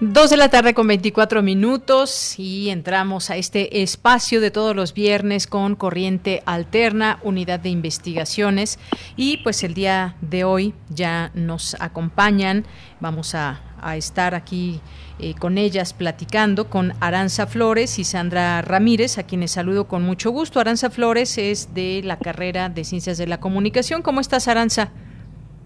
Dos 0.00 0.28
de 0.28 0.36
la 0.36 0.50
tarde 0.50 0.74
con 0.74 0.86
24 0.86 1.40
minutos 1.40 2.38
y 2.38 2.68
entramos 2.68 3.30
a 3.30 3.36
este 3.36 3.82
espacio 3.82 4.40
de 4.42 4.50
todos 4.50 4.76
los 4.76 4.92
viernes 4.92 5.46
con 5.46 5.76
Corriente 5.76 6.42
Alterna, 6.44 7.18
unidad 7.22 7.58
de 7.60 7.70
investigaciones. 7.70 8.78
Y 9.16 9.38
pues 9.38 9.64
el 9.64 9.72
día 9.72 10.16
de 10.20 10.44
hoy 10.44 10.74
ya 10.90 11.30
nos 11.34 11.74
acompañan, 11.80 12.66
vamos 13.00 13.34
a, 13.34 13.62
estar 13.96 14.34
aquí 14.34 14.80
eh, 15.18 15.34
con 15.34 15.58
ellas 15.58 15.94
platicando 15.94 16.68
con 16.68 16.92
Aranza 17.00 17.46
Flores 17.46 17.98
y 17.98 18.04
Sandra 18.04 18.62
Ramírez, 18.62 19.18
a 19.18 19.26
quienes 19.26 19.52
saludo 19.52 19.86
con 19.86 20.02
mucho 20.02 20.30
gusto. 20.30 20.60
Aranza 20.60 20.90
Flores 20.90 21.38
es 21.38 21.74
de 21.74 22.02
la 22.04 22.18
carrera 22.18 22.68
de 22.68 22.84
Ciencias 22.84 23.18
de 23.18 23.26
la 23.26 23.38
Comunicación. 23.38 24.02
¿Cómo 24.02 24.20
estás, 24.20 24.48
Aranza? 24.48 24.90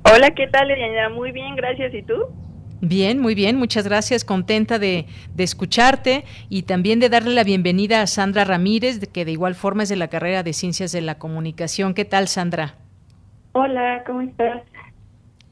Hola, 0.05 0.31
¿qué 0.31 0.47
tal, 0.49 0.71
Eliana? 0.71 1.09
Muy 1.09 1.33
bien, 1.33 1.57
gracias. 1.57 1.95
¿Y 1.95 2.03
tú? 2.03 2.15
Bien, 2.81 3.19
muy 3.19 3.35
bien, 3.35 3.57
muchas 3.57 3.89
gracias, 3.89 4.25
contenta 4.25 4.79
de, 4.79 5.07
de, 5.35 5.45
escucharte 5.45 6.25
y 6.49 6.63
también 6.63 7.01
de 7.01 7.09
darle 7.09 7.35
la 7.35 7.43
bienvenida 7.43 8.03
a 8.03 8.07
Sandra 8.07 8.45
Ramírez, 8.45 9.01
que 9.09 9.25
de 9.25 9.33
igual 9.33 9.57
forma 9.57 9.83
es 9.83 9.89
de 9.89 9.97
la 9.97 10.07
carrera 10.09 10.45
de 10.45 10.53
Ciencias 10.53 10.93
de 10.93 11.01
la 11.01 11.19
Comunicación. 11.19 11.93
¿Qué 11.93 12.05
tal, 12.05 12.29
Sandra? 12.29 12.77
Hola, 13.53 14.05
¿cómo 14.07 14.21
estás? 14.21 14.63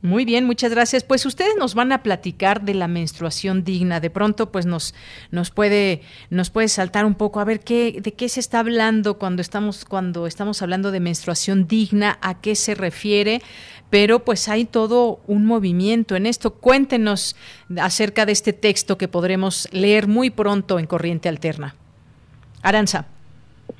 Muy 0.07 0.25
bien, 0.25 0.45
muchas 0.45 0.71
gracias. 0.71 1.03
Pues 1.03 1.27
ustedes 1.27 1.57
nos 1.59 1.75
van 1.75 1.91
a 1.91 2.05
platicar 2.05 2.61
de 2.61 2.75
la 2.75 2.87
menstruación 2.87 3.65
digna. 3.65 3.99
De 3.99 4.09
pronto, 4.09 4.53
pues 4.53 4.65
nos 4.65 4.95
nos 5.33 5.51
puede 5.51 6.01
nos 6.31 6.51
puede 6.51 6.69
saltar 6.69 7.05
un 7.05 7.17
poco 7.17 7.41
a 7.41 7.45
ver 7.45 7.59
qué 7.59 7.97
de 8.01 8.15
qué 8.15 8.29
se 8.29 8.39
está 8.39 8.61
hablando 8.61 9.19
cuando 9.19 9.43
estamos 9.43 9.85
cuando 9.85 10.29
estamos 10.29 10.63
hablando 10.63 10.93
de 10.93 11.01
menstruación 11.01 11.67
digna, 11.67 12.19
a 12.23 12.41
qué 12.41 12.55
se 12.55 12.77
refiere. 12.77 13.41
Pero 13.91 14.21
pues 14.21 14.49
hay 14.49 14.65
todo 14.65 15.23
un 15.27 15.45
movimiento 15.45 16.15
en 16.15 16.27
esto. 16.27 16.55
Cuéntenos 16.55 17.35
acerca 17.77 18.27
de 18.27 18.33
este 18.33 18.53
texto 18.53 18.97
que 18.99 19.09
podremos 19.09 19.69
leer 19.73 20.07
muy 20.07 20.31
pronto 20.31 20.79
en 20.79 20.87
Corriente 20.87 21.29
Alterna. 21.29 21.75
Aranza. 22.63 23.07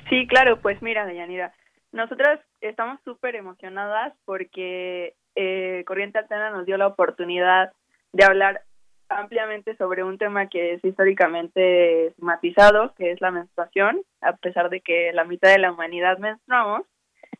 Sí, 0.09 0.27
claro, 0.27 0.59
pues 0.59 0.81
mira, 0.81 1.05
Deyanira, 1.05 1.53
nosotras 1.93 2.41
estamos 2.59 2.99
súper 3.05 3.35
emocionadas 3.35 4.13
porque 4.25 5.15
eh, 5.37 5.83
Corriente 5.85 6.17
Alterna 6.17 6.49
nos 6.49 6.65
dio 6.65 6.77
la 6.77 6.87
oportunidad 6.87 7.71
de 8.11 8.25
hablar 8.25 8.63
ampliamente 9.09 9.77
sobre 9.77 10.03
un 10.03 10.17
tema 10.17 10.47
que 10.47 10.73
es 10.73 10.83
históricamente 10.83 12.13
matizado, 12.17 12.93
que 12.95 13.11
es 13.11 13.21
la 13.21 13.31
menstruación, 13.31 14.01
a 14.21 14.33
pesar 14.33 14.69
de 14.69 14.81
que 14.81 15.13
la 15.13 15.23
mitad 15.23 15.49
de 15.49 15.59
la 15.59 15.71
humanidad 15.71 16.17
menstruamos. 16.17 16.81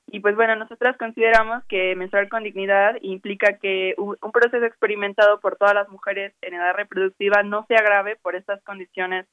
Y 0.10 0.22
pues 0.22 0.36
bueno, 0.36 0.56
nosotras 0.56 0.96
consideramos 0.98 1.66
que 1.66 1.96
menstruar 1.96 2.30
con 2.30 2.44
dignidad 2.44 2.96
implica 3.02 3.58
que 3.58 3.94
un 3.98 4.32
proceso 4.32 4.64
experimentado 4.64 5.40
por 5.42 5.58
todas 5.58 5.74
las 5.74 5.90
mujeres 5.90 6.34
en 6.42 6.54
edad 6.54 6.74
reproductiva 6.76 7.44
no 7.44 7.66
sea 7.68 7.82
grave 7.82 8.16
por 8.22 8.36
estas 8.36 8.62
condiciones. 8.64 9.26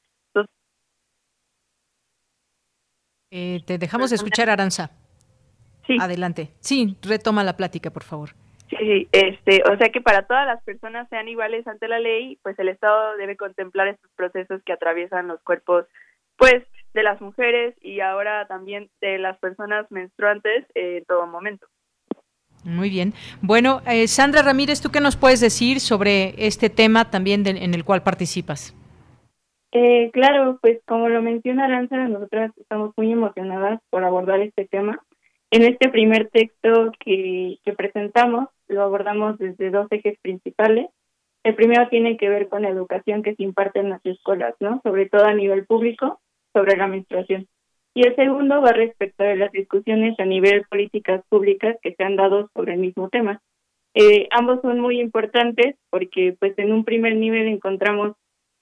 Eh, 3.31 3.61
te 3.65 3.77
dejamos 3.77 4.11
escuchar, 4.11 4.49
Aranza. 4.49 4.91
Sí. 5.87 5.97
Adelante. 5.99 6.53
Sí, 6.59 6.97
retoma 7.01 7.43
la 7.43 7.55
plática, 7.55 7.91
por 7.91 8.03
favor. 8.03 8.31
Sí, 8.69 9.07
este, 9.11 9.61
o 9.71 9.77
sea 9.77 9.89
que 9.89 10.01
para 10.01 10.23
todas 10.23 10.47
las 10.47 10.63
personas 10.63 11.07
sean 11.09 11.27
iguales 11.27 11.67
ante 11.67 11.87
la 11.87 11.99
ley, 11.99 12.39
pues 12.41 12.57
el 12.57 12.69
Estado 12.69 13.15
debe 13.17 13.37
contemplar 13.37 13.87
estos 13.87 14.09
procesos 14.15 14.61
que 14.63 14.73
atraviesan 14.73 15.27
los 15.27 15.41
cuerpos, 15.43 15.85
pues, 16.37 16.63
de 16.93 17.03
las 17.03 17.21
mujeres 17.21 17.75
y 17.81 17.99
ahora 17.99 18.47
también 18.47 18.89
de 19.01 19.19
las 19.19 19.37
personas 19.37 19.85
menstruantes 19.91 20.65
en 20.73 21.05
todo 21.05 21.27
momento. 21.27 21.67
Muy 22.63 22.89
bien. 22.89 23.13
Bueno, 23.41 23.81
eh, 23.85 24.07
Sandra 24.07 24.41
Ramírez, 24.41 24.81
¿tú 24.81 24.89
qué 24.89 24.99
nos 24.99 25.15
puedes 25.15 25.39
decir 25.39 25.79
sobre 25.79 26.33
este 26.37 26.69
tema 26.71 27.11
también 27.11 27.45
en 27.45 27.73
el 27.75 27.83
cual 27.83 28.01
participas? 28.01 28.73
Eh, 29.77 30.09
claro, 30.13 30.57
pues 30.61 30.79
como 30.87 31.09
lo 31.09 31.21
menciona 31.21 31.65
Aranza, 31.65 31.97
nosotras 31.97 32.51
estamos 32.57 32.93
muy 32.95 33.11
emocionadas 33.11 33.81
por 33.89 34.05
abordar 34.05 34.39
este 34.39 34.65
tema. 34.65 34.97
En 35.51 35.63
este 35.63 35.89
primer 35.89 36.29
texto 36.29 36.91
que, 36.99 37.59
presentamos, 37.77 38.49
lo 38.67 38.81
abordamos 38.81 39.37
desde 39.37 39.69
dos 39.69 39.87
ejes 39.91 40.19
principales. 40.21 40.87
El 41.43 41.55
primero 41.55 41.87
tiene 41.89 42.17
que 42.17 42.29
ver 42.29 42.49
con 42.49 42.63
la 42.63 42.69
educación 42.69 43.21
que 43.21 43.35
se 43.35 43.43
imparte 43.43 43.79
en 43.79 43.89
las 43.89 44.05
escuelas, 44.05 44.55
¿no? 44.59 44.81
Sobre 44.83 45.07
todo 45.07 45.25
a 45.25 45.33
nivel 45.33 45.65
público, 45.65 46.19
sobre 46.53 46.75
la 46.75 46.87
menstruación. 46.87 47.47
Y 47.93 48.05
el 48.05 48.15
segundo 48.15 48.61
va 48.61 48.71
respecto 48.71 49.23
de 49.23 49.37
las 49.37 49.51
discusiones 49.51 50.19
a 50.19 50.25
nivel 50.25 50.65
políticas 50.69 51.23
públicas 51.29 51.77
que 51.81 51.93
se 51.93 52.03
han 52.03 52.15
dado 52.15 52.49
sobre 52.53 52.73
el 52.73 52.79
mismo 52.79 53.09
tema. 53.09 53.41
Eh, 53.93 54.27
ambos 54.31 54.59
son 54.61 54.81
muy 54.81 54.99
importantes 54.99 55.77
porque, 55.89 56.35
pues, 56.37 56.57
en 56.57 56.73
un 56.73 56.83
primer 56.83 57.15
nivel 57.15 57.47
encontramos 57.47 58.17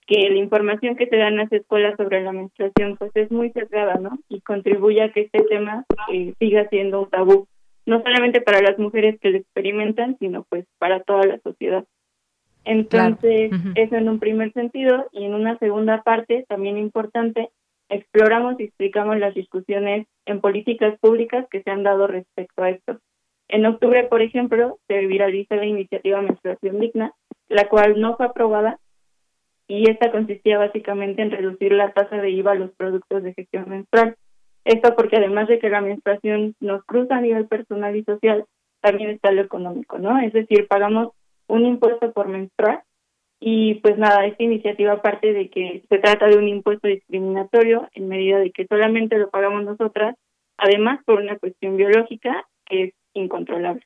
que 0.08 0.30
la 0.30 0.38
información 0.38 0.96
que 0.96 1.08
se 1.08 1.18
da 1.18 1.28
en 1.30 1.38
las 1.38 1.52
escuelas 1.52 1.96
sobre 1.98 2.22
la 2.22 2.32
menstruación, 2.32 2.98
pues, 2.98 3.12
es 3.16 3.32
muy 3.32 3.52
cerrada, 3.52 3.96
¿no? 3.96 4.20
Y 4.30 4.42
contribuye 4.42 5.02
a 5.02 5.12
que 5.12 5.22
este 5.22 5.44
tema 5.44 5.86
eh, 6.12 6.34
siga 6.40 6.68
siendo 6.70 7.04
un 7.04 7.10
tabú 7.10 7.48
no 7.86 8.02
solamente 8.02 8.42
para 8.42 8.62
las 8.62 8.78
mujeres 8.80 9.20
que 9.20 9.30
lo 9.30 9.38
experimentan, 9.38 10.18
sino 10.20 10.44
pues 10.44 10.66
para 10.78 11.02
toda 11.02 11.26
la 11.26 11.40
sociedad. 11.40 11.86
Entonces, 12.66 13.52
eso 13.76 13.96
en 13.96 14.08
un 14.08 14.20
primer 14.20 14.54
sentido 14.54 15.10
y 15.12 15.26
en 15.26 15.34
una 15.34 15.58
segunda 15.58 16.02
parte, 16.02 16.46
también 16.48 16.78
importante, 16.78 17.50
exploramos 17.90 18.58
y 18.60 18.64
explicamos 18.64 19.20
las 19.20 19.34
discusiones 19.34 20.08
en 20.26 20.40
políticas 20.40 20.98
públicas 21.00 21.46
que 21.52 21.62
se 21.62 21.70
han 21.70 21.84
dado 21.84 22.08
respecto 22.08 22.64
a 22.64 22.70
esto. 22.70 23.00
En 23.50 23.66
octubre, 23.66 24.06
por 24.06 24.22
ejemplo, 24.22 24.80
se 24.88 25.06
viraliza 25.06 25.58
la 25.58 25.66
iniciativa 25.66 26.22
Menstruación 26.22 26.80
Digna, 26.80 27.14
la 27.50 27.68
cual 27.68 28.00
no 28.00 28.16
fue 28.16 28.28
aprobada, 28.28 28.80
y 29.68 29.90
esta 29.90 30.12
consistía 30.12 30.58
básicamente 30.58 31.22
en 31.22 31.32
reducir 31.32 31.72
la 31.72 31.92
tasa 31.94 32.18
de 32.18 32.30
IVA 32.32 32.52
a 32.52 32.56
los 32.56 32.72
productos 32.72 33.24
de 33.24 33.34
gestión 33.34 33.70
menstrual. 33.70 34.16
Esto 34.66 34.96
porque 34.96 35.18
además 35.18 35.48
de 35.48 35.60
que 35.60 35.70
la 35.70 35.82
menstruación 35.82 36.56
nos 36.60 36.84
cruza 36.86 37.18
a 37.18 37.22
nivel 37.22 37.48
personal 37.48 37.96
y 37.96 38.04
social, 38.04 38.46
también 38.82 39.12
está 39.12 39.32
lo 39.32 39.42
económico, 39.42 39.98
¿no? 39.98 40.20
Es 40.20 40.34
decir, 40.34 40.68
pagamos 40.68 41.14
un 41.48 41.66
impuesto 41.66 42.12
por 42.12 42.28
menstrual 42.28 42.82
y 43.40 43.76
pues 43.76 43.98
nada, 43.98 44.26
esta 44.26 44.44
iniciativa 44.44 45.02
parte 45.02 45.34
de 45.34 45.50
que 45.50 45.84
se 45.90 46.00
trata 46.00 46.28
de 46.28 46.38
un 46.38 46.48
impuesto 46.48 46.88
discriminatorio 46.88 47.90
en 47.94 48.08
medida 48.08 48.40
de 48.40 48.52
que 48.52 48.66
solamente 48.68 49.18
lo 49.18 49.30
pagamos 49.30 49.66
nosotras, 49.66 50.16
además 50.58 51.02
por 51.06 51.20
una 51.20 51.38
cuestión 51.38 51.76
biológica 51.76 52.46
que 52.66 52.84
es 52.84 52.94
incontrolable. 53.14 53.86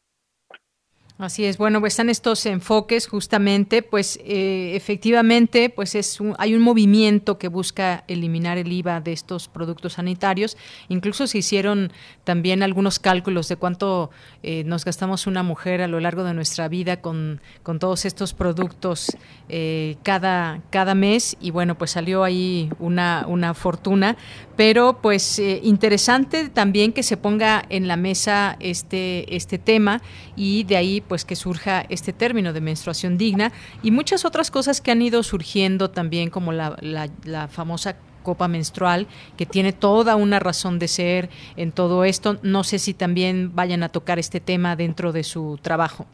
Así 1.20 1.46
es, 1.46 1.58
bueno, 1.58 1.80
pues 1.80 1.94
están 1.94 2.12
estos 2.12 2.46
enfoques 2.46 3.08
justamente, 3.08 3.82
pues 3.82 4.20
eh, 4.24 4.74
efectivamente, 4.76 5.72
pues 5.72 5.96
es 5.96 6.20
hay 6.38 6.54
un 6.54 6.62
movimiento 6.62 7.40
que 7.40 7.48
busca 7.48 8.04
eliminar 8.08 8.60
el 8.60 8.72
IVA 8.72 9.02
de 9.02 9.14
estos 9.14 9.48
productos 9.48 9.94
sanitarios. 9.94 10.58
Incluso 10.90 11.26
se 11.26 11.40
hicieron 11.40 11.92
también 12.24 12.62
algunos 12.62 13.00
cálculos 13.00 13.48
de 13.48 13.56
cuánto 13.56 14.12
eh, 14.44 14.64
nos 14.66 14.86
gastamos 14.86 15.26
una 15.26 15.42
mujer 15.42 15.82
a 15.82 15.88
lo 15.88 16.00
largo 16.00 16.24
de 16.24 16.36
nuestra 16.36 16.68
vida 16.68 17.02
con, 17.02 17.42
con 17.64 17.80
todos 17.80 18.06
estos 18.06 18.36
productos 18.36 19.18
eh, 19.50 19.96
cada, 20.04 20.62
cada 20.70 20.94
mes. 20.94 21.36
Y 21.42 21.50
bueno, 21.50 21.80
pues 21.80 21.90
salió 21.90 22.24
ahí 22.24 22.70
una, 22.78 23.26
una 23.28 23.56
fortuna, 23.56 24.18
pero 24.56 25.00
pues 25.02 25.40
interesante 25.40 26.50
también 26.50 26.94
que 26.94 27.02
se 27.02 27.18
ponga 27.18 27.66
en 27.70 27.88
la 27.88 27.98
mesa 27.98 28.56
este, 28.60 29.36
este 29.36 29.58
tema 29.58 30.04
y 30.36 30.64
de 30.66 30.78
ahí 30.78 31.02
pues 31.08 31.26
que 31.26 31.36
surja 31.36 31.86
este 31.90 32.14
término 32.14 32.54
de 32.54 32.62
menstruación 32.62 33.18
digna 33.18 33.52
y 33.84 33.92
muchas 33.92 34.26
otras 34.26 34.52
cosas 34.52 34.82
que 34.82 34.92
han 34.92 35.02
ido 35.02 35.24
surgiendo 35.24 35.90
también 35.90 36.30
como 36.30 36.52
la, 36.52 36.78
la, 36.82 37.48
famosa 37.48 37.98
copa 38.24 38.48
menstrual, 38.48 39.08
que 39.38 39.46
tiene 39.46 39.72
toda 39.72 40.16
una 40.18 40.40
razón 40.40 40.80
de 40.80 40.88
ser 40.88 41.30
en 41.56 41.72
todo 41.72 42.04
esto. 42.04 42.38
No 42.44 42.64
sé 42.64 42.78
si 42.78 42.94
también 42.94 43.56
vayan 43.56 43.84
a 43.84 43.90
tocar 43.90 44.20
este 44.20 44.42
tema 44.42 44.76
dentro 44.76 45.14
de 45.14 45.24
su 45.24 45.58
trabajo. 45.62 46.06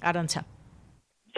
Aranza. 0.00 0.44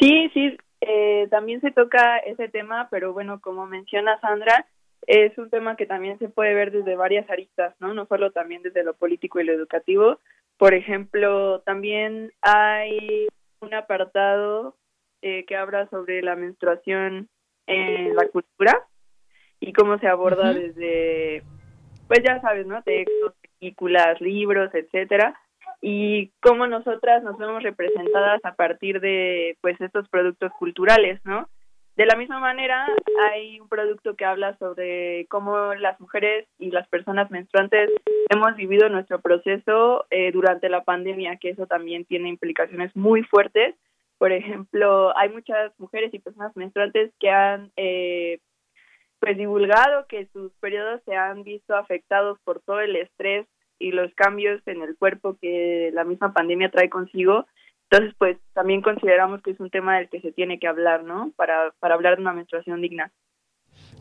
Sí, 0.00 0.30
sí, 0.34 0.56
eh, 0.80 1.28
también 1.30 1.60
se 1.60 1.70
toca 1.70 2.18
ese 2.18 2.48
tema, 2.48 2.88
pero 2.90 3.12
bueno, 3.12 3.40
como 3.40 3.66
menciona 3.66 4.18
Sandra, 4.20 4.66
es 5.06 5.36
un 5.38 5.50
tema 5.50 5.76
que 5.76 5.86
también 5.86 6.18
se 6.18 6.28
puede 6.28 6.54
ver 6.54 6.70
desde 6.70 6.96
varias 6.96 7.28
aristas, 7.30 7.74
¿no? 7.80 7.94
No 7.94 8.06
solo 8.06 8.30
también 8.30 8.62
desde 8.62 8.84
lo 8.84 8.94
político 8.94 9.40
y 9.40 9.44
lo 9.44 9.52
educativo, 9.52 10.18
por 10.60 10.74
ejemplo, 10.74 11.62
también 11.62 12.32
hay 12.42 13.28
un 13.62 13.72
apartado 13.72 14.76
eh, 15.22 15.46
que 15.46 15.56
habla 15.56 15.88
sobre 15.88 16.20
la 16.20 16.36
menstruación 16.36 17.30
en 17.66 18.14
la 18.14 18.28
cultura 18.28 18.86
y 19.58 19.72
cómo 19.72 19.98
se 19.98 20.06
aborda 20.06 20.52
desde, 20.52 21.44
pues 22.08 22.20
ya 22.22 22.42
sabes, 22.42 22.66
¿no? 22.66 22.82
Textos, 22.82 23.32
películas, 23.58 24.20
libros, 24.20 24.70
etcétera, 24.74 25.34
y 25.80 26.30
cómo 26.42 26.66
nosotras 26.66 27.22
nos 27.22 27.38
vemos 27.38 27.62
representadas 27.62 28.44
a 28.44 28.54
partir 28.54 29.00
de, 29.00 29.56
pues, 29.62 29.80
estos 29.80 30.10
productos 30.10 30.52
culturales, 30.58 31.22
¿no? 31.24 31.48
De 32.00 32.06
la 32.06 32.16
misma 32.16 32.40
manera, 32.40 32.86
hay 33.30 33.60
un 33.60 33.68
producto 33.68 34.16
que 34.16 34.24
habla 34.24 34.56
sobre 34.56 35.26
cómo 35.26 35.74
las 35.74 36.00
mujeres 36.00 36.48
y 36.58 36.70
las 36.70 36.88
personas 36.88 37.30
menstruantes 37.30 37.90
hemos 38.30 38.56
vivido 38.56 38.88
nuestro 38.88 39.20
proceso 39.20 40.06
eh, 40.08 40.32
durante 40.32 40.70
la 40.70 40.82
pandemia, 40.82 41.36
que 41.36 41.50
eso 41.50 41.66
también 41.66 42.06
tiene 42.06 42.30
implicaciones 42.30 42.96
muy 42.96 43.22
fuertes. 43.24 43.74
Por 44.16 44.32
ejemplo, 44.32 45.14
hay 45.14 45.28
muchas 45.28 45.78
mujeres 45.78 46.14
y 46.14 46.20
personas 46.20 46.56
menstruantes 46.56 47.12
que 47.20 47.28
han 47.28 47.70
eh, 47.76 48.38
pues 49.18 49.36
divulgado 49.36 50.06
que 50.06 50.24
sus 50.32 50.52
periodos 50.54 51.02
se 51.04 51.16
han 51.16 51.44
visto 51.44 51.76
afectados 51.76 52.38
por 52.44 52.60
todo 52.62 52.80
el 52.80 52.96
estrés 52.96 53.46
y 53.78 53.92
los 53.92 54.10
cambios 54.14 54.66
en 54.66 54.80
el 54.80 54.96
cuerpo 54.96 55.36
que 55.38 55.90
la 55.92 56.04
misma 56.04 56.32
pandemia 56.32 56.70
trae 56.70 56.88
consigo 56.88 57.44
entonces, 57.90 58.14
pues 58.18 58.38
también 58.52 58.82
consideramos 58.82 59.42
que 59.42 59.50
es 59.50 59.58
un 59.58 59.68
tema 59.68 59.98
del 59.98 60.08
que 60.08 60.20
se 60.20 60.30
tiene 60.30 60.60
que 60.60 60.68
hablar, 60.68 61.02
¿no? 61.02 61.32
Para, 61.34 61.72
para 61.80 61.94
hablar 61.94 62.16
de 62.16 62.22
una 62.22 62.32
menstruación 62.32 62.80
digna. 62.80 63.10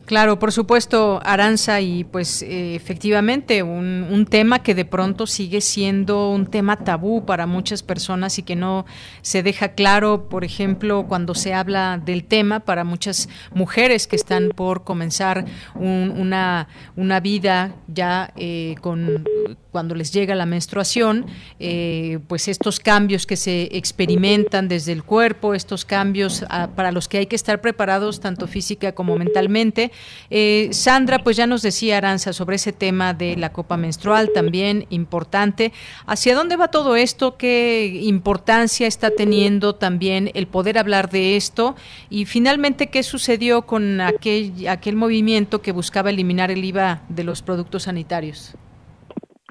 Claro, 0.06 0.38
por 0.38 0.50
supuesto, 0.50 1.20
Aranza, 1.24 1.80
y 1.80 2.04
pues 2.04 2.42
eh, 2.42 2.74
efectivamente 2.74 3.62
un, 3.62 4.06
un, 4.10 4.26
tema 4.26 4.60
que 4.60 4.74
de 4.74 4.84
pronto 4.84 5.26
sigue 5.26 5.60
siendo 5.60 6.30
un 6.30 6.46
tema 6.46 6.76
tabú 6.76 7.24
para 7.26 7.46
muchas 7.46 7.82
personas 7.82 8.38
y 8.38 8.42
que 8.42 8.56
no 8.56 8.86
se 9.22 9.42
deja 9.42 9.74
claro, 9.74 10.28
por 10.28 10.42
ejemplo, 10.42 11.06
cuando 11.06 11.34
se 11.34 11.54
habla 11.54 12.00
del 12.04 12.24
tema 12.24 12.60
para 12.60 12.82
muchas 12.82 13.28
mujeres 13.54 14.08
que 14.08 14.16
están 14.16 14.48
por 14.48 14.82
comenzar 14.82 15.44
una, 15.74 16.66
una 16.96 17.20
vida 17.20 17.74
ya 17.86 18.32
eh, 18.36 18.74
con 18.80 19.24
cuando 19.70 19.94
les 19.94 20.12
llega 20.12 20.34
la 20.34 20.46
menstruación, 20.46 21.26
eh, 21.58 22.18
pues 22.28 22.48
estos 22.48 22.80
cambios 22.80 23.26
que 23.26 23.36
se 23.36 23.68
experimentan 23.76 24.68
desde 24.68 24.92
el 24.92 25.04
cuerpo, 25.04 25.54
estos 25.54 25.84
cambios 25.84 26.44
ah, 26.48 26.70
para 26.74 26.92
los 26.92 27.08
que 27.08 27.18
hay 27.18 27.26
que 27.26 27.36
estar 27.36 27.60
preparados 27.60 28.20
tanto 28.20 28.46
física 28.46 28.92
como 28.92 29.16
mentalmente 29.16 29.90
eh, 30.30 30.68
Sandra, 30.72 31.18
pues 31.22 31.36
ya 31.36 31.46
nos 31.46 31.62
decía 31.62 31.98
Aranza 31.98 32.32
sobre 32.32 32.56
ese 32.56 32.72
tema 32.72 33.14
de 33.14 33.36
la 33.36 33.52
copa 33.52 33.76
menstrual, 33.76 34.30
también 34.34 34.86
importante. 34.90 35.72
¿Hacia 36.06 36.34
dónde 36.34 36.56
va 36.56 36.68
todo 36.68 36.96
esto? 36.96 37.36
¿Qué 37.36 38.00
importancia 38.02 38.86
está 38.86 39.10
teniendo 39.10 39.74
también 39.74 40.30
el 40.34 40.46
poder 40.46 40.78
hablar 40.78 41.10
de 41.10 41.36
esto? 41.36 41.76
Y 42.08 42.24
finalmente, 42.24 42.88
¿qué 42.88 43.02
sucedió 43.02 43.62
con 43.62 44.00
aquel, 44.00 44.68
aquel 44.68 44.96
movimiento 44.96 45.62
que 45.62 45.72
buscaba 45.72 46.10
eliminar 46.10 46.50
el 46.50 46.64
IVA 46.64 47.02
de 47.08 47.24
los 47.24 47.42
productos 47.42 47.84
sanitarios? 47.84 48.54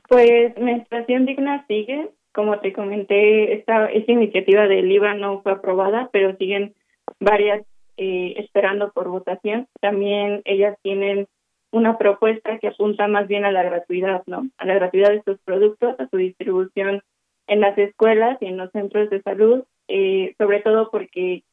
Pues 0.09 0.57
menstruación 0.57 1.25
digna 1.25 1.65
sigue. 1.67 2.09
Como 2.33 2.59
te 2.59 2.73
comenté, 2.73 3.53
esta, 3.53 3.85
esta 3.85 4.11
iniciativa 4.11 4.67
del 4.67 4.91
IVA 4.91 5.13
no 5.13 5.41
fue 5.41 5.53
aprobada, 5.53 6.09
pero 6.11 6.35
siguen 6.37 6.73
varias 7.19 7.63
eh, 7.97 8.33
esperando 8.37 8.91
por 8.91 9.09
votación. 9.09 9.67
También 9.81 10.41
ellas 10.45 10.77
tienen 10.81 11.27
una 11.71 11.97
propuesta 11.97 12.57
que 12.57 12.69
apunta 12.69 13.07
más 13.07 13.27
bien 13.27 13.45
a 13.45 13.51
la 13.51 13.61
gratuidad, 13.61 14.23
¿no? 14.25 14.47
A 14.57 14.65
la 14.65 14.73
gratuidad 14.73 15.09
de 15.09 15.17
estos 15.17 15.39
productos, 15.45 15.99
a 15.99 16.07
su 16.09 16.17
distribución 16.17 17.03
en 17.47 17.61
las 17.61 17.77
escuelas 17.77 18.37
y 18.41 18.47
en 18.47 18.57
los 18.57 18.71
centros 18.71 19.09
de 19.11 19.21
salud, 19.21 19.63
eh, 19.87 20.33
sobre 20.39 20.61
todo 20.61 20.89
porque 20.89 21.43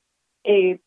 eh, 0.44 0.78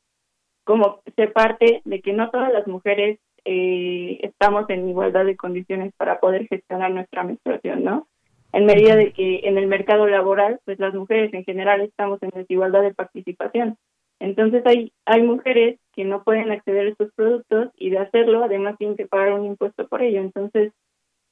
como 0.64 1.02
se 1.16 1.28
parte 1.28 1.82
de 1.86 2.02
que 2.02 2.14
no 2.14 2.32
todas 2.32 2.52
las 2.52 2.66
mujeres 2.68 3.20
eh, 3.52 4.20
estamos 4.22 4.70
en 4.70 4.88
igualdad 4.88 5.26
de 5.26 5.36
condiciones 5.36 5.92
para 5.98 6.20
poder 6.20 6.48
gestionar 6.48 6.92
nuestra 6.92 7.24
menstruación, 7.24 7.84
¿no? 7.84 8.08
En 8.54 8.66
medida 8.66 8.96
de 8.96 9.12
que 9.12 9.40
en 9.46 9.58
el 9.58 9.66
mercado 9.66 10.06
laboral, 10.06 10.60
pues 10.66 10.78
las 10.78 10.94
mujeres 10.94 11.34
en 11.34 11.44
general 11.46 11.82
estamos 11.82 12.22
en 12.22 12.30
desigualdad 12.30 12.84
de 12.84 12.94
participación. 12.94 13.76
Entonces 14.20 14.64
hay, 14.68 14.94
hay 15.06 15.24
mujeres 15.24 15.80
que 15.94 16.06
no 16.06 16.24
pueden 16.24 16.52
acceder 16.52 16.86
a 16.86 16.90
estos 16.92 17.12
productos 17.16 17.72
y 17.76 17.90
de 17.90 17.98
hacerlo 17.98 18.44
además 18.44 18.78
tienen 18.78 18.96
que 18.96 19.08
pagar 19.08 19.34
un 19.34 19.48
impuesto 19.48 19.88
por 19.88 20.04
ello. 20.04 20.20
Entonces 20.20 20.72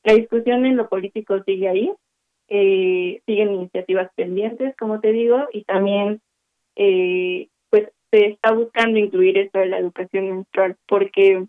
la 0.04 0.16
discusión 0.16 0.66
en 0.66 0.76
lo 0.76 0.90
político 0.90 1.44
sigue 1.44 1.70
ahí, 1.70 1.94
eh, 2.48 3.22
siguen 3.28 3.54
iniciativas 3.54 4.10
pendientes, 4.16 4.76
como 4.76 5.02
te 5.02 5.12
digo, 5.12 5.46
y 5.54 5.66
también 5.66 6.20
eh, 6.78 7.50
pues 7.70 7.90
se 8.10 8.26
está 8.30 8.54
buscando 8.54 8.98
incluir 8.98 9.38
esto 9.38 9.60
de 9.60 9.68
la 9.68 9.78
educación 9.78 10.30
menstrual, 10.30 10.78
porque 10.88 11.46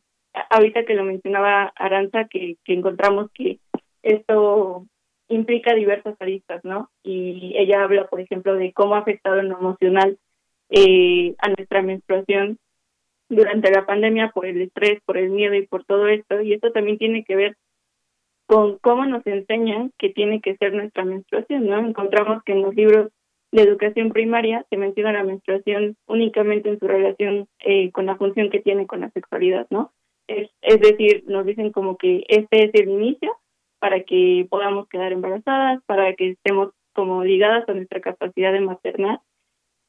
ahorita 0.50 0.84
que 0.84 0.94
lo 0.94 1.04
mencionaba 1.04 1.72
Aranza, 1.76 2.26
que, 2.28 2.56
encontramos 2.66 3.30
que 3.32 3.58
esto 4.02 4.86
implica 5.28 5.74
diversas 5.74 6.16
aristas, 6.20 6.64
¿no? 6.64 6.90
Y 7.02 7.54
ella 7.56 7.82
habla, 7.82 8.06
por 8.06 8.20
ejemplo, 8.20 8.54
de 8.54 8.72
cómo 8.72 8.94
ha 8.94 9.00
afectado 9.00 9.40
en 9.40 9.48
lo 9.48 9.58
emocional 9.58 10.18
eh, 10.70 11.34
a 11.38 11.48
nuestra 11.48 11.82
menstruación 11.82 12.58
durante 13.28 13.70
la 13.70 13.84
pandemia 13.84 14.30
por 14.30 14.46
el 14.46 14.62
estrés, 14.62 15.00
por 15.04 15.18
el 15.18 15.30
miedo 15.30 15.54
y 15.54 15.66
por 15.66 15.84
todo 15.84 16.08
esto. 16.08 16.40
Y 16.40 16.54
esto 16.54 16.72
también 16.72 16.98
tiene 16.98 17.24
que 17.24 17.36
ver 17.36 17.56
con 18.46 18.78
cómo 18.78 19.04
nos 19.04 19.26
enseñan 19.26 19.92
que 19.98 20.08
tiene 20.08 20.40
que 20.40 20.56
ser 20.56 20.72
nuestra 20.72 21.04
menstruación, 21.04 21.66
¿no? 21.66 21.78
Encontramos 21.78 22.42
que 22.44 22.52
en 22.52 22.62
los 22.62 22.74
libros 22.74 23.12
de 23.52 23.62
educación 23.62 24.10
primaria 24.10 24.64
se 24.70 24.76
menciona 24.76 25.12
la 25.12 25.24
menstruación 25.24 25.96
únicamente 26.06 26.70
en 26.70 26.78
su 26.78 26.86
relación 26.86 27.46
eh, 27.60 27.90
con 27.92 28.06
la 28.06 28.16
función 28.16 28.50
que 28.50 28.60
tiene 28.60 28.86
con 28.86 29.00
la 29.00 29.10
sexualidad, 29.10 29.66
¿no? 29.70 29.92
Es, 30.28 30.80
decir, 30.80 31.24
nos 31.26 31.44
dicen 31.46 31.72
como 31.72 31.96
que 31.96 32.24
este 32.28 32.66
es 32.66 32.74
el 32.74 32.90
inicio 32.90 33.36
para 33.80 34.02
que 34.02 34.46
podamos 34.48 34.88
quedar 34.88 35.12
embarazadas, 35.12 35.82
para 35.86 36.14
que 36.14 36.30
estemos 36.30 36.72
como 36.92 37.24
ligadas 37.24 37.68
a 37.68 37.74
nuestra 37.74 38.00
capacidad 38.00 38.52
de 38.52 38.60
maternar 38.60 39.20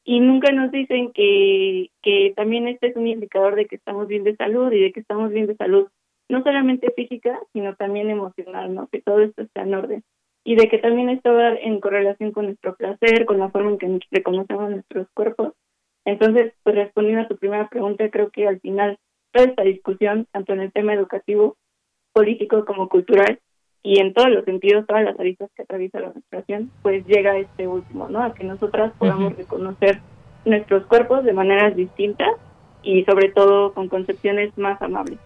y 0.04 0.20
nunca 0.20 0.50
nos 0.52 0.72
dicen 0.72 1.12
que, 1.12 1.90
que 2.02 2.32
también 2.34 2.68
este 2.68 2.88
es 2.88 2.96
un 2.96 3.06
indicador 3.06 3.54
de 3.54 3.66
que 3.66 3.76
estamos 3.76 4.08
bien 4.08 4.24
de 4.24 4.36
salud 4.36 4.72
y 4.72 4.80
de 4.80 4.92
que 4.92 5.00
estamos 5.00 5.30
bien 5.30 5.46
de 5.46 5.56
salud, 5.56 5.88
no 6.28 6.42
solamente 6.42 6.90
física, 6.92 7.38
sino 7.52 7.74
también 7.76 8.08
emocional, 8.08 8.74
¿no? 8.74 8.88
Que 8.88 9.02
todo 9.02 9.20
esto 9.20 9.42
está 9.42 9.62
en 9.62 9.74
orden. 9.74 10.02
Y 10.42 10.56
de 10.56 10.68
que 10.68 10.78
también 10.78 11.10
esto 11.10 11.34
va 11.34 11.50
en 11.50 11.80
correlación 11.80 12.32
con 12.32 12.46
nuestro 12.46 12.74
placer, 12.76 13.26
con 13.26 13.38
la 13.38 13.50
forma 13.50 13.72
en 13.72 13.78
que 13.78 14.00
reconocemos 14.10 14.70
nuestros 14.70 15.06
cuerpos. 15.12 15.52
Entonces, 16.06 16.54
pues 16.62 16.76
respondiendo 16.76 17.22
a 17.22 17.28
tu 17.28 17.36
primera 17.36 17.68
pregunta, 17.68 18.08
creo 18.10 18.30
que 18.30 18.48
al 18.48 18.58
final 18.60 18.98
toda 19.32 19.46
esta 19.46 19.62
discusión, 19.62 20.26
tanto 20.32 20.52
en 20.52 20.60
el 20.60 20.72
tema 20.72 20.94
educativo, 20.94 21.56
político 22.12 22.64
como 22.64 22.88
cultural, 22.88 23.38
y 23.82 24.00
en 24.00 24.12
todos 24.12 24.28
los 24.28 24.44
sentidos, 24.44 24.86
todas 24.86 25.04
las 25.04 25.18
aristas 25.18 25.50
que 25.56 25.62
atraviesa 25.62 26.00
la 26.00 26.12
menstruación, 26.12 26.70
pues 26.82 27.06
llega 27.06 27.32
a 27.32 27.38
este 27.38 27.66
último, 27.66 28.08
¿no? 28.08 28.22
A 28.22 28.34
que 28.34 28.44
nosotras 28.44 28.92
podamos 28.98 29.36
reconocer 29.36 30.00
nuestros 30.44 30.84
cuerpos 30.86 31.24
de 31.24 31.32
maneras 31.32 31.74
distintas 31.74 32.28
y 32.82 33.04
sobre 33.04 33.30
todo 33.30 33.72
con 33.72 33.88
concepciones 33.88 34.56
más 34.58 34.80
amables. 34.82 35.18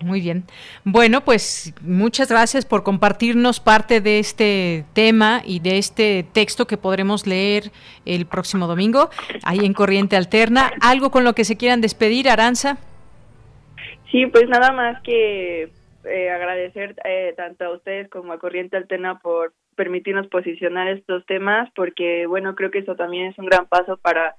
Muy 0.00 0.20
bien. 0.20 0.44
Bueno, 0.84 1.20
pues 1.20 1.74
muchas 1.80 2.28
gracias 2.28 2.64
por 2.64 2.82
compartirnos 2.82 3.60
parte 3.60 4.00
de 4.00 4.18
este 4.18 4.84
tema 4.94 5.42
y 5.44 5.60
de 5.60 5.78
este 5.78 6.26
texto 6.32 6.66
que 6.66 6.76
podremos 6.76 7.26
leer 7.26 7.70
el 8.04 8.26
próximo 8.26 8.66
domingo 8.66 9.10
ahí 9.44 9.60
en 9.60 9.74
Corriente 9.74 10.16
Alterna. 10.16 10.72
¿Algo 10.80 11.10
con 11.10 11.22
lo 11.22 11.34
que 11.34 11.44
se 11.44 11.56
quieran 11.56 11.80
despedir, 11.80 12.28
Aranza? 12.28 12.78
Sí, 14.12 14.26
pues 14.26 14.48
nada 14.48 14.70
más 14.72 15.02
que 15.02 15.70
eh, 16.04 16.30
agradecer 16.30 16.94
eh, 17.04 17.32
tanto 17.36 17.64
a 17.64 17.74
ustedes 17.74 18.08
como 18.10 18.34
a 18.34 18.38
Corriente 18.38 18.76
Alterna 18.76 19.18
por 19.20 19.54
permitirnos 19.74 20.28
posicionar 20.28 20.88
estos 20.88 21.24
temas, 21.24 21.70
porque 21.74 22.26
bueno, 22.26 22.54
creo 22.54 22.70
que 22.70 22.80
eso 22.80 22.94
también 22.94 23.28
es 23.28 23.38
un 23.38 23.46
gran 23.46 23.66
paso 23.66 23.96
para 23.96 24.36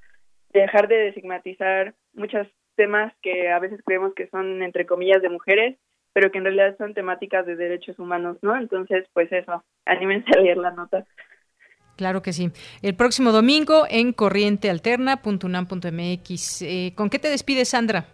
dejar 0.53 0.87
de 0.87 1.07
estigmatizar 1.07 1.95
muchos 2.13 2.45
temas 2.75 3.11
que 3.23 3.51
a 3.51 3.57
veces 3.57 3.79
creemos 3.83 4.13
que 4.13 4.27
son 4.27 4.61
entre 4.61 4.85
comillas 4.85 5.23
de 5.23 5.29
mujeres, 5.29 5.79
pero 6.13 6.31
que 6.31 6.37
en 6.37 6.43
realidad 6.43 6.77
son 6.77 6.93
temáticas 6.93 7.47
de 7.47 7.55
derechos 7.55 7.97
humanos, 7.97 8.37
¿no? 8.43 8.55
Entonces, 8.55 9.07
pues 9.13 9.31
eso, 9.31 9.63
anímense 9.85 10.29
a 10.37 10.41
leer 10.41 10.57
la 10.57 10.69
nota. 10.69 11.07
Claro 11.97 12.21
que 12.21 12.33
sí. 12.33 12.51
El 12.83 12.95
próximo 12.95 13.31
domingo 13.31 13.87
en 13.89 14.13
corrientealterna.unam.mx. 14.13 16.61
Eh, 16.61 16.93
¿Con 16.95 17.09
qué 17.09 17.17
te 17.17 17.29
despides, 17.29 17.69
Sandra? 17.69 18.05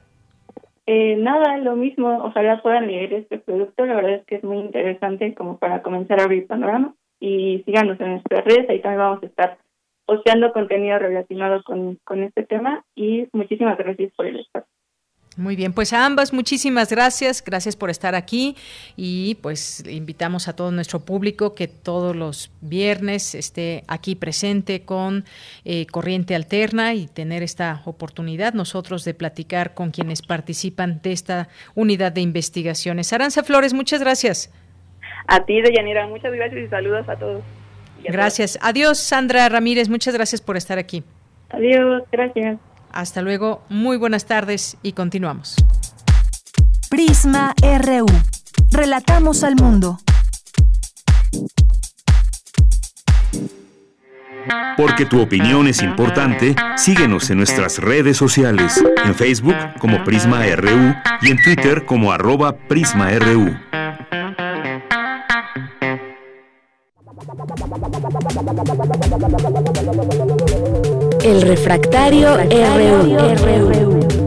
Eh, 0.92 1.18
nada, 1.18 1.56
lo 1.58 1.76
mismo. 1.76 2.18
Ojalá 2.24 2.64
puedan 2.64 2.88
leer 2.88 3.14
este 3.14 3.38
producto. 3.38 3.86
La 3.86 3.94
verdad 3.94 4.16
es 4.16 4.26
que 4.26 4.38
es 4.38 4.44
muy 4.44 4.58
interesante 4.58 5.36
como 5.36 5.60
para 5.60 5.84
comenzar 5.84 6.20
a 6.20 6.24
abrir 6.24 6.48
panorama. 6.48 6.96
Y 7.20 7.62
síganos 7.68 8.00
en 8.00 8.14
nuestras 8.14 8.44
redes. 8.44 8.68
Ahí 8.68 8.82
también 8.82 9.02
vamos 9.02 9.22
a 9.22 9.28
estar 9.28 9.60
posteando 10.08 10.52
contenido 10.52 10.98
relacionado 10.98 11.62
con, 11.62 12.00
con 12.04 12.24
este 12.24 12.44
tema. 12.44 12.84
Y 12.96 13.28
muchísimas 13.34 13.78
gracias 13.78 14.12
por 14.16 14.26
el 14.26 14.40
espacio. 14.40 14.79
Muy 15.40 15.56
bien, 15.56 15.72
pues 15.72 15.94
a 15.94 16.06
ambas 16.06 16.34
muchísimas 16.34 16.90
gracias, 16.92 17.42
gracias 17.42 17.78
por 17.78 17.90
estar 17.90 18.14
aquí 18.14 18.58
y 18.98 19.36
pues 19.36 19.82
invitamos 19.88 20.50
a 20.50 20.56
todo 20.58 20.70
nuestro 20.70 21.00
público 21.00 21.56
que 21.56 21.70
todos 21.70 22.14
los 22.14 22.52
viernes 22.60 23.36
esté 23.36 23.86
aquí 23.88 24.16
presente 24.16 24.82
con 24.82 25.24
eh, 25.64 25.86
Corriente 25.86 26.36
Alterna 26.36 26.94
y 26.94 27.08
tener 27.08 27.42
esta 27.42 27.82
oportunidad 27.86 28.54
nosotros 28.54 29.06
de 29.06 29.14
platicar 29.14 29.74
con 29.74 29.92
quienes 29.92 30.22
participan 30.22 31.00
de 31.02 31.14
esta 31.14 31.48
unidad 31.74 32.12
de 32.12 32.20
investigaciones. 32.20 33.14
Aranza 33.14 33.42
Flores, 33.42 33.74
muchas 33.74 34.02
gracias. 34.02 34.52
A 35.26 35.46
ti, 35.46 35.62
Deyanira, 35.62 36.06
muchas 36.08 36.34
gracias 36.34 36.66
y 36.66 36.68
saludos 36.68 37.08
a 37.08 37.16
todos. 37.16 37.44
gracias. 38.04 38.60
Adiós, 38.62 39.00
Sandra 39.00 39.48
Ramírez, 39.48 39.88
muchas 39.88 40.14
gracias 40.14 40.42
por 40.42 40.58
estar 40.58 40.78
aquí. 40.78 41.02
Adiós, 41.50 42.04
gracias. 42.12 42.58
Hasta 42.92 43.22
luego, 43.22 43.64
muy 43.70 43.98
buenas 43.98 44.26
tardes 44.26 44.78
y 44.82 44.94
continuamos. 44.94 45.56
Prisma 46.90 47.54
RU. 47.62 48.08
Relatamos 48.72 49.44
al 49.44 49.56
mundo. 49.56 50.00
Porque 54.78 55.06
tu 55.06 55.22
opinión 55.22 55.68
es 55.68 55.84
importante, 55.84 56.56
síguenos 56.78 57.30
en 57.30 57.38
nuestras 57.38 57.78
redes 57.80 58.18
sociales, 58.18 58.84
en 59.04 59.14
Facebook 59.14 59.56
como 59.78 60.04
Prisma 60.04 60.44
RU 60.56 60.96
y 61.22 61.32
en 61.32 61.44
Twitter 61.44 61.86
como 61.86 62.12
arroba 62.12 62.56
PrismaRU. 62.56 63.56
El 71.24 71.42
refractario, 71.42 72.38
RU. 72.38 74.19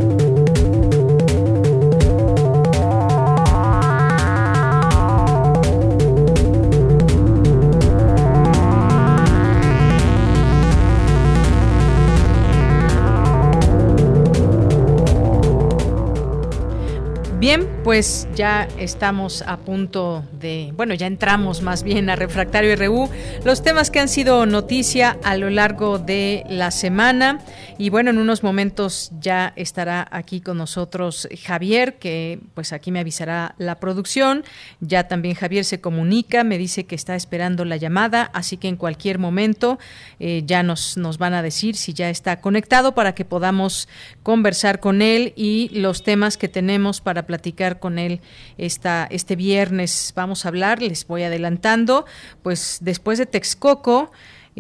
Pues 17.85 18.29
ya 18.37 18.69
estamos 18.79 19.43
a 19.43 19.57
punto 19.57 20.25
de, 20.33 20.73
bueno, 20.77 20.95
ya 20.95 21.09
entramos 21.09 21.63
más 21.63 21.83
bien 21.83 22.11
a 22.11 22.17
Refractario 22.17 22.77
RU, 22.77 23.11
los 23.45 23.63
temas 23.63 23.91
que 23.91 23.99
han 23.99 24.09
sido 24.09 24.47
noticia 24.47 25.19
a 25.25 25.37
lo 25.37 25.51
largo 25.51 25.99
de 25.99 26.45
la 26.49 26.71
semana. 26.71 27.41
Y 27.79 27.91
bueno, 27.91 28.11
en 28.11 28.19
unos 28.19 28.45
momentos 28.45 29.11
ya 29.19 29.53
estará 29.57 30.07
aquí 30.13 30.41
con 30.41 30.59
nosotros 30.59 31.29
Javier, 31.45 31.99
que 31.99 32.39
pues 32.55 32.73
aquí 32.73 32.93
me 32.93 33.01
avisará 33.01 33.57
la 33.59 33.81
producción, 33.81 34.45
ya 34.81 35.09
también 35.09 35.35
Javier 35.35 35.65
se 35.65 35.81
comunica, 35.81 36.45
me 36.45 36.59
dice 36.59 36.85
que 36.85 36.95
está 36.95 37.17
esperando 37.17 37.65
la 37.65 37.77
llamada, 37.77 38.31
así 38.33 38.59
que 38.59 38.69
en 38.69 38.77
cualquier 38.77 39.19
momento 39.19 39.79
eh, 40.21 40.43
ya 40.47 40.63
nos, 40.63 40.97
nos 40.97 41.19
van 41.19 41.35
a 41.35 41.43
decir 41.43 41.75
si 41.75 41.93
ya 41.93 42.11
está 42.11 42.41
conectado 42.41 42.95
para 42.95 43.15
que 43.15 43.25
podamos 43.25 43.89
conversar 44.23 44.79
con 44.79 45.03
él 45.03 45.33
y 45.35 45.71
los 45.73 46.05
temas 46.05 46.37
que 46.37 46.49
tenemos 46.49 47.01
para 47.01 47.27
platicar 47.27 47.72
con 47.79 47.99
él 47.99 48.21
esta, 48.59 49.07
este 49.11 49.37
viernes. 49.37 50.13
Vamos 50.17 50.45
a 50.45 50.49
hablar, 50.49 50.83
les 50.83 51.07
voy 51.07 51.23
adelantando, 51.23 52.07
pues 52.43 52.79
después 52.81 53.19
de 53.19 53.27
Texcoco, 53.27 54.11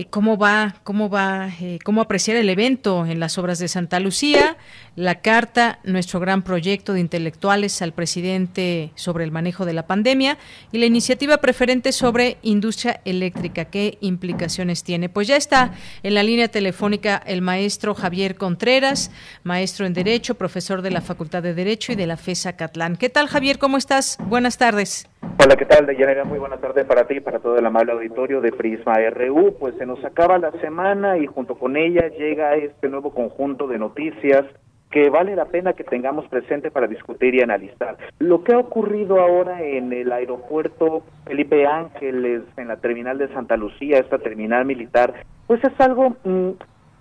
cómo 0.09 0.39
va, 0.39 0.77
cómo 0.85 1.11
va, 1.11 1.51
eh, 1.61 1.79
cómo 1.85 2.01
apreciar 2.01 2.39
el 2.39 2.49
evento 2.49 3.05
en 3.05 3.21
las 3.21 3.37
obras 3.37 3.59
de 3.59 3.69
Santa 3.69 4.01
Lucía, 4.01 4.57
la 4.97 5.17
carta, 5.21 5.81
nuestro 5.85 6.19
gran 6.19 6.43
proyecto 6.43 6.95
de 6.95 7.01
intelectuales 7.01 7.83
al 7.83 7.93
presidente 7.93 8.91
sobre 8.95 9.25
el 9.25 9.33
manejo 9.33 9.67
de 9.67 9.75
la 9.75 9.87
pandemia 9.87 10.39
y 10.73 10.79
la 10.79 10.87
iniciativa 10.87 11.39
preferente 11.39 11.93
sobre 11.93 12.39
industria 12.43 13.01
eléctrica. 13.05 13.67
¿Qué 13.67 13.99
implicaciones 14.01 14.83
tiene? 14.83 15.11
Pues 15.11 15.29
ya 15.29 15.37
está 15.37 15.75
en 16.03 16.15
la 16.15 16.23
línea 16.23 16.49
telefónica 16.49 17.23
el 17.27 17.43
maestro 17.43 17.95
Javier 17.95 18.37
Contreras, 18.37 19.11
maestro 19.43 19.85
en 19.85 19.93
Derecho, 19.93 20.37
profesor 20.37 20.81
de 20.81 20.91
la 20.91 21.03
Facultad 21.03 21.43
de 21.43 21.53
Derecho 21.53 21.93
y 21.93 21.97
de 21.97 22.07
la 22.07 22.17
FESA 22.17 22.57
Catlán. 22.57 22.97
¿Qué 22.97 23.11
tal, 23.11 23.29
Javier? 23.29 23.59
¿Cómo 23.59 23.77
estás? 23.77 24.17
Buenas 24.27 24.57
tardes. 24.57 25.12
Hola, 25.23 25.57
¿qué 25.57 25.65
tal, 25.65 25.87
Deyanira? 25.87 26.25
Muy 26.25 26.39
buenas 26.39 26.61
tardes 26.61 26.85
para 26.87 27.07
ti 27.07 27.15
y 27.15 27.21
para 27.21 27.39
todo 27.39 27.57
el 27.57 27.67
amable 27.67 27.93
auditorio 27.93 28.41
de 28.41 28.53
Prisma 28.53 28.95
RU. 29.11 29.57
Pues 29.59 29.75
se 29.77 29.87
nos 29.87 30.05
acaba 30.05 30.39
la 30.39 30.53
semana 30.61 31.19
y 31.19 31.27
junto 31.27 31.57
con 31.57 31.77
ella 31.77 32.09
llega 32.09 32.55
este 32.55 32.89
nuevo 32.89 33.13
conjunto 33.13 33.67
de 33.67 33.79
noticias 33.79 34.45
que 34.91 35.11
vale 35.11 35.35
la 35.35 35.47
pena 35.47 35.73
que 35.73 35.85
tengamos 35.85 36.29
presente 36.29 36.71
para 36.71 36.87
discutir 36.87 37.35
y 37.35 37.41
analizar. 37.41 37.97
Lo 38.19 38.45
que 38.45 38.53
ha 38.53 38.59
ocurrido 38.59 39.21
ahora 39.21 39.63
en 39.63 39.93
el 39.93 40.13
aeropuerto 40.13 41.03
Felipe 41.25 41.67
Ángeles, 41.67 42.43
en 42.57 42.69
la 42.69 42.77
terminal 42.77 43.19
de 43.19 43.29
Santa 43.29 43.57
Lucía, 43.57 43.99
esta 43.99 44.19
terminal 44.19 44.65
militar, 44.67 45.25
pues 45.47 45.65
es 45.65 45.81
algo 45.81 46.17
mm, 46.25 46.51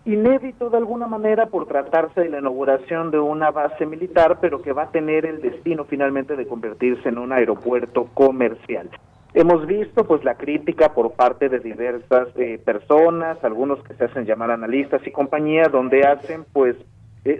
inédito 0.05 0.69
de 0.69 0.77
alguna 0.77 1.07
manera 1.07 1.45
por 1.47 1.67
tratarse 1.67 2.21
de 2.21 2.29
la 2.29 2.39
inauguración 2.39 3.11
de 3.11 3.19
una 3.19 3.51
base 3.51 3.85
militar, 3.85 4.39
pero 4.41 4.61
que 4.61 4.73
va 4.73 4.83
a 4.83 4.91
tener 4.91 5.25
el 5.25 5.41
destino 5.41 5.85
finalmente 5.85 6.35
de 6.35 6.47
convertirse 6.47 7.09
en 7.09 7.17
un 7.17 7.31
aeropuerto 7.31 8.07
comercial. 8.13 8.89
Hemos 9.33 9.65
visto 9.65 10.03
pues 10.03 10.23
la 10.25 10.35
crítica 10.35 10.93
por 10.93 11.13
parte 11.13 11.47
de 11.47 11.59
diversas 11.59 12.27
eh, 12.35 12.59
personas, 12.63 13.41
algunos 13.43 13.81
que 13.83 13.93
se 13.93 14.05
hacen 14.05 14.25
llamar 14.25 14.51
analistas 14.51 15.05
y 15.05 15.11
compañía, 15.11 15.69
donde 15.71 16.01
hacen 16.05 16.43
pues 16.51 16.75
eh, 17.23 17.39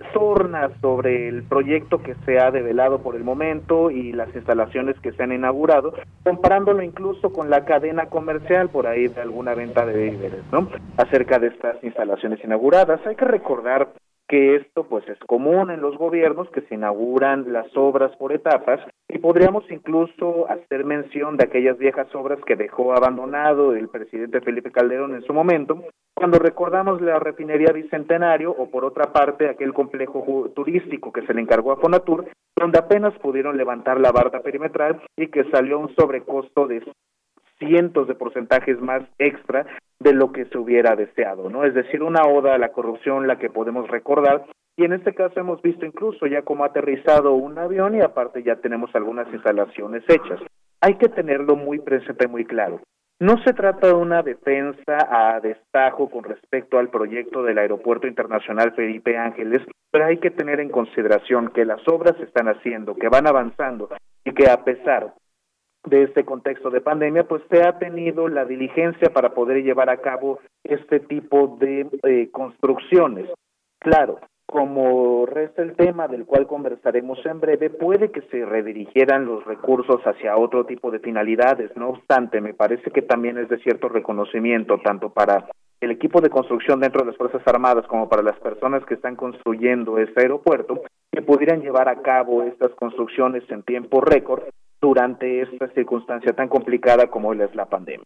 sobre 0.82 1.28
el 1.28 1.44
proyecto 1.44 2.04
que 2.04 2.16
se 2.26 2.40
ha 2.40 2.52
develado 2.52 3.00
por 3.00 3.16
el 3.16 3.24
momento 3.24 3.90
y 3.90 4.12
las 4.14 4.34
instalaciones 4.36 5.00
que 5.00 5.12
se 5.12 5.24
han 5.24 5.32
inaugurado, 5.32 5.94
comparándolo 6.24 6.84
incluso 6.84 7.32
con 7.32 7.50
la 7.50 7.66
cadena 7.66 8.06
comercial 8.06 8.70
por 8.70 8.88
ahí 8.88 9.08
de 9.08 9.22
alguna 9.22 9.56
venta 9.56 9.86
de 9.86 10.12
víveres, 10.12 10.44
¿no? 10.52 10.70
Acerca 10.98 11.40
de 11.40 11.48
estas 11.48 11.84
instalaciones 11.84 12.44
inauguradas. 12.44 13.06
Hay 13.06 13.16
que 13.16 13.26
recordar 13.26 13.90
que 14.32 14.56
esto 14.56 14.86
pues 14.86 15.06
es 15.10 15.20
común 15.28 15.72
en 15.72 15.82
los 15.82 15.98
gobiernos 15.98 16.50
que 16.52 16.62
se 16.62 16.76
inauguran 16.76 17.52
las 17.52 17.68
obras 17.76 18.16
por 18.16 18.32
etapas 18.32 18.80
y 19.10 19.18
podríamos 19.18 19.70
incluso 19.70 20.50
hacer 20.50 20.86
mención 20.86 21.36
de 21.36 21.44
aquellas 21.44 21.78
viejas 21.78 22.08
obras 22.16 22.40
que 22.46 22.56
dejó 22.56 22.94
abandonado 22.94 23.76
el 23.76 23.90
presidente 23.90 24.40
Felipe 24.40 24.72
Calderón 24.72 25.16
en 25.16 25.24
su 25.24 25.34
momento, 25.34 25.84
cuando 26.16 26.40
recordamos 26.40 27.02
la 27.02 27.20
refinería 27.20 27.74
Bicentenario 27.74 28.52
o 28.52 28.72
por 28.72 28.86
otra 28.86 29.12
parte 29.12 29.50
aquel 29.50 29.74
complejo 29.74 30.50
turístico 30.56 31.12
que 31.12 31.26
se 31.26 31.34
le 31.34 31.42
encargó 31.42 31.74
a 31.74 31.78
Fonatur, 31.78 32.30
donde 32.56 32.80
apenas 32.80 33.14
pudieron 33.20 33.58
levantar 33.58 34.00
la 34.00 34.14
barda 34.14 34.40
perimetral 34.40 35.02
y 35.18 35.28
que 35.28 35.44
salió 35.52 35.78
un 35.78 35.94
sobrecosto 35.96 36.68
de 36.68 36.78
cientos 37.62 38.08
de 38.08 38.16
porcentajes 38.16 38.82
más 38.82 39.04
extra 39.20 39.66
de 40.00 40.14
lo 40.14 40.32
que 40.32 40.46
se 40.46 40.58
hubiera 40.58 40.96
deseado, 40.96 41.50
¿no? 41.50 41.64
Es 41.64 41.76
decir, 41.76 42.02
una 42.02 42.24
oda 42.28 42.56
a 42.56 42.58
la 42.58 42.72
corrupción, 42.72 43.28
la 43.28 43.38
que 43.38 43.50
podemos 43.50 43.88
recordar, 43.88 44.46
y 44.76 44.86
en 44.86 44.94
este 44.94 45.14
caso 45.14 45.40
hemos 45.40 45.62
visto 45.62 45.86
incluso 45.86 46.26
ya 46.26 46.42
cómo 46.42 46.64
ha 46.64 46.68
aterrizado 46.68 47.34
un 47.34 47.58
avión 47.58 47.96
y 47.96 48.02
aparte 48.02 48.42
ya 48.42 48.56
tenemos 48.56 48.90
algunas 48.96 49.32
instalaciones 49.32 50.04
hechas. 50.08 50.40
Hay 50.82 50.96
que 50.96 51.10
tenerlo 51.10 51.56
muy 51.56 51.80
presente, 51.80 52.28
muy 52.28 52.46
claro. 52.46 52.82
No 53.20 53.38
se 53.44 53.54
trata 53.54 53.88
de 53.88 53.94
una 53.94 54.24
defensa 54.24 54.98
a 55.12 55.40
destajo 55.40 56.10
con 56.10 56.24
respecto 56.24 56.80
al 56.80 56.90
proyecto 56.90 57.44
del 57.44 57.60
Aeropuerto 57.60 58.08
Internacional 58.08 58.72
Felipe 58.72 59.16
Ángeles, 59.16 59.62
pero 59.92 60.06
hay 60.06 60.18
que 60.18 60.32
tener 60.32 60.60
en 60.60 60.70
consideración 60.70 61.50
que 61.50 61.66
las 61.66 61.88
obras 61.88 62.18
se 62.18 62.24
están 62.24 62.48
haciendo, 62.48 62.96
que 62.96 63.10
van 63.10 63.28
avanzando 63.28 63.90
y 64.26 64.34
que 64.34 64.50
a 64.50 64.64
pesar 64.64 65.14
de 65.86 66.04
este 66.04 66.24
contexto 66.24 66.70
de 66.70 66.82
pandemia, 66.82 67.24
pues 67.24 67.42
se 67.50 67.64
ha 67.64 67.80
tenido 67.80 68.28
la 68.28 68.46
diligencia 68.46 69.10
para 69.12 69.34
poder 69.34 69.64
llevar 69.64 69.90
a 69.90 69.98
cabo 69.98 70.40
este 70.64 71.00
tipo 71.00 71.58
de 71.60 71.88
eh, 72.04 72.30
construcciones. 72.32 73.30
Claro, 73.80 74.20
como 74.46 75.26
resta 75.26 75.62
el 75.62 75.76
tema 75.76 76.08
del 76.08 76.26
cual 76.26 76.46
conversaremos 76.46 77.26
en 77.26 77.40
breve, 77.40 77.70
puede 77.70 78.12
que 78.12 78.22
se 78.24 78.46
redirigieran 78.46 79.26
los 79.26 79.44
recursos 79.46 80.02
hacia 80.04 80.38
otro 80.38 80.66
tipo 80.66 80.92
de 80.92 81.00
finalidades. 81.00 81.72
No 81.76 81.90
obstante, 81.90 82.42
me 82.42 82.54
parece 82.54 82.92
que 82.92 83.02
también 83.02 83.38
es 83.38 83.50
de 83.50 83.60
cierto 83.60 83.90
reconocimiento, 83.90 84.78
tanto 84.84 85.10
para 85.10 85.48
el 85.80 85.92
equipo 85.92 86.22
de 86.22 86.30
construcción 86.30 86.80
dentro 86.80 87.02
de 87.02 87.08
las 87.08 87.18
Fuerzas 87.18 87.42
Armadas 87.48 87.88
como 87.88 88.08
para 88.08 88.22
las 88.22 88.38
personas 88.40 88.86
que 88.86 88.94
están 88.94 89.16
construyendo 89.16 89.98
este 89.98 90.22
aeropuerto, 90.22 90.82
que 91.12 91.22
pudieran 91.22 91.62
llevar 91.62 91.90
a 91.90 92.02
cabo 92.02 92.44
estas 92.44 92.72
construcciones 92.76 93.44
en 93.50 93.64
tiempo 93.64 94.02
récord 94.02 94.44
durante 94.82 95.42
esta 95.42 95.68
circunstancia 95.70 96.34
tan 96.34 96.50
complicada 96.50 97.08
como 97.08 97.34
es 97.34 97.54
la 97.56 97.68
pandemia. 97.68 98.06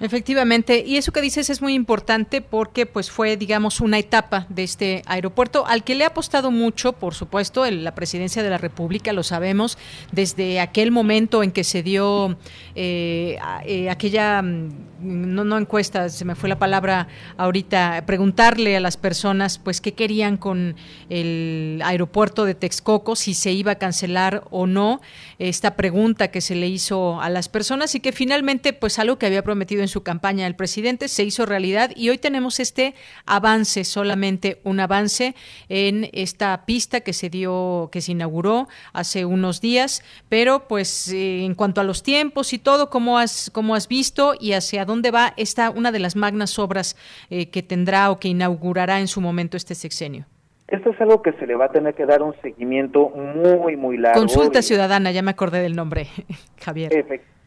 Efectivamente, 0.00 0.82
y 0.86 0.96
eso 0.96 1.12
que 1.12 1.20
dices 1.20 1.50
es 1.50 1.60
muy 1.60 1.74
importante 1.74 2.40
porque 2.40 2.86
pues 2.86 3.10
fue, 3.10 3.36
digamos, 3.36 3.80
una 3.80 3.98
etapa 3.98 4.46
de 4.48 4.62
este 4.62 5.02
aeropuerto 5.04 5.66
al 5.66 5.84
que 5.84 5.94
le 5.94 6.04
ha 6.04 6.08
apostado 6.08 6.50
mucho, 6.50 6.94
por 6.94 7.14
supuesto, 7.14 7.70
la 7.70 7.94
presidencia 7.94 8.42
de 8.42 8.48
la 8.48 8.56
República, 8.56 9.12
lo 9.12 9.22
sabemos, 9.22 9.76
desde 10.10 10.58
aquel 10.58 10.90
momento 10.90 11.42
en 11.42 11.52
que 11.52 11.64
se 11.64 11.82
dio 11.82 12.38
eh, 12.74 13.36
eh, 13.66 13.90
aquella, 13.90 14.40
mm, 14.40 14.70
no, 15.02 15.44
no 15.44 15.58
encuesta, 15.58 16.08
se 16.08 16.24
me 16.24 16.34
fue 16.34 16.48
la 16.48 16.58
palabra 16.58 17.06
ahorita, 17.36 18.04
preguntarle 18.06 18.78
a 18.78 18.80
las 18.80 18.96
personas 18.96 19.58
pues 19.58 19.82
qué 19.82 19.92
querían 19.92 20.38
con 20.38 20.76
el 21.10 21.82
aeropuerto 21.84 22.46
de 22.46 22.54
Texcoco, 22.54 23.16
si 23.16 23.34
se 23.34 23.52
iba 23.52 23.72
a 23.72 23.74
cancelar 23.74 24.44
o 24.50 24.66
no, 24.66 25.02
esta 25.38 25.76
pregunta 25.76 26.28
que 26.28 26.40
se 26.40 26.54
le 26.54 26.68
hizo 26.68 27.20
a 27.20 27.28
las 27.28 27.50
personas 27.50 27.94
y 27.94 28.00
que 28.00 28.12
finalmente 28.12 28.72
pues 28.72 28.98
algo 28.98 29.18
que 29.18 29.26
había 29.26 29.42
prometido 29.42 29.82
en 29.82 29.89
su 29.90 30.02
campaña 30.02 30.46
el 30.46 30.56
presidente, 30.56 31.08
se 31.08 31.24
hizo 31.24 31.44
realidad 31.44 31.90
y 31.94 32.08
hoy 32.08 32.16
tenemos 32.16 32.60
este 32.60 32.94
avance, 33.26 33.84
solamente 33.84 34.60
un 34.64 34.80
avance 34.80 35.34
en 35.68 36.08
esta 36.12 36.64
pista 36.64 37.00
que 37.00 37.12
se 37.12 37.28
dio, 37.28 37.90
que 37.92 38.00
se 38.00 38.12
inauguró 38.12 38.68
hace 38.94 39.26
unos 39.26 39.60
días, 39.60 40.02
pero 40.30 40.66
pues 40.66 41.08
eh, 41.08 41.44
en 41.44 41.54
cuanto 41.54 41.82
a 41.82 41.84
los 41.84 42.02
tiempos 42.02 42.52
y 42.52 42.58
todo, 42.58 42.88
¿cómo 42.88 43.18
has, 43.18 43.50
cómo 43.52 43.74
has 43.74 43.88
visto 43.88 44.34
y 44.40 44.52
hacia 44.52 44.84
dónde 44.84 45.10
va 45.10 45.34
esta, 45.36 45.68
una 45.68 45.92
de 45.92 45.98
las 45.98 46.16
magnas 46.16 46.58
obras 46.58 46.96
eh, 47.28 47.50
que 47.50 47.62
tendrá 47.62 48.10
o 48.10 48.18
que 48.18 48.28
inaugurará 48.28 49.00
en 49.00 49.08
su 49.08 49.20
momento 49.20 49.56
este 49.56 49.74
sexenio? 49.74 50.26
Esto 50.70 50.90
es 50.90 51.00
algo 51.00 51.20
que 51.20 51.32
se 51.32 51.46
le 51.46 51.56
va 51.56 51.66
a 51.66 51.72
tener 51.72 51.94
que 51.94 52.06
dar 52.06 52.22
un 52.22 52.34
seguimiento 52.42 53.08
muy, 53.08 53.76
muy 53.76 53.96
largo. 53.96 54.20
Consulta 54.20 54.62
ciudadana, 54.62 55.10
ya 55.10 55.22
me 55.22 55.32
acordé 55.32 55.60
del 55.60 55.74
nombre, 55.74 56.06
Javier. 56.64 56.92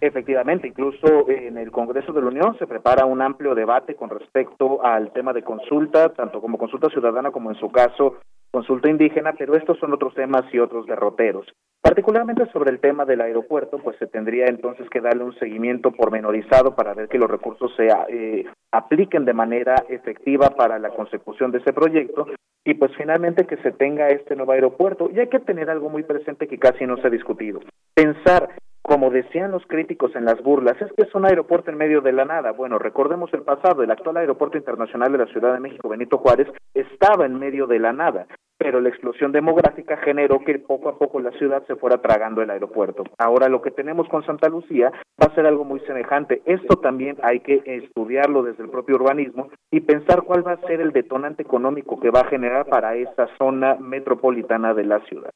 Efectivamente, 0.02 0.68
incluso 0.68 1.30
en 1.30 1.58
el 1.58 1.72
Congreso 1.72 2.12
de 2.12 2.20
la 2.20 2.28
Unión 2.28 2.58
se 2.60 2.68
prepara 2.68 3.06
un 3.06 3.22
amplio 3.22 3.56
debate 3.56 3.96
con 3.96 4.10
respecto 4.10 4.84
al 4.84 5.14
tema 5.14 5.32
de 5.32 5.44
consulta, 5.44 6.10
tanto 6.10 6.42
como 6.42 6.58
consulta 6.58 6.90
ciudadana 6.90 7.32
como 7.32 7.50
en 7.50 7.56
su 7.58 7.72
caso 7.72 8.18
consulta 8.54 8.88
indígena, 8.88 9.34
pero 9.34 9.56
estos 9.56 9.80
son 9.80 9.94
otros 9.94 10.14
temas 10.14 10.44
y 10.54 10.60
otros 10.60 10.86
derroteros. 10.86 11.48
Particularmente 11.82 12.46
sobre 12.52 12.70
el 12.70 12.80
tema 12.80 13.04
del 13.04 13.22
aeropuerto, 13.22 13.80
pues 13.80 13.98
se 13.98 14.06
tendría 14.06 14.46
entonces 14.46 14.88
que 14.92 15.02
darle 15.02 15.24
un 15.24 15.34
seguimiento 15.40 15.92
pormenorizado 15.92 16.76
para 16.76 16.94
ver 16.94 17.10
que 17.10 17.18
los 17.18 17.30
recursos 17.30 17.74
se 17.76 17.88
eh, 18.10 18.46
apliquen 18.72 19.26
de 19.26 19.34
manera 19.34 19.76
efectiva 19.90 20.52
para 20.52 20.78
la 20.78 20.90
consecución 20.90 21.52
de 21.52 21.58
ese 21.58 21.74
proyecto 21.74 22.28
y 22.64 22.76
pues 22.76 22.92
finalmente 22.96 23.48
que 23.48 23.58
se 23.58 23.72
tenga 23.72 24.10
este 24.10 24.36
nuevo 24.36 24.52
aeropuerto. 24.52 25.10
Y 25.12 25.20
hay 25.20 25.30
que 25.30 25.40
tener 25.40 25.72
algo 25.72 25.90
muy 25.90 26.04
presente 26.04 26.48
que 26.48 26.60
casi 26.60 26.86
no 26.86 26.98
se 26.98 27.08
ha 27.08 27.10
discutido. 27.10 27.60
Pensar 27.96 28.50
como 28.84 29.10
decían 29.10 29.52
los 29.52 29.66
críticos 29.66 30.14
en 30.16 30.26
las 30.26 30.44
burlas, 30.44 30.80
es 30.82 30.92
que 30.94 31.04
es 31.04 31.16
un 31.16 31.26
aeropuerto 31.26 31.72
en 31.72 31.78
medio 31.78 32.02
de 32.02 32.12
la 32.12 32.26
nada. 32.26 32.52
Bueno, 32.52 32.78
recordemos 32.78 33.34
el 33.34 33.42
pasado, 33.42 33.82
el 33.82 33.90
actual 33.90 34.18
aeropuerto 34.18 34.58
internacional 34.58 35.12
de 35.12 35.20
la 35.20 35.26
Ciudad 35.28 35.54
de 35.54 35.62
México, 35.62 35.88
Benito 35.88 36.18
Juárez, 36.18 36.48
estaba 36.74 37.26
en 37.26 37.40
medio 37.40 37.66
de 37.66 37.80
la 37.80 37.94
nada, 37.94 38.28
pero 38.58 38.82
la 38.82 38.90
explosión 38.90 39.32
demográfica 39.32 39.96
generó 39.98 40.40
que 40.40 40.60
poco 40.60 40.90
a 40.90 40.98
poco 40.98 41.22
la 41.22 41.32
ciudad 41.32 41.66
se 41.66 41.78
fuera 41.78 42.00
tragando 42.00 42.42
el 42.42 42.50
aeropuerto. 42.50 43.06
Ahora 43.18 43.48
lo 43.48 43.62
que 43.62 43.72
tenemos 43.72 44.08
con 44.10 44.26
Santa 44.26 44.50
Lucía 44.50 44.92
va 45.22 45.28
a 45.28 45.36
ser 45.36 45.46
algo 45.46 45.64
muy 45.64 45.80
semejante. 45.82 46.42
Esto 46.46 46.76
también 46.76 47.18
hay 47.24 47.40
que 47.40 47.62
estudiarlo 47.66 48.44
desde 48.44 48.64
el 48.64 48.70
propio 48.70 48.96
urbanismo 48.96 49.50
y 49.72 49.80
pensar 49.80 50.24
cuál 50.24 50.46
va 50.46 50.54
a 50.54 50.68
ser 50.68 50.82
el 50.82 50.92
detonante 50.92 51.42
económico 51.42 52.00
que 52.00 52.12
va 52.12 52.22
a 52.22 52.30
generar 52.30 52.66
para 52.66 52.96
esa 52.96 53.28
zona 53.38 53.76
metropolitana 53.76 54.74
de 54.74 54.84
la 54.84 55.00
ciudad. 55.06 55.32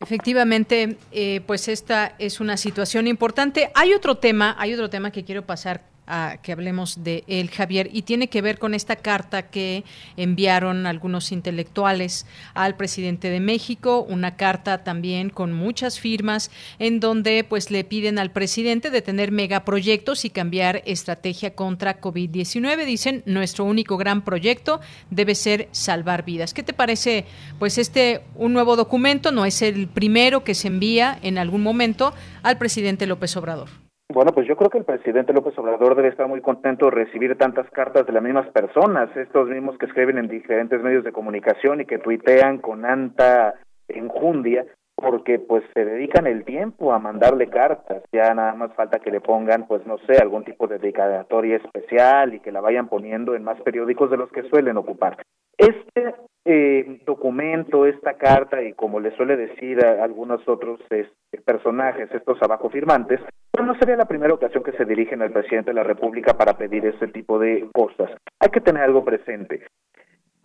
Efectivamente, 0.00 0.98
eh, 1.10 1.40
pues 1.46 1.68
esta 1.68 2.14
es 2.18 2.40
una 2.40 2.58
situación 2.58 3.06
importante. 3.06 3.70
Hay 3.74 3.94
otro 3.94 4.18
tema, 4.18 4.54
hay 4.58 4.74
otro 4.74 4.90
tema 4.90 5.10
que 5.10 5.24
quiero 5.24 5.46
pasar 5.46 5.84
a 6.06 6.38
que 6.42 6.52
hablemos 6.52 7.02
de 7.02 7.24
él, 7.26 7.50
Javier, 7.50 7.90
y 7.92 8.02
tiene 8.02 8.28
que 8.28 8.42
ver 8.42 8.58
con 8.58 8.74
esta 8.74 8.96
carta 8.96 9.50
que 9.50 9.84
enviaron 10.16 10.86
algunos 10.86 11.32
intelectuales 11.32 12.26
al 12.54 12.76
presidente 12.76 13.30
de 13.30 13.40
México, 13.40 14.06
una 14.08 14.36
carta 14.36 14.84
también 14.84 15.30
con 15.30 15.52
muchas 15.52 15.98
firmas 16.00 16.50
en 16.78 17.00
donde 17.00 17.44
pues 17.44 17.70
le 17.70 17.84
piden 17.84 18.18
al 18.18 18.30
presidente 18.30 18.90
de 18.90 19.02
tener 19.02 19.32
megaproyectos 19.32 20.24
y 20.24 20.30
cambiar 20.30 20.82
estrategia 20.86 21.54
contra 21.54 22.00
COVID-19. 22.00 22.84
Dicen, 22.84 23.22
nuestro 23.26 23.64
único 23.64 23.96
gran 23.96 24.22
proyecto 24.22 24.80
debe 25.10 25.34
ser 25.34 25.68
salvar 25.72 26.24
vidas. 26.24 26.54
¿Qué 26.54 26.62
te 26.62 26.72
parece 26.72 27.24
pues 27.58 27.78
este 27.78 28.22
un 28.34 28.52
nuevo 28.52 28.76
documento? 28.76 29.32
No 29.32 29.44
es 29.44 29.62
el 29.62 29.88
primero 29.88 30.44
que 30.44 30.54
se 30.54 30.68
envía 30.68 31.18
en 31.22 31.38
algún 31.38 31.62
momento 31.62 32.14
al 32.42 32.58
presidente 32.58 33.06
López 33.06 33.36
Obrador. 33.36 33.85
Bueno, 34.08 34.32
pues 34.32 34.46
yo 34.46 34.56
creo 34.56 34.70
que 34.70 34.78
el 34.78 34.84
presidente 34.84 35.32
López 35.32 35.58
Obrador 35.58 35.96
debe 35.96 36.08
estar 36.08 36.28
muy 36.28 36.40
contento 36.40 36.86
de 36.86 36.92
recibir 36.92 37.36
tantas 37.36 37.68
cartas 37.70 38.06
de 38.06 38.12
las 38.12 38.22
mismas 38.22 38.48
personas, 38.50 39.14
estos 39.16 39.48
mismos 39.48 39.76
que 39.78 39.86
escriben 39.86 40.18
en 40.18 40.28
diferentes 40.28 40.80
medios 40.80 41.04
de 41.04 41.12
comunicación 41.12 41.80
y 41.80 41.86
que 41.86 41.98
tuitean 41.98 42.58
con 42.58 42.82
tanta 42.82 43.54
enjundia, 43.88 44.64
porque 44.96 45.38
pues 45.38 45.62
se 45.74 45.84
dedican 45.84 46.26
el 46.26 46.44
tiempo 46.44 46.92
a 46.92 46.98
mandarle 46.98 47.48
cartas, 47.48 48.02
ya 48.12 48.32
nada 48.34 48.54
más 48.54 48.74
falta 48.74 48.98
que 48.98 49.10
le 49.10 49.20
pongan, 49.20 49.66
pues 49.66 49.86
no 49.86 49.98
sé, 49.98 50.16
algún 50.16 50.44
tipo 50.44 50.66
de 50.66 50.78
dedicatoria 50.78 51.56
especial 51.56 52.34
y 52.34 52.40
que 52.40 52.50
la 52.50 52.62
vayan 52.62 52.88
poniendo 52.88 53.34
en 53.34 53.44
más 53.44 53.60
periódicos 53.60 54.10
de 54.10 54.16
los 54.16 54.30
que 54.32 54.48
suelen 54.48 54.78
ocupar. 54.78 55.18
Este 55.58 56.14
eh, 56.44 57.00
documento, 57.04 57.86
esta 57.86 58.14
carta 58.14 58.62
y 58.62 58.72
como 58.72 59.00
le 59.00 59.14
suele 59.16 59.36
decir 59.36 59.84
algunos 59.84 60.46
otros 60.48 60.80
este, 60.90 61.42
personajes, 61.44 62.08
estos 62.12 62.42
abajo 62.42 62.70
firmantes, 62.70 63.20
pues 63.50 63.66
no 63.66 63.74
sería 63.78 63.96
la 63.96 64.04
primera 64.04 64.34
ocasión 64.34 64.62
que 64.62 64.72
se 64.72 64.84
dirigen 64.84 65.22
al 65.22 65.32
presidente 65.32 65.70
de 65.70 65.74
la 65.74 65.82
República 65.82 66.34
para 66.34 66.56
pedir 66.56 66.86
este 66.86 67.08
tipo 67.08 67.38
de 67.38 67.68
cosas. 67.72 68.10
Hay 68.40 68.50
que 68.50 68.60
tener 68.60 68.82
algo 68.82 69.04
presente. 69.04 69.66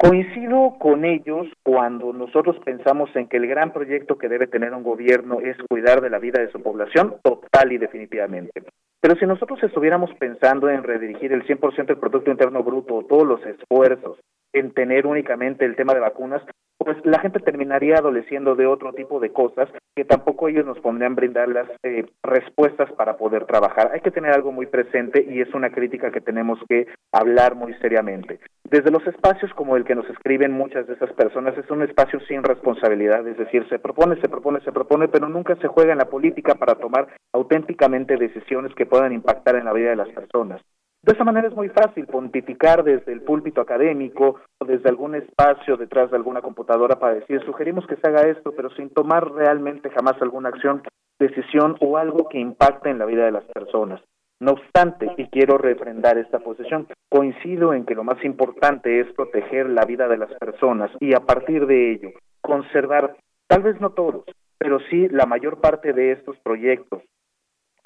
Coincido 0.02 0.78
con 0.80 1.06
ellos 1.06 1.46
cuando 1.62 2.12
nosotros 2.12 2.58
pensamos 2.66 3.16
en 3.16 3.28
que 3.28 3.38
el 3.38 3.46
gran 3.46 3.72
proyecto 3.72 4.18
que 4.18 4.30
debe 4.30 4.48
tener 4.48 4.74
un 4.74 4.82
gobierno 4.82 5.40
es 5.42 5.56
cuidar 5.70 6.02
de 6.02 6.10
la 6.10 6.18
vida 6.18 6.42
de 6.42 6.52
su 6.52 6.60
población, 6.60 7.18
total 7.22 7.72
y 7.72 7.78
definitivamente. 7.78 8.64
Pero 9.00 9.16
si 9.16 9.28
nosotros 9.28 9.62
estuviéramos 9.62 10.10
pensando 10.16 10.72
en 10.72 10.82
redirigir 10.82 11.32
el 11.34 11.46
100% 11.46 11.86
del 11.86 12.00
Producto 12.00 12.32
Interno 12.32 12.64
Bruto 12.64 13.06
todos 13.08 13.28
los 13.28 13.46
esfuerzos 13.46 14.18
en 14.54 14.74
tener 14.74 15.08
únicamente 15.08 15.66
el 15.66 15.76
tema 15.76 15.94
de 15.94 16.00
vacunas, 16.00 16.42
pues 16.84 16.98
la 17.06 17.20
gente 17.20 17.40
terminaría 17.40 17.98
adoleciendo 17.98 18.56
de 18.56 18.66
otro 18.66 18.92
tipo 18.94 19.20
de 19.20 19.32
cosas 19.32 19.70
que 19.96 20.04
tampoco 20.04 20.48
ellos 20.48 20.66
nos 20.66 20.80
pondrían 20.80 21.16
brindar 21.16 21.48
las 21.48 21.70
eh, 21.84 22.06
respuestas 22.24 22.92
para 22.94 23.18
poder 23.18 23.46
trabajar. 23.46 23.92
Hay 23.94 24.02
que 24.02 24.10
tener 24.10 24.32
algo 24.32 24.52
muy 24.52 24.66
presente 24.66 25.24
y 25.30 25.42
es 25.42 25.54
una 25.54 25.70
crítica 25.70 26.12
que 26.12 26.22
tenemos 26.22 26.60
que 26.68 26.88
hablar 27.12 27.56
muy 27.56 27.74
seriamente. 27.76 28.40
Desde 28.64 28.90
los 28.90 29.06
espacios 29.06 29.54
como 29.54 29.76
el 29.76 29.84
que 29.84 29.96
nos 29.96 30.10
escriben 30.10 30.54
muchas 30.54 30.88
de 30.88 30.94
esas 30.94 31.12
personas, 31.14 31.56
es 31.58 31.70
un 31.70 31.84
espacio 31.84 32.20
sin 32.22 32.42
responsabilidad, 32.42 33.28
es 33.28 33.38
decir, 33.38 33.68
se 33.70 33.78
propone, 33.78 34.20
se 34.20 34.30
propone, 34.30 34.60
se 34.62 34.72
propone, 34.72 35.08
pero 35.08 35.30
nunca 35.30 35.56
se 35.58 35.68
juega 35.68 35.92
en 35.92 36.00
la 36.00 36.10
política 36.10 36.56
para 36.56 36.76
tomar 36.76 37.10
auténticamente 37.34 38.18
decisiones 38.18 38.74
que 38.74 38.86
puedan 38.86 39.14
impactar 39.14 39.56
en 39.56 39.66
la 39.66 39.74
vida 39.74 39.92
de 39.92 39.98
las 39.98 40.10
personas. 40.10 40.62
De 41.04 41.14
esa 41.14 41.24
manera 41.24 41.48
es 41.48 41.56
muy 41.56 41.70
fácil 41.70 42.06
pontificar 42.06 42.84
desde 42.84 43.12
el 43.12 43.22
púlpito 43.22 43.60
académico 43.60 44.40
o 44.60 44.66
desde 44.66 44.88
algún 44.88 45.16
espacio 45.16 45.76
detrás 45.76 46.12
de 46.12 46.18
alguna 46.18 46.42
computadora 46.42 47.00
para 47.00 47.16
decir, 47.16 47.42
sugerimos 47.44 47.88
que 47.88 47.96
se 47.96 48.08
haga 48.08 48.30
esto, 48.30 48.54
pero 48.56 48.70
sin 48.72 48.92
tomar 48.92 49.32
realmente 49.32 49.90
jamás 49.90 50.22
alguna 50.22 50.50
acción, 50.50 50.84
decisión 51.20 51.76
o 51.80 51.98
algo 51.98 52.30
que 52.30 52.38
impacte 52.38 52.92
en 52.92 53.00
la 53.00 53.06
vida 53.06 53.26
de 53.26 53.32
las 53.32 53.46
personas. 53.46 54.00
No 54.40 54.52
obstante, 54.52 55.12
y 55.18 55.28
quiero 55.30 55.58
refrendar 55.58 56.20
esta 56.20 56.40
posición, 56.40 56.88
coincido 57.10 57.74
en 57.74 57.86
que 57.86 57.96
lo 57.96 58.04
más 58.04 58.24
importante 58.24 59.00
es 59.00 59.12
proteger 59.14 59.70
la 59.70 59.86
vida 59.86 60.08
de 60.08 60.18
las 60.18 60.34
personas 60.36 60.92
y 61.00 61.16
a 61.16 61.22
partir 61.22 61.66
de 61.66 61.94
ello 61.94 62.10
conservar, 62.42 63.18
tal 63.48 63.64
vez 63.64 63.80
no 63.82 63.92
todos, 63.92 64.26
pero 64.60 64.80
sí 64.92 65.08
la 65.10 65.26
mayor 65.26 65.62
parte 65.62 65.94
de 65.94 66.12
estos 66.12 66.38
proyectos 66.44 67.02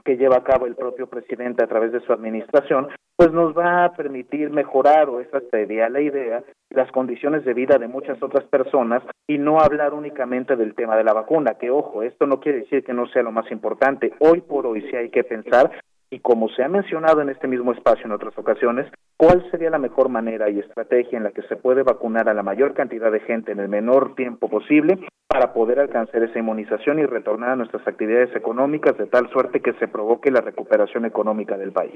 que 0.06 0.18
lleva 0.18 0.38
a 0.38 0.44
cabo 0.44 0.68
el 0.68 0.76
propio 0.76 1.07
presidente 1.07 1.64
a 1.64 1.68
través 1.68 1.91
de 1.91 1.99
su 2.02 2.14
administración, 2.14 2.88
pues 3.18 3.32
nos 3.32 3.57
va 3.57 3.86
a 3.86 3.94
permitir 3.94 4.52
mejorar, 4.52 5.10
o 5.10 5.19
esa 5.19 5.41
sería 5.49 5.90
la 5.90 6.02
idea, 6.02 6.44
las 6.69 6.91
condiciones 6.91 7.44
de 7.44 7.53
vida 7.53 7.77
de 7.77 7.88
muchas 7.88 8.22
otras 8.22 8.45
personas 8.45 9.02
y 9.27 9.38
no 9.38 9.60
hablar 9.60 9.94
únicamente 9.94 10.56
del 10.56 10.76
tema 10.76 10.95
de 10.95 11.03
la 11.03 11.14
vacuna, 11.14 11.56
que 11.56 11.72
ojo, 11.72 12.03
esto 12.03 12.27
no 12.27 12.40
quiere 12.40 12.60
decir 12.60 12.84
que 12.84 12.94
no 12.94 13.07
sea 13.07 13.23
lo 13.23 13.32
más 13.32 13.49
importante. 13.52 14.14
Hoy 14.19 14.41
por 14.41 14.68
hoy 14.68 14.82
sí 14.90 14.95
hay 14.95 15.10
que 15.10 15.23
pensar 15.23 15.72
y 16.15 16.19
como 16.19 16.47
se 16.47 16.63
ha 16.63 16.69
mencionado 16.69 17.21
en 17.21 17.27
este 17.27 17.45
mismo 17.45 17.73
espacio 17.73 18.05
en 18.05 18.13
otras 18.13 18.37
ocasiones, 18.37 18.89
cuál 19.17 19.45
sería 19.51 19.69
la 19.69 19.79
mejor 19.79 20.07
manera 20.07 20.49
y 20.49 20.59
estrategia 20.59 21.17
en 21.17 21.25
la 21.25 21.31
que 21.31 21.41
se 21.41 21.57
puede 21.57 21.83
vacunar 21.83 22.29
a 22.29 22.33
la 22.33 22.41
mayor 22.41 22.73
cantidad 22.73 23.11
de 23.11 23.19
gente 23.19 23.51
en 23.51 23.59
el 23.59 23.67
menor 23.67 24.15
tiempo 24.15 24.47
posible 24.47 24.97
para 25.27 25.51
poder 25.51 25.77
alcanzar 25.77 26.23
esa 26.23 26.39
inmunización 26.39 26.99
y 26.99 27.05
retornar 27.05 27.49
a 27.49 27.55
nuestras 27.57 27.85
actividades 27.85 28.33
económicas 28.33 28.97
de 28.97 29.07
tal 29.07 29.29
suerte 29.29 29.59
que 29.59 29.73
se 29.73 29.89
provoque 29.89 30.31
la 30.31 30.39
recuperación 30.39 31.03
económica 31.03 31.57
del 31.57 31.73
país. 31.73 31.95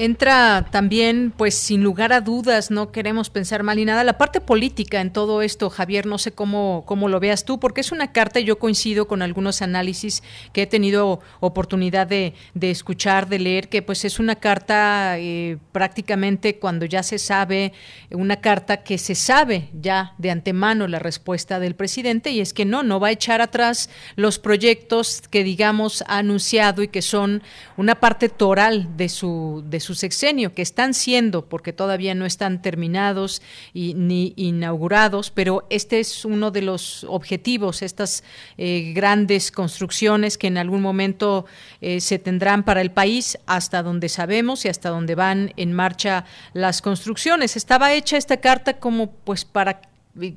Entra 0.00 0.64
también, 0.70 1.32
pues 1.36 1.56
sin 1.56 1.82
lugar 1.82 2.12
a 2.12 2.20
dudas, 2.20 2.70
no 2.70 2.92
queremos 2.92 3.30
pensar 3.30 3.64
mal 3.64 3.78
ni 3.78 3.84
nada, 3.84 4.04
la 4.04 4.16
parte 4.16 4.40
política 4.40 5.00
en 5.00 5.12
todo 5.12 5.42
esto, 5.42 5.70
Javier, 5.70 6.06
no 6.06 6.18
sé 6.18 6.30
cómo, 6.30 6.84
cómo 6.86 7.08
lo 7.08 7.18
veas 7.18 7.44
tú, 7.44 7.58
porque 7.58 7.80
es 7.80 7.90
una 7.90 8.12
carta, 8.12 8.38
yo 8.38 8.60
coincido 8.60 9.08
con 9.08 9.22
algunos 9.22 9.60
análisis 9.60 10.22
que 10.52 10.62
he 10.62 10.66
tenido 10.68 11.18
oportunidad 11.40 12.06
de, 12.06 12.32
escuchar, 12.60 13.28
de 13.28 13.40
leer, 13.40 13.68
que 13.68 13.82
pues 13.82 14.04
es 14.04 14.20
una 14.20 14.36
carta 14.36 15.18
eh, 15.18 15.58
prácticamente 15.72 16.60
cuando 16.60 16.84
ya 16.84 17.02
se 17.02 17.18
sabe, 17.18 17.72
una 18.12 18.36
carta 18.36 18.84
que 18.84 18.98
se 18.98 19.16
sabe 19.16 19.68
ya 19.72 20.14
de 20.16 20.30
antemano 20.30 20.86
la 20.86 21.00
respuesta 21.00 21.58
del 21.58 21.74
presidente, 21.74 22.30
y 22.30 22.38
es 22.38 22.54
que 22.54 22.64
no, 22.64 22.84
no 22.84 23.00
va 23.00 23.08
a 23.08 23.10
echar 23.10 23.40
atrás 23.40 23.90
los 24.14 24.38
proyectos 24.38 25.22
que 25.28 25.42
digamos 25.42 26.04
ha 26.06 26.18
anunciado 26.18 26.84
y 26.84 26.88
que 26.88 27.02
son 27.02 27.42
una 27.76 27.96
parte 27.96 28.28
toral 28.28 28.96
de 28.96 29.08
su 29.08 29.64
su 29.88 29.94
sexenio, 29.94 30.52
que 30.52 30.60
están 30.60 30.92
siendo, 30.92 31.48
porque 31.48 31.72
todavía 31.72 32.14
no 32.14 32.26
están 32.26 32.60
terminados 32.60 33.40
y, 33.72 33.94
ni 33.94 34.34
inaugurados, 34.36 35.30
pero 35.30 35.66
este 35.70 35.98
es 35.98 36.26
uno 36.26 36.50
de 36.50 36.60
los 36.60 37.04
objetivos, 37.04 37.80
estas 37.80 38.22
eh, 38.58 38.92
grandes 38.94 39.50
construcciones 39.50 40.36
que 40.36 40.48
en 40.48 40.58
algún 40.58 40.82
momento 40.82 41.46
eh, 41.80 42.02
se 42.02 42.18
tendrán 42.18 42.64
para 42.64 42.82
el 42.82 42.90
país, 42.90 43.38
hasta 43.46 43.82
donde 43.82 44.10
sabemos 44.10 44.66
y 44.66 44.68
hasta 44.68 44.90
donde 44.90 45.14
van 45.14 45.54
en 45.56 45.72
marcha 45.72 46.26
las 46.52 46.82
construcciones. 46.82 47.56
Estaba 47.56 47.94
hecha 47.94 48.18
esta 48.18 48.42
carta 48.42 48.74
como 48.74 49.10
pues 49.10 49.46
para 49.46 49.80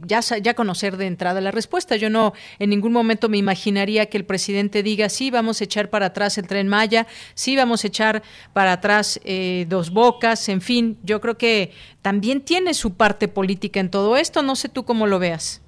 ya, 0.05 0.53
conocer 0.53 0.97
de 0.97 1.07
entrada 1.07 1.41
la 1.41 1.51
respuesta. 1.51 1.95
Yo 1.95 2.09
no 2.09 2.33
en 2.59 2.69
ningún 2.69 2.93
momento 2.93 3.29
me 3.29 3.37
imaginaría 3.37 4.07
que 4.07 4.17
el 4.17 4.25
presidente 4.25 4.83
diga, 4.83 5.09
sí, 5.09 5.31
vamos 5.31 5.61
a 5.61 5.63
echar 5.63 5.89
para 5.89 6.07
atrás 6.07 6.37
el 6.37 6.47
tren 6.47 6.67
Maya, 6.67 7.07
sí, 7.33 7.55
vamos 7.55 7.83
a 7.83 7.87
echar 7.87 8.23
para 8.53 8.73
atrás 8.73 9.19
eh, 9.23 9.65
dos 9.69 9.91
bocas, 9.91 10.49
en 10.49 10.61
fin, 10.61 10.97
yo 11.03 11.21
creo 11.21 11.37
que 11.37 11.71
también 12.01 12.41
tiene 12.41 12.73
su 12.73 12.95
parte 12.95 13.27
política 13.27 13.79
en 13.79 13.89
todo 13.89 14.17
esto. 14.17 14.41
No 14.41 14.55
sé 14.55 14.69
tú 14.69 14.85
cómo 14.85 15.07
lo 15.07 15.19
veas. 15.19 15.61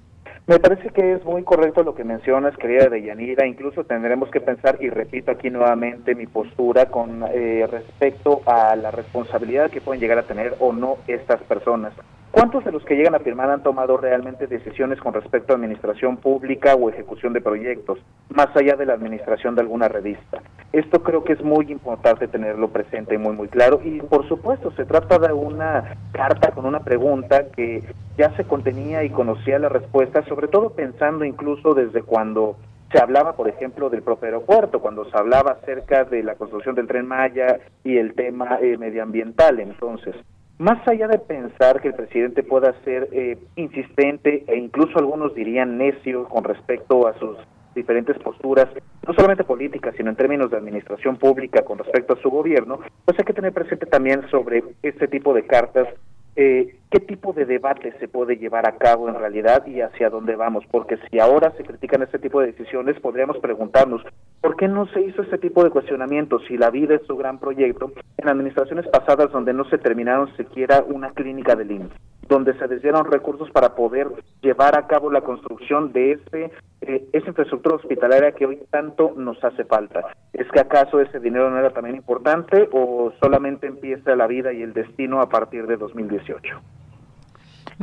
Me 0.46 0.60
parece 0.60 0.90
que 0.90 1.14
es 1.14 1.24
muy 1.24 1.44
correcto 1.44 1.84
lo 1.84 1.96
que 1.96 2.04
mencionas, 2.04 2.58
querida 2.58 2.90
Deyanira. 2.90 3.48
Incluso 3.48 3.86
tendremos 3.86 4.30
que 4.30 4.42
pensar, 4.42 4.78
y 4.82 4.90
repito 4.90 5.32
aquí 5.32 5.50
nuevamente 5.50 6.16
mi 6.16 6.28
postura 6.28 6.88
con 6.88 7.24
eh, 7.34 7.66
respecto 7.72 8.42
a 8.46 8.76
la 8.76 8.92
responsabilidad 8.92 9.72
que 9.72 9.80
pueden 9.80 10.02
llegar 10.02 10.18
a 10.18 10.24
tener 10.24 10.56
o 10.60 10.74
no 10.74 10.98
estas 11.08 11.42
personas. 11.44 11.94
¿Cuántos 12.34 12.66
de 12.66 12.72
los 12.72 12.84
que 12.84 12.96
llegan 12.96 13.14
a 13.14 13.20
firmar 13.20 13.52
han 13.52 13.62
tomado 13.62 13.96
realmente 13.96 14.48
decisiones 14.48 15.00
con 15.00 15.14
respecto 15.14 15.54
a 15.54 15.56
administración 15.56 16.18
pública 16.18 16.74
o 16.74 16.90
ejecución 16.90 17.32
de 17.32 17.42
proyectos, 17.42 18.00
más 18.30 18.48
allá 18.56 18.76
de 18.76 18.88
la 18.88 18.96
administración 18.96 19.54
de 19.54 19.62
alguna 19.62 19.88
revista? 19.88 20.42
Esto 20.72 21.04
creo 21.04 21.24
que 21.24 21.34
es 21.34 21.44
muy 21.44 21.72
importante 21.72 22.28
tenerlo 22.28 22.70
presente 22.70 23.14
y 23.14 23.18
muy, 23.20 23.36
muy 23.36 23.50
claro. 23.50 23.82
Y 23.84 24.02
por 24.02 24.28
supuesto, 24.28 24.72
se 24.72 24.84
trata 24.86 25.20
de 25.20 25.32
una 25.32 25.96
carta 26.12 26.50
con 26.50 26.66
una 26.66 26.80
pregunta 26.80 27.52
que 27.56 27.84
ya 28.18 28.36
se 28.36 28.46
contenía 28.46 29.04
y 29.04 29.12
conocía 29.12 29.60
la 29.60 29.70
respuesta, 29.70 30.26
sobre 30.26 30.48
todo 30.48 30.72
pensando 30.72 31.26
incluso 31.26 31.76
desde 31.76 32.02
cuando 32.02 32.58
se 32.92 33.00
hablaba, 33.00 33.34
por 33.34 33.48
ejemplo, 33.48 33.92
del 33.92 34.02
propio 34.02 34.26
aeropuerto, 34.26 34.82
cuando 34.82 35.06
se 35.06 35.16
hablaba 35.16 35.52
acerca 35.52 36.04
de 36.04 36.24
la 36.24 36.34
construcción 36.34 36.74
del 36.74 36.88
tren 36.88 37.06
Maya 37.06 37.60
y 37.84 37.98
el 37.98 38.16
tema 38.16 38.58
eh, 38.60 38.76
medioambiental. 38.80 39.60
Entonces, 39.60 40.16
más 40.64 40.88
allá 40.88 41.10
de 41.10 41.20
pensar 41.20 41.82
que 41.82 41.90
el 41.90 41.94
presidente 41.94 42.42
pueda 42.42 42.74
ser 42.86 43.10
eh, 43.12 43.38
insistente 43.58 44.46
e 44.48 44.56
incluso 44.56 44.98
algunos 44.98 45.36
dirían 45.36 45.78
necio 45.78 46.24
con 46.30 46.46
respecto 46.46 47.06
a 47.06 47.20
sus 47.20 47.36
diferentes 47.76 48.18
posturas, 48.20 48.70
no 49.06 49.14
solamente 49.14 49.44
políticas, 49.44 49.94
sino 49.98 50.10
en 50.10 50.16
términos 50.16 50.50
de 50.50 50.56
administración 50.56 51.18
pública 51.18 51.64
con 51.66 51.80
respecto 51.80 52.14
a 52.14 52.22
su 52.22 52.30
gobierno, 52.30 52.80
pues 53.04 53.20
hay 53.20 53.26
que 53.26 53.34
tener 53.34 53.52
presente 53.52 53.88
también 53.88 54.22
sobre 54.32 54.64
este 54.84 55.10
tipo 55.10 55.34
de 55.34 55.46
cartas 55.46 55.90
eh, 56.36 56.76
qué 56.90 57.00
tipo 57.00 57.34
de 57.34 57.46
debate 57.46 57.94
se 58.00 58.08
puede 58.08 58.38
llevar 58.38 58.68
a 58.68 58.78
cabo 58.78 59.10
en 59.10 59.16
realidad 59.16 59.66
y 59.68 59.82
hacia 59.82 60.10
dónde 60.10 60.36
vamos, 60.36 60.64
porque 60.72 60.98
si 61.10 61.20
ahora 61.20 61.52
se 61.58 61.64
critican 61.64 62.02
este 62.02 62.20
tipo 62.20 62.40
de 62.40 62.48
decisiones, 62.48 63.00
podríamos 63.00 63.38
preguntarnos, 63.38 64.02
¿por 64.42 64.56
qué 64.56 64.68
no 64.68 64.88
se 64.88 65.02
hizo 65.02 65.22
este 65.22 65.38
tipo 65.38 65.64
de 65.64 65.70
cuestionamientos 65.70 66.44
si 66.48 66.58
la 66.58 66.70
vida 66.70 66.96
es 66.96 67.06
su 67.06 67.16
gran 67.18 67.40
proyecto 67.40 67.92
en 68.18 68.30
administraciones 68.30 68.88
pasadas 68.88 69.32
donde 69.32 69.54
no 69.54 69.66
se 69.66 69.78
terminaron 69.78 70.36
siquiera 70.36 70.84
una 70.88 71.12
clínica 71.12 71.56
del 71.56 71.72
IMSS? 71.72 71.92
Donde 72.28 72.58
se 72.58 72.68
desviaron 72.68 73.12
recursos 73.12 73.50
para 73.52 73.76
poder 73.76 74.08
llevar 74.42 74.78
a 74.78 74.88
cabo 74.88 75.12
la 75.12 75.22
construcción 75.22 75.92
de 75.92 76.14
ese, 76.14 76.52
eh, 76.82 77.08
esa 77.14 77.28
infraestructura 77.28 77.76
hospitalaria 77.76 78.32
que 78.32 78.46
hoy 78.46 78.60
tanto 78.70 79.14
nos 79.16 79.44
hace 79.44 79.66
falta. 79.66 80.06
¿Es 80.34 80.50
que 80.52 80.60
acaso 80.60 81.00
ese 81.00 81.20
dinero 81.20 81.50
no 81.50 81.60
era 81.60 81.72
también 81.72 81.96
importante 81.96 82.70
o 82.72 83.12
solamente 83.22 83.68
empieza 83.68 84.16
la 84.16 84.28
vida 84.28 84.54
y 84.54 84.62
el 84.62 84.74
destino 84.74 85.22
a 85.22 85.30
partir 85.30 85.68
de 85.68 85.78
2018? 85.78 86.62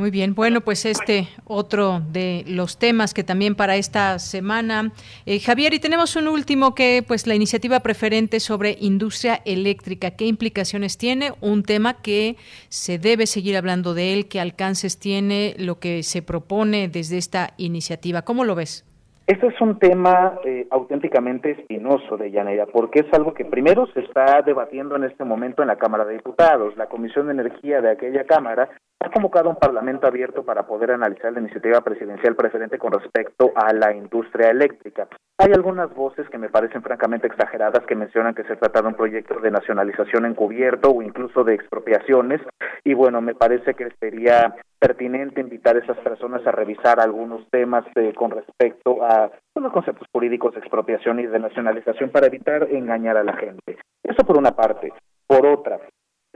Muy 0.01 0.09
bien, 0.09 0.33
bueno, 0.33 0.61
pues 0.61 0.87
este 0.87 1.27
otro 1.45 1.99
de 2.11 2.43
los 2.47 2.79
temas 2.79 3.13
que 3.13 3.23
también 3.23 3.53
para 3.53 3.75
esta 3.75 4.17
semana, 4.17 4.93
eh, 5.27 5.39
Javier, 5.39 5.75
y 5.75 5.79
tenemos 5.79 6.15
un 6.15 6.27
último 6.27 6.73
que, 6.73 7.03
pues, 7.07 7.27
la 7.27 7.35
iniciativa 7.35 7.81
preferente 7.81 8.39
sobre 8.39 8.77
industria 8.79 9.41
eléctrica, 9.45 10.09
¿qué 10.09 10.25
implicaciones 10.25 10.97
tiene? 10.97 11.33
Un 11.39 11.61
tema 11.61 12.01
que 12.01 12.35
se 12.67 12.97
debe 12.97 13.27
seguir 13.27 13.55
hablando 13.55 13.93
de 13.93 14.13
él, 14.13 14.27
qué 14.27 14.39
alcances 14.39 14.97
tiene, 14.97 15.53
lo 15.59 15.77
que 15.77 16.01
se 16.01 16.23
propone 16.23 16.87
desde 16.87 17.19
esta 17.19 17.53
iniciativa. 17.57 18.23
¿Cómo 18.23 18.43
lo 18.43 18.55
ves? 18.55 18.83
Este 19.27 19.45
es 19.45 19.61
un 19.61 19.77
tema 19.77 20.33
eh, 20.43 20.65
auténticamente 20.71 21.51
espinoso 21.51 22.17
de 22.17 22.31
Llanera, 22.31 22.65
porque 22.65 23.01
es 23.01 23.13
algo 23.13 23.35
que 23.35 23.45
primero 23.45 23.85
se 23.93 23.99
está 23.99 24.41
debatiendo 24.41 24.95
en 24.95 25.03
este 25.03 25.23
momento 25.25 25.61
en 25.61 25.67
la 25.67 25.75
Cámara 25.75 26.05
de 26.05 26.15
Diputados. 26.15 26.75
La 26.75 26.87
Comisión 26.87 27.27
de 27.27 27.33
Energía 27.33 27.81
de 27.81 27.91
aquella 27.91 28.23
Cámara 28.23 28.67
ha 29.03 29.09
convocado 29.09 29.49
un 29.49 29.55
parlamento 29.55 30.05
abierto 30.05 30.43
para 30.43 30.67
poder 30.67 30.91
analizar 30.91 31.33
la 31.33 31.39
iniciativa 31.39 31.81
presidencial 31.81 32.35
preferente 32.35 32.77
con 32.77 32.91
respecto 32.91 33.51
a 33.55 33.73
la 33.73 33.93
industria 33.93 34.49
eléctrica. 34.49 35.07
Hay 35.39 35.51
algunas 35.53 35.93
voces 35.95 36.29
que 36.29 36.37
me 36.37 36.49
parecen 36.49 36.83
francamente 36.83 37.25
exageradas 37.25 37.83
que 37.87 37.95
mencionan 37.95 38.35
que 38.35 38.43
se 38.43 38.55
trata 38.55 38.81
de 38.81 38.89
un 38.89 38.93
proyecto 38.93 39.39
de 39.39 39.49
nacionalización 39.49 40.25
encubierto 40.25 40.91
o 40.91 41.01
incluso 41.01 41.43
de 41.43 41.55
expropiaciones 41.55 42.41
y 42.83 42.93
bueno, 42.93 43.21
me 43.21 43.33
parece 43.33 43.73
que 43.73 43.89
sería 43.99 44.55
pertinente 44.79 45.41
invitar 45.41 45.75
a 45.75 45.79
esas 45.79 45.97
personas 45.97 46.45
a 46.45 46.51
revisar 46.51 46.99
algunos 46.99 47.47
temas 47.49 47.85
eh, 47.95 48.13
con 48.13 48.29
respecto 48.29 49.03
a 49.03 49.31
los 49.55 49.71
conceptos 49.73 50.07
jurídicos 50.11 50.53
de 50.53 50.59
expropiación 50.59 51.19
y 51.19 51.25
de 51.25 51.39
nacionalización 51.39 52.11
para 52.11 52.27
evitar 52.27 52.67
engañar 52.71 53.17
a 53.17 53.23
la 53.23 53.33
gente. 53.33 53.77
Eso 54.03 54.23
por 54.25 54.37
una 54.37 54.51
parte. 54.51 54.93
Por 55.27 55.45
otra, 55.45 55.79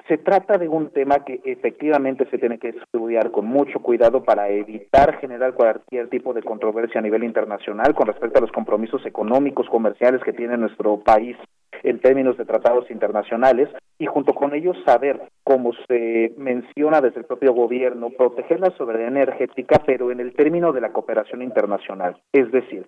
se 0.08 0.18
trata 0.18 0.58
de 0.58 0.68
un 0.68 0.90
tema 0.92 1.26
que 1.26 1.42
efectivamente 1.46 2.28
se 2.30 2.38
tiene 2.38 2.60
que 2.60 2.70
estudiar 2.70 3.32
con 3.32 3.46
mucho 3.46 3.80
cuidado 3.80 4.24
para 4.24 4.50
evitar 4.50 5.18
generar 5.20 5.54
cualquier 5.54 6.10
tipo 6.10 6.34
de 6.34 6.44
controversia 6.44 7.00
a 7.00 7.04
nivel 7.04 7.24
internacional 7.24 7.96
con 7.96 8.08
respecto 8.08 8.38
a 8.38 8.42
los 8.42 8.52
compromisos 8.52 9.06
económicos, 9.06 9.68
comerciales 9.70 10.22
que 10.24 10.34
tiene 10.34 10.58
nuestro 10.58 11.00
país 11.00 11.36
en 11.84 12.00
términos 12.00 12.38
de 12.38 12.46
tratados 12.46 12.90
internacionales 12.92 13.70
y 13.98 14.06
junto 14.06 14.34
con 14.34 14.54
ellos 14.54 14.78
saber, 14.86 15.22
como 15.44 15.72
se 15.88 16.34
menciona 16.38 17.02
desde 17.02 17.20
el 17.20 17.26
propio 17.26 17.54
gobierno, 17.54 18.10
proteger 18.10 18.60
la 18.60 18.76
soberanía 18.78 19.08
energética, 19.08 19.82
pero 19.86 20.12
en 20.12 20.20
el 20.20 20.34
término 20.34 20.72
de 20.72 20.82
la 20.82 20.92
cooperación 20.92 21.42
internacional. 21.42 22.18
Es 22.32 22.52
decir, 22.52 22.86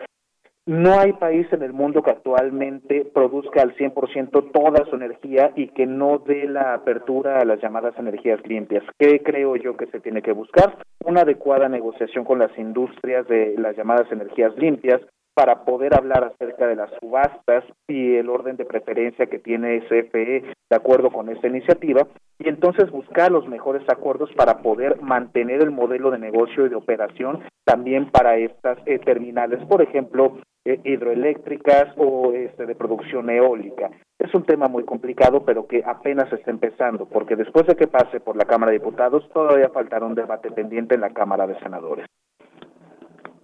no 0.67 0.99
hay 0.99 1.13
país 1.13 1.47
en 1.51 1.63
el 1.63 1.71
mundo 1.71 2.03
que 2.03 2.11
actualmente 2.11 3.05
produzca 3.13 3.61
al 3.61 3.73
100% 3.75 4.51
toda 4.51 4.85
su 4.89 4.97
energía 4.97 5.51
y 5.55 5.69
que 5.69 5.85
no 5.85 6.19
dé 6.19 6.47
la 6.47 6.73
apertura 6.73 7.39
a 7.39 7.45
las 7.45 7.61
llamadas 7.61 7.97
energías 7.97 8.45
limpias. 8.45 8.83
¿Qué 8.99 9.23
creo 9.23 9.55
yo 9.55 9.77
que 9.77 9.87
se 9.87 10.01
tiene 10.01 10.21
que 10.21 10.33
buscar? 10.33 10.77
Una 11.05 11.21
adecuada 11.21 11.69
negociación 11.69 12.25
con 12.25 12.39
las 12.39 12.55
industrias 12.57 13.25
de 13.27 13.55
las 13.57 13.77
llamadas 13.77 14.11
energías 14.11 14.55
limpias, 14.57 14.99
para 15.37 15.65
poder 15.65 15.93
hablar 15.93 16.23
acerca 16.23 16.65
de 16.65 16.75
las 16.75 16.89
subastas 16.99 17.63
y 17.87 18.15
el 18.15 18.27
orden 18.27 18.57
de 18.57 18.65
preferencia 18.65 19.27
que 19.27 19.37
tiene 19.37 19.81
CFE 19.81 20.41
de 20.67 20.75
acuerdo 20.75 21.11
con 21.11 21.29
esta 21.29 21.45
iniciativa 21.45 22.07
y 22.39 22.49
entonces 22.49 22.89
buscar 22.89 23.31
los 23.31 23.47
mejores 23.47 23.87
acuerdos 23.87 24.31
para 24.35 24.63
poder 24.63 24.99
mantener 24.99 25.61
el 25.61 25.69
modelo 25.69 26.09
de 26.09 26.17
negocio 26.17 26.65
y 26.65 26.69
de 26.69 26.75
operación 26.75 27.43
también 27.65 28.09
para 28.09 28.37
estas 28.37 28.79
eh, 28.87 28.97
terminales, 28.97 29.63
por 29.67 29.83
ejemplo, 29.83 30.39
eh, 30.65 30.79
hidroeléctricas 30.83 31.93
o 31.97 32.33
este, 32.33 32.65
de 32.65 32.73
producción 32.73 33.29
eólica. 33.29 33.91
Es 34.17 34.33
un 34.33 34.43
tema 34.43 34.67
muy 34.67 34.85
complicado, 34.85 35.45
pero 35.45 35.67
que 35.67 35.83
apenas 35.85 36.33
está 36.33 36.49
empezando, 36.49 37.05
porque 37.05 37.35
después 37.35 37.67
de 37.67 37.75
que 37.75 37.85
pase 37.85 38.19
por 38.19 38.35
la 38.35 38.45
Cámara 38.45 38.71
de 38.71 38.79
Diputados, 38.79 39.29
todavía 39.31 39.69
faltará 39.69 40.03
un 40.03 40.15
debate 40.15 40.49
pendiente 40.49 40.95
en 40.95 41.01
la 41.01 41.11
Cámara 41.11 41.45
de 41.45 41.59
Senadores. 41.59 42.07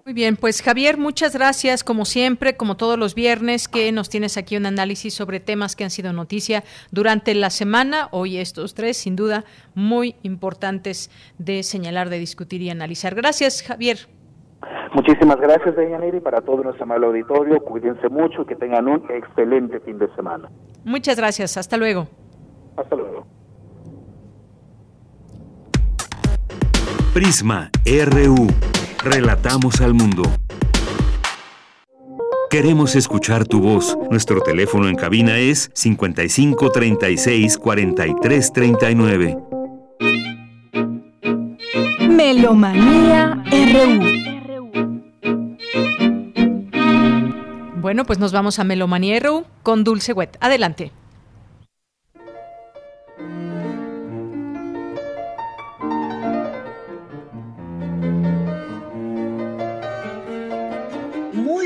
Muy 0.06 0.14
bien, 0.14 0.36
pues 0.36 0.62
Javier, 0.62 0.98
muchas 0.98 1.34
gracias 1.34 1.82
como 1.82 2.04
siempre, 2.04 2.58
como 2.58 2.76
todos 2.76 3.00
los 3.00 3.16
viernes, 3.16 3.70
que 3.70 3.90
nos 3.94 4.10
tienes 4.10 4.36
aquí 4.36 4.58
un 4.58 4.66
análisis 4.66 5.14
sobre 5.14 5.40
temas 5.40 5.78
que 5.78 5.86
han 5.86 5.92
sido 5.92 6.12
noticia 6.12 6.66
durante 6.92 7.34
la 7.34 7.50
semana. 7.50 8.10
Hoy 8.12 8.38
estos 8.38 8.74
tres, 8.74 8.98
sin 8.98 9.16
duda, 9.16 9.46
muy 9.76 10.16
importantes 10.24 11.10
de 11.38 11.64
señalar, 11.64 12.10
de 12.10 12.20
discutir 12.20 12.62
y 12.62 12.70
analizar. 12.70 13.16
Gracias, 13.16 13.64
Javier. 13.64 14.10
Muchísimas 14.94 15.38
gracias, 15.38 15.74
Deyanira, 15.78 16.18
y 16.18 16.20
para 16.20 16.42
todo 16.42 16.64
nuestro 16.64 16.84
amable 16.84 17.08
auditorio, 17.08 17.62
cuídense 17.62 18.10
mucho 18.10 18.42
y 18.42 18.46
que 18.46 18.58
tengan 18.58 18.90
un 18.90 19.10
excelente 19.10 19.80
fin 19.80 20.00
de 20.00 20.14
semana. 20.16 20.50
Muchas 20.84 21.16
gracias, 21.16 21.56
hasta 21.56 21.78
luego. 21.78 22.10
Hasta 22.76 22.94
luego. 22.98 23.26
Prisma 27.14 27.72
RU. 27.86 28.48
Relatamos 29.04 29.82
al 29.82 29.94
mundo. 29.94 30.24
Queremos 32.50 32.96
escuchar 32.96 33.46
tu 33.46 33.60
voz. 33.60 33.98
Nuestro 34.10 34.40
teléfono 34.40 34.88
en 34.88 34.96
cabina 34.96 35.40
es 35.40 35.70
55 35.74 36.72
36 36.72 37.58
43 37.58 38.54
39. 38.54 39.38
Melomanía 42.08 43.44
RU. 43.74 44.00
Bueno, 47.82 48.06
pues 48.06 48.20
nos 48.20 48.32
vamos 48.32 48.60
a 48.60 48.64
Melomanía 48.64 49.20
RU 49.20 49.44
con 49.64 49.84
Dulce 49.84 50.14
Wet. 50.14 50.38
Adelante. 50.40 50.94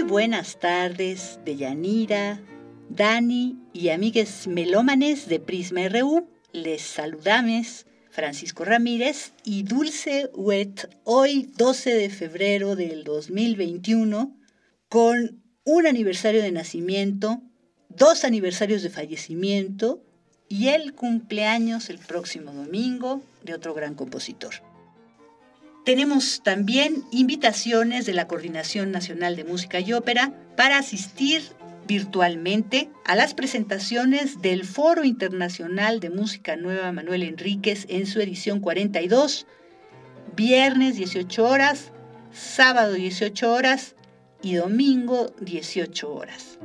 Buenas 0.07 0.57
tardes, 0.57 1.39
Deyanira, 1.43 2.39
Dani 2.89 3.57
y 3.73 3.89
amigues 3.89 4.47
melómanes 4.47 5.27
de 5.27 5.41
Prisma 5.41 5.89
RU. 5.89 6.29
Les 6.53 6.81
saludamos 6.81 7.85
Francisco 8.09 8.63
Ramírez 8.63 9.34
y 9.43 9.63
Dulce 9.63 10.29
Wet 10.34 10.89
hoy 11.03 11.51
12 11.57 11.93
de 11.93 12.09
febrero 12.09 12.77
del 12.77 13.03
2021 13.03 14.34
con 14.88 15.43
un 15.65 15.85
aniversario 15.85 16.41
de 16.41 16.53
nacimiento, 16.53 17.41
dos 17.89 18.23
aniversarios 18.23 18.84
de 18.84 18.89
fallecimiento 18.89 20.01
y 20.47 20.69
el 20.69 20.93
cumpleaños 20.93 21.89
el 21.89 21.99
próximo 21.99 22.53
domingo 22.53 23.21
de 23.43 23.55
otro 23.55 23.73
gran 23.73 23.93
compositor. 23.93 24.66
Tenemos 25.88 26.41
también 26.43 27.05
invitaciones 27.11 28.05
de 28.05 28.11
la 28.11 28.27
Coordinación 28.27 28.91
Nacional 28.91 29.38
de 29.38 29.45
Música 29.45 29.80
y 29.80 29.93
Ópera 29.93 30.34
para 30.57 30.80
asistir 30.80 31.43
virtualmente 31.88 32.89
a 33.05 33.15
las 33.15 33.34
presentaciones 33.34 34.41
del 34.41 34.65
Foro 34.65 35.05
Internacional 35.05 36.01
de 36.01 36.09
Música 36.09 36.57
Nueva 36.57 36.91
Manuel 36.91 37.23
Enríquez 37.23 37.85
en 37.88 38.05
su 38.05 38.19
edición 38.19 38.59
42, 38.59 39.47
viernes 40.35 40.97
18 40.97 41.47
horas, 41.47 41.93
sábado 42.34 42.91
18 42.91 43.49
horas 43.49 43.95
y 44.41 44.55
domingo 44.55 45.34
18 45.39 46.14
horas. 46.14 46.59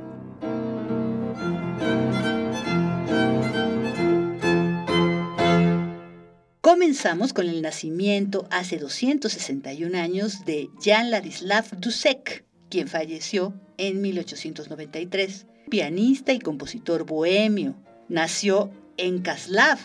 Comenzamos 6.63 7.33
con 7.33 7.49
el 7.49 7.61
nacimiento 7.61 8.47
hace 8.49 8.77
261 8.77 9.97
años 9.97 10.45
de 10.45 10.69
Jan 10.81 11.11
Ladislav 11.11 11.65
Dussek, 11.77 12.45
quien 12.69 12.87
falleció 12.87 13.53
en 13.75 13.99
1893. 13.99 15.45
Pianista 15.69 16.31
y 16.31 16.39
compositor 16.39 17.05
bohemio. 17.05 17.75
Nació 18.07 18.71
en 18.95 19.21
Kaslav. 19.21 19.77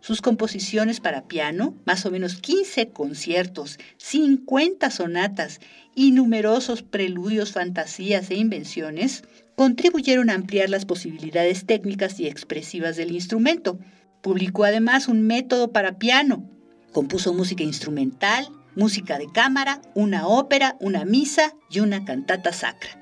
Sus 0.00 0.20
composiciones 0.20 0.98
para 0.98 1.28
piano, 1.28 1.76
más 1.84 2.04
o 2.06 2.10
menos 2.10 2.40
15 2.40 2.88
conciertos, 2.88 3.78
50 3.98 4.90
sonatas 4.90 5.60
y 5.94 6.10
numerosos 6.10 6.82
preludios, 6.82 7.52
fantasías 7.52 8.32
e 8.32 8.34
invenciones, 8.34 9.22
contribuyeron 9.54 10.30
a 10.30 10.34
ampliar 10.34 10.70
las 10.70 10.86
posibilidades 10.86 11.66
técnicas 11.66 12.18
y 12.18 12.26
expresivas 12.26 12.96
del 12.96 13.12
instrumento, 13.12 13.78
Publicó 14.26 14.64
además 14.64 15.06
un 15.06 15.22
método 15.22 15.70
para 15.70 16.00
piano. 16.00 16.50
Compuso 16.92 17.32
música 17.32 17.62
instrumental, 17.62 18.48
música 18.74 19.18
de 19.18 19.30
cámara, 19.30 19.80
una 19.94 20.26
ópera, 20.26 20.76
una 20.80 21.04
misa 21.04 21.54
y 21.70 21.78
una 21.78 22.04
cantata 22.04 22.52
sacra. 22.52 23.00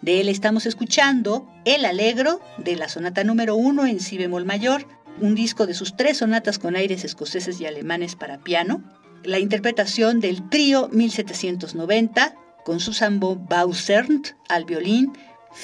De 0.00 0.22
él 0.22 0.30
estamos 0.30 0.64
escuchando 0.64 1.46
El 1.66 1.84
Alegro 1.84 2.40
de 2.56 2.76
la 2.76 2.88
sonata 2.88 3.24
número 3.24 3.56
uno 3.56 3.84
en 3.84 4.00
si 4.00 4.16
bemol 4.16 4.46
mayor, 4.46 4.86
un 5.20 5.34
disco 5.34 5.66
de 5.66 5.74
sus 5.74 5.98
tres 5.98 6.16
sonatas 6.16 6.58
con 6.58 6.76
aires 6.76 7.04
escoceses 7.04 7.60
y 7.60 7.66
alemanes 7.66 8.16
para 8.16 8.38
piano, 8.38 8.82
la 9.22 9.40
interpretación 9.40 10.18
del 10.18 10.48
trío 10.48 10.88
1790 10.88 12.36
con 12.64 12.80
Susan 12.80 13.20
von 13.20 13.46
Bausert 13.50 14.28
al 14.48 14.64
violín, 14.64 15.12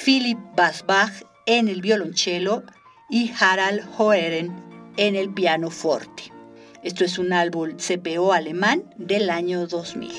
Philip 0.05 0.37
Basbach 0.55 1.23
en 1.47 1.69
el 1.69 1.81
violonchelo 1.81 2.61
y 3.09 3.31
Harald 3.39 3.81
Hoeren 3.97 4.69
en 4.97 5.15
el 5.15 5.33
piano 5.33 5.69
forte. 5.69 6.31
Esto 6.83 7.05
es 7.05 7.19
un 7.19 7.33
álbum 7.33 7.77
CPO 7.77 8.33
alemán 8.33 8.83
del 8.97 9.29
año 9.29 9.67
2000. 9.67 10.11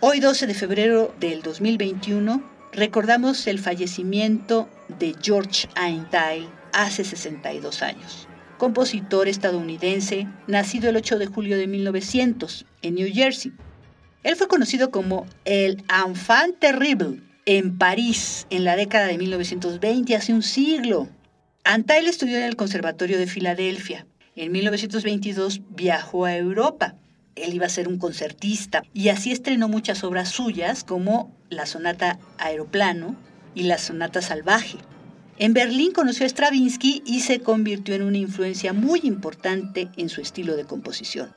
Hoy 0.00 0.20
12 0.20 0.46
de 0.46 0.54
febrero 0.54 1.14
del 1.18 1.42
2021 1.42 2.42
recordamos 2.72 3.46
el 3.46 3.58
fallecimiento 3.58 4.68
de 4.98 5.14
George 5.20 5.68
Einstein 5.76 6.48
hace 6.72 7.04
62 7.04 7.82
años 7.82 8.28
compositor 8.58 9.28
estadounidense, 9.28 10.26
nacido 10.46 10.90
el 10.90 10.96
8 10.96 11.18
de 11.18 11.26
julio 11.26 11.56
de 11.56 11.66
1900 11.66 12.66
en 12.82 12.94
New 12.94 13.08
Jersey. 13.12 13.52
Él 14.22 14.36
fue 14.36 14.48
conocido 14.48 14.90
como 14.90 15.26
el 15.44 15.84
Enfant 15.88 16.58
Terrible 16.58 17.20
en 17.44 17.78
París 17.78 18.46
en 18.50 18.64
la 18.64 18.76
década 18.76 19.06
de 19.06 19.18
1920, 19.18 20.16
hace 20.16 20.34
un 20.34 20.42
siglo. 20.42 21.08
Antail 21.64 22.06
estudió 22.06 22.36
en 22.36 22.44
el 22.44 22.56
Conservatorio 22.56 23.18
de 23.18 23.26
Filadelfia. 23.26 24.06
En 24.34 24.52
1922 24.52 25.62
viajó 25.70 26.24
a 26.24 26.36
Europa. 26.36 26.96
Él 27.36 27.54
iba 27.54 27.66
a 27.66 27.70
ser 27.70 27.88
un 27.88 27.98
concertista 27.98 28.82
y 28.92 29.08
así 29.10 29.30
estrenó 29.30 29.68
muchas 29.68 30.02
obras 30.04 30.30
suyas 30.30 30.84
como 30.84 31.34
la 31.48 31.66
Sonata 31.66 32.18
Aeroplano 32.38 33.16
y 33.54 33.64
la 33.64 33.78
Sonata 33.78 34.22
Salvaje. 34.22 34.78
En 35.38 35.52
Berlín 35.52 35.92
conoció 35.92 36.24
a 36.24 36.28
Stravinsky 36.30 37.02
y 37.04 37.20
se 37.20 37.40
convirtió 37.40 37.94
en 37.94 38.02
una 38.02 38.16
influencia 38.16 38.72
muy 38.72 39.00
importante 39.02 39.90
en 39.98 40.08
su 40.08 40.22
estilo 40.22 40.56
de 40.56 40.64
composición. 40.64 41.34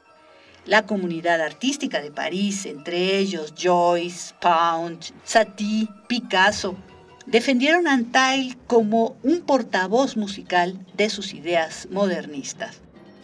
La 0.66 0.86
comunidad 0.86 1.42
artística 1.42 2.02
de 2.02 2.10
París, 2.10 2.66
entre 2.66 3.18
ellos 3.18 3.54
Joyce, 3.62 4.34
Pound, 4.40 5.02
Satie, 5.26 5.90
Picasso, 6.08 6.78
defendieron 7.26 7.88
a 7.88 7.94
Antail 7.94 8.56
como 8.68 9.18
un 9.22 9.42
portavoz 9.42 10.16
musical 10.16 10.80
de 10.96 11.10
sus 11.10 11.34
ideas 11.34 11.90
modernistas. 11.92 12.78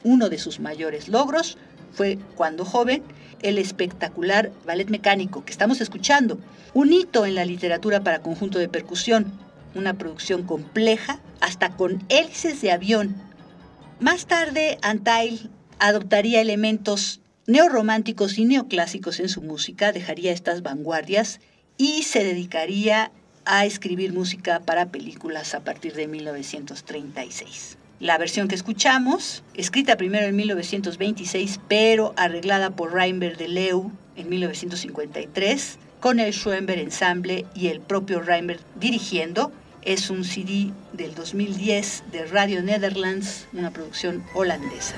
Uno 0.03 0.27
de 0.27 0.37
sus 0.37 0.59
mayores 0.59 1.07
logros 1.07 1.57
fue, 1.93 2.19
cuando 2.35 2.65
joven, 2.65 3.01
el 3.41 3.59
espectacular 3.59 4.51
ballet 4.65 4.89
mecánico 4.89 5.45
que 5.45 5.51
estamos 5.51 5.79
escuchando, 5.79 6.37
un 6.73 6.91
hito 6.91 7.25
en 7.25 7.35
la 7.35 7.45
literatura 7.45 8.03
para 8.03 8.19
conjunto 8.19 8.59
de 8.59 8.67
percusión, 8.67 9.44
una 9.75 9.95
producción 9.95 10.43
compleja, 10.43 11.19
hasta 11.41 11.75
con 11.75 12.03
hélices 12.09 12.61
de 12.61 12.71
avión. 12.71 13.15
Más 13.99 14.25
tarde, 14.25 14.77
Antail 14.81 15.49
adoptaría 15.79 16.41
elementos 16.41 17.21
neorrománticos 17.47 18.37
y 18.37 18.45
neoclásicos 18.45 19.19
en 19.19 19.29
su 19.29 19.41
música, 19.41 19.91
dejaría 19.91 20.31
estas 20.31 20.63
vanguardias 20.63 21.39
y 21.77 22.03
se 22.03 22.23
dedicaría 22.23 23.11
a 23.45 23.65
escribir 23.65 24.13
música 24.13 24.61
para 24.61 24.87
películas 24.87 25.53
a 25.53 25.63
partir 25.63 25.93
de 25.93 26.07
1936. 26.07 27.77
La 27.99 28.17
versión 28.17 28.47
que 28.47 28.55
escuchamos, 28.55 29.43
escrita 29.53 29.95
primero 29.95 30.25
en 30.25 30.35
1926, 30.35 31.61
pero 31.67 32.13
arreglada 32.17 32.71
por 32.71 32.93
Reinberg 32.93 33.37
de 33.37 33.47
Leu 33.47 33.91
en 34.17 34.29
1953, 34.29 35.77
con 35.99 36.19
el 36.19 36.33
Schoenberg 36.33 36.79
Ensemble 36.79 37.45
y 37.55 37.67
el 37.67 37.79
propio 37.79 38.21
Reinberg 38.21 38.59
dirigiendo, 38.79 39.51
es 39.85 40.09
un 40.09 40.23
CD 40.23 40.71
del 40.93 41.13
2010 41.13 42.03
de 42.11 42.25
Radio 42.25 42.61
Netherlands, 42.63 43.47
una 43.53 43.71
producción 43.71 44.23
holandesa. 44.33 44.95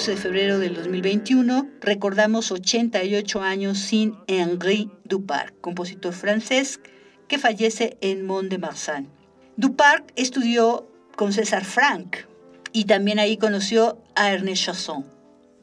12 0.00 0.12
de 0.12 0.16
febrero 0.16 0.58
del 0.58 0.72
2021, 0.72 1.68
recordamos 1.82 2.50
88 2.50 3.42
años 3.42 3.76
sin 3.76 4.14
Henri 4.28 4.90
Duparc, 5.04 5.60
compositor 5.60 6.14
francés 6.14 6.80
que 7.28 7.38
fallece 7.38 7.98
en 8.00 8.24
Mont-de-Marsan. 8.24 9.10
Duparc 9.58 10.10
estudió 10.16 10.90
con 11.16 11.34
César 11.34 11.66
Franck 11.66 12.26
y 12.72 12.86
también 12.86 13.18
ahí 13.18 13.36
conoció 13.36 14.02
a 14.14 14.32
Ernest 14.32 14.64
Chasson. 14.64 15.04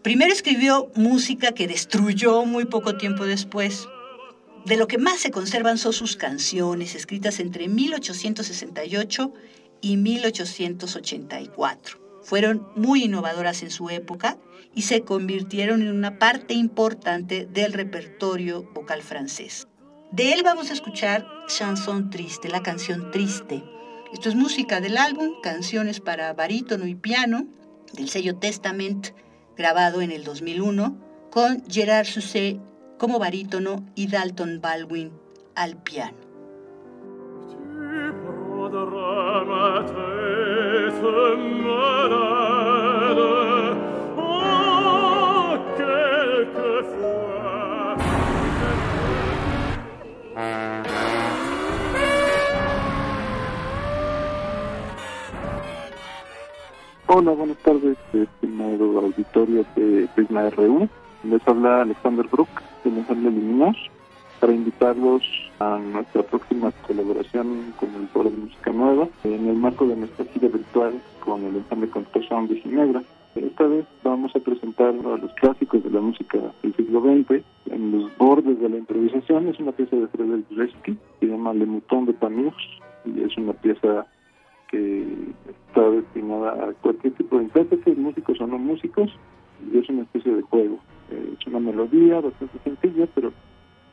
Primero 0.03 0.31
escribió 0.31 0.91
música 0.93 1.53
que 1.53 1.68
destruyó 1.68 2.45
muy 2.45 2.65
poco 2.65 2.95
tiempo 2.95 3.26
después. 3.26 3.88
De 4.68 4.77
lo 4.77 4.88
que 4.88 4.99
más 4.99 5.19
se 5.19 5.31
conservan 5.31 5.80
son 5.80 5.93
sus 5.93 6.15
canciones, 6.15 6.93
escritas 6.93 7.39
entre 7.39 7.69
1868 7.69 9.34
y 9.81 9.97
1884 9.97 12.06
fueron 12.27 12.67
muy 12.75 13.05
innovadoras 13.05 13.63
en 13.63 13.71
su 13.71 13.89
época 13.89 14.37
y 14.75 14.81
se 14.81 15.03
convirtieron 15.03 15.81
en 15.81 15.95
una 15.95 16.19
parte 16.19 16.53
importante 16.53 17.45
del 17.45 17.71
repertorio 17.71 18.63
vocal 18.73 19.01
francés. 19.01 19.69
De 20.11 20.33
él 20.33 20.41
vamos 20.43 20.69
a 20.69 20.73
escuchar 20.73 21.25
Chanson 21.47 22.09
Triste, 22.09 22.49
la 22.49 22.61
canción 22.61 23.11
Triste. 23.11 23.63
Esto 24.11 24.27
es 24.27 24.35
música 24.35 24.81
del 24.81 24.97
álbum 24.97 25.39
Canciones 25.41 26.01
para 26.01 26.33
barítono 26.33 26.85
y 26.85 26.95
piano 26.95 27.47
del 27.93 28.09
sello 28.09 28.35
Testament, 28.35 29.11
grabado 29.55 30.01
en 30.01 30.11
el 30.11 30.25
2001, 30.25 30.97
con 31.31 31.63
Gerard 31.69 32.07
Sousset 32.07 32.59
como 32.97 33.19
barítono 33.19 33.85
y 33.95 34.07
Dalton 34.09 34.59
Baldwin 34.59 35.13
al 35.55 35.81
piano. 35.81 36.17
Hola, 57.09 57.31
buenas 57.31 57.57
tardes, 57.57 57.97
estimado 58.13 58.99
auditorio 58.99 59.65
de 59.75 60.07
Prisma 60.15 60.49
RU. 60.49 60.89
Les 61.23 61.47
habla 61.47 61.81
Alexander 61.81 62.25
Brook, 62.31 62.49
de 62.83 62.89
Ensamble 62.89 63.29
Liminar, 63.29 63.75
para 64.39 64.53
invitarlos 64.53 65.23
a 65.59 65.77
nuestra 65.77 66.23
próxima 66.23 66.72
colaboración 66.85 67.73
con 67.80 67.93
el 67.95 68.07
Foro 68.09 68.30
de 68.30 68.38
Música 68.38 68.72
Nueva 68.72 69.07
en 69.23 69.47
el 69.47 69.55
marco 69.55 69.88
de 69.88 69.95
nuestra 69.95 70.26
gira 70.26 70.47
virtual 70.47 70.93
con 71.23 71.43
el 71.43 71.55
ensamble 71.55 71.89
Composition 71.89 72.47
de 72.47 72.55
Ginebra. 72.61 73.03
Esta 73.35 73.65
vez 73.65 73.85
vamos 74.03 74.35
a 74.35 74.39
presentar 74.39 74.89
a 74.89 75.18
los 75.18 75.31
clásicos 75.34 75.84
de 75.84 75.91
la 75.91 76.01
música 76.01 76.39
del 76.64 76.76
siglo 76.76 77.01
XX 77.01 77.43
en 77.72 77.91
los 77.91 78.18
bordes 78.18 78.59
de 78.59 78.69
la 78.69 78.77
improvisación. 78.77 79.47
Es 79.47 79.59
una 79.59 79.72
pieza 79.72 79.95
de 79.95 80.07
Frédéric 80.07 80.45
Rzeszki, 80.51 80.97
se 81.19 81.26
llama 81.26 81.53
Le 81.53 81.65
Mouton 81.65 82.05
de 82.05 82.14
Panurge 82.14 82.57
y 83.05 83.22
es 83.22 83.38
una 83.38 83.53
pieza 83.53 84.07
que 84.69 85.05
está 85.49 85.89
destinada 85.89 86.69
a 86.69 86.73
cualquier 86.73 87.14
tipo 87.14 87.38
de 87.38 87.43
intérprete, 87.43 87.95
músicos 87.95 88.39
o 88.41 88.47
no 88.47 88.57
músicos, 88.57 89.09
y 89.72 89.77
es 89.77 89.89
una 89.89 90.03
especie 90.03 90.35
de 90.35 90.41
juego. 90.41 90.80
Eh, 91.09 91.35
es 91.39 91.47
una 91.47 91.59
melodía 91.59 92.19
bastante 92.19 92.59
sencilla, 92.64 93.07
pero 93.15 93.31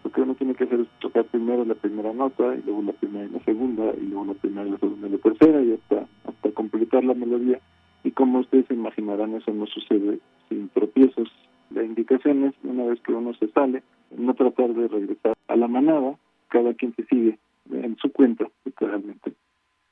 lo 0.05 0.11
que 0.11 0.21
uno 0.21 0.35
tiene 0.35 0.55
que 0.55 0.65
hacer 0.65 0.81
es 0.81 0.89
tocar 1.01 1.25
primero 1.25 1.65
la 1.65 1.75
primera 1.75 2.13
nota, 2.13 2.55
y 2.55 2.63
luego 2.63 2.83
la 2.83 2.93
primera 2.93 3.25
y 3.25 3.31
la 3.31 3.45
segunda, 3.45 3.93
y 3.97 4.07
luego 4.07 4.27
la 4.27 4.35
primera 4.35 4.69
y 4.69 4.71
la 4.71 4.79
segunda 4.79 5.09
y 5.09 5.11
la 5.11 5.19
tercera, 5.19 5.63
y 5.63 5.73
hasta, 5.73 6.07
hasta 6.29 6.51
completar 6.53 7.05
la 7.05 7.15
melodía. 7.15 7.61
Y 8.05 8.11
como 8.11 8.41
ustedes 8.41 8.71
imaginarán, 8.71 9.35
eso 9.35 9.53
no 9.53 9.67
sucede 9.67 10.19
sin 10.49 10.69
tropiezos. 10.69 11.29
La 11.71 11.83
indicación 11.83 12.45
es, 12.45 12.55
una 12.63 12.85
vez 12.85 13.01
que 13.01 13.13
uno 13.13 13.33
se 13.35 13.49
sale, 13.49 13.83
no 14.17 14.35
tratar 14.35 14.75
de 14.75 14.89
regresar 14.89 15.35
a 15.49 15.57
la 15.57 15.69
manada, 15.69 16.17
cada 16.49 16.75
quien 16.75 16.95
se 16.95 17.05
sigue 17.07 17.39
en 17.73 17.97
su 17.97 18.13
cuenta, 18.13 18.47
literalmente 18.65 19.33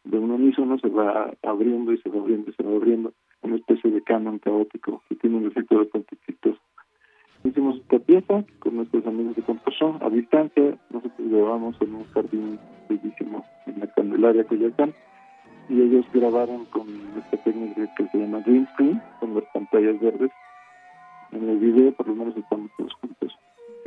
de 0.04 0.18
un 0.18 0.30
unísono 0.30 0.78
se 0.78 0.88
va 0.88 1.32
abriendo 1.42 1.92
y 1.92 1.98
se 1.98 2.08
va 2.08 2.20
abriendo 2.20 2.50
y 2.50 2.54
se 2.54 2.62
va 2.62 2.74
abriendo, 2.74 3.12
una 3.42 3.56
especie 3.56 3.90
de 3.90 4.02
canon 4.02 4.38
caótico 4.38 5.02
que 5.08 5.16
tiene 5.16 5.36
un 5.36 5.46
efecto 5.46 5.78
bastante 5.78 6.16
chistoso. 6.26 6.58
Hicimos 7.44 7.76
esta 7.76 7.98
pieza 7.98 8.44
con 8.60 8.76
nuestros 8.76 9.04
amigos 9.04 9.34
de 9.34 9.42
composición 9.42 9.98
a 10.00 10.08
distancia, 10.10 10.78
nosotros 10.90 11.28
grabamos 11.28 11.76
en 11.80 11.94
un 11.94 12.04
jardín 12.12 12.58
bellísimo 12.88 13.44
en 13.66 13.80
la 13.80 13.86
Candelaria 13.88 14.44
Coyacán 14.44 14.94
y 15.68 15.80
ellos 15.80 16.06
grabaron 16.12 16.66
con 16.66 16.86
esta 17.18 17.36
técnica 17.42 17.92
que 17.96 18.06
se 18.08 18.18
llama 18.18 18.42
green 18.46 18.68
screen, 18.74 19.02
con 19.18 19.34
las 19.34 19.44
pantallas 19.52 20.00
verdes. 20.00 20.30
En 21.32 21.48
el 21.48 21.58
video 21.58 21.92
por 21.92 22.06
lo 22.06 22.14
menos 22.14 22.36
estamos 22.36 22.70
todos 22.78 22.92
juntos. 22.94 23.36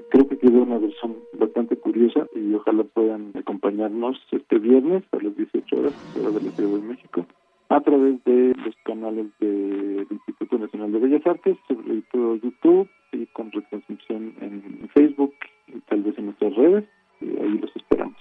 Creo 0.09 0.27
que 0.27 0.37
quedó 0.37 0.63
una 0.63 0.77
versión 0.77 1.15
bastante 1.39 1.77
curiosa 1.77 2.27
y 2.35 2.53
ojalá 2.53 2.83
puedan 2.83 3.31
acompañarnos 3.35 4.17
este 4.31 4.59
viernes 4.59 5.03
a 5.13 5.23
las 5.23 5.35
18 5.35 5.79
horas, 5.79 5.93
hora 6.19 6.31
de 6.31 6.41
la 6.41 6.51
Ciudad 6.51 6.71
de 6.71 6.87
México, 6.87 7.25
a 7.69 7.81
través 7.81 8.23
de 8.23 8.53
los 8.63 8.75
canales 8.83 9.27
del 9.39 10.07
Instituto 10.09 10.57
Nacional 10.57 10.91
de 10.91 10.99
Bellas 10.99 11.25
Artes, 11.25 11.57
sobre 11.67 12.01
todo 12.11 12.35
YouTube 12.35 12.89
y 13.11 13.25
con 13.27 13.51
retransmisión 13.51 14.33
en 14.41 14.89
Facebook 14.93 15.33
y 15.67 15.79
tal 15.81 16.03
vez 16.03 16.17
en 16.17 16.25
nuestras 16.25 16.55
redes. 16.55 16.85
Y 17.21 17.29
ahí 17.37 17.57
los 17.59 17.75
esperamos. 17.75 18.17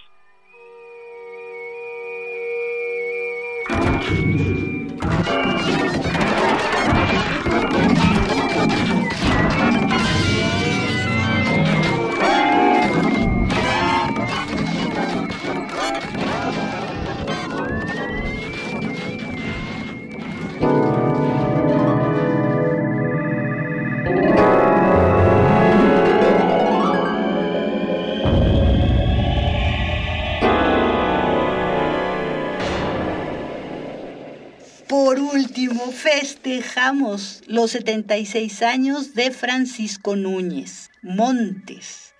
Festejamos 35.91 37.41
los 37.47 37.71
76 37.71 38.61
años 38.61 39.13
de 39.13 39.31
Francisco 39.31 40.15
Núñez 40.15 40.89
Montes. 41.01 42.13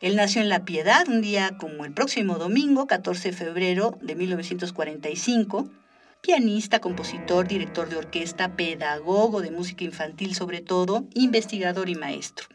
Él 0.00 0.16
nació 0.16 0.40
en 0.40 0.48
La 0.48 0.64
Piedad 0.64 1.08
un 1.08 1.20
día 1.20 1.56
como 1.58 1.84
el 1.84 1.92
próximo 1.92 2.36
domingo, 2.36 2.86
14 2.86 3.30
de 3.30 3.36
febrero 3.36 3.98
de 4.00 4.14
1945. 4.14 5.70
Pianista, 6.22 6.80
compositor, 6.80 7.46
director 7.46 7.88
de 7.88 7.96
orquesta, 7.96 8.56
pedagogo 8.56 9.40
de 9.42 9.50
música 9.50 9.84
infantil 9.84 10.34
sobre 10.34 10.60
todo, 10.60 11.06
investigador 11.14 11.88
y 11.88 11.94
maestro. 11.94 12.46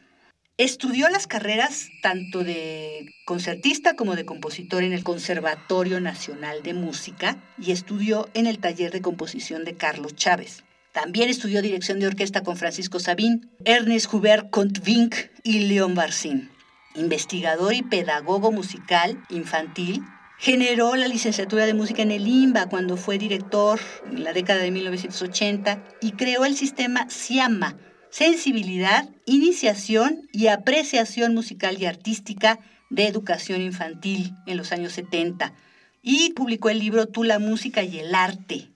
Estudió 0.58 1.10
las 1.10 1.28
carreras 1.28 1.90
tanto 2.02 2.46
de 2.46 3.14
concertista 3.26 3.98
como 3.98 4.16
de 4.16 4.24
compositor 4.24 4.84
en 4.84 4.94
el 4.94 5.04
Conservatorio 5.04 6.00
Nacional 6.00 6.64
de 6.64 6.74
Música 6.74 7.44
y 7.58 7.72
estudió 7.72 8.30
en 8.34 8.48
el 8.48 8.60
taller 8.60 8.94
de 8.94 9.02
composición 9.02 9.66
de 9.66 9.76
Carlos 9.76 10.16
Chávez. 10.16 10.64
También 10.94 11.28
estudió 11.28 11.62
dirección 11.62 12.00
de 12.00 12.08
orquesta 12.08 12.42
con 12.42 12.56
Francisco 12.56 13.02
Sabín, 13.02 13.52
Ernest 13.66 14.14
Hubert 14.14 14.50
Contvink 14.50 15.16
y 15.44 15.68
León 15.68 15.94
Barcín. 15.94 16.50
Investigador 16.96 17.74
y 17.74 17.82
pedagogo 17.82 18.54
musical 18.54 19.22
infantil, 19.30 20.04
generó 20.38 20.96
la 20.96 21.10
licenciatura 21.10 21.66
de 21.66 21.74
música 21.74 22.02
en 22.02 22.12
el 22.12 22.26
IMBA 22.26 22.68
cuando 22.70 22.96
fue 22.96 23.18
director 23.18 23.82
en 24.10 24.24
la 24.24 24.32
década 24.32 24.62
de 24.62 24.72
1980 24.72 25.84
y 26.00 26.14
creó 26.14 26.46
el 26.46 26.56
sistema 26.56 27.10
SIAMA, 27.10 27.76
sensibilidad, 28.16 29.10
iniciación 29.26 30.30
y 30.32 30.48
apreciación 30.48 31.34
musical 31.34 31.76
y 31.82 31.86
artística 31.86 32.60
de 32.90 33.08
educación 33.08 33.62
infantil 33.62 34.32
en 34.46 34.56
los 34.56 34.72
años 34.72 34.94
70 34.94 35.54
y 36.02 36.32
publicó 36.32 36.70
el 36.70 36.80
libro 36.80 37.08
Tú 37.08 37.26
la 37.26 37.40
música 37.40 37.84
y 37.84 38.00
el 38.00 38.16
arte, 38.16 38.70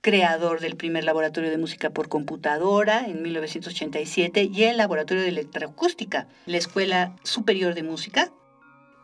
creador 0.00 0.58
del 0.58 0.74
primer 0.74 1.04
laboratorio 1.04 1.50
de 1.50 1.58
música 1.58 1.90
por 1.90 2.08
computadora 2.08 3.06
en 3.06 3.22
1987 3.22 4.50
y 4.52 4.64
el 4.64 4.78
laboratorio 4.78 5.22
de 5.22 5.28
electroacústica, 5.28 6.26
la 6.46 6.56
Escuela 6.56 7.14
Superior 7.22 7.74
de 7.74 7.84
Música. 7.84 8.32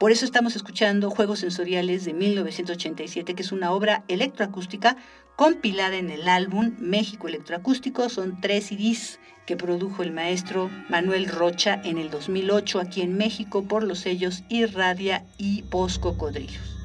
Por 0.01 0.11
eso 0.11 0.25
estamos 0.25 0.57
escuchando 0.57 1.11
Juegos 1.11 1.39
Sensoriales 1.39 2.05
de 2.05 2.13
1987, 2.13 3.37
que 3.37 3.43
es 3.43 3.53
una 3.53 3.71
obra 3.71 4.03
electroacústica 4.09 4.97
compilada 5.37 5.97
en 5.97 6.11
el 6.11 6.29
álbum 6.29 6.75
México 6.79 7.29
Electroacústico. 7.29 8.09
Son 8.09 8.41
tres 8.41 8.67
CDs 8.67 9.21
que 9.47 9.57
produjo 9.57 10.03
el 10.03 10.13
maestro 10.13 10.71
Manuel 10.89 11.29
Rocha 11.29 11.81
en 11.85 11.99
el 11.99 12.11
2008 12.11 12.81
aquí 12.81 13.03
en 13.03 13.17
México 13.17 13.63
por 13.63 13.85
los 13.85 14.01
sellos 14.01 14.43
Irradia 14.49 15.25
y 15.39 15.63
Post 15.63 16.01
Cocodrilos. 16.01 16.76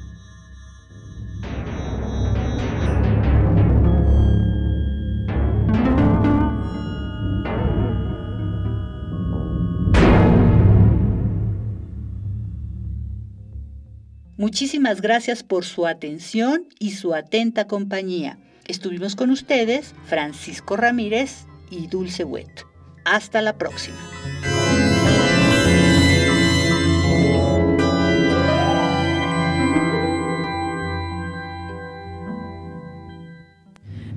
Muchísimas 14.42 15.00
gracias 15.00 15.44
por 15.44 15.64
su 15.64 15.86
atención 15.86 16.64
y 16.80 16.94
su 16.94 17.14
atenta 17.14 17.68
compañía. 17.68 18.40
Estuvimos 18.66 19.14
con 19.14 19.30
ustedes 19.30 19.94
Francisco 20.06 20.76
Ramírez 20.76 21.46
y 21.70 21.86
Dulce 21.86 22.24
Wet. 22.24 22.66
Hasta 23.04 23.40
la 23.40 23.56
próxima. 23.56 23.96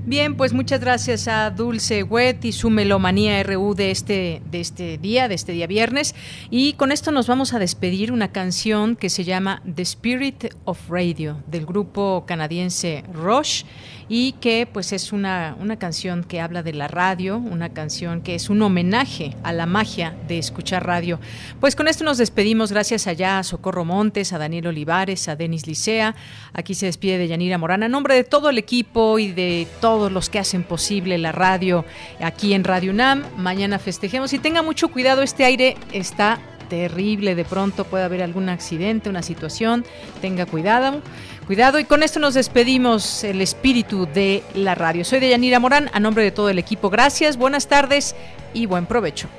Bien, 0.07 0.38
pues 0.38 0.53
muchas 0.53 0.82
gracias 0.82 1.27
a 1.27 1.49
Dulce 1.49 2.03
Wet 2.03 2.45
y 2.45 2.52
su 2.52 2.69
Melomanía 2.69 3.41
RU 3.41 3.73
de 3.73 3.90
este, 3.90 4.40
de 4.52 4.61
este 4.61 4.99
día, 4.99 5.27
de 5.27 5.34
este 5.34 5.52
día 5.52 5.65
viernes. 5.65 6.14
Y 6.52 6.73
con 6.73 6.91
esto 6.91 7.11
nos 7.11 7.26
vamos 7.26 7.56
a 7.56 7.60
despedir 7.60 8.11
una 8.11 8.32
canción 8.32 8.95
que 8.95 9.10
se 9.10 9.23
llama 9.23 9.64
The 9.65 9.82
Spirit 9.82 10.53
of 10.65 10.91
Radio 10.91 11.41
del 11.48 11.65
grupo 11.65 12.23
canadiense 12.27 13.03
Rush 13.11 13.64
y 14.07 14.34
que 14.34 14.68
pues 14.72 14.94
es 14.94 15.11
una, 15.11 15.56
una 15.60 15.77
canción 15.77 16.23
que 16.23 16.41
habla 16.41 16.64
de 16.64 16.73
la 16.73 16.88
radio, 16.88 17.38
una 17.38 17.69
canción 17.69 18.22
que 18.22 18.36
es 18.36 18.49
un 18.49 18.61
homenaje 18.61 19.36
a 19.44 19.53
la 19.53 19.65
magia 19.65 20.15
de 20.27 20.38
escuchar 20.38 20.86
radio. 20.86 21.19
Pues 21.60 21.76
con 21.76 21.88
esto 21.88 22.03
nos 22.03 22.18
despedimos, 22.18 22.72
gracias 22.72 23.07
allá 23.07 23.40
a 23.40 23.44
Socorro 23.44 23.86
Montes, 23.86 24.34
a 24.34 24.38
Daniel 24.38 24.68
Olivares, 24.68 25.27
a 25.27 25.36
Denis 25.36 25.68
Licea, 25.68 26.15
aquí 26.53 26.76
se 26.76 26.86
despide 26.86 27.18
de 27.18 27.27
Yanira 27.27 27.57
Morana, 27.57 27.88
en 27.88 27.91
nombre 27.91 28.15
de 28.15 28.23
todo 28.23 28.49
el 28.49 28.57
equipo 28.57 29.19
y 29.19 29.32
de 29.32 29.68
todos 29.82 30.11
los 30.11 30.30
que 30.30 30.40
hacen 30.40 30.64
posible 30.64 31.18
la 31.18 31.32
radio 31.32 31.86
aquí 32.19 32.53
en 32.53 32.64
Radio 32.64 32.91
UNAM, 32.91 33.23
mañana 33.38 33.80
festejemos. 33.80 34.34
Y 34.34 34.40
tenga 34.40 34.61
mucho 34.61 34.90
cuidado, 34.90 35.22
este 35.22 35.45
aire 35.45 35.77
está 35.91 36.40
terrible, 36.65 37.36
de 37.36 37.45
pronto 37.45 37.86
puede 37.86 38.03
haber 38.03 38.22
algún 38.22 38.49
accidente, 38.49 39.10
una 39.10 39.22
situación, 39.22 39.86
tenga 40.22 40.45
cuidado. 40.45 41.02
Cuidado 41.48 41.78
y 41.78 41.86
con 41.86 42.02
esto 42.02 42.20
nos 42.20 42.34
despedimos 42.34 43.24
el 43.24 43.40
espíritu 43.40 44.08
de 44.12 44.44
la 44.56 44.74
radio. 44.74 45.06
Soy 45.06 45.20
Deyanira 45.20 45.60
Morán, 45.60 45.92
a 45.94 46.00
nombre 46.00 46.24
de 46.24 46.32
todo 46.32 46.50
el 46.50 46.58
equipo. 46.58 46.90
Gracias, 46.90 47.38
buenas 47.38 47.68
tardes 47.68 48.16
y 48.56 48.66
buen 48.66 48.88
provecho. 48.88 49.30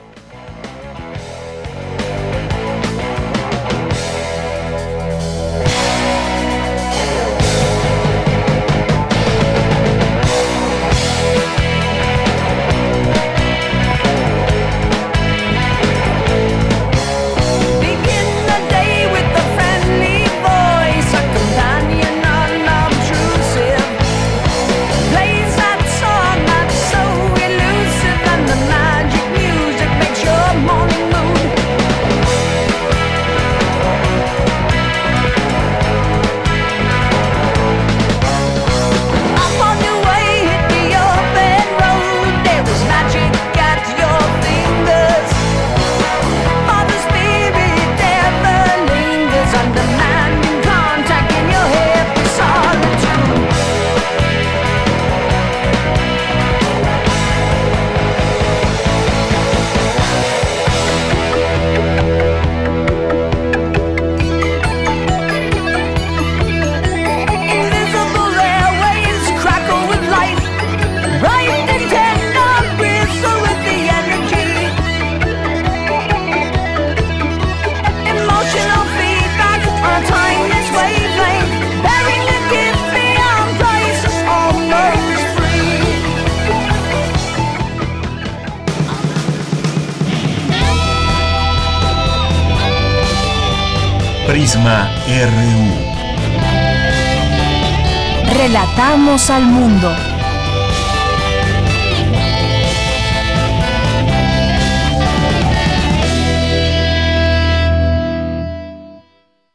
Al 99.30 99.46
mundo. 99.46 99.95